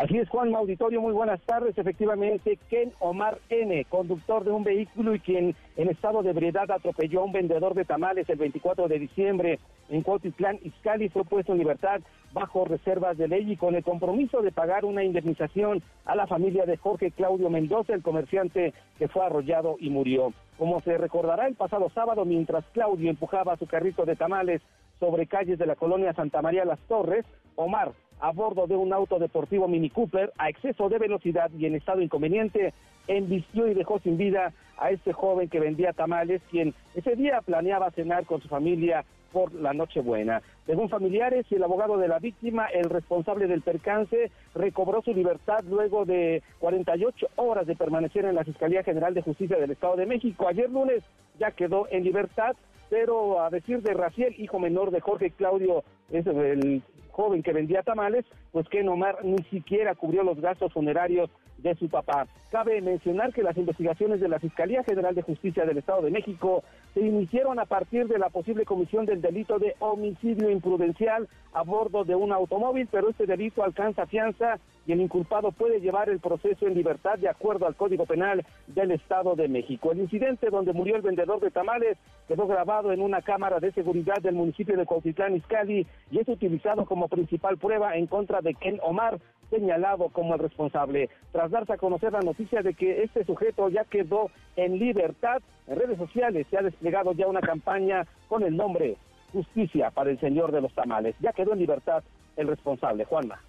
Así 0.01 0.17
es, 0.17 0.31
Juan 0.31 0.55
Auditorio, 0.55 1.03
muy 1.03 1.13
buenas 1.13 1.43
tardes. 1.43 1.77
Efectivamente, 1.77 2.59
Ken 2.71 2.91
Omar 3.01 3.39
N., 3.51 3.85
conductor 3.85 4.45
de 4.45 4.51
un 4.51 4.65
vehículo 4.65 5.15
y 5.15 5.21
quien 5.21 5.55
en 5.77 5.91
estado 5.91 6.23
de 6.23 6.31
ebriedad 6.31 6.71
atropelló 6.71 7.21
a 7.21 7.25
un 7.25 7.33
vendedor 7.33 7.75
de 7.75 7.85
tamales 7.85 8.27
el 8.31 8.39
24 8.39 8.89
de 8.89 8.99
diciembre 8.99 9.59
en 9.91 10.03
Cuautitlán, 10.03 10.59
Izcalli, 10.63 11.11
fue 11.11 11.25
puesto 11.25 11.53
en 11.53 11.59
libertad 11.59 12.01
bajo 12.33 12.65
reservas 12.65 13.19
de 13.19 13.29
ley 13.29 13.53
y 13.53 13.57
con 13.57 13.75
el 13.75 13.85
compromiso 13.85 14.41
de 14.41 14.53
pagar 14.53 14.87
una 14.87 15.05
indemnización 15.05 15.83
a 16.07 16.15
la 16.15 16.27
familia 16.27 16.65
de 16.65 16.79
Jorge 16.79 17.11
Claudio 17.11 17.51
Mendoza, 17.51 17.93
el 17.93 18.03
comerciante 18.03 18.73
que 18.99 19.09
fue 19.09 19.27
arrollado 19.27 19.77
y 19.81 19.91
murió. 19.91 20.33
Como 20.57 20.81
se 20.81 20.97
recordará 20.97 21.47
el 21.47 21.57
pasado 21.57 21.91
sábado, 21.91 22.25
mientras 22.25 22.65
Claudio 22.73 23.11
empujaba 23.11 23.57
su 23.57 23.67
carrito 23.67 24.07
de 24.07 24.17
tamales 24.17 24.63
sobre 25.01 25.27
calles 25.27 25.59
de 25.59 25.67
la 25.67 25.75
colonia 25.75 26.13
Santa 26.13 26.43
María 26.43 26.65
Las 26.65 26.79
Torres, 26.81 27.25
Omar, 27.57 27.93
a 28.21 28.31
bordo 28.33 28.67
de 28.67 28.77
un 28.77 28.93
auto 28.93 29.19
deportivo 29.19 29.67
Mini 29.67 29.91
Cooper, 29.91 30.33
a 30.39 30.51
exceso 30.51 30.89
de 30.89 30.99
velocidad 30.99 31.51
y 31.59 31.67
en 31.67 31.75
estado 31.75 32.03
inconveniente, 32.03 32.75
embistió 33.09 33.67
y 33.67 33.75
dejó 33.75 33.99
sin 33.99 34.19
vida 34.19 34.53
a 34.77 34.91
este 34.91 35.13
joven 35.13 35.49
que 35.49 35.59
vendía 35.59 35.93
tamales, 35.93 36.43
quien 36.51 36.75
ese 36.95 37.17
día 37.17 37.41
planeaba 37.41 37.91
cenar 37.91 38.27
con 38.27 38.41
su 38.41 38.49
familia 38.49 39.05
por 39.33 39.55
la 39.55 39.73
Nochebuena. 39.73 40.43
Según 40.67 40.89
familiares 40.89 41.47
y 41.51 41.55
el 41.55 41.63
abogado 41.63 41.97
de 41.99 42.09
la 42.09 42.19
víctima, 42.19 42.67
el 42.67 42.91
responsable 42.91 43.47
del 43.47 43.63
percance 43.63 44.31
recobró 44.55 45.03
su 45.03 45.15
libertad 45.15 45.61
luego 45.69 46.05
de 46.05 46.43
48 46.59 47.29
horas 47.37 47.67
de 47.67 47.77
permanecer 47.77 48.25
en 48.25 48.35
la 48.35 48.45
Fiscalía 48.45 48.83
General 48.83 49.15
de 49.15 49.23
Justicia 49.23 49.57
del 49.57 49.71
Estado 49.71 49.97
de 49.97 50.07
México. 50.07 50.49
Ayer 50.49 50.69
lunes 50.71 51.03
ya 51.39 51.53
quedó 51.53 51.87
en 51.91 52.05
libertad 52.05 52.57
pero 52.91 53.41
a 53.41 53.49
decir 53.49 53.81
de 53.83 53.95
Raciel, 53.95 54.35
hijo 54.39 54.59
menor 54.59 54.91
de 54.91 55.01
Jorge 55.01 55.31
Claudio, 55.31 55.85
es 56.11 56.27
el 56.27 56.83
joven 57.11 57.43
que 57.43 57.53
vendía 57.53 57.83
tamales, 57.83 58.25
pues 58.53 58.69
que 58.69 58.87
Omar 58.89 59.25
ni 59.25 59.43
siquiera 59.51 59.95
cubrió 59.95 60.23
los 60.23 60.41
gastos 60.41 60.73
funerarios 60.73 61.31
de 61.59 61.75
su 61.77 61.89
papá. 61.89 62.27
Cabe 62.51 62.81
mencionar 62.81 63.33
que 63.33 63.43
las 63.43 63.57
investigaciones 63.57 64.21
de 64.21 64.29
la 64.29 64.39
Fiscalía 64.39 64.83
General 64.83 65.15
de 65.15 65.23
Justicia 65.23 65.65
del 65.65 65.79
Estado 65.79 66.03
de 66.03 66.11
México 66.11 66.65
se 66.95 67.01
iniciaron 67.01 67.59
a 67.61 67.67
partir 67.67 68.09
de 68.09 68.19
la 68.19 68.31
posible 68.31 68.65
comisión 68.65 69.07
del 69.07 69.21
delito 69.21 69.59
de 69.59 69.77
homicidio 69.79 70.51
imprudencial 70.51 71.29
a 71.53 71.63
bordo 71.63 72.05
de 72.05 72.15
un 72.15 72.33
automóvil, 72.33 72.89
pero 72.91 73.11
este 73.11 73.27
delito 73.27 73.63
alcanza 73.63 74.07
fianza 74.07 74.59
y 74.87 74.93
el 74.93 75.01
inculpado 75.01 75.53
puede 75.53 75.81
llevar 75.81 76.09
el 76.09 76.19
proceso 76.19 76.67
en 76.67 76.75
libertad 76.75 77.19
de 77.19 77.29
acuerdo 77.29 77.67
al 77.67 77.77
Código 77.77 78.07
Penal 78.07 78.45
del 78.67 78.91
Estado 78.93 79.37
de 79.37 79.47
México. 79.47 79.93
El 79.93 80.01
incidente 80.01 80.51
donde 80.51 80.73
murió 80.73 80.97
el 80.97 81.03
vendedor 81.03 81.41
de 81.41 81.51
tamales 81.51 81.97
quedó 82.27 82.47
grabado 82.47 82.91
en 82.91 83.01
una 83.01 83.23
cámara 83.23 83.61
de 83.61 83.73
seguridad 83.73 84.21
del 84.23 84.35
municipio 84.35 84.77
de 84.77 84.87
Cuautitlán 84.87 85.37
Izcalli 85.37 85.87
y 86.11 86.19
es 86.19 86.29
utilizado 86.29 86.87
como 86.87 87.00
principal 87.09 87.59
prueba 87.59 87.97
en 87.97 88.07
contra 88.07 88.41
de 88.41 88.55
Ken 88.55 88.79
Omar, 88.83 89.19
señalado 89.51 90.09
como 90.11 90.35
el 90.35 90.41
responsable. 90.41 91.09
Tras 91.33 91.51
darse 91.51 91.73
a 91.73 91.79
conocer 91.79 92.13
la 92.13 92.21
noticia 92.21 92.63
de 92.63 92.75
que 92.75 93.03
este 93.03 93.25
sujeto 93.25 93.69
ya 93.69 93.85
quedó 93.85 94.31
en 94.57 94.79
libertad, 94.79 95.43
en 95.67 95.79
redes 95.79 95.99
sociales 95.99 96.47
se 96.51 96.59
ha 96.59 96.63
desplegado 96.63 97.13
ya 97.13 97.27
una 97.27 97.41
campaña 97.41 98.07
con 98.29 98.43
el 98.43 98.57
nombre 98.57 98.97
Justicia 99.33 99.91
para 99.91 100.11
el 100.11 100.19
Señor 100.19 100.51
de 100.51 100.61
los 100.61 100.75
Tamales. 100.75 101.15
Ya 101.21 101.33
quedó 101.33 101.53
en 101.53 101.61
libertad 101.61 102.03
el 102.37 102.49
responsable, 102.49 103.05
Juanma. 103.05 103.41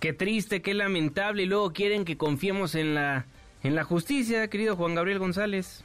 Qué 0.00 0.12
triste, 0.12 0.62
qué 0.62 0.74
lamentable 0.74 1.44
y 1.44 1.46
luego 1.46 1.72
quieren 1.72 2.04
que 2.04 2.16
confiemos 2.16 2.74
en 2.74 2.94
la 2.94 3.26
en 3.62 3.74
la 3.74 3.84
justicia, 3.84 4.48
querido 4.48 4.74
Juan 4.74 4.94
Gabriel 4.94 5.18
González. 5.18 5.84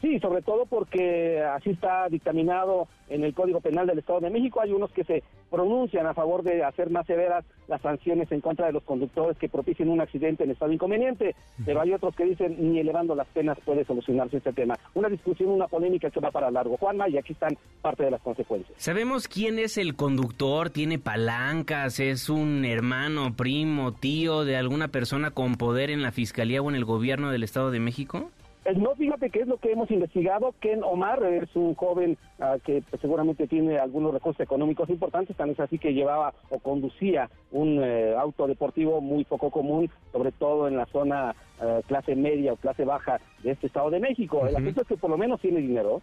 Sí, 0.00 0.18
sobre 0.18 0.42
todo 0.42 0.66
porque 0.66 1.40
así 1.40 1.70
está 1.70 2.08
dictaminado 2.08 2.88
en 3.08 3.24
el 3.24 3.34
Código 3.34 3.60
Penal 3.60 3.86
del 3.86 3.98
Estado 3.98 4.20
de 4.20 4.30
México. 4.30 4.60
Hay 4.60 4.72
unos 4.72 4.90
que 4.92 5.04
se 5.04 5.22
pronuncian 5.50 6.06
a 6.06 6.14
favor 6.14 6.42
de 6.42 6.64
hacer 6.64 6.90
más 6.90 7.06
severas 7.06 7.44
las 7.68 7.82
sanciones 7.82 8.30
en 8.32 8.40
contra 8.40 8.66
de 8.66 8.72
los 8.72 8.82
conductores 8.82 9.36
que 9.36 9.48
propicien 9.48 9.90
un 9.90 10.00
accidente 10.00 10.44
en 10.44 10.52
estado 10.52 10.72
inconveniente, 10.72 11.34
pero 11.64 11.80
hay 11.80 11.92
otros 11.92 12.14
que 12.16 12.24
dicen 12.24 12.56
ni 12.58 12.78
elevando 12.78 13.14
las 13.14 13.26
penas 13.28 13.58
puede 13.64 13.84
solucionarse 13.84 14.38
este 14.38 14.52
tema. 14.52 14.76
Una 14.94 15.08
discusión, 15.08 15.50
una 15.50 15.66
polémica 15.66 16.10
que 16.10 16.20
va 16.20 16.30
para 16.30 16.50
largo, 16.50 16.76
Juanma, 16.76 17.08
y 17.08 17.18
aquí 17.18 17.32
están 17.32 17.56
parte 17.82 18.04
de 18.04 18.12
las 18.12 18.22
consecuencias. 18.22 18.72
¿Sabemos 18.76 19.28
quién 19.28 19.58
es 19.58 19.76
el 19.76 19.96
conductor? 19.96 20.70
¿Tiene 20.70 20.98
palancas? 20.98 22.00
¿Es 22.00 22.28
un 22.28 22.64
hermano, 22.64 23.34
primo, 23.36 23.92
tío 23.92 24.44
de 24.44 24.56
alguna 24.56 24.88
persona 24.88 25.30
con 25.30 25.56
poder 25.56 25.90
en 25.90 26.02
la 26.02 26.12
Fiscalía 26.12 26.62
o 26.62 26.70
en 26.70 26.76
el 26.76 26.84
gobierno 26.84 27.30
del 27.30 27.42
Estado 27.42 27.70
de 27.70 27.80
México? 27.80 28.30
Eh, 28.70 28.74
no, 28.76 28.94
fíjate 28.94 29.30
que 29.30 29.40
es 29.40 29.48
lo 29.48 29.58
que 29.58 29.72
hemos 29.72 29.90
investigado. 29.90 30.54
Ken 30.60 30.82
Omar 30.84 31.22
es 31.24 31.54
un 31.54 31.74
joven 31.74 32.16
ah, 32.38 32.56
que 32.64 32.82
pues, 32.88 33.00
seguramente 33.00 33.46
tiene 33.46 33.78
algunos 33.78 34.12
recursos 34.12 34.40
económicos 34.40 34.88
importantes, 34.90 35.36
también 35.36 35.54
es 35.54 35.60
así 35.60 35.78
que 35.78 35.92
llevaba 35.92 36.34
o 36.50 36.58
conducía 36.58 37.30
un 37.50 37.82
eh, 37.82 38.14
auto 38.16 38.46
deportivo 38.46 39.00
muy 39.00 39.24
poco 39.24 39.50
común, 39.50 39.90
sobre 40.12 40.32
todo 40.32 40.68
en 40.68 40.76
la 40.76 40.86
zona 40.86 41.34
eh, 41.60 41.80
clase 41.86 42.14
media 42.14 42.52
o 42.52 42.56
clase 42.56 42.84
baja 42.84 43.20
de 43.42 43.52
este 43.52 43.66
Estado 43.66 43.90
de 43.90 44.00
México. 44.00 44.46
El 44.46 44.56
asunto 44.56 44.82
es 44.82 44.88
que 44.88 44.96
por 44.96 45.10
lo 45.10 45.18
menos 45.18 45.40
tiene 45.40 45.60
dinero. 45.60 46.00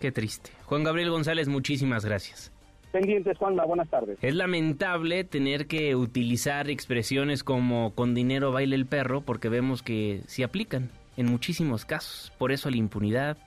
Qué 0.00 0.12
triste. 0.12 0.50
Juan 0.66 0.84
Gabriel 0.84 1.10
González, 1.10 1.48
muchísimas 1.48 2.04
gracias. 2.04 2.52
Pendientes, 2.92 3.36
Juanma, 3.38 3.64
buenas 3.64 3.88
tardes. 3.88 4.18
Es 4.22 4.34
lamentable 4.34 5.24
tener 5.24 5.66
que 5.66 5.96
utilizar 5.96 6.70
expresiones 6.70 7.42
como 7.42 7.92
con 7.94 8.14
dinero 8.14 8.52
baila 8.52 8.76
el 8.76 8.86
perro 8.86 9.22
porque 9.22 9.48
vemos 9.48 9.82
que 9.82 10.20
sí 10.26 10.44
aplican 10.44 10.90
en 11.16 11.26
muchísimos 11.26 11.84
casos. 11.84 12.32
Por 12.38 12.52
eso 12.52 12.70
la 12.70 12.76
impunidad, 12.76 13.38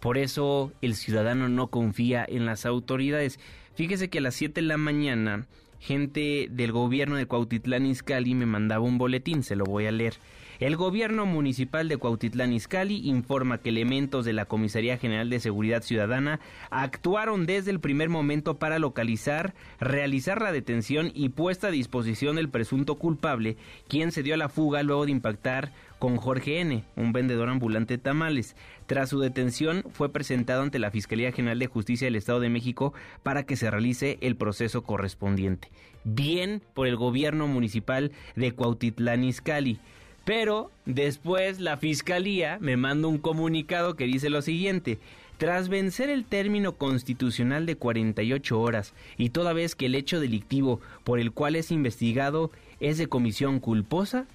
por 0.00 0.18
eso 0.18 0.72
el 0.82 0.94
ciudadano 0.94 1.48
no 1.48 1.68
confía 1.68 2.24
en 2.28 2.46
las 2.46 2.66
autoridades. 2.66 3.38
Fíjese 3.74 4.08
que 4.08 4.18
a 4.18 4.22
las 4.22 4.34
7 4.34 4.60
de 4.60 4.66
la 4.66 4.76
mañana, 4.76 5.46
gente 5.80 6.48
del 6.50 6.72
gobierno 6.72 7.16
de 7.16 7.26
Cuautitlán 7.26 7.86
Izcalli 7.86 8.34
me 8.34 8.46
mandaba 8.46 8.84
un 8.84 8.98
boletín, 8.98 9.42
se 9.42 9.56
lo 9.56 9.64
voy 9.64 9.86
a 9.86 9.92
leer. 9.92 10.14
El 10.58 10.76
gobierno 10.76 11.26
municipal 11.26 11.86
de 11.86 11.98
Cuautitlán 11.98 12.54
Izcalli 12.54 13.06
informa 13.10 13.58
que 13.58 13.68
elementos 13.68 14.24
de 14.24 14.32
la 14.32 14.46
Comisaría 14.46 14.96
General 14.96 15.28
de 15.28 15.38
Seguridad 15.38 15.82
Ciudadana 15.82 16.40
actuaron 16.70 17.44
desde 17.44 17.70
el 17.70 17.80
primer 17.80 18.08
momento 18.08 18.58
para 18.58 18.78
localizar, 18.78 19.54
realizar 19.80 20.40
la 20.40 20.52
detención 20.52 21.12
y 21.14 21.28
puesta 21.28 21.66
a 21.66 21.72
disposición 21.72 22.36
del 22.36 22.48
presunto 22.48 22.94
culpable, 22.94 23.58
quien 23.86 24.12
se 24.12 24.22
dio 24.22 24.32
a 24.32 24.38
la 24.38 24.48
fuga 24.48 24.82
luego 24.82 25.04
de 25.04 25.12
impactar 25.12 25.74
con 26.06 26.18
Jorge 26.18 26.60
N., 26.60 26.84
un 26.94 27.12
vendedor 27.12 27.48
ambulante 27.48 27.94
de 27.94 27.98
tamales. 27.98 28.54
Tras 28.86 29.08
su 29.08 29.18
detención, 29.18 29.82
fue 29.90 30.12
presentado 30.12 30.62
ante 30.62 30.78
la 30.78 30.92
Fiscalía 30.92 31.32
General 31.32 31.58
de 31.58 31.66
Justicia 31.66 32.06
del 32.06 32.14
Estado 32.14 32.38
de 32.38 32.48
México 32.48 32.94
para 33.24 33.42
que 33.42 33.56
se 33.56 33.72
realice 33.72 34.16
el 34.20 34.36
proceso 34.36 34.84
correspondiente. 34.84 35.68
Bien 36.04 36.62
por 36.74 36.86
el 36.86 36.94
gobierno 36.94 37.48
municipal 37.48 38.12
de 38.36 38.52
Cuautitlán 38.52 39.24
Izcalli. 39.24 39.80
Pero 40.24 40.70
después 40.84 41.58
la 41.58 41.76
Fiscalía 41.76 42.58
me 42.60 42.76
manda 42.76 43.08
un 43.08 43.18
comunicado 43.18 43.96
que 43.96 44.04
dice 44.04 44.30
lo 44.30 44.42
siguiente. 44.42 45.00
Tras 45.38 45.68
vencer 45.68 46.08
el 46.08 46.24
término 46.24 46.76
constitucional 46.76 47.66
de 47.66 47.74
48 47.74 48.60
horas 48.60 48.94
y 49.18 49.30
toda 49.30 49.52
vez 49.52 49.74
que 49.74 49.86
el 49.86 49.96
hecho 49.96 50.20
delictivo 50.20 50.80
por 51.02 51.18
el 51.18 51.32
cual 51.32 51.56
es 51.56 51.72
investigado 51.72 52.52
es 52.78 52.96
de 52.96 53.08
comisión 53.08 53.58
culposa, 53.58 54.28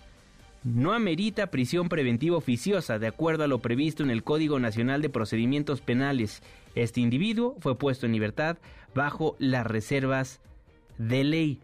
no 0.64 0.94
amerita 0.94 1.48
prisión 1.48 1.90
preventiva 1.90 2.38
oficiosa 2.38 3.00
de 3.00 3.08
acuerdo 3.08 3.44
a 3.44 3.48
lo 3.48 3.60
previsto 3.60 4.04
en 4.04 4.12
el 4.12 4.24
Código 4.24 4.60
Nacional 4.60 5.02
de 5.02 5.10
Procedimientos 5.10 5.82
Penales. 5.82 6.44
Este 6.76 7.02
individuo 7.02 7.56
fue 7.60 7.78
puesto 7.78 8.06
en 8.06 8.12
libertad 8.12 8.58
bajo 8.94 9.36
las 9.40 9.66
reservas 9.66 10.40
de 10.98 11.24
ley. 11.24 11.60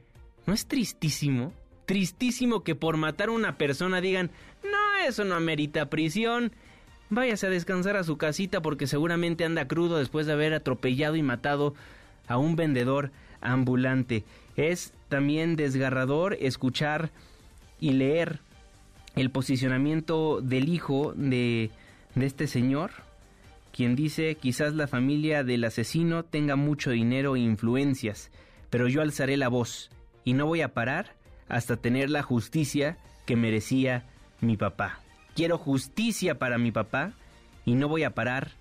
¿No 0.45 0.53
es 0.53 0.65
tristísimo? 0.65 1.53
Tristísimo 1.85 2.63
que 2.63 2.75
por 2.75 2.97
matar 2.97 3.29
a 3.29 3.33
una 3.33 3.57
persona 3.57 4.01
digan, 4.01 4.31
no, 4.63 5.07
eso 5.07 5.23
no 5.23 5.35
amerita 5.35 5.89
prisión. 5.89 6.51
Váyase 7.09 7.47
a 7.47 7.51
descansar 7.51 7.95
a 7.95 8.03
su 8.03 8.17
casita 8.17 8.61
porque 8.61 8.87
seguramente 8.87 9.45
anda 9.45 9.67
crudo 9.67 9.97
después 9.97 10.25
de 10.25 10.33
haber 10.33 10.53
atropellado 10.53 11.15
y 11.15 11.21
matado 11.21 11.75
a 12.27 12.37
un 12.37 12.55
vendedor 12.55 13.11
ambulante. 13.41 14.25
Es 14.55 14.93
también 15.07 15.55
desgarrador 15.55 16.35
escuchar 16.41 17.11
y 17.79 17.91
leer 17.91 18.41
el 19.17 19.31
posicionamiento 19.31 20.41
del 20.41 20.69
hijo 20.69 21.13
de, 21.15 21.71
este 22.15 22.47
señor, 22.47 22.91
quien 23.71 23.95
dice 23.95 24.35
quizás 24.35 24.73
la 24.73 24.87
familia 24.87 25.43
del 25.43 25.63
asesino 25.63 26.23
tenga 26.23 26.55
mucho 26.55 26.91
dinero 26.91 27.35
e 27.35 27.39
influencias, 27.39 28.31
pero 28.69 28.87
yo 28.87 29.01
alzaré 29.01 29.37
la 29.37 29.49
voz 29.49 29.89
y 30.23 30.33
no 30.33 30.45
voy 30.45 30.61
a 30.61 30.73
parar 30.73 31.15
hasta 31.49 31.77
tener 31.77 32.09
la 32.09 32.23
justicia 32.23 32.97
que 33.25 33.35
merecía 33.35 34.05
mi 34.41 34.57
papá. 34.57 34.99
Quiero 35.35 35.57
justicia 35.57 36.37
para 36.37 36.57
mi 36.57 36.71
papá 36.71 37.13
y 37.65 37.75
no 37.75 37.87
voy 37.87 38.03
a 38.03 38.11
parar 38.11 38.51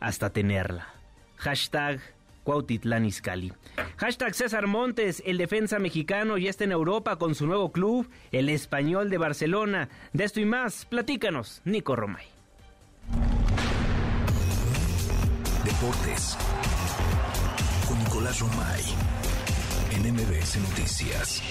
hasta 0.00 0.30
tenerla. 0.30 0.88
Hashtag 1.36 2.00
Cuautitlán 2.44 3.04
Izcalli. 3.04 3.52
Hashtag 3.96 4.34
César 4.34 4.66
Montes, 4.66 5.22
el 5.26 5.38
defensa 5.38 5.78
mexicano, 5.78 6.38
ya 6.38 6.50
está 6.50 6.64
en 6.64 6.72
Europa 6.72 7.16
con 7.16 7.34
su 7.34 7.46
nuevo 7.46 7.72
club, 7.72 8.08
el 8.32 8.48
Español 8.48 9.10
de 9.10 9.18
Barcelona. 9.18 9.88
De 10.12 10.24
esto 10.24 10.40
y 10.40 10.44
más, 10.44 10.86
platícanos, 10.86 11.60
Nico 11.64 11.96
Romay. 11.96 12.26
Deportes 15.64 16.38
con 17.86 17.98
Nicolás 17.98 18.40
Romay 18.40 18.82
en 19.92 20.14
MBS 20.14 20.56
Noticias. 20.56 21.42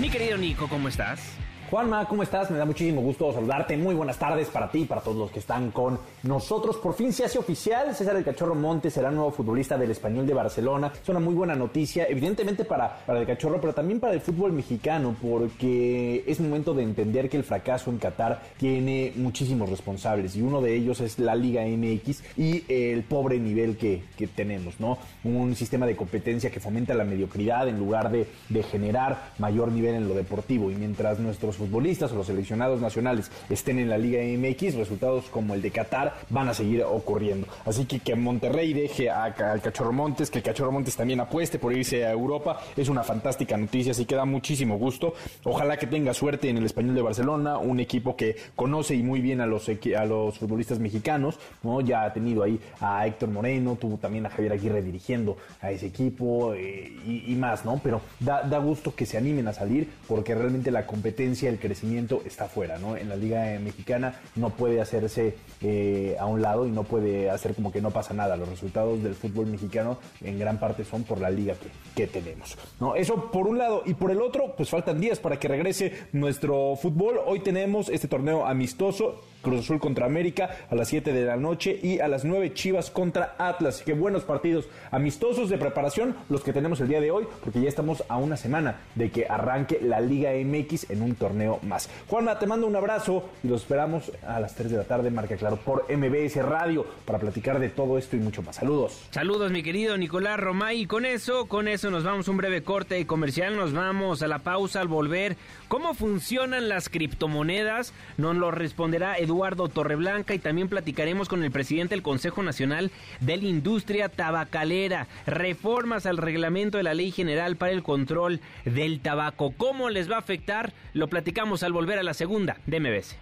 Mi 0.00 0.10
querido 0.10 0.36
Nico, 0.36 0.68
¿cómo 0.68 0.88
estás? 0.88 1.41
Juanma, 1.72 2.06
¿cómo 2.06 2.22
estás? 2.22 2.50
Me 2.50 2.58
da 2.58 2.66
muchísimo 2.66 3.00
gusto 3.00 3.32
saludarte. 3.32 3.78
Muy 3.78 3.94
buenas 3.94 4.18
tardes 4.18 4.48
para 4.48 4.70
ti 4.70 4.80
y 4.80 4.84
para 4.84 5.00
todos 5.00 5.16
los 5.16 5.30
que 5.30 5.38
están 5.38 5.70
con 5.70 5.98
nosotros. 6.22 6.76
Por 6.76 6.92
fin 6.92 7.14
se 7.14 7.24
hace 7.24 7.38
oficial. 7.38 7.94
César 7.94 8.14
el 8.14 8.24
Cachorro 8.24 8.54
Montes 8.54 8.92
será 8.92 9.10
nuevo 9.10 9.30
futbolista 9.30 9.78
del 9.78 9.90
Español 9.90 10.26
de 10.26 10.34
Barcelona. 10.34 10.92
Es 11.02 11.08
una 11.08 11.18
muy 11.18 11.32
buena 11.32 11.54
noticia, 11.54 12.04
evidentemente 12.06 12.66
para, 12.66 12.98
para 13.06 13.20
el 13.20 13.26
Cachorro, 13.26 13.58
pero 13.58 13.72
también 13.72 14.00
para 14.00 14.12
el 14.12 14.20
fútbol 14.20 14.52
mexicano, 14.52 15.16
porque 15.22 16.22
es 16.26 16.40
momento 16.40 16.74
de 16.74 16.82
entender 16.82 17.30
que 17.30 17.38
el 17.38 17.42
fracaso 17.42 17.88
en 17.90 17.96
Qatar 17.96 18.42
tiene 18.58 19.14
muchísimos 19.16 19.70
responsables 19.70 20.36
y 20.36 20.42
uno 20.42 20.60
de 20.60 20.76
ellos 20.76 21.00
es 21.00 21.18
la 21.18 21.34
Liga 21.34 21.62
MX 21.62 22.22
y 22.36 22.64
el 22.68 23.02
pobre 23.04 23.38
nivel 23.38 23.78
que, 23.78 24.02
que 24.18 24.26
tenemos, 24.26 24.78
¿no? 24.78 24.98
Un 25.24 25.56
sistema 25.56 25.86
de 25.86 25.96
competencia 25.96 26.50
que 26.50 26.60
fomenta 26.60 26.92
la 26.92 27.04
mediocridad 27.04 27.66
en 27.66 27.78
lugar 27.78 28.12
de, 28.12 28.26
de 28.50 28.62
generar 28.62 29.32
mayor 29.38 29.72
nivel 29.72 29.94
en 29.94 30.06
lo 30.06 30.12
deportivo. 30.12 30.70
Y 30.70 30.74
mientras 30.74 31.18
nuestros 31.18 31.61
futbolistas 31.62 32.10
o 32.12 32.16
los 32.16 32.26
seleccionados 32.26 32.80
nacionales 32.80 33.30
estén 33.48 33.78
en 33.78 33.88
la 33.88 33.98
Liga 33.98 34.20
MX, 34.20 34.74
resultados 34.74 35.26
como 35.26 35.54
el 35.54 35.62
de 35.62 35.70
Qatar 35.70 36.14
van 36.28 36.48
a 36.48 36.54
seguir 36.54 36.82
ocurriendo. 36.82 37.46
Así 37.64 37.84
que 37.84 38.00
que 38.00 38.16
Monterrey 38.16 38.72
deje 38.72 39.10
al 39.10 39.34
Cachorro 39.34 39.92
Montes, 39.92 40.30
que 40.30 40.38
el 40.38 40.44
Cachorro 40.44 40.72
Montes 40.72 40.96
también 40.96 41.20
apueste 41.20 41.58
por 41.58 41.72
irse 41.72 42.04
a 42.04 42.10
Europa, 42.10 42.60
es 42.76 42.88
una 42.88 43.04
fantástica 43.04 43.56
noticia, 43.56 43.92
así 43.92 44.04
que 44.04 44.16
da 44.16 44.24
muchísimo 44.24 44.76
gusto. 44.76 45.14
Ojalá 45.44 45.76
que 45.76 45.86
tenga 45.86 46.14
suerte 46.14 46.48
en 46.48 46.58
el 46.58 46.64
Español 46.64 46.94
de 46.94 47.02
Barcelona, 47.02 47.58
un 47.58 47.78
equipo 47.78 48.16
que 48.16 48.36
conoce 48.56 48.94
y 48.94 49.02
muy 49.02 49.20
bien 49.20 49.40
a 49.40 49.46
los, 49.46 49.68
a 49.68 50.04
los 50.04 50.38
futbolistas 50.38 50.78
mexicanos, 50.78 51.38
¿no? 51.62 51.80
Ya 51.80 52.02
ha 52.02 52.12
tenido 52.12 52.42
ahí 52.42 52.58
a 52.80 53.06
Héctor 53.06 53.30
Moreno, 53.30 53.76
tuvo 53.80 53.98
también 53.98 54.26
a 54.26 54.30
Javier 54.30 54.52
Aguirre 54.52 54.82
dirigiendo 54.82 55.36
a 55.60 55.70
ese 55.70 55.86
equipo 55.86 56.54
eh, 56.54 56.92
y, 57.06 57.32
y, 57.32 57.36
más, 57.36 57.64
¿no? 57.64 57.80
Pero 57.82 58.00
da, 58.18 58.42
da 58.42 58.58
gusto 58.58 58.94
que 58.94 59.06
se 59.06 59.16
animen 59.16 59.46
a 59.48 59.52
salir 59.52 59.88
porque 60.08 60.34
realmente 60.34 60.70
la 60.70 60.86
competencia 60.86 61.41
el 61.48 61.58
crecimiento 61.58 62.22
está 62.24 62.46
fuera, 62.46 62.78
¿no? 62.78 62.96
En 62.96 63.08
la 63.08 63.16
Liga 63.16 63.58
Mexicana 63.60 64.20
no 64.36 64.50
puede 64.50 64.80
hacerse 64.80 65.34
eh, 65.60 66.16
a 66.18 66.26
un 66.26 66.42
lado 66.42 66.66
y 66.66 66.70
no 66.70 66.84
puede 66.84 67.30
hacer 67.30 67.54
como 67.54 67.72
que 67.72 67.80
no 67.80 67.90
pasa 67.90 68.14
nada. 68.14 68.36
Los 68.36 68.48
resultados 68.48 69.02
del 69.02 69.14
fútbol 69.14 69.46
mexicano 69.46 69.98
en 70.22 70.38
gran 70.38 70.58
parte 70.58 70.84
son 70.84 71.04
por 71.04 71.20
la 71.20 71.30
liga 71.30 71.54
que, 71.54 71.68
que 71.94 72.06
tenemos, 72.06 72.56
¿no? 72.80 72.94
Eso 72.94 73.30
por 73.30 73.46
un 73.46 73.58
lado. 73.58 73.82
Y 73.86 73.94
por 73.94 74.10
el 74.10 74.20
otro, 74.20 74.54
pues 74.56 74.70
faltan 74.70 75.00
días 75.00 75.18
para 75.18 75.38
que 75.38 75.48
regrese 75.48 75.92
nuestro 76.12 76.76
fútbol. 76.76 77.20
Hoy 77.24 77.40
tenemos 77.40 77.88
este 77.88 78.08
torneo 78.08 78.46
amistoso 78.46 79.20
Cruz 79.42 79.60
Azul 79.60 79.80
contra 79.80 80.06
América 80.06 80.50
a 80.70 80.74
las 80.74 80.88
7 80.88 81.12
de 81.12 81.24
la 81.24 81.36
noche 81.36 81.78
y 81.82 81.98
a 81.98 82.08
las 82.08 82.24
9 82.24 82.54
Chivas 82.54 82.90
contra 82.90 83.34
Atlas. 83.38 83.82
Qué 83.84 83.92
buenos 83.92 84.22
partidos 84.22 84.68
amistosos 84.90 85.50
de 85.50 85.58
preparación 85.58 86.16
los 86.30 86.42
que 86.42 86.52
tenemos 86.52 86.80
el 86.80 86.88
día 86.88 87.00
de 87.00 87.10
hoy, 87.10 87.26
porque 87.42 87.60
ya 87.60 87.68
estamos 87.68 88.04
a 88.08 88.16
una 88.16 88.36
semana 88.36 88.80
de 88.94 89.10
que 89.10 89.26
arranque 89.26 89.80
la 89.82 90.00
Liga 90.00 90.30
MX 90.32 90.90
en 90.90 91.02
un 91.02 91.14
torneo 91.14 91.31
torneo 91.32 91.58
más. 91.62 91.88
Juanma, 92.08 92.38
te 92.38 92.46
mando 92.46 92.66
un 92.66 92.76
abrazo 92.76 93.24
y 93.42 93.48
los 93.48 93.62
esperamos 93.62 94.12
a 94.26 94.38
las 94.38 94.54
3 94.54 94.70
de 94.70 94.76
la 94.76 94.84
tarde, 94.84 95.10
marca 95.10 95.36
claro, 95.36 95.56
por 95.56 95.86
MBS 95.90 96.36
Radio 96.36 96.84
para 97.06 97.18
platicar 97.18 97.58
de 97.58 97.70
todo 97.70 97.96
esto 97.96 98.16
y 98.16 98.20
mucho 98.20 98.42
más. 98.42 98.56
Saludos. 98.56 99.00
Saludos, 99.10 99.50
mi 99.50 99.62
querido 99.62 99.96
Nicolás 99.96 100.38
Romay. 100.38 100.82
Y 100.82 100.86
con 100.86 101.06
eso, 101.06 101.46
con 101.46 101.68
eso 101.68 101.90
nos 101.90 102.04
vamos 102.04 102.28
un 102.28 102.36
breve 102.36 102.62
corte 102.62 103.00
y 103.00 103.04
comercial. 103.04 103.56
Nos 103.56 103.72
vamos 103.72 104.22
a 104.22 104.28
la 104.28 104.40
pausa 104.40 104.80
al 104.80 104.88
volver. 104.88 105.36
¿Cómo 105.68 105.94
funcionan 105.94 106.68
las 106.68 106.90
criptomonedas? 106.90 107.94
Nos 108.18 108.36
lo 108.36 108.50
responderá 108.50 109.16
Eduardo 109.16 109.68
Torreblanca 109.68 110.34
y 110.34 110.38
también 110.38 110.68
platicaremos 110.68 111.28
con 111.30 111.42
el 111.42 111.50
presidente 111.50 111.94
del 111.94 112.02
Consejo 112.02 112.42
Nacional 112.42 112.90
de 113.20 113.38
la 113.38 113.44
Industria 113.44 114.10
Tabacalera. 114.10 115.06
Reformas 115.26 116.04
al 116.04 116.18
reglamento 116.18 116.76
de 116.76 116.84
la 116.84 116.94
Ley 116.94 117.10
General 117.10 117.56
para 117.56 117.72
el 117.72 117.82
Control 117.82 118.40
del 118.66 119.00
Tabaco. 119.00 119.54
¿Cómo 119.56 119.88
les 119.88 120.10
va 120.10 120.16
a 120.16 120.20
afectar? 120.20 120.72
Lo 120.92 121.08
platicamos 121.08 121.21
al 121.62 121.72
volver 121.72 121.98
a 121.98 122.02
la 122.02 122.14
segunda 122.14 122.58
de 122.66 122.80
MBS. 122.80 123.16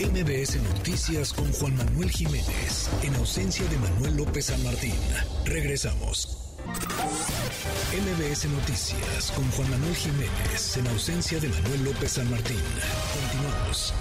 MBS 0.00 0.56
Noticias 0.62 1.32
con 1.32 1.50
Juan 1.52 1.76
Manuel 1.76 2.10
Jiménez, 2.10 2.90
en 3.02 3.14
ausencia 3.16 3.64
de 3.66 3.76
Manuel 3.78 4.16
López 4.16 4.46
San 4.46 4.62
Martín. 4.64 4.94
Regresamos. 5.44 6.56
MBS 7.92 8.46
Noticias 8.46 9.30
con 9.32 9.48
Juan 9.52 9.70
Manuel 9.70 9.94
Jiménez, 9.94 10.76
en 10.76 10.86
ausencia 10.88 11.38
de 11.38 11.48
Manuel 11.48 11.84
López 11.84 12.12
San 12.12 12.30
Martín. 12.30 12.60
Continuamos. 13.20 13.94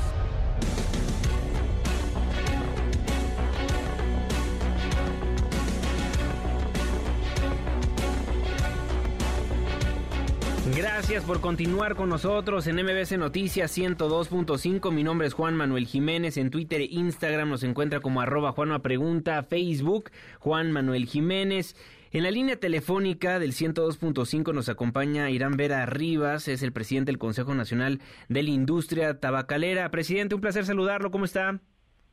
Gracias 10.75 11.25
por 11.25 11.41
continuar 11.41 11.95
con 11.95 12.07
nosotros 12.07 12.65
en 12.65 12.77
MBC 12.77 13.17
Noticias 13.17 13.77
102.5. 13.77 14.89
Mi 14.91 15.03
nombre 15.03 15.27
es 15.27 15.33
Juan 15.33 15.53
Manuel 15.55 15.85
Jiménez. 15.85 16.37
En 16.37 16.49
Twitter 16.49 16.79
e 16.79 16.85
Instagram 16.85 17.49
nos 17.49 17.63
encuentra 17.63 17.99
como 17.99 18.21
arroba 18.21 18.53
Juanma 18.53 18.81
Pregunta, 18.81 19.43
Facebook 19.43 20.11
Juan 20.39 20.71
Manuel 20.71 21.07
Jiménez. 21.07 21.75
En 22.13 22.23
la 22.23 22.31
línea 22.31 22.57
telefónica 22.57 23.37
del 23.39 23.51
102.5 23.51 24.53
nos 24.53 24.69
acompaña 24.69 25.29
Irán 25.29 25.57
Vera 25.57 25.85
Rivas, 25.85 26.47
es 26.47 26.63
el 26.63 26.71
presidente 26.71 27.11
del 27.11 27.19
Consejo 27.19 27.53
Nacional 27.53 27.99
de 28.29 28.43
la 28.43 28.49
Industria 28.49 29.19
Tabacalera. 29.19 29.91
Presidente, 29.91 30.35
un 30.35 30.41
placer 30.41 30.65
saludarlo. 30.65 31.11
¿Cómo 31.11 31.25
está? 31.25 31.59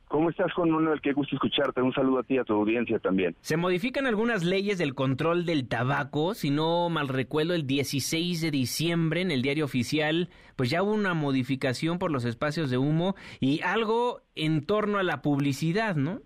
¿Cómo 0.09 0.31
estás, 0.31 0.51
Juan 0.53 0.71
Manuel? 0.71 1.01
Qué 1.01 1.13
gusto 1.13 1.35
escucharte. 1.35 1.83
Un 1.83 1.93
saludo 1.93 2.17
a 2.17 2.23
ti 2.23 2.33
y 2.33 2.37
a 2.39 2.43
tu 2.43 2.53
audiencia 2.53 2.97
también. 2.97 3.35
Se 3.41 3.57
modifican 3.57 4.07
algunas 4.07 4.43
leyes 4.43 4.79
del 4.79 4.95
control 4.95 5.45
del 5.45 5.67
tabaco. 5.67 6.33
Si 6.33 6.49
no 6.49 6.89
mal 6.89 7.09
recuerdo, 7.09 7.53
el 7.53 7.67
16 7.67 8.41
de 8.41 8.49
diciembre 8.49 9.21
en 9.21 9.29
el 9.29 9.43
diario 9.43 9.65
oficial, 9.65 10.29
pues 10.55 10.71
ya 10.71 10.81
hubo 10.81 10.93
una 10.93 11.13
modificación 11.13 11.99
por 11.99 12.09
los 12.09 12.25
espacios 12.25 12.71
de 12.71 12.79
humo 12.79 13.15
y 13.39 13.61
algo 13.61 14.21
en 14.33 14.65
torno 14.65 14.97
a 14.97 15.03
la 15.03 15.21
publicidad, 15.21 15.95
¿no? 15.95 16.21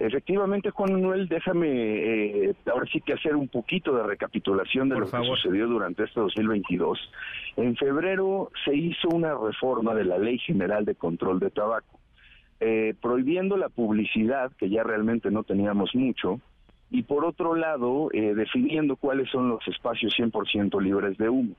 Efectivamente, 0.00 0.70
Juan 0.70 0.94
Manuel, 0.94 1.28
déjame 1.28 1.68
eh, 1.68 2.54
ahora 2.66 2.86
sí 2.92 3.00
que 3.00 3.12
hacer 3.12 3.36
un 3.36 3.46
poquito 3.46 3.94
de 3.94 4.02
recapitulación 4.02 4.88
de 4.88 4.98
lo 4.98 5.08
que 5.08 5.24
sucedió 5.24 5.68
durante 5.68 6.02
este 6.02 6.18
2022. 6.18 6.98
En 7.58 7.76
febrero 7.76 8.50
se 8.64 8.74
hizo 8.74 9.08
una 9.10 9.36
reforma 9.38 9.94
de 9.94 10.04
la 10.04 10.18
Ley 10.18 10.40
General 10.40 10.84
de 10.84 10.96
Control 10.96 11.38
de 11.38 11.50
Tabaco 11.50 12.01
eh, 12.64 12.94
prohibiendo 13.02 13.56
la 13.56 13.68
publicidad, 13.68 14.52
que 14.52 14.70
ya 14.70 14.84
realmente 14.84 15.32
no 15.32 15.42
teníamos 15.42 15.96
mucho, 15.96 16.40
y 16.90 17.02
por 17.02 17.24
otro 17.24 17.56
lado, 17.56 18.08
eh, 18.12 18.34
definiendo 18.36 18.94
cuáles 18.94 19.28
son 19.30 19.48
los 19.48 19.66
espacios 19.66 20.14
100% 20.16 20.80
libres 20.80 21.18
de 21.18 21.28
humo. 21.28 21.56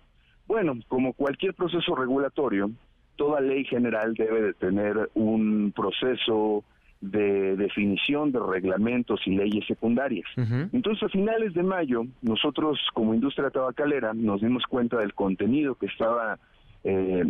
Bueno, 0.47 0.79
como 0.87 1.11
cualquier 1.11 1.55
proceso 1.55 1.93
regulatorio, 1.93 2.71
toda 3.17 3.41
ley 3.41 3.65
general 3.65 4.13
debe 4.13 4.41
de 4.43 4.53
tener 4.53 5.09
un 5.13 5.73
proceso 5.75 6.63
de 7.01 7.57
definición 7.57 8.31
de 8.31 8.39
reglamentos 8.39 9.19
y 9.25 9.31
leyes 9.31 9.65
secundarias. 9.67 10.25
Entonces, 10.71 11.03
a 11.03 11.09
finales 11.09 11.53
de 11.53 11.63
mayo, 11.63 12.05
nosotros 12.21 12.79
como 12.93 13.13
industria 13.13 13.49
tabacalera 13.49 14.13
nos 14.13 14.39
dimos 14.39 14.63
cuenta 14.69 14.99
del 14.99 15.13
contenido 15.13 15.75
que 15.75 15.87
estaba 15.87 16.39
eh, 16.85 17.25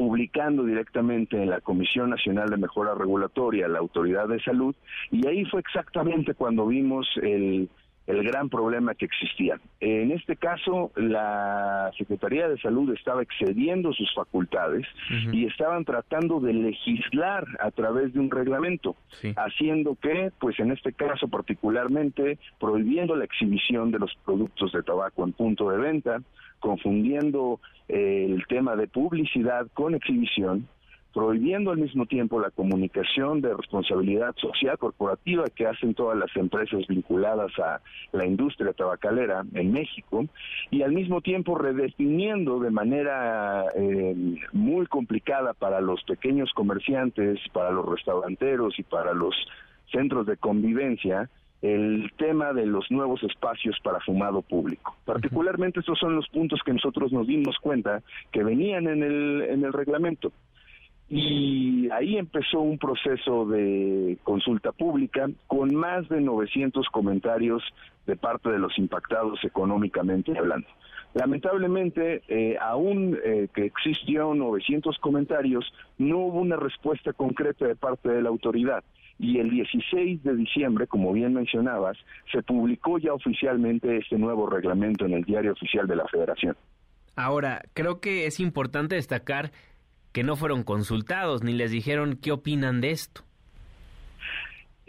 publicando 0.00 0.64
directamente 0.64 1.36
en 1.42 1.50
la 1.50 1.60
Comisión 1.60 2.08
Nacional 2.08 2.48
de 2.48 2.56
Mejora 2.56 2.94
Regulatoria, 2.94 3.68
la 3.68 3.80
Autoridad 3.80 4.28
de 4.28 4.40
Salud, 4.40 4.74
y 5.10 5.26
ahí 5.26 5.44
fue 5.44 5.60
exactamente 5.60 6.32
cuando 6.32 6.66
vimos 6.66 7.06
el, 7.22 7.68
el 8.10 8.24
gran 8.24 8.48
problema 8.48 8.94
que 8.94 9.04
existía. 9.04 9.60
En 9.80 10.10
este 10.10 10.36
caso, 10.36 10.90
la 10.96 11.90
Secretaría 11.96 12.48
de 12.48 12.58
Salud 12.58 12.92
estaba 12.92 13.22
excediendo 13.22 13.92
sus 13.92 14.12
facultades 14.14 14.86
y 15.32 15.46
estaban 15.46 15.84
tratando 15.84 16.40
de 16.40 16.52
legislar 16.52 17.46
a 17.60 17.70
través 17.70 18.12
de 18.12 18.20
un 18.20 18.30
reglamento, 18.30 18.96
haciendo 19.36 19.96
que, 19.96 20.32
pues 20.38 20.58
en 20.60 20.72
este 20.72 20.92
caso 20.92 21.28
particularmente, 21.28 22.38
prohibiendo 22.58 23.16
la 23.16 23.24
exhibición 23.24 23.90
de 23.90 23.98
los 23.98 24.14
productos 24.24 24.72
de 24.72 24.82
tabaco 24.82 25.24
en 25.24 25.32
punto 25.32 25.70
de 25.70 25.78
venta, 25.78 26.20
confundiendo 26.58 27.60
eh, 27.88 28.26
el 28.28 28.46
tema 28.46 28.76
de 28.76 28.86
publicidad 28.86 29.66
con 29.72 29.94
exhibición, 29.94 30.68
prohibiendo 31.12 31.70
al 31.70 31.78
mismo 31.78 32.06
tiempo 32.06 32.40
la 32.40 32.50
comunicación 32.50 33.40
de 33.40 33.54
responsabilidad 33.54 34.34
social 34.36 34.78
corporativa 34.78 35.44
que 35.54 35.66
hacen 35.66 35.94
todas 35.94 36.16
las 36.16 36.34
empresas 36.36 36.86
vinculadas 36.86 37.50
a 37.58 37.80
la 38.12 38.26
industria 38.26 38.72
tabacalera 38.72 39.44
en 39.54 39.72
México 39.72 40.26
y 40.70 40.82
al 40.82 40.92
mismo 40.92 41.20
tiempo 41.20 41.58
redefiniendo 41.58 42.60
de 42.60 42.70
manera 42.70 43.64
eh, 43.74 44.14
muy 44.52 44.86
complicada 44.86 45.52
para 45.54 45.80
los 45.80 46.02
pequeños 46.04 46.52
comerciantes, 46.54 47.40
para 47.52 47.70
los 47.70 47.86
restauranteros 47.86 48.78
y 48.78 48.82
para 48.82 49.12
los 49.12 49.34
centros 49.90 50.26
de 50.26 50.36
convivencia 50.36 51.28
el 51.62 52.10
tema 52.16 52.52
de 52.52 52.64
los 52.64 52.90
nuevos 52.90 53.22
espacios 53.22 53.76
para 53.82 54.00
fumado 54.00 54.40
público. 54.40 54.96
Particularmente 55.04 55.80
estos 55.80 55.98
son 55.98 56.16
los 56.16 56.26
puntos 56.28 56.60
que 56.64 56.72
nosotros 56.72 57.12
nos 57.12 57.26
dimos 57.26 57.56
cuenta 57.60 58.02
que 58.32 58.42
venían 58.42 58.86
en 58.88 59.02
el, 59.02 59.42
en 59.42 59.64
el 59.64 59.72
reglamento. 59.72 60.32
Y 61.10 61.90
ahí 61.90 62.16
empezó 62.16 62.60
un 62.60 62.78
proceso 62.78 63.44
de 63.44 64.16
consulta 64.22 64.70
pública 64.70 65.28
con 65.48 65.74
más 65.74 66.08
de 66.08 66.20
900 66.20 66.86
comentarios 66.88 67.64
de 68.06 68.14
parte 68.14 68.48
de 68.48 68.60
los 68.60 68.78
impactados 68.78 69.42
económicamente 69.42 70.38
hablando. 70.38 70.68
Lamentablemente, 71.14 72.22
eh, 72.28 72.56
aún 72.60 73.18
eh, 73.24 73.48
que 73.52 73.64
existieron 73.64 74.38
900 74.38 74.96
comentarios, 75.00 75.64
no 75.98 76.18
hubo 76.18 76.40
una 76.40 76.54
respuesta 76.54 77.12
concreta 77.12 77.66
de 77.66 77.74
parte 77.74 78.08
de 78.08 78.22
la 78.22 78.28
autoridad 78.28 78.84
y 79.18 79.38
el 79.38 79.50
16 79.50 80.22
de 80.22 80.36
diciembre, 80.36 80.86
como 80.86 81.12
bien 81.12 81.34
mencionabas, 81.34 81.98
se 82.30 82.42
publicó 82.44 82.98
ya 82.98 83.12
oficialmente 83.12 83.98
este 83.98 84.16
nuevo 84.16 84.48
reglamento 84.48 85.04
en 85.04 85.14
el 85.14 85.24
diario 85.24 85.52
oficial 85.52 85.88
de 85.88 85.96
la 85.96 86.06
Federación. 86.06 86.56
Ahora, 87.16 87.62
creo 87.74 88.00
que 88.00 88.26
es 88.26 88.40
importante 88.40 88.94
destacar 88.94 89.50
que 90.12 90.22
no 90.22 90.36
fueron 90.36 90.64
consultados 90.64 91.42
ni 91.42 91.52
les 91.52 91.70
dijeron 91.70 92.16
qué 92.16 92.32
opinan 92.32 92.80
de 92.80 92.90
esto. 92.90 93.24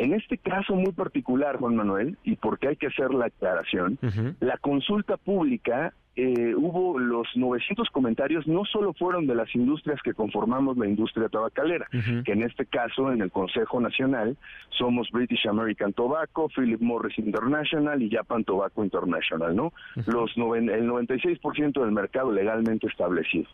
En 0.02 0.14
este 0.14 0.40
caso 0.40 0.74
muy 0.74 0.94
particular, 0.94 1.58
Juan 1.58 1.76
Manuel, 1.76 2.18
y 2.24 2.36
porque 2.36 2.70
hay 2.70 2.76
que 2.76 2.88
hacer 2.88 3.14
la 3.14 3.28
aclaración, 3.28 4.00
la 4.40 4.58
consulta 4.58 5.16
pública 5.18 5.94
eh, 6.16 6.56
hubo 6.56 6.98
los 6.98 7.28
900 7.36 7.88
comentarios, 7.92 8.46
no 8.48 8.66
solo 8.66 8.94
fueron 8.94 9.28
de 9.28 9.36
las 9.36 9.54
industrias 9.56 10.02
que 10.04 10.16
conformamos 10.16 10.76
la 10.78 10.88
industria 10.88 11.30
tabacalera, 11.30 11.88
que 12.26 12.32
en 12.32 12.42
este 12.42 12.66
caso 12.66 13.12
en 13.12 13.22
el 13.22 13.32
Consejo 13.32 13.80
Nacional 13.80 14.36
somos 14.72 15.10
British 15.12 15.48
American 15.48 15.94
Tobacco, 15.94 16.50
Philip 16.50 16.82
Morris 16.82 17.18
International 17.20 18.02
y 18.02 18.10
Japan 18.10 18.44
Tobacco 18.44 18.84
International, 18.84 19.56
¿no? 19.56 19.72
Los 20.08 20.32
el 20.36 20.90
96% 20.90 21.80
del 21.80 21.92
mercado 21.92 22.32
legalmente 22.32 22.88
establecido. 22.88 23.48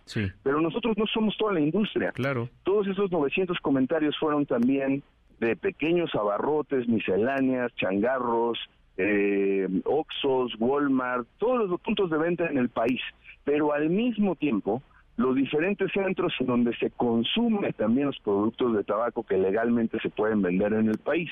Pero 0.44 0.62
nosotros 0.62 0.98
no 0.98 1.06
somos 1.08 1.36
toda 1.38 1.54
la 1.54 1.60
industria. 1.60 2.14
Claro. 2.14 2.50
Todos 2.64 2.88
esos 2.88 3.12
900 3.12 3.60
comentarios 3.60 4.18
fueron 4.18 4.46
también 4.46 5.04
de 5.40 5.56
pequeños 5.56 6.14
abarrotes, 6.16 6.88
misceláneas, 6.88 7.74
changarros, 7.76 8.58
eh, 8.98 9.68
Oxos, 9.86 10.56
Walmart, 10.60 11.28
todos 11.38 11.70
los 11.70 11.80
puntos 11.82 12.10
de 12.10 12.18
venta 12.18 12.48
en 12.48 12.58
el 12.58 12.70
país, 12.70 13.02
pero 13.44 13.74
al 13.74 13.90
mismo 13.90 14.36
tiempo 14.36 14.82
los 15.18 15.36
diferentes 15.36 15.92
centros 15.92 16.34
en 16.40 16.48
donde 16.48 16.76
se 16.78 16.92
consumen 16.92 17.74
también 17.74 18.08
los 18.08 18.20
productos 18.20 18.76
de 18.76 18.84
tabaco 18.84 19.24
que 19.24 19.38
legalmente 19.38 20.00
se 20.00 20.10
pueden 20.10 20.42
vender 20.42 20.74
en 20.74 20.90
el 20.90 20.98
país. 20.98 21.30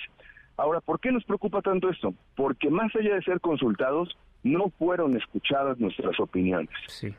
Ahora, 0.57 0.82
¿por 0.82 0.99
qué 0.99 1.11
nos 1.11 1.23
preocupa 1.23 1.61
tanto 1.61 1.90
esto? 1.90 2.14
Porque 2.36 2.69
más 2.69 2.95
allá 2.95 3.15
de 3.15 3.22
ser 3.22 3.40
consultados, 3.41 4.18
no 4.44 4.69
fueron 4.77 5.18
escuchadas 5.18 5.80
nuestras 5.80 6.19
opiniones. 6.19 6.69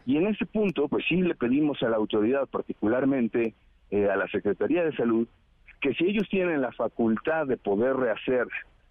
Y 0.07 0.17
en 0.17 0.29
ese 0.29 0.47
punto, 0.47 0.89
pues 0.89 1.05
sí 1.09 1.17
le 1.17 1.35
pedimos 1.35 1.83
a 1.83 1.89
la 1.89 1.97
autoridad, 1.97 2.47
particularmente 2.47 3.55
eh, 3.91 4.09
a 4.09 4.17
la 4.17 4.29
Secretaría 4.29 4.85
de 4.85 4.97
Salud, 4.97 5.27
que 5.87 5.95
si 5.95 6.05
ellos 6.07 6.29
tienen 6.29 6.63
la 6.63 6.73
facultad 6.73 7.47
de 7.47 7.57
poder 7.57 7.95
rehacer 7.95 8.49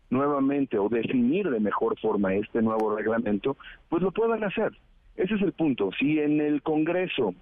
nuevamente 0.10 0.78
o 0.80 0.88
definir 0.88 1.50
de 1.50 1.60
mejor 1.60 2.00
forma 2.00 2.34
este 2.36 2.62
nuevo 2.62 2.96
reglamento, 2.96 3.58
pues 3.90 4.02
lo 4.02 4.12
puedan 4.12 4.46
hacer. 4.46 4.72
Ese 5.18 5.36
es 5.36 5.42
el 5.42 5.52
punto. 5.52 5.90
Si 6.00 6.22
en 6.22 6.40
el 6.40 6.62
Congreso 6.62 7.34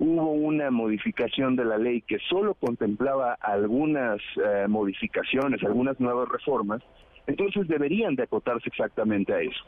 hubo 0.00 0.32
una 0.32 0.72
modificación 0.72 1.54
de 1.54 1.64
la 1.64 1.78
ley 1.78 2.02
que 2.02 2.18
solo 2.28 2.54
contemplaba 2.54 3.34
algunas 3.34 4.20
eh, 4.44 4.66
modificaciones, 4.66 5.62
algunas 5.62 6.00
nuevas 6.00 6.28
reformas, 6.28 6.82
entonces 7.28 7.68
deberían 7.68 8.16
de 8.16 8.24
acotarse 8.24 8.68
exactamente 8.68 9.32
a 9.32 9.42
eso. 9.42 9.64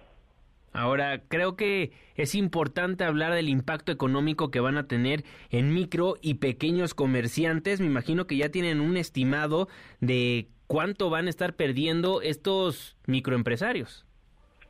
Ahora, 0.73 1.23
creo 1.29 1.57
que 1.57 1.93
es 2.15 2.35
importante 2.35 3.05
hablar 3.05 3.35
del 3.35 3.49
impacto 3.49 3.91
económico 3.91 4.51
que 4.51 4.61
van 4.61 4.77
a 4.77 4.87
tener 4.87 5.25
en 5.51 5.75
micro 5.75 6.15
y 6.23 6.35
pequeños 6.35 6.95
comerciantes. 6.95 7.81
Me 7.81 7.87
imagino 7.87 8.27
que 8.27 8.37
ya 8.37 8.51
tienen 8.51 8.81
un 8.81 8.97
estimado 8.97 9.69
de 10.01 10.49
cuánto 10.67 11.11
van 11.11 11.27
a 11.27 11.31
estar 11.31 11.55
perdiendo 11.55 12.23
estos 12.23 12.97
microempresarios. 13.07 14.07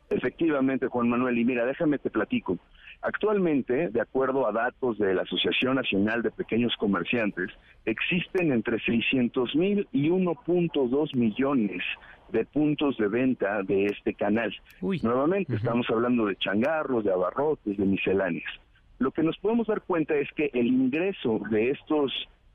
Efectivamente, 0.09 0.87
Juan 0.87 1.09
Manuel, 1.09 1.39
y 1.39 1.45
mira, 1.45 1.67
déjame 1.67 1.99
te 1.99 2.11
platico. 2.11 2.59
Actualmente, 3.03 3.89
de 3.89 4.01
acuerdo 4.01 4.47
a 4.47 4.53
datos 4.53 4.99
de 4.99 5.15
la 5.15 5.23
Asociación 5.23 5.77
Nacional 5.77 6.23
de 6.23 6.31
Pequeños 6.31 6.77
Comerciantes, 6.77 7.51
existen 7.87 8.53
entre 8.53 8.79
600 8.81 9.55
mil 9.57 9.89
y 9.93 10.11
1.2 10.11 11.17
millones 11.17 11.83
de 12.31 12.45
puntos 12.45 12.97
de 12.99 13.09
venta 13.09 13.63
de 13.63 13.87
este 13.87 14.15
canal. 14.15 14.55
Nuevamente, 14.81 15.57
estamos 15.57 15.89
hablando 15.89 16.27
de 16.27 16.37
changarros, 16.37 17.05
de 17.05 17.13
abarrotes, 17.13 17.77
de 17.77 17.87
misceláneas. 17.87 18.53
Lo 18.99 19.11
que 19.13 19.23
nos 19.23 19.39
podemos 19.39 19.67
dar 19.67 19.81
cuenta 19.81 20.15
es 20.15 20.31
que 20.33 20.51
el 20.53 20.67
ingreso 20.67 21.41
de 21.51 21.71
estos 21.71 22.13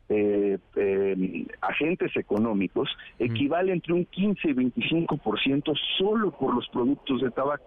eh, 0.09 0.59
eh, 0.75 1.47
agentes 1.61 2.15
económicos 2.15 2.87
equivale 3.17 3.73
entre 3.73 3.93
un 3.93 4.05
15 4.05 4.49
y 4.49 4.53
25% 4.53 5.73
solo 5.97 6.29
por 6.29 6.53
los 6.53 6.67
productos 6.69 7.21
de 7.21 7.31
tabaco. 7.31 7.65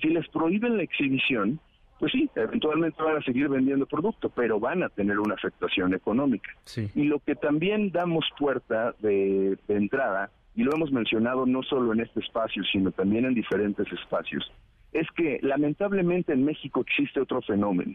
Si 0.00 0.08
les 0.08 0.28
prohíben 0.28 0.76
la 0.76 0.84
exhibición, 0.84 1.58
pues 2.00 2.12
sí, 2.12 2.30
eventualmente 2.34 3.02
van 3.02 3.18
a 3.18 3.22
seguir 3.22 3.50
vendiendo 3.50 3.84
producto, 3.84 4.30
pero 4.30 4.58
van 4.58 4.82
a 4.82 4.88
tener 4.88 5.18
una 5.18 5.34
afectación 5.34 5.92
económica. 5.92 6.50
Y 6.94 7.04
lo 7.04 7.18
que 7.18 7.34
también 7.36 7.92
damos 7.92 8.24
puerta 8.38 8.94
de, 9.00 9.58
entrada, 9.68 10.30
y 10.56 10.64
lo 10.64 10.74
hemos 10.74 10.90
mencionado 10.90 11.44
no 11.44 11.62
solo 11.62 11.92
en 11.92 12.00
este 12.00 12.20
espacio, 12.20 12.64
sino 12.72 12.90
también 12.90 13.26
en 13.26 13.34
diferentes 13.34 13.86
espacios, 13.92 14.50
es 14.92 15.06
que 15.14 15.40
lamentablemente 15.42 16.32
en 16.32 16.42
México 16.42 16.80
existe 16.80 17.20
otro 17.20 17.42
fenómeno, 17.42 17.94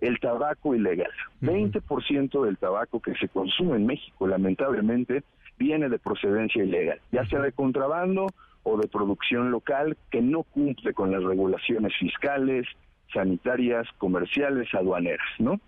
el 0.00 0.18
tabaco 0.18 0.74
ilegal. 0.74 1.12
20% 1.42 2.44
del 2.46 2.56
tabaco 2.56 3.00
que 3.00 3.14
se 3.16 3.28
consume 3.28 3.76
en 3.76 3.84
México, 3.84 4.26
lamentablemente, 4.26 5.24
viene 5.58 5.90
de 5.90 5.98
procedencia 5.98 6.64
ilegal, 6.64 7.00
ya 7.12 7.26
sea 7.26 7.40
de 7.40 7.52
contrabando 7.52 8.28
o 8.62 8.78
de 8.78 8.88
producción 8.88 9.50
local 9.50 9.98
que 10.10 10.22
no 10.22 10.42
cumple 10.42 10.94
con 10.94 11.12
las 11.12 11.22
regulaciones 11.22 11.92
fiscales, 11.98 12.66
sanitarias, 13.12 13.86
comerciales, 13.98 14.72
aduaneras, 14.74 15.26
¿no? 15.38 15.60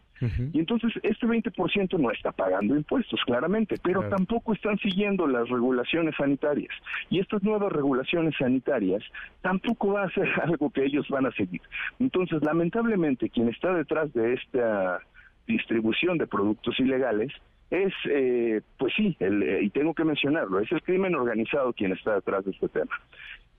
Y 0.53 0.59
entonces 0.59 0.93
este 1.03 1.27
20% 1.27 1.99
no 1.99 2.11
está 2.11 2.33
pagando 2.33 2.75
impuestos, 2.77 3.21
claramente, 3.27 3.77
pero 3.83 4.09
tampoco 4.09 4.55
están 4.55 4.79
siguiendo 4.79 5.27
las 5.27 5.49
regulaciones 5.49 6.15
sanitarias. 6.17 6.73
Y 7.11 7.21
estas 7.21 7.43
nuevas 7.43 7.71
regulaciones 7.73 8.35
sanitarias 8.39 9.03
tampoco 9.43 9.93
va 9.93 10.05
a 10.05 10.11
ser 10.11 10.29
algo 10.43 10.71
que 10.71 10.85
ellos 10.85 11.07
van 11.09 11.27
a 11.27 11.33
seguir. 11.33 11.61
Entonces, 11.99 12.43
lamentablemente, 12.43 13.29
quien 13.29 13.49
está 13.49 13.75
detrás 13.75 14.13
de 14.15 14.35
esta 14.35 15.01
distribución 15.47 16.17
de 16.17 16.27
productos 16.27 16.79
ilegales 16.81 17.33
es, 17.71 17.93
eh, 18.09 18.61
pues 18.79 18.95
sí, 18.97 19.17
el, 19.21 19.43
eh, 19.43 19.63
y 19.63 19.71
tengo 19.71 19.95
que 19.95 20.05
mencionarlo, 20.05 20.61
es 20.61 20.71
el 20.73 20.83
crimen 20.83 21.15
organizado 21.15 21.73
quien 21.73 21.93
está 21.93 22.15
detrás 22.15 22.45
de 22.45 22.53
este 22.53 22.69
tema. 22.69 22.93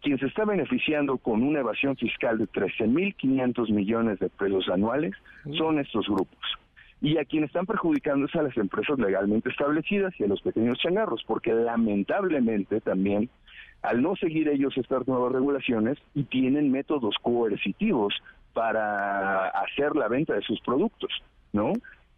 Quien 0.05 0.19
se 0.19 0.27
está 0.27 0.45
beneficiando 0.45 1.17
con 1.17 1.41
una 1.41 1.61
evasión 1.61 1.97
fiscal 1.97 2.37
de 2.37 2.45
13.500 2.45 3.71
millones 3.71 4.19
de 4.19 4.29
pesos 4.29 4.69
anuales 4.69 5.15
son 5.57 5.79
estos 5.79 6.05
grupos. 6.05 6.39
Y 7.01 7.17
a 7.17 7.25
quienes 7.25 7.47
están 7.49 7.65
perjudicando 7.65 8.27
es 8.27 8.35
a 8.35 8.43
las 8.43 8.55
empresas 8.55 8.99
legalmente 8.99 9.49
establecidas 9.49 10.13
y 10.19 10.25
a 10.25 10.27
los 10.27 10.43
pequeños 10.43 10.77
changarros, 10.77 11.23
porque 11.25 11.55
lamentablemente 11.55 12.81
también, 12.81 13.31
al 13.81 14.03
no 14.03 14.15
seguir 14.15 14.47
ellos 14.47 14.77
estas 14.77 15.07
nuevas 15.07 15.31
regulaciones, 15.31 15.97
y 16.13 16.25
tienen 16.25 16.71
métodos 16.71 17.15
coercitivos 17.23 18.13
para 18.53 19.47
hacer 19.47 19.95
la 19.95 20.07
venta 20.07 20.35
de 20.35 20.43
sus 20.43 20.61
productos, 20.61 21.09
¿no? 21.51 21.73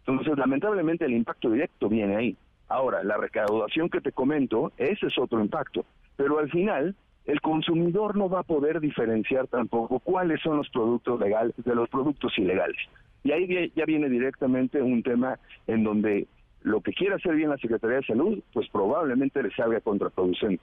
Entonces, 0.06 0.36
lamentablemente 0.36 1.06
el 1.06 1.14
impacto 1.14 1.48
directo 1.48 1.88
viene 1.88 2.16
ahí. 2.16 2.36
Ahora, 2.68 3.02
la 3.02 3.16
recaudación 3.16 3.88
que 3.88 4.02
te 4.02 4.12
comento, 4.12 4.72
ese 4.76 5.06
es 5.06 5.16
otro 5.16 5.40
impacto. 5.40 5.86
Pero 6.18 6.38
al 6.38 6.50
final, 6.50 6.94
el 7.28 7.42
consumidor 7.42 8.16
no 8.16 8.30
va 8.30 8.40
a 8.40 8.42
poder 8.42 8.80
diferenciar 8.80 9.46
tampoco 9.48 10.00
cuáles 10.00 10.40
son 10.40 10.56
los 10.56 10.68
productos 10.70 11.20
legales 11.20 11.54
de 11.58 11.74
los 11.74 11.86
productos 11.90 12.32
ilegales. 12.38 12.78
Y 13.22 13.32
ahí 13.32 13.70
ya 13.76 13.84
viene 13.84 14.08
directamente 14.08 14.80
un 14.80 15.02
tema 15.02 15.38
en 15.66 15.84
donde 15.84 16.26
lo 16.62 16.80
que 16.80 16.94
quiera 16.94 17.16
hacer 17.16 17.34
bien 17.34 17.50
la 17.50 17.58
Secretaría 17.58 17.98
de 17.98 18.06
Salud, 18.06 18.42
pues 18.54 18.66
probablemente 18.70 19.42
le 19.42 19.50
salga 19.50 19.78
contraproducente. 19.80 20.62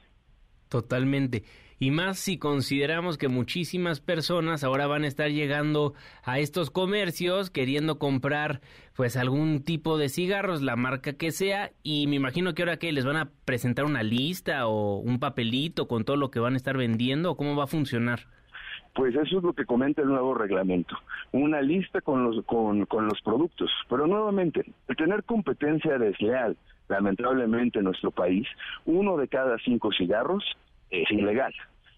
Totalmente. 0.67 1.43
Y 1.77 1.91
más 1.91 2.19
si 2.19 2.37
consideramos 2.37 3.17
que 3.17 3.27
muchísimas 3.27 3.99
personas 3.99 4.63
ahora 4.63 4.87
van 4.87 5.03
a 5.03 5.07
estar 5.07 5.29
llegando 5.29 5.93
a 6.23 6.39
estos 6.39 6.71
comercios 6.71 7.49
queriendo 7.49 7.99
comprar 7.99 8.61
pues 8.95 9.17
algún 9.17 9.61
tipo 9.61 9.97
de 9.97 10.07
cigarros, 10.07 10.61
la 10.61 10.77
marca 10.77 11.13
que 11.13 11.31
sea, 11.31 11.71
y 11.83 12.07
me 12.07 12.15
imagino 12.15 12.53
que 12.53 12.61
ahora 12.61 12.77
que 12.77 12.93
les 12.93 13.05
van 13.05 13.17
a 13.17 13.29
presentar 13.43 13.83
una 13.83 14.03
lista 14.03 14.67
o 14.67 14.99
un 14.99 15.19
papelito 15.19 15.87
con 15.87 16.05
todo 16.05 16.15
lo 16.15 16.31
que 16.31 16.39
van 16.39 16.53
a 16.53 16.57
estar 16.57 16.77
vendiendo, 16.77 17.35
cómo 17.35 17.57
va 17.57 17.65
a 17.65 17.67
funcionar. 17.67 18.21
Pues 18.93 19.13
eso 19.13 19.39
es 19.39 19.43
lo 19.43 19.51
que 19.51 19.65
comenta 19.65 20.01
el 20.01 20.07
nuevo 20.07 20.33
reglamento, 20.33 20.95
una 21.33 21.61
lista 21.61 21.99
con 21.99 22.23
los, 22.23 22.45
con, 22.45 22.85
con 22.85 23.05
los 23.05 23.21
productos. 23.21 23.69
Pero 23.89 24.07
nuevamente, 24.07 24.63
el 24.87 24.95
tener 24.95 25.25
competencia 25.25 25.97
desleal, 25.97 26.55
lamentablemente 26.87 27.79
en 27.79 27.85
nuestro 27.85 28.11
país, 28.11 28.47
uno 28.85 29.17
de 29.17 29.27
cada 29.27 29.57
cinco 29.57 29.91
cigarros 29.91 30.45
es 31.03 31.11
ilegal. 31.11 31.53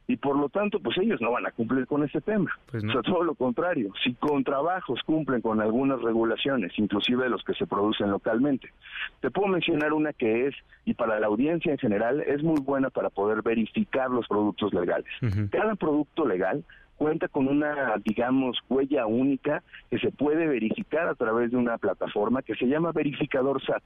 Y 0.10 0.16
por 0.16 0.38
lo 0.38 0.48
tanto, 0.48 0.80
pues 0.80 0.98
ellos 1.00 1.20
no 1.20 1.32
van 1.32 1.46
a 1.46 1.52
cumplir 1.52 1.86
con 1.86 2.02
ese 2.02 2.22
tema. 2.22 2.50
Pues 2.72 2.82
O 2.86 2.92
sea, 2.92 3.02
todo 3.02 3.24
lo 3.24 3.36
contrario. 3.36 3.92
Si 4.04 4.14
con 4.14 4.42
trabajos 4.46 5.02
cumplen 5.06 5.42
con 5.42 5.60
algunas 5.60 6.02
regulaciones, 6.02 6.72
inclusive 6.78 7.28
los 7.28 7.44
que 7.44 7.54
se 7.56 7.68
producen 7.68 8.10
localmente. 8.12 8.72
Te 9.20 9.30
puedo 9.32 9.50
mencionar 9.50 9.92
una 9.92 10.14
que 10.14 10.48
es, 10.48 10.56
y 10.86 10.94
para 10.94 11.20
la 11.20 11.28
audiencia 11.28 11.74
en 11.74 11.78
general, 11.78 12.22
es 12.22 12.42
muy 12.42 12.62
buena 12.62 12.90
para 12.90 13.10
poder 13.10 13.42
verificar 13.42 14.10
los 14.10 14.26
productos 14.30 14.74
legales. 14.74 15.12
Cada 15.52 15.76
producto 15.76 16.26
legal 16.26 16.64
cuenta 16.98 17.28
con 17.28 17.48
una, 17.48 17.96
digamos, 18.04 18.58
huella 18.68 19.06
única 19.06 19.64
que 19.90 20.00
se 20.00 20.12
puede 20.12 20.48
verificar 20.48 21.08
a 21.08 21.16
través 21.16 21.52
de 21.52 21.58
una 21.58 21.78
plataforma 21.78 22.42
que 22.42 22.56
se 22.56 22.66
llama 22.66 22.92
verificador 22.92 23.62
SAT. 23.64 23.84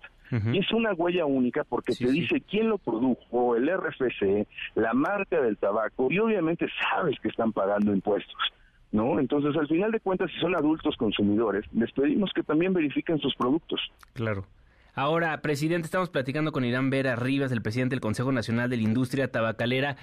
Y 0.54 0.60
es 0.60 0.72
una 0.72 0.94
huella 0.94 1.26
única 1.26 1.66
porque 1.66 1.94
te 1.94 2.10
dice 2.10 2.42
quién 2.42 2.70
lo 2.70 2.78
produjo, 2.78 3.56
el 3.58 3.70
RFC, 3.70 4.48
la 4.76 4.94
marca 4.94 5.42
del 5.42 5.58
tabaco 5.58 6.08
y 6.10 6.20
obviamente 6.20 6.68
sabes 6.90 7.20
que 7.20 7.28
están 7.28 7.52
pagando 7.52 7.94
impuestos. 7.94 8.38
¿No? 8.94 9.22
Entonces, 9.22 9.56
al 9.56 9.70
final 9.70 9.90
de 9.92 10.02
cuentas, 10.02 10.30
si 10.32 10.40
son 10.42 10.54
adultos 10.54 10.98
consumidores, 10.98 11.64
les 11.74 11.90
pedimos 11.94 12.30
que 12.34 12.44
también 12.44 12.74
verifiquen 12.74 13.20
sus 13.20 13.34
productos. 13.36 13.80
Claro. 14.12 14.46
Ahora, 14.94 15.42
presidente, 15.42 15.86
estamos 15.86 16.10
platicando 16.10 16.52
con 16.52 16.66
Irán 16.66 16.90
Vera 16.90 17.16
Rivas, 17.16 17.54
el 17.54 17.62
presidente 17.62 17.96
del 17.96 18.02
Consejo 18.02 18.34
Nacional 18.34 18.70
de 18.70 18.76
la 18.76 18.84
Industria 18.84 19.32
Tabacalera. 19.32 19.96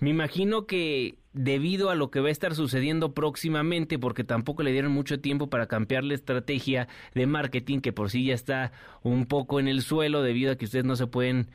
Me 0.00 0.10
imagino 0.10 0.66
que 0.66 1.18
debido 1.32 1.90
a 1.90 1.94
lo 1.94 2.10
que 2.10 2.20
va 2.20 2.28
a 2.28 2.32
estar 2.32 2.54
sucediendo 2.54 3.14
próximamente, 3.14 3.98
porque 3.98 4.24
tampoco 4.24 4.62
le 4.62 4.72
dieron 4.72 4.92
mucho 4.92 5.20
tiempo 5.20 5.48
para 5.48 5.66
cambiar 5.66 6.04
la 6.04 6.14
estrategia 6.14 6.88
de 7.14 7.26
marketing, 7.26 7.80
que 7.80 7.92
por 7.92 8.10
sí 8.10 8.26
ya 8.26 8.34
está 8.34 8.72
un 9.02 9.26
poco 9.26 9.60
en 9.60 9.68
el 9.68 9.82
suelo, 9.82 10.22
debido 10.22 10.52
a 10.52 10.56
que 10.56 10.66
ustedes 10.66 10.84
no 10.84 10.96
se 10.96 11.06
pueden, 11.06 11.48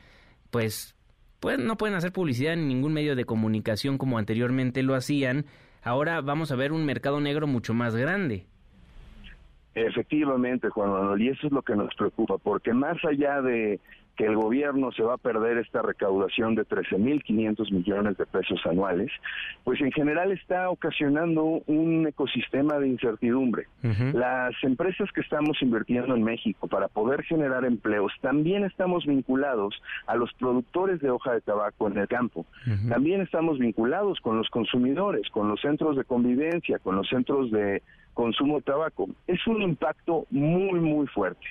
pues, 0.50 0.94
pueden, 1.40 1.66
no 1.66 1.76
pueden 1.76 1.96
hacer 1.96 2.12
publicidad 2.12 2.52
en 2.52 2.68
ningún 2.68 2.92
medio 2.92 3.16
de 3.16 3.24
comunicación 3.24 3.98
como 3.98 4.18
anteriormente 4.18 4.82
lo 4.82 4.94
hacían. 4.94 5.46
Ahora 5.82 6.20
vamos 6.20 6.50
a 6.52 6.56
ver 6.56 6.72
un 6.72 6.84
mercado 6.84 7.20
negro 7.20 7.46
mucho 7.46 7.74
más 7.74 7.96
grande. 7.96 8.46
Efectivamente, 9.74 10.68
Juan 10.68 10.90
Manuel, 10.90 11.20
y 11.20 11.28
eso 11.28 11.46
es 11.46 11.52
lo 11.52 11.62
que 11.62 11.74
nos 11.74 11.92
preocupa, 11.94 12.38
porque 12.38 12.72
más 12.72 12.96
allá 13.04 13.42
de 13.42 13.80
que 14.16 14.24
el 14.26 14.36
gobierno 14.36 14.92
se 14.92 15.02
va 15.02 15.14
a 15.14 15.18
perder 15.18 15.58
esta 15.58 15.82
recaudación 15.82 16.54
de 16.54 16.64
13.500 16.64 17.70
millones 17.72 18.16
de 18.16 18.26
pesos 18.26 18.60
anuales, 18.66 19.10
pues 19.64 19.80
en 19.80 19.92
general 19.92 20.32
está 20.32 20.70
ocasionando 20.70 21.62
un 21.66 22.06
ecosistema 22.06 22.78
de 22.78 22.88
incertidumbre. 22.88 23.66
Las 24.12 24.54
empresas 24.62 25.10
que 25.12 25.20
estamos 25.20 25.60
invirtiendo 25.60 26.14
en 26.14 26.22
México 26.22 26.68
para 26.68 26.88
poder 26.88 27.22
generar 27.24 27.64
empleos, 27.64 28.12
también 28.20 28.64
estamos 28.64 29.04
vinculados 29.06 29.74
a 30.06 30.16
los 30.16 30.32
productores 30.34 31.00
de 31.00 31.10
hoja 31.10 31.32
de 31.32 31.40
tabaco 31.40 31.88
en 31.88 31.98
el 31.98 32.08
campo. 32.08 32.46
También 32.88 33.20
estamos 33.20 33.58
vinculados 33.58 34.20
con 34.20 34.36
los 34.36 34.48
consumidores, 34.50 35.28
con 35.30 35.48
los 35.48 35.60
centros 35.60 35.96
de 35.96 36.04
convivencia, 36.04 36.78
con 36.78 36.96
los 36.96 37.08
centros 37.08 37.50
de 37.50 37.82
consumo 38.14 38.56
de 38.56 38.62
tabaco. 38.62 39.08
Es 39.26 39.44
un 39.46 39.60
impacto 39.62 40.26
muy, 40.30 40.80
muy 40.80 41.06
fuerte, 41.08 41.46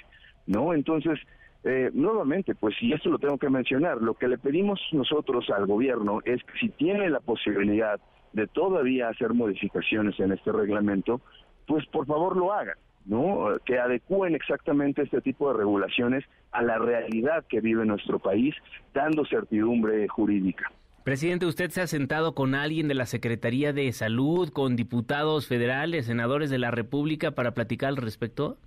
¿no? 0.47 0.73
Entonces, 0.73 1.19
eh, 1.63 1.91
nuevamente, 1.93 2.55
pues, 2.55 2.75
y 2.81 2.93
esto 2.93 3.09
lo 3.09 3.19
tengo 3.19 3.37
que 3.37 3.49
mencionar, 3.49 4.01
lo 4.01 4.15
que 4.15 4.27
le 4.27 4.37
pedimos 4.37 4.79
nosotros 4.91 5.49
al 5.49 5.65
gobierno 5.65 6.19
es 6.25 6.43
que 6.43 6.59
si 6.59 6.69
tiene 6.69 7.09
la 7.09 7.19
posibilidad 7.19 7.99
de 8.33 8.47
todavía 8.47 9.09
hacer 9.09 9.33
modificaciones 9.33 10.19
en 10.19 10.33
este 10.33 10.51
reglamento, 10.51 11.21
pues 11.65 11.85
por 11.87 12.05
favor 12.05 12.35
lo 12.35 12.51
hagan. 12.51 12.77
¿no? 13.05 13.49
que 13.65 13.79
adecúen 13.79 14.33
exactamente 14.33 15.01
este 15.01 15.19
tipo 15.19 15.51
de 15.51 15.57
regulaciones 15.57 16.23
a 16.53 16.61
la 16.61 16.77
realidad 16.77 17.43
que 17.49 17.59
vive 17.59 17.85
nuestro 17.85 18.17
país, 18.19 18.55
dando 18.93 19.25
certidumbre 19.25 20.07
jurídica. 20.07 20.71
Presidente, 21.03 21.45
¿usted 21.45 21.69
se 21.69 21.81
ha 21.81 21.87
sentado 21.87 22.33
con 22.33 22.55
alguien 22.55 22.87
de 22.87 22.93
la 22.93 23.05
Secretaría 23.05 23.73
de 23.73 23.91
Salud, 23.91 24.49
con 24.49 24.77
diputados 24.77 25.47
federales, 25.47 26.05
senadores 26.05 26.49
de 26.49 26.59
la 26.59 26.71
República 26.71 27.31
para 27.31 27.53
platicar 27.53 27.89
al 27.89 27.97
respecto? 27.97 28.57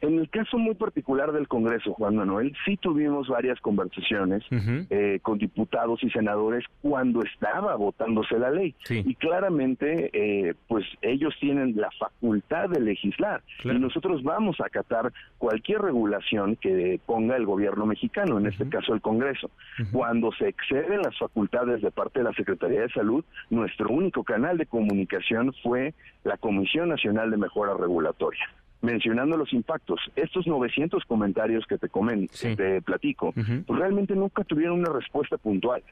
En 0.00 0.18
el 0.18 0.28
caso 0.30 0.58
muy 0.58 0.74
particular 0.74 1.32
del 1.32 1.48
Congreso, 1.48 1.92
Juan 1.94 2.16
Manuel, 2.16 2.54
sí 2.64 2.76
tuvimos 2.76 3.28
varias 3.28 3.60
conversaciones 3.60 4.44
eh, 4.50 5.18
con 5.22 5.38
diputados 5.38 6.02
y 6.02 6.10
senadores 6.10 6.64
cuando 6.82 7.22
estaba 7.22 7.74
votándose 7.76 8.38
la 8.38 8.50
ley. 8.50 8.74
Y 8.88 9.14
claramente, 9.14 10.10
eh, 10.12 10.54
pues 10.66 10.84
ellos 11.02 11.34
tienen 11.40 11.74
la 11.76 11.90
facultad 11.98 12.68
de 12.70 12.80
legislar. 12.80 13.42
Y 13.64 13.78
nosotros 13.78 14.22
vamos 14.22 14.60
a 14.60 14.66
acatar 14.66 15.12
cualquier 15.38 15.82
regulación 15.82 16.56
que 16.56 17.00
ponga 17.06 17.36
el 17.36 17.46
gobierno 17.46 17.86
mexicano, 17.86 18.38
en 18.38 18.46
este 18.46 18.68
caso 18.68 18.94
el 18.94 19.00
Congreso. 19.00 19.50
Cuando 19.92 20.32
se 20.32 20.48
exceden 20.48 21.02
las 21.02 21.16
facultades 21.18 21.82
de 21.82 21.90
parte 21.90 22.20
de 22.20 22.24
la 22.24 22.32
Secretaría 22.32 22.82
de 22.82 22.90
Salud, 22.90 23.24
nuestro 23.50 23.88
único 23.90 24.24
canal 24.24 24.58
de 24.58 24.66
comunicación 24.66 25.52
fue 25.62 25.94
la 26.24 26.36
Comisión 26.36 26.88
Nacional 26.88 27.30
de 27.30 27.36
Mejora 27.36 27.74
Regulatoria 27.74 28.48
mencionando 28.80 29.36
los 29.36 29.52
impactos. 29.52 30.00
Estos 30.16 30.46
900 30.46 31.04
comentarios 31.04 31.64
que 31.66 31.78
te 31.78 31.88
comento, 31.88 32.32
te 32.38 32.82
platico, 32.82 33.32
pues 33.32 33.78
realmente 33.78 34.14
nunca 34.14 34.44
tuvieron 34.44 34.80
una 34.80 34.92
respuesta 34.92 35.36
puntual. 35.36 35.82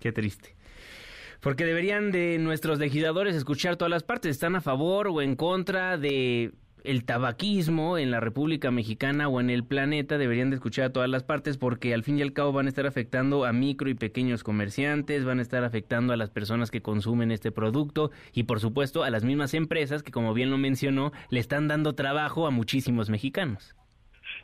Qué 0.00 0.12
triste. 0.12 0.54
Porque 1.40 1.64
deberían 1.64 2.12
de 2.12 2.38
nuestros 2.38 2.78
legisladores 2.78 3.34
escuchar 3.34 3.76
todas 3.76 3.90
las 3.90 4.04
partes. 4.04 4.30
¿Están 4.30 4.54
a 4.54 4.60
favor 4.60 5.08
o 5.08 5.20
en 5.20 5.34
contra 5.34 5.98
de 5.98 6.52
el 6.84 7.04
tabaquismo 7.04 7.98
en 7.98 8.10
la 8.10 8.20
República 8.20 8.70
Mexicana 8.70 9.28
o 9.28 9.40
en 9.40 9.50
el 9.50 9.64
planeta 9.64 10.18
deberían 10.18 10.50
de 10.50 10.56
escuchar 10.56 10.86
a 10.86 10.92
todas 10.92 11.08
las 11.08 11.22
partes 11.22 11.58
porque 11.58 11.94
al 11.94 12.02
fin 12.02 12.18
y 12.18 12.22
al 12.22 12.32
cabo 12.32 12.52
van 12.52 12.66
a 12.66 12.68
estar 12.68 12.86
afectando 12.86 13.44
a 13.44 13.52
micro 13.52 13.88
y 13.88 13.94
pequeños 13.94 14.44
comerciantes, 14.44 15.24
van 15.24 15.38
a 15.38 15.42
estar 15.42 15.64
afectando 15.64 16.12
a 16.12 16.16
las 16.16 16.30
personas 16.30 16.70
que 16.70 16.82
consumen 16.82 17.30
este 17.30 17.52
producto 17.52 18.10
y 18.32 18.44
por 18.44 18.60
supuesto 18.60 19.04
a 19.04 19.10
las 19.10 19.24
mismas 19.24 19.54
empresas 19.54 20.02
que 20.02 20.12
como 20.12 20.34
bien 20.34 20.50
lo 20.50 20.58
mencionó 20.58 21.12
le 21.30 21.40
están 21.40 21.68
dando 21.68 21.94
trabajo 21.94 22.46
a 22.46 22.50
muchísimos 22.50 23.10
mexicanos. 23.10 23.74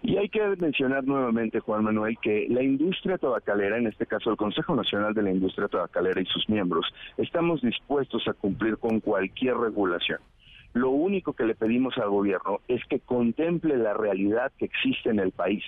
Y 0.02 0.16
hay 0.16 0.28
que 0.28 0.40
mencionar 0.58 1.04
nuevamente, 1.04 1.58
Juan 1.58 1.82
Manuel, 1.82 2.16
que 2.22 2.46
la 2.48 2.62
industria 2.62 3.18
tabacalera, 3.18 3.78
en 3.78 3.88
este 3.88 4.06
caso 4.06 4.30
el 4.30 4.36
Consejo 4.36 4.76
Nacional 4.76 5.12
de 5.12 5.22
la 5.22 5.30
Industria 5.30 5.66
Tabacalera 5.66 6.20
y 6.20 6.26
sus 6.26 6.48
miembros, 6.48 6.86
estamos 7.16 7.60
dispuestos 7.62 8.28
a 8.28 8.32
cumplir 8.32 8.76
con 8.78 9.00
cualquier 9.00 9.56
regulación. 9.56 10.20
Lo 10.74 10.90
único 10.90 11.32
que 11.32 11.44
le 11.44 11.54
pedimos 11.54 11.96
al 11.98 12.10
gobierno 12.10 12.60
es 12.68 12.84
que 12.84 13.00
contemple 13.00 13.76
la 13.76 13.94
realidad 13.94 14.52
que 14.58 14.66
existe 14.66 15.10
en 15.10 15.18
el 15.18 15.32
país, 15.32 15.64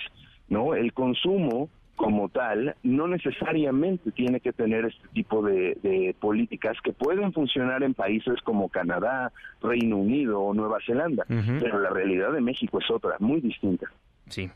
¿no? 0.48 0.74
El 0.74 0.92
consumo 0.92 1.68
como 2.00 2.30
tal 2.30 2.76
no 2.82 3.08
necesariamente 3.08 4.10
tiene 4.12 4.40
que 4.40 4.54
tener 4.54 4.86
este 4.86 5.06
tipo 5.08 5.42
de, 5.42 6.14
políticas 6.18 6.78
que 6.82 6.94
pueden 6.94 7.30
funcionar 7.34 7.82
en 7.82 7.92
países 7.92 8.40
como 8.42 8.70
Canadá, 8.70 9.32
Reino 9.62 9.98
Unido 9.98 10.40
o 10.40 10.54
Nueva 10.54 10.78
Zelanda, 10.86 11.26
pero 11.28 11.78
la 11.78 11.90
realidad 11.90 12.32
de 12.32 12.40
México 12.40 12.78
es 12.78 12.90
otra, 12.90 13.16
muy 13.18 13.42
distinta. 13.42 13.86
Sí. 14.28 14.48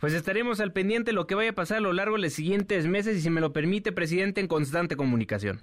Pues 0.00 0.12
estaremos 0.12 0.60
al 0.60 0.72
pendiente 0.72 1.12
de 1.12 1.14
lo 1.14 1.26
que 1.26 1.34
vaya 1.34 1.50
a 1.50 1.54
pasar 1.54 1.78
a 1.78 1.80
lo 1.80 1.94
largo 1.94 2.16
de 2.16 2.22
los 2.22 2.32
siguientes 2.34 2.86
meses 2.86 3.16
y 3.16 3.20
si 3.22 3.30
me 3.30 3.40
lo 3.40 3.54
permite, 3.54 3.92
presidente, 3.92 4.42
en 4.42 4.48
constante 4.48 4.94
comunicación. 4.94 5.60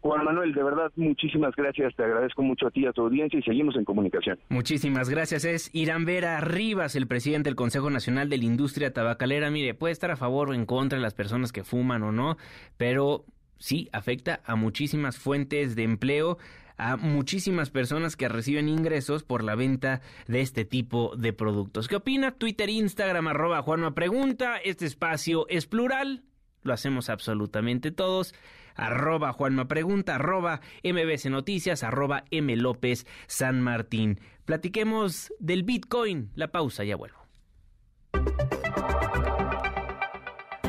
Juan 0.00 0.24
Manuel, 0.24 0.52
de 0.54 0.62
verdad, 0.62 0.92
muchísimas 0.96 1.54
gracias. 1.56 1.94
Te 1.96 2.04
agradezco 2.04 2.42
mucho 2.42 2.68
a 2.68 2.70
ti 2.70 2.86
a 2.86 2.92
tu 2.92 3.02
audiencia 3.02 3.38
y 3.38 3.42
seguimos 3.42 3.76
en 3.76 3.84
comunicación. 3.84 4.38
Muchísimas 4.48 5.08
gracias. 5.08 5.44
Es 5.44 5.70
Irán 5.74 6.04
Vera 6.04 6.40
Rivas, 6.40 6.94
el 6.94 7.06
presidente 7.06 7.48
del 7.48 7.56
Consejo 7.56 7.90
Nacional 7.90 8.28
de 8.28 8.38
la 8.38 8.44
Industria 8.44 8.92
Tabacalera. 8.92 9.50
Mire, 9.50 9.74
puede 9.74 9.92
estar 9.92 10.10
a 10.10 10.16
favor 10.16 10.50
o 10.50 10.54
en 10.54 10.66
contra 10.66 10.98
de 10.98 11.02
las 11.02 11.14
personas 11.14 11.52
que 11.52 11.64
fuman 11.64 12.02
o 12.02 12.12
no, 12.12 12.36
pero 12.76 13.24
sí 13.58 13.88
afecta 13.92 14.40
a 14.44 14.54
muchísimas 14.54 15.18
fuentes 15.18 15.74
de 15.74 15.82
empleo 15.82 16.38
a 16.78 16.96
muchísimas 16.96 17.70
personas 17.70 18.16
que 18.16 18.28
reciben 18.28 18.68
ingresos 18.68 19.22
por 19.22 19.42
la 19.42 19.54
venta 19.54 20.02
de 20.26 20.40
este 20.40 20.64
tipo 20.64 21.16
de 21.16 21.32
productos. 21.32 21.88
¿Qué 21.88 21.96
opina? 21.96 22.32
Twitter, 22.32 22.68
Instagram, 22.68 23.28
arroba 23.28 23.62
Juanma 23.62 23.94
Pregunta. 23.94 24.58
Este 24.58 24.84
espacio 24.84 25.46
es 25.48 25.66
plural, 25.66 26.22
lo 26.62 26.72
hacemos 26.72 27.08
absolutamente 27.08 27.92
todos 27.92 28.34
arroba 28.76 29.32
Juanma 29.32 29.68
Pregunta, 29.68 30.14
arroba 30.16 30.60
MBC 30.82 31.30
Noticias, 31.30 31.82
arroba 31.82 32.24
M 32.30 32.54
López 32.56 33.06
San 33.26 33.60
Martín. 33.60 34.20
Platiquemos 34.44 35.32
del 35.40 35.64
Bitcoin. 35.64 36.30
La 36.34 36.52
pausa, 36.52 36.84
ya 36.84 36.96
vuelvo. 36.96 37.18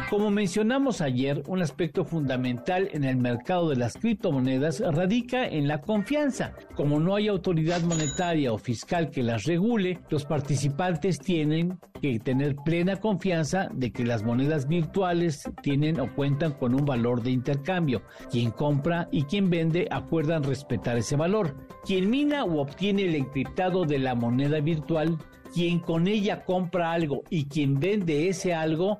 Como 0.09 0.31
mencionamos 0.31 1.01
ayer, 1.01 1.43
un 1.47 1.61
aspecto 1.61 2.05
fundamental 2.05 2.87
en 2.93 3.03
el 3.03 3.17
mercado 3.17 3.69
de 3.69 3.75
las 3.75 3.97
criptomonedas 3.97 4.79
radica 4.79 5.45
en 5.45 5.67
la 5.67 5.81
confianza. 5.81 6.53
Como 6.75 7.01
no 7.01 7.15
hay 7.15 7.27
autoridad 7.27 7.81
monetaria 7.81 8.53
o 8.53 8.57
fiscal 8.57 9.11
que 9.11 9.21
las 9.21 9.43
regule, 9.43 9.99
los 10.09 10.23
participantes 10.23 11.19
tienen 11.19 11.77
que 12.01 12.19
tener 12.19 12.55
plena 12.55 12.95
confianza 13.01 13.67
de 13.73 13.91
que 13.91 14.05
las 14.05 14.23
monedas 14.23 14.69
virtuales 14.69 15.43
tienen 15.61 15.99
o 15.99 16.15
cuentan 16.15 16.53
con 16.53 16.73
un 16.73 16.85
valor 16.85 17.21
de 17.21 17.31
intercambio. 17.31 18.01
Quien 18.31 18.51
compra 18.51 19.09
y 19.11 19.23
quien 19.23 19.49
vende 19.49 19.89
acuerdan 19.91 20.43
respetar 20.43 20.95
ese 20.95 21.17
valor. 21.17 21.53
Quien 21.83 22.09
mina 22.09 22.45
o 22.45 22.61
obtiene 22.61 23.03
el 23.03 23.15
encriptado 23.15 23.83
de 23.83 23.99
la 23.99 24.15
moneda 24.15 24.61
virtual 24.61 25.17
quien 25.53 25.79
con 25.79 26.07
ella 26.07 26.43
compra 26.43 26.91
algo 26.91 27.23
y 27.29 27.45
quien 27.45 27.79
vende 27.79 28.27
ese 28.27 28.53
algo 28.53 28.99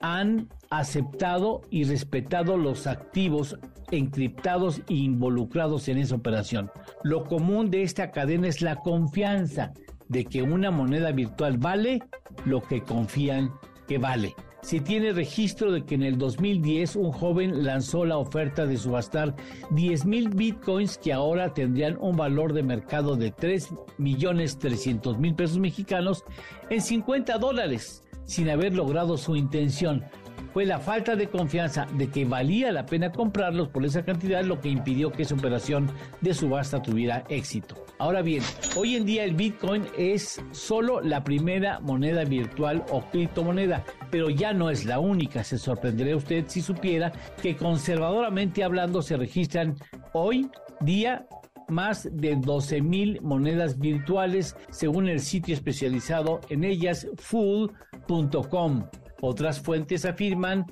han 0.00 0.48
aceptado 0.70 1.62
y 1.70 1.84
respetado 1.84 2.56
los 2.56 2.86
activos 2.86 3.58
encriptados 3.90 4.82
e 4.88 4.94
involucrados 4.94 5.88
en 5.88 5.98
esa 5.98 6.16
operación. 6.16 6.70
Lo 7.02 7.24
común 7.24 7.70
de 7.70 7.82
esta 7.82 8.10
cadena 8.10 8.48
es 8.48 8.60
la 8.60 8.76
confianza 8.76 9.72
de 10.08 10.24
que 10.24 10.42
una 10.42 10.70
moneda 10.70 11.12
virtual 11.12 11.58
vale 11.58 12.02
lo 12.44 12.62
que 12.62 12.82
confían 12.82 13.52
que 13.86 13.98
vale. 13.98 14.34
Se 14.62 14.80
tiene 14.80 15.12
registro 15.12 15.70
de 15.72 15.84
que 15.84 15.94
en 15.94 16.02
el 16.02 16.16
2010 16.16 16.96
un 16.96 17.12
joven 17.12 17.64
lanzó 17.64 18.06
la 18.06 18.16
oferta 18.16 18.64
de 18.64 18.78
subastar 18.78 19.34
10 19.70 20.06
mil 20.06 20.30
bitcoins 20.30 20.96
que 20.96 21.12
ahora 21.12 21.52
tendrían 21.52 21.98
un 22.00 22.16
valor 22.16 22.54
de 22.54 22.62
mercado 22.62 23.14
de 23.16 23.30
3 23.30 23.74
millones 23.98 24.58
300 24.58 25.18
mil 25.18 25.34
pesos 25.34 25.58
mexicanos 25.58 26.24
en 26.70 26.80
50 26.80 27.36
dólares 27.36 28.03
sin 28.26 28.50
haber 28.50 28.74
logrado 28.74 29.16
su 29.16 29.36
intención. 29.36 30.04
Fue 30.52 30.64
la 30.64 30.78
falta 30.78 31.16
de 31.16 31.28
confianza 31.28 31.86
de 31.94 32.08
que 32.08 32.24
valía 32.24 32.70
la 32.70 32.86
pena 32.86 33.10
comprarlos 33.10 33.68
por 33.68 33.84
esa 33.84 34.04
cantidad 34.04 34.44
lo 34.44 34.60
que 34.60 34.68
impidió 34.68 35.10
que 35.10 35.22
esa 35.22 35.34
operación 35.34 35.90
de 36.20 36.32
subasta 36.32 36.80
tuviera 36.80 37.24
éxito. 37.28 37.74
Ahora 37.98 38.22
bien, 38.22 38.42
hoy 38.76 38.94
en 38.94 39.04
día 39.04 39.24
el 39.24 39.34
Bitcoin 39.34 39.84
es 39.98 40.40
solo 40.52 41.00
la 41.00 41.24
primera 41.24 41.80
moneda 41.80 42.24
virtual 42.24 42.84
o 42.90 43.02
criptomoneda, 43.10 43.84
pero 44.12 44.30
ya 44.30 44.52
no 44.52 44.70
es 44.70 44.84
la 44.84 45.00
única. 45.00 45.42
Se 45.42 45.58
sorprendería 45.58 46.16
usted 46.16 46.44
si 46.46 46.62
supiera 46.62 47.10
que 47.42 47.56
conservadoramente 47.56 48.62
hablando 48.62 49.02
se 49.02 49.16
registran 49.16 49.76
hoy 50.12 50.48
día 50.80 51.26
más 51.68 52.08
de 52.12 52.36
12 52.36 52.82
mil 52.82 53.20
monedas 53.22 53.78
virtuales 53.78 54.56
según 54.70 55.08
el 55.08 55.20
sitio 55.20 55.54
especializado 55.54 56.40
en 56.48 56.64
ellas 56.64 57.06
full.com. 57.16 58.84
Otras 59.20 59.60
fuentes 59.60 60.04
afirman 60.04 60.66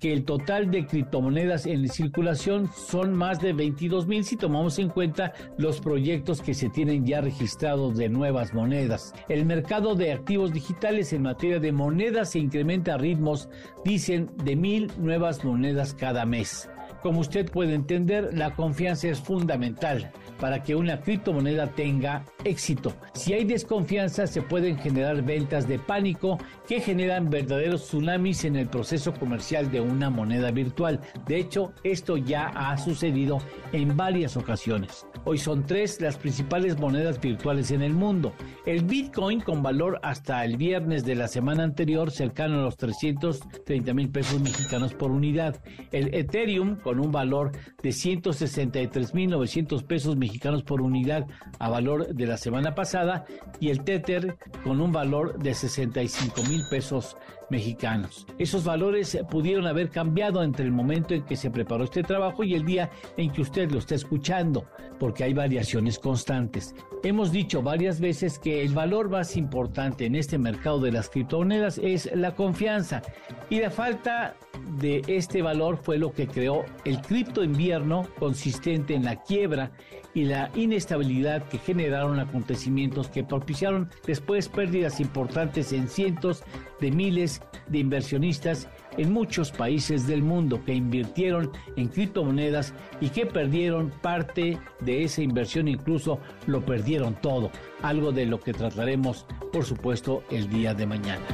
que 0.00 0.12
el 0.12 0.24
total 0.24 0.70
de 0.70 0.86
criptomonedas 0.86 1.66
en 1.66 1.88
circulación 1.88 2.70
son 2.74 3.14
más 3.14 3.40
de 3.40 3.52
22 3.52 4.06
mil 4.06 4.24
si 4.24 4.36
tomamos 4.36 4.78
en 4.78 4.88
cuenta 4.88 5.32
los 5.58 5.80
proyectos 5.80 6.40
que 6.40 6.54
se 6.54 6.68
tienen 6.68 7.04
ya 7.04 7.20
registrados 7.20 7.96
de 7.96 8.08
nuevas 8.08 8.54
monedas. 8.54 9.14
El 9.28 9.44
mercado 9.44 9.94
de 9.94 10.12
activos 10.12 10.52
digitales 10.52 11.12
en 11.12 11.22
materia 11.22 11.60
de 11.60 11.72
monedas 11.72 12.30
se 12.30 12.38
incrementa 12.38 12.94
a 12.94 12.98
ritmos, 12.98 13.48
dicen, 13.84 14.30
de 14.42 14.56
mil 14.56 14.90
nuevas 14.98 15.44
monedas 15.44 15.94
cada 15.94 16.24
mes. 16.24 16.69
Como 17.02 17.20
usted 17.20 17.50
puede 17.50 17.74
entender, 17.74 18.30
la 18.34 18.54
confianza 18.54 19.08
es 19.08 19.20
fundamental 19.20 20.10
para 20.38 20.62
que 20.62 20.74
una 20.74 21.00
criptomoneda 21.00 21.68
tenga 21.68 22.24
éxito. 22.44 22.92
Si 23.12 23.32
hay 23.32 23.44
desconfianza, 23.44 24.26
se 24.26 24.42
pueden 24.42 24.78
generar 24.78 25.22
ventas 25.22 25.68
de 25.68 25.78
pánico 25.78 26.38
que 26.66 26.80
generan 26.80 27.30
verdaderos 27.30 27.86
tsunamis 27.86 28.44
en 28.44 28.56
el 28.56 28.68
proceso 28.68 29.12
comercial 29.12 29.70
de 29.70 29.80
una 29.80 30.10
moneda 30.10 30.50
virtual. 30.50 31.00
De 31.26 31.36
hecho, 31.36 31.72
esto 31.84 32.16
ya 32.16 32.48
ha 32.48 32.76
sucedido 32.78 33.38
en 33.72 33.96
varias 33.96 34.36
ocasiones. 34.36 35.06
Hoy 35.24 35.36
son 35.36 35.66
tres 35.66 36.00
las 36.00 36.16
principales 36.16 36.78
monedas 36.78 37.20
virtuales 37.20 37.70
en 37.70 37.82
el 37.82 37.92
mundo. 37.92 38.32
El 38.64 38.84
Bitcoin 38.84 39.40
con 39.40 39.62
valor 39.62 40.00
hasta 40.02 40.44
el 40.44 40.56
viernes 40.56 41.04
de 41.04 41.14
la 41.14 41.28
semana 41.28 41.62
anterior 41.62 42.10
cercano 42.10 42.60
a 42.60 42.62
los 42.62 42.78
330 42.78 43.92
mil 43.92 44.08
pesos 44.08 44.40
mexicanos 44.40 44.94
por 44.94 45.10
unidad. 45.10 45.62
El 45.92 46.14
Ethereum 46.14 46.76
con 46.76 46.89
con 46.90 46.98
un 46.98 47.12
valor 47.12 47.52
de 47.84 47.90
163.900 47.90 49.84
pesos 49.84 50.16
mexicanos 50.16 50.64
por 50.64 50.82
unidad 50.82 51.24
a 51.60 51.68
valor 51.68 52.12
de 52.12 52.26
la 52.26 52.36
semana 52.36 52.74
pasada 52.74 53.26
y 53.60 53.68
el 53.68 53.84
Tether 53.84 54.36
con 54.64 54.80
un 54.80 54.90
valor 54.90 55.38
de 55.38 55.54
65 55.54 56.42
mil 56.48 56.62
pesos 56.68 57.16
mexicanos. 57.50 58.26
Esos 58.38 58.64
valores 58.64 59.18
pudieron 59.30 59.66
haber 59.66 59.90
cambiado 59.90 60.42
entre 60.42 60.64
el 60.64 60.72
momento 60.72 61.14
en 61.14 61.22
que 61.22 61.36
se 61.36 61.50
preparó 61.50 61.84
este 61.84 62.02
trabajo 62.02 62.44
y 62.44 62.54
el 62.54 62.64
día 62.64 62.90
en 63.16 63.30
que 63.30 63.42
usted 63.42 63.70
lo 63.70 63.78
está 63.78 63.94
escuchando, 63.94 64.66
porque 64.98 65.24
hay 65.24 65.34
variaciones 65.34 65.98
constantes. 65.98 66.74
Hemos 67.02 67.32
dicho 67.32 67.62
varias 67.62 68.00
veces 68.00 68.38
que 68.38 68.62
el 68.62 68.74
valor 68.74 69.08
más 69.08 69.36
importante 69.36 70.06
en 70.06 70.14
este 70.14 70.38
mercado 70.38 70.80
de 70.80 70.92
las 70.92 71.08
criptomonedas 71.08 71.78
es 71.78 72.10
la 72.14 72.34
confianza 72.34 73.02
y 73.48 73.60
la 73.60 73.70
falta 73.70 74.36
de 74.78 75.02
este 75.06 75.42
valor 75.42 75.78
fue 75.82 75.98
lo 75.98 76.12
que 76.12 76.26
creó 76.26 76.64
el 76.84 77.00
cripto 77.00 77.42
invierno 77.42 78.06
consistente 78.18 78.94
en 78.94 79.04
la 79.04 79.22
quiebra 79.22 79.72
y 80.14 80.24
la 80.24 80.50
inestabilidad 80.54 81.42
que 81.48 81.58
generaron 81.58 82.18
acontecimientos 82.18 83.08
que 83.08 83.24
propiciaron 83.24 83.90
después 84.06 84.48
pérdidas 84.48 85.00
importantes 85.00 85.72
en 85.72 85.88
cientos 85.88 86.42
de 86.80 86.90
miles 86.90 87.42
de 87.68 87.78
inversionistas 87.78 88.68
en 88.96 89.12
muchos 89.12 89.52
países 89.52 90.06
del 90.06 90.22
mundo 90.22 90.62
que 90.64 90.74
invirtieron 90.74 91.52
en 91.76 91.88
criptomonedas 91.88 92.74
y 93.00 93.10
que 93.10 93.26
perdieron 93.26 93.90
parte 94.02 94.58
de 94.80 95.04
esa 95.04 95.22
inversión, 95.22 95.68
incluso 95.68 96.18
lo 96.46 96.64
perdieron 96.64 97.14
todo, 97.14 97.50
algo 97.82 98.12
de 98.12 98.26
lo 98.26 98.40
que 98.40 98.52
trataremos, 98.52 99.26
por 99.52 99.64
supuesto, 99.64 100.24
el 100.30 100.48
día 100.48 100.74
de 100.74 100.86
mañana. 100.86 101.24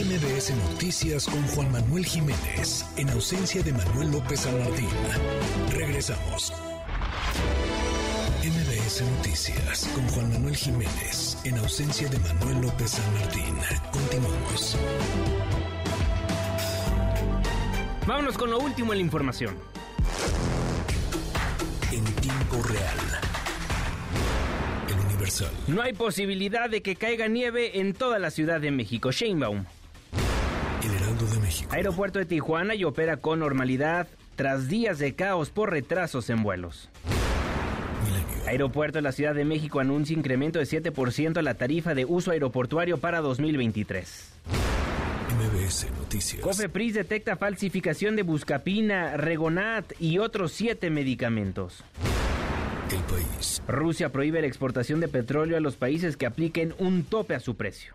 MBS 0.00 0.54
Noticias 0.70 1.26
con 1.26 1.42
Juan 1.48 1.70
Manuel 1.72 2.06
Jiménez, 2.06 2.86
en 2.96 3.10
ausencia 3.10 3.62
de 3.62 3.70
Manuel 3.70 4.10
López 4.10 4.40
San 4.40 4.58
Martín. 4.58 4.88
Regresamos. 5.74 6.54
MBS 8.42 9.02
Noticias 9.02 9.90
con 9.94 10.08
Juan 10.08 10.32
Manuel 10.32 10.56
Jiménez, 10.56 11.36
en 11.44 11.58
ausencia 11.58 12.08
de 12.08 12.18
Manuel 12.18 12.62
López 12.62 12.92
San 12.92 13.12
Martín. 13.12 13.54
Continuamos. 13.92 14.78
Vámonos 18.06 18.38
con 18.38 18.50
lo 18.50 18.58
último 18.58 18.94
en 18.94 19.00
la 19.00 19.04
información. 19.04 19.54
En 21.92 22.04
tiempo 22.04 22.62
real. 22.62 22.98
El 24.88 25.06
Universal. 25.08 25.50
No 25.66 25.82
hay 25.82 25.92
posibilidad 25.92 26.70
de 26.70 26.80
que 26.80 26.96
caiga 26.96 27.28
nieve 27.28 27.80
en 27.80 27.92
toda 27.92 28.18
la 28.18 28.30
Ciudad 28.30 28.62
de 28.62 28.70
México. 28.70 29.12
Sheinbaum. 29.12 29.66
De 31.20 31.38
México. 31.40 31.70
Aeropuerto 31.74 32.18
de 32.18 32.24
Tijuana 32.24 32.74
y 32.74 32.84
opera 32.84 33.18
con 33.18 33.40
normalidad 33.40 34.08
tras 34.36 34.68
días 34.68 34.98
de 34.98 35.14
caos 35.14 35.50
por 35.50 35.70
retrasos 35.70 36.30
en 36.30 36.42
vuelos. 36.42 36.88
Aeropuerto 38.46 38.98
de 38.98 39.02
la 39.02 39.12
Ciudad 39.12 39.34
de 39.34 39.44
México 39.44 39.80
anuncia 39.80 40.16
incremento 40.16 40.58
de 40.58 40.64
7% 40.64 41.36
a 41.36 41.42
la 41.42 41.54
tarifa 41.54 41.94
de 41.94 42.06
uso 42.06 42.30
aeroportuario 42.30 42.96
para 42.96 43.20
2023. 43.20 44.32
MBS 45.36 45.90
Noticias. 45.92 46.42
Cofepris 46.42 46.94
detecta 46.94 47.36
falsificación 47.36 48.16
de 48.16 48.22
buscapina, 48.22 49.16
regonat 49.16 49.92
y 50.00 50.18
otros 50.18 50.52
siete 50.52 50.88
medicamentos. 50.88 51.84
El 52.90 53.02
país. 53.02 53.62
Rusia 53.68 54.08
prohíbe 54.10 54.40
la 54.40 54.48
exportación 54.48 55.00
de 55.00 55.08
petróleo 55.08 55.56
a 55.56 55.60
los 55.60 55.76
países 55.76 56.16
que 56.16 56.26
apliquen 56.26 56.74
un 56.78 57.04
tope 57.04 57.34
a 57.34 57.40
su 57.40 57.56
precio. 57.56 57.94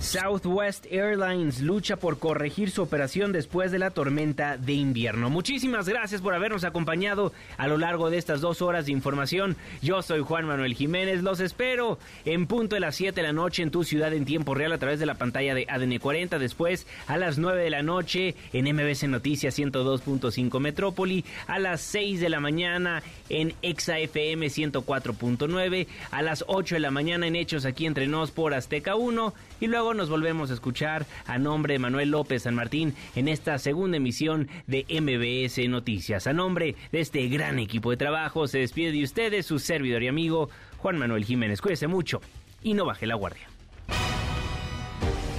Southwest 0.00 0.86
Airlines 0.90 1.60
lucha 1.60 1.96
por 1.96 2.18
corregir 2.18 2.70
su 2.70 2.82
operación 2.82 3.30
después 3.30 3.70
de 3.70 3.78
la 3.78 3.90
tormenta 3.90 4.56
de 4.56 4.72
invierno. 4.72 5.30
Muchísimas 5.30 5.88
gracias 5.88 6.20
por 6.20 6.34
habernos 6.34 6.64
acompañado 6.64 7.32
a 7.56 7.68
lo 7.68 7.78
largo 7.78 8.10
de 8.10 8.18
estas 8.18 8.40
dos 8.40 8.60
horas 8.60 8.86
de 8.86 8.92
información. 8.92 9.56
Yo 9.82 10.02
soy 10.02 10.20
Juan 10.20 10.46
Manuel 10.46 10.74
Jiménez. 10.74 11.22
Los 11.22 11.38
espero 11.38 12.00
en 12.24 12.48
punto 12.48 12.74
de 12.74 12.80
las 12.80 12.96
7 12.96 13.20
de 13.20 13.26
la 13.26 13.32
noche 13.32 13.62
en 13.62 13.70
tu 13.70 13.84
ciudad 13.84 14.12
en 14.12 14.24
tiempo 14.24 14.54
real 14.54 14.72
a 14.72 14.78
través 14.78 14.98
de 14.98 15.06
la 15.06 15.14
pantalla 15.14 15.54
de 15.54 15.66
ADN 15.68 15.98
40. 15.98 16.40
Después 16.40 16.88
a 17.06 17.16
las 17.16 17.38
9 17.38 17.62
de 17.62 17.70
la 17.70 17.82
noche 17.82 18.34
en 18.52 18.74
MBC 18.74 19.04
Noticias 19.04 19.56
102.5 19.56 20.58
Metrópoli. 20.58 21.24
A 21.46 21.60
las 21.60 21.82
6 21.82 22.20
de 22.20 22.30
la 22.30 22.40
mañana 22.40 23.02
en 23.28 23.54
Exa 23.62 24.00
FM 24.00 24.48
104.9. 24.48 25.86
A 26.10 26.22
las 26.22 26.44
8 26.48 26.74
de 26.74 26.80
la 26.80 26.90
mañana 26.90 27.28
en 27.28 27.36
Hechos 27.36 27.64
aquí 27.64 27.86
entre 27.86 28.08
nos 28.08 28.32
por 28.32 28.52
Azteca 28.52 28.96
1 28.96 29.35
y 29.60 29.66
luego 29.66 29.94
nos 29.94 30.08
volvemos 30.08 30.50
a 30.50 30.54
escuchar 30.54 31.06
a 31.26 31.38
nombre 31.38 31.74
de 31.74 31.78
Manuel 31.78 32.10
López 32.10 32.42
San 32.42 32.54
Martín 32.54 32.94
en 33.14 33.28
esta 33.28 33.58
segunda 33.58 33.96
emisión 33.96 34.48
de 34.66 34.84
MBS 34.88 35.68
Noticias. 35.68 36.26
A 36.26 36.32
nombre 36.32 36.76
de 36.92 37.00
este 37.00 37.26
gran 37.28 37.58
equipo 37.58 37.90
de 37.90 37.96
trabajo 37.96 38.46
se 38.48 38.58
despide 38.58 38.92
de 38.92 39.04
ustedes 39.04 39.46
su 39.46 39.58
servidor 39.58 40.02
y 40.02 40.08
amigo 40.08 40.48
Juan 40.78 40.98
Manuel 40.98 41.24
Jiménez. 41.24 41.60
Cuídese 41.60 41.86
mucho 41.86 42.20
y 42.62 42.74
no 42.74 42.84
baje 42.84 43.06
la 43.06 43.14
guardia. 43.14 43.48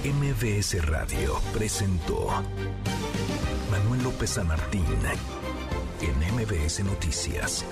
MBS 0.04 0.86
Radio 0.86 1.40
presentó 1.52 2.28
Manuel 3.70 4.02
López 4.04 4.30
San 4.30 4.46
Martín 4.46 4.84
en 6.00 6.34
MBS 6.34 6.84
Noticias. 6.84 7.64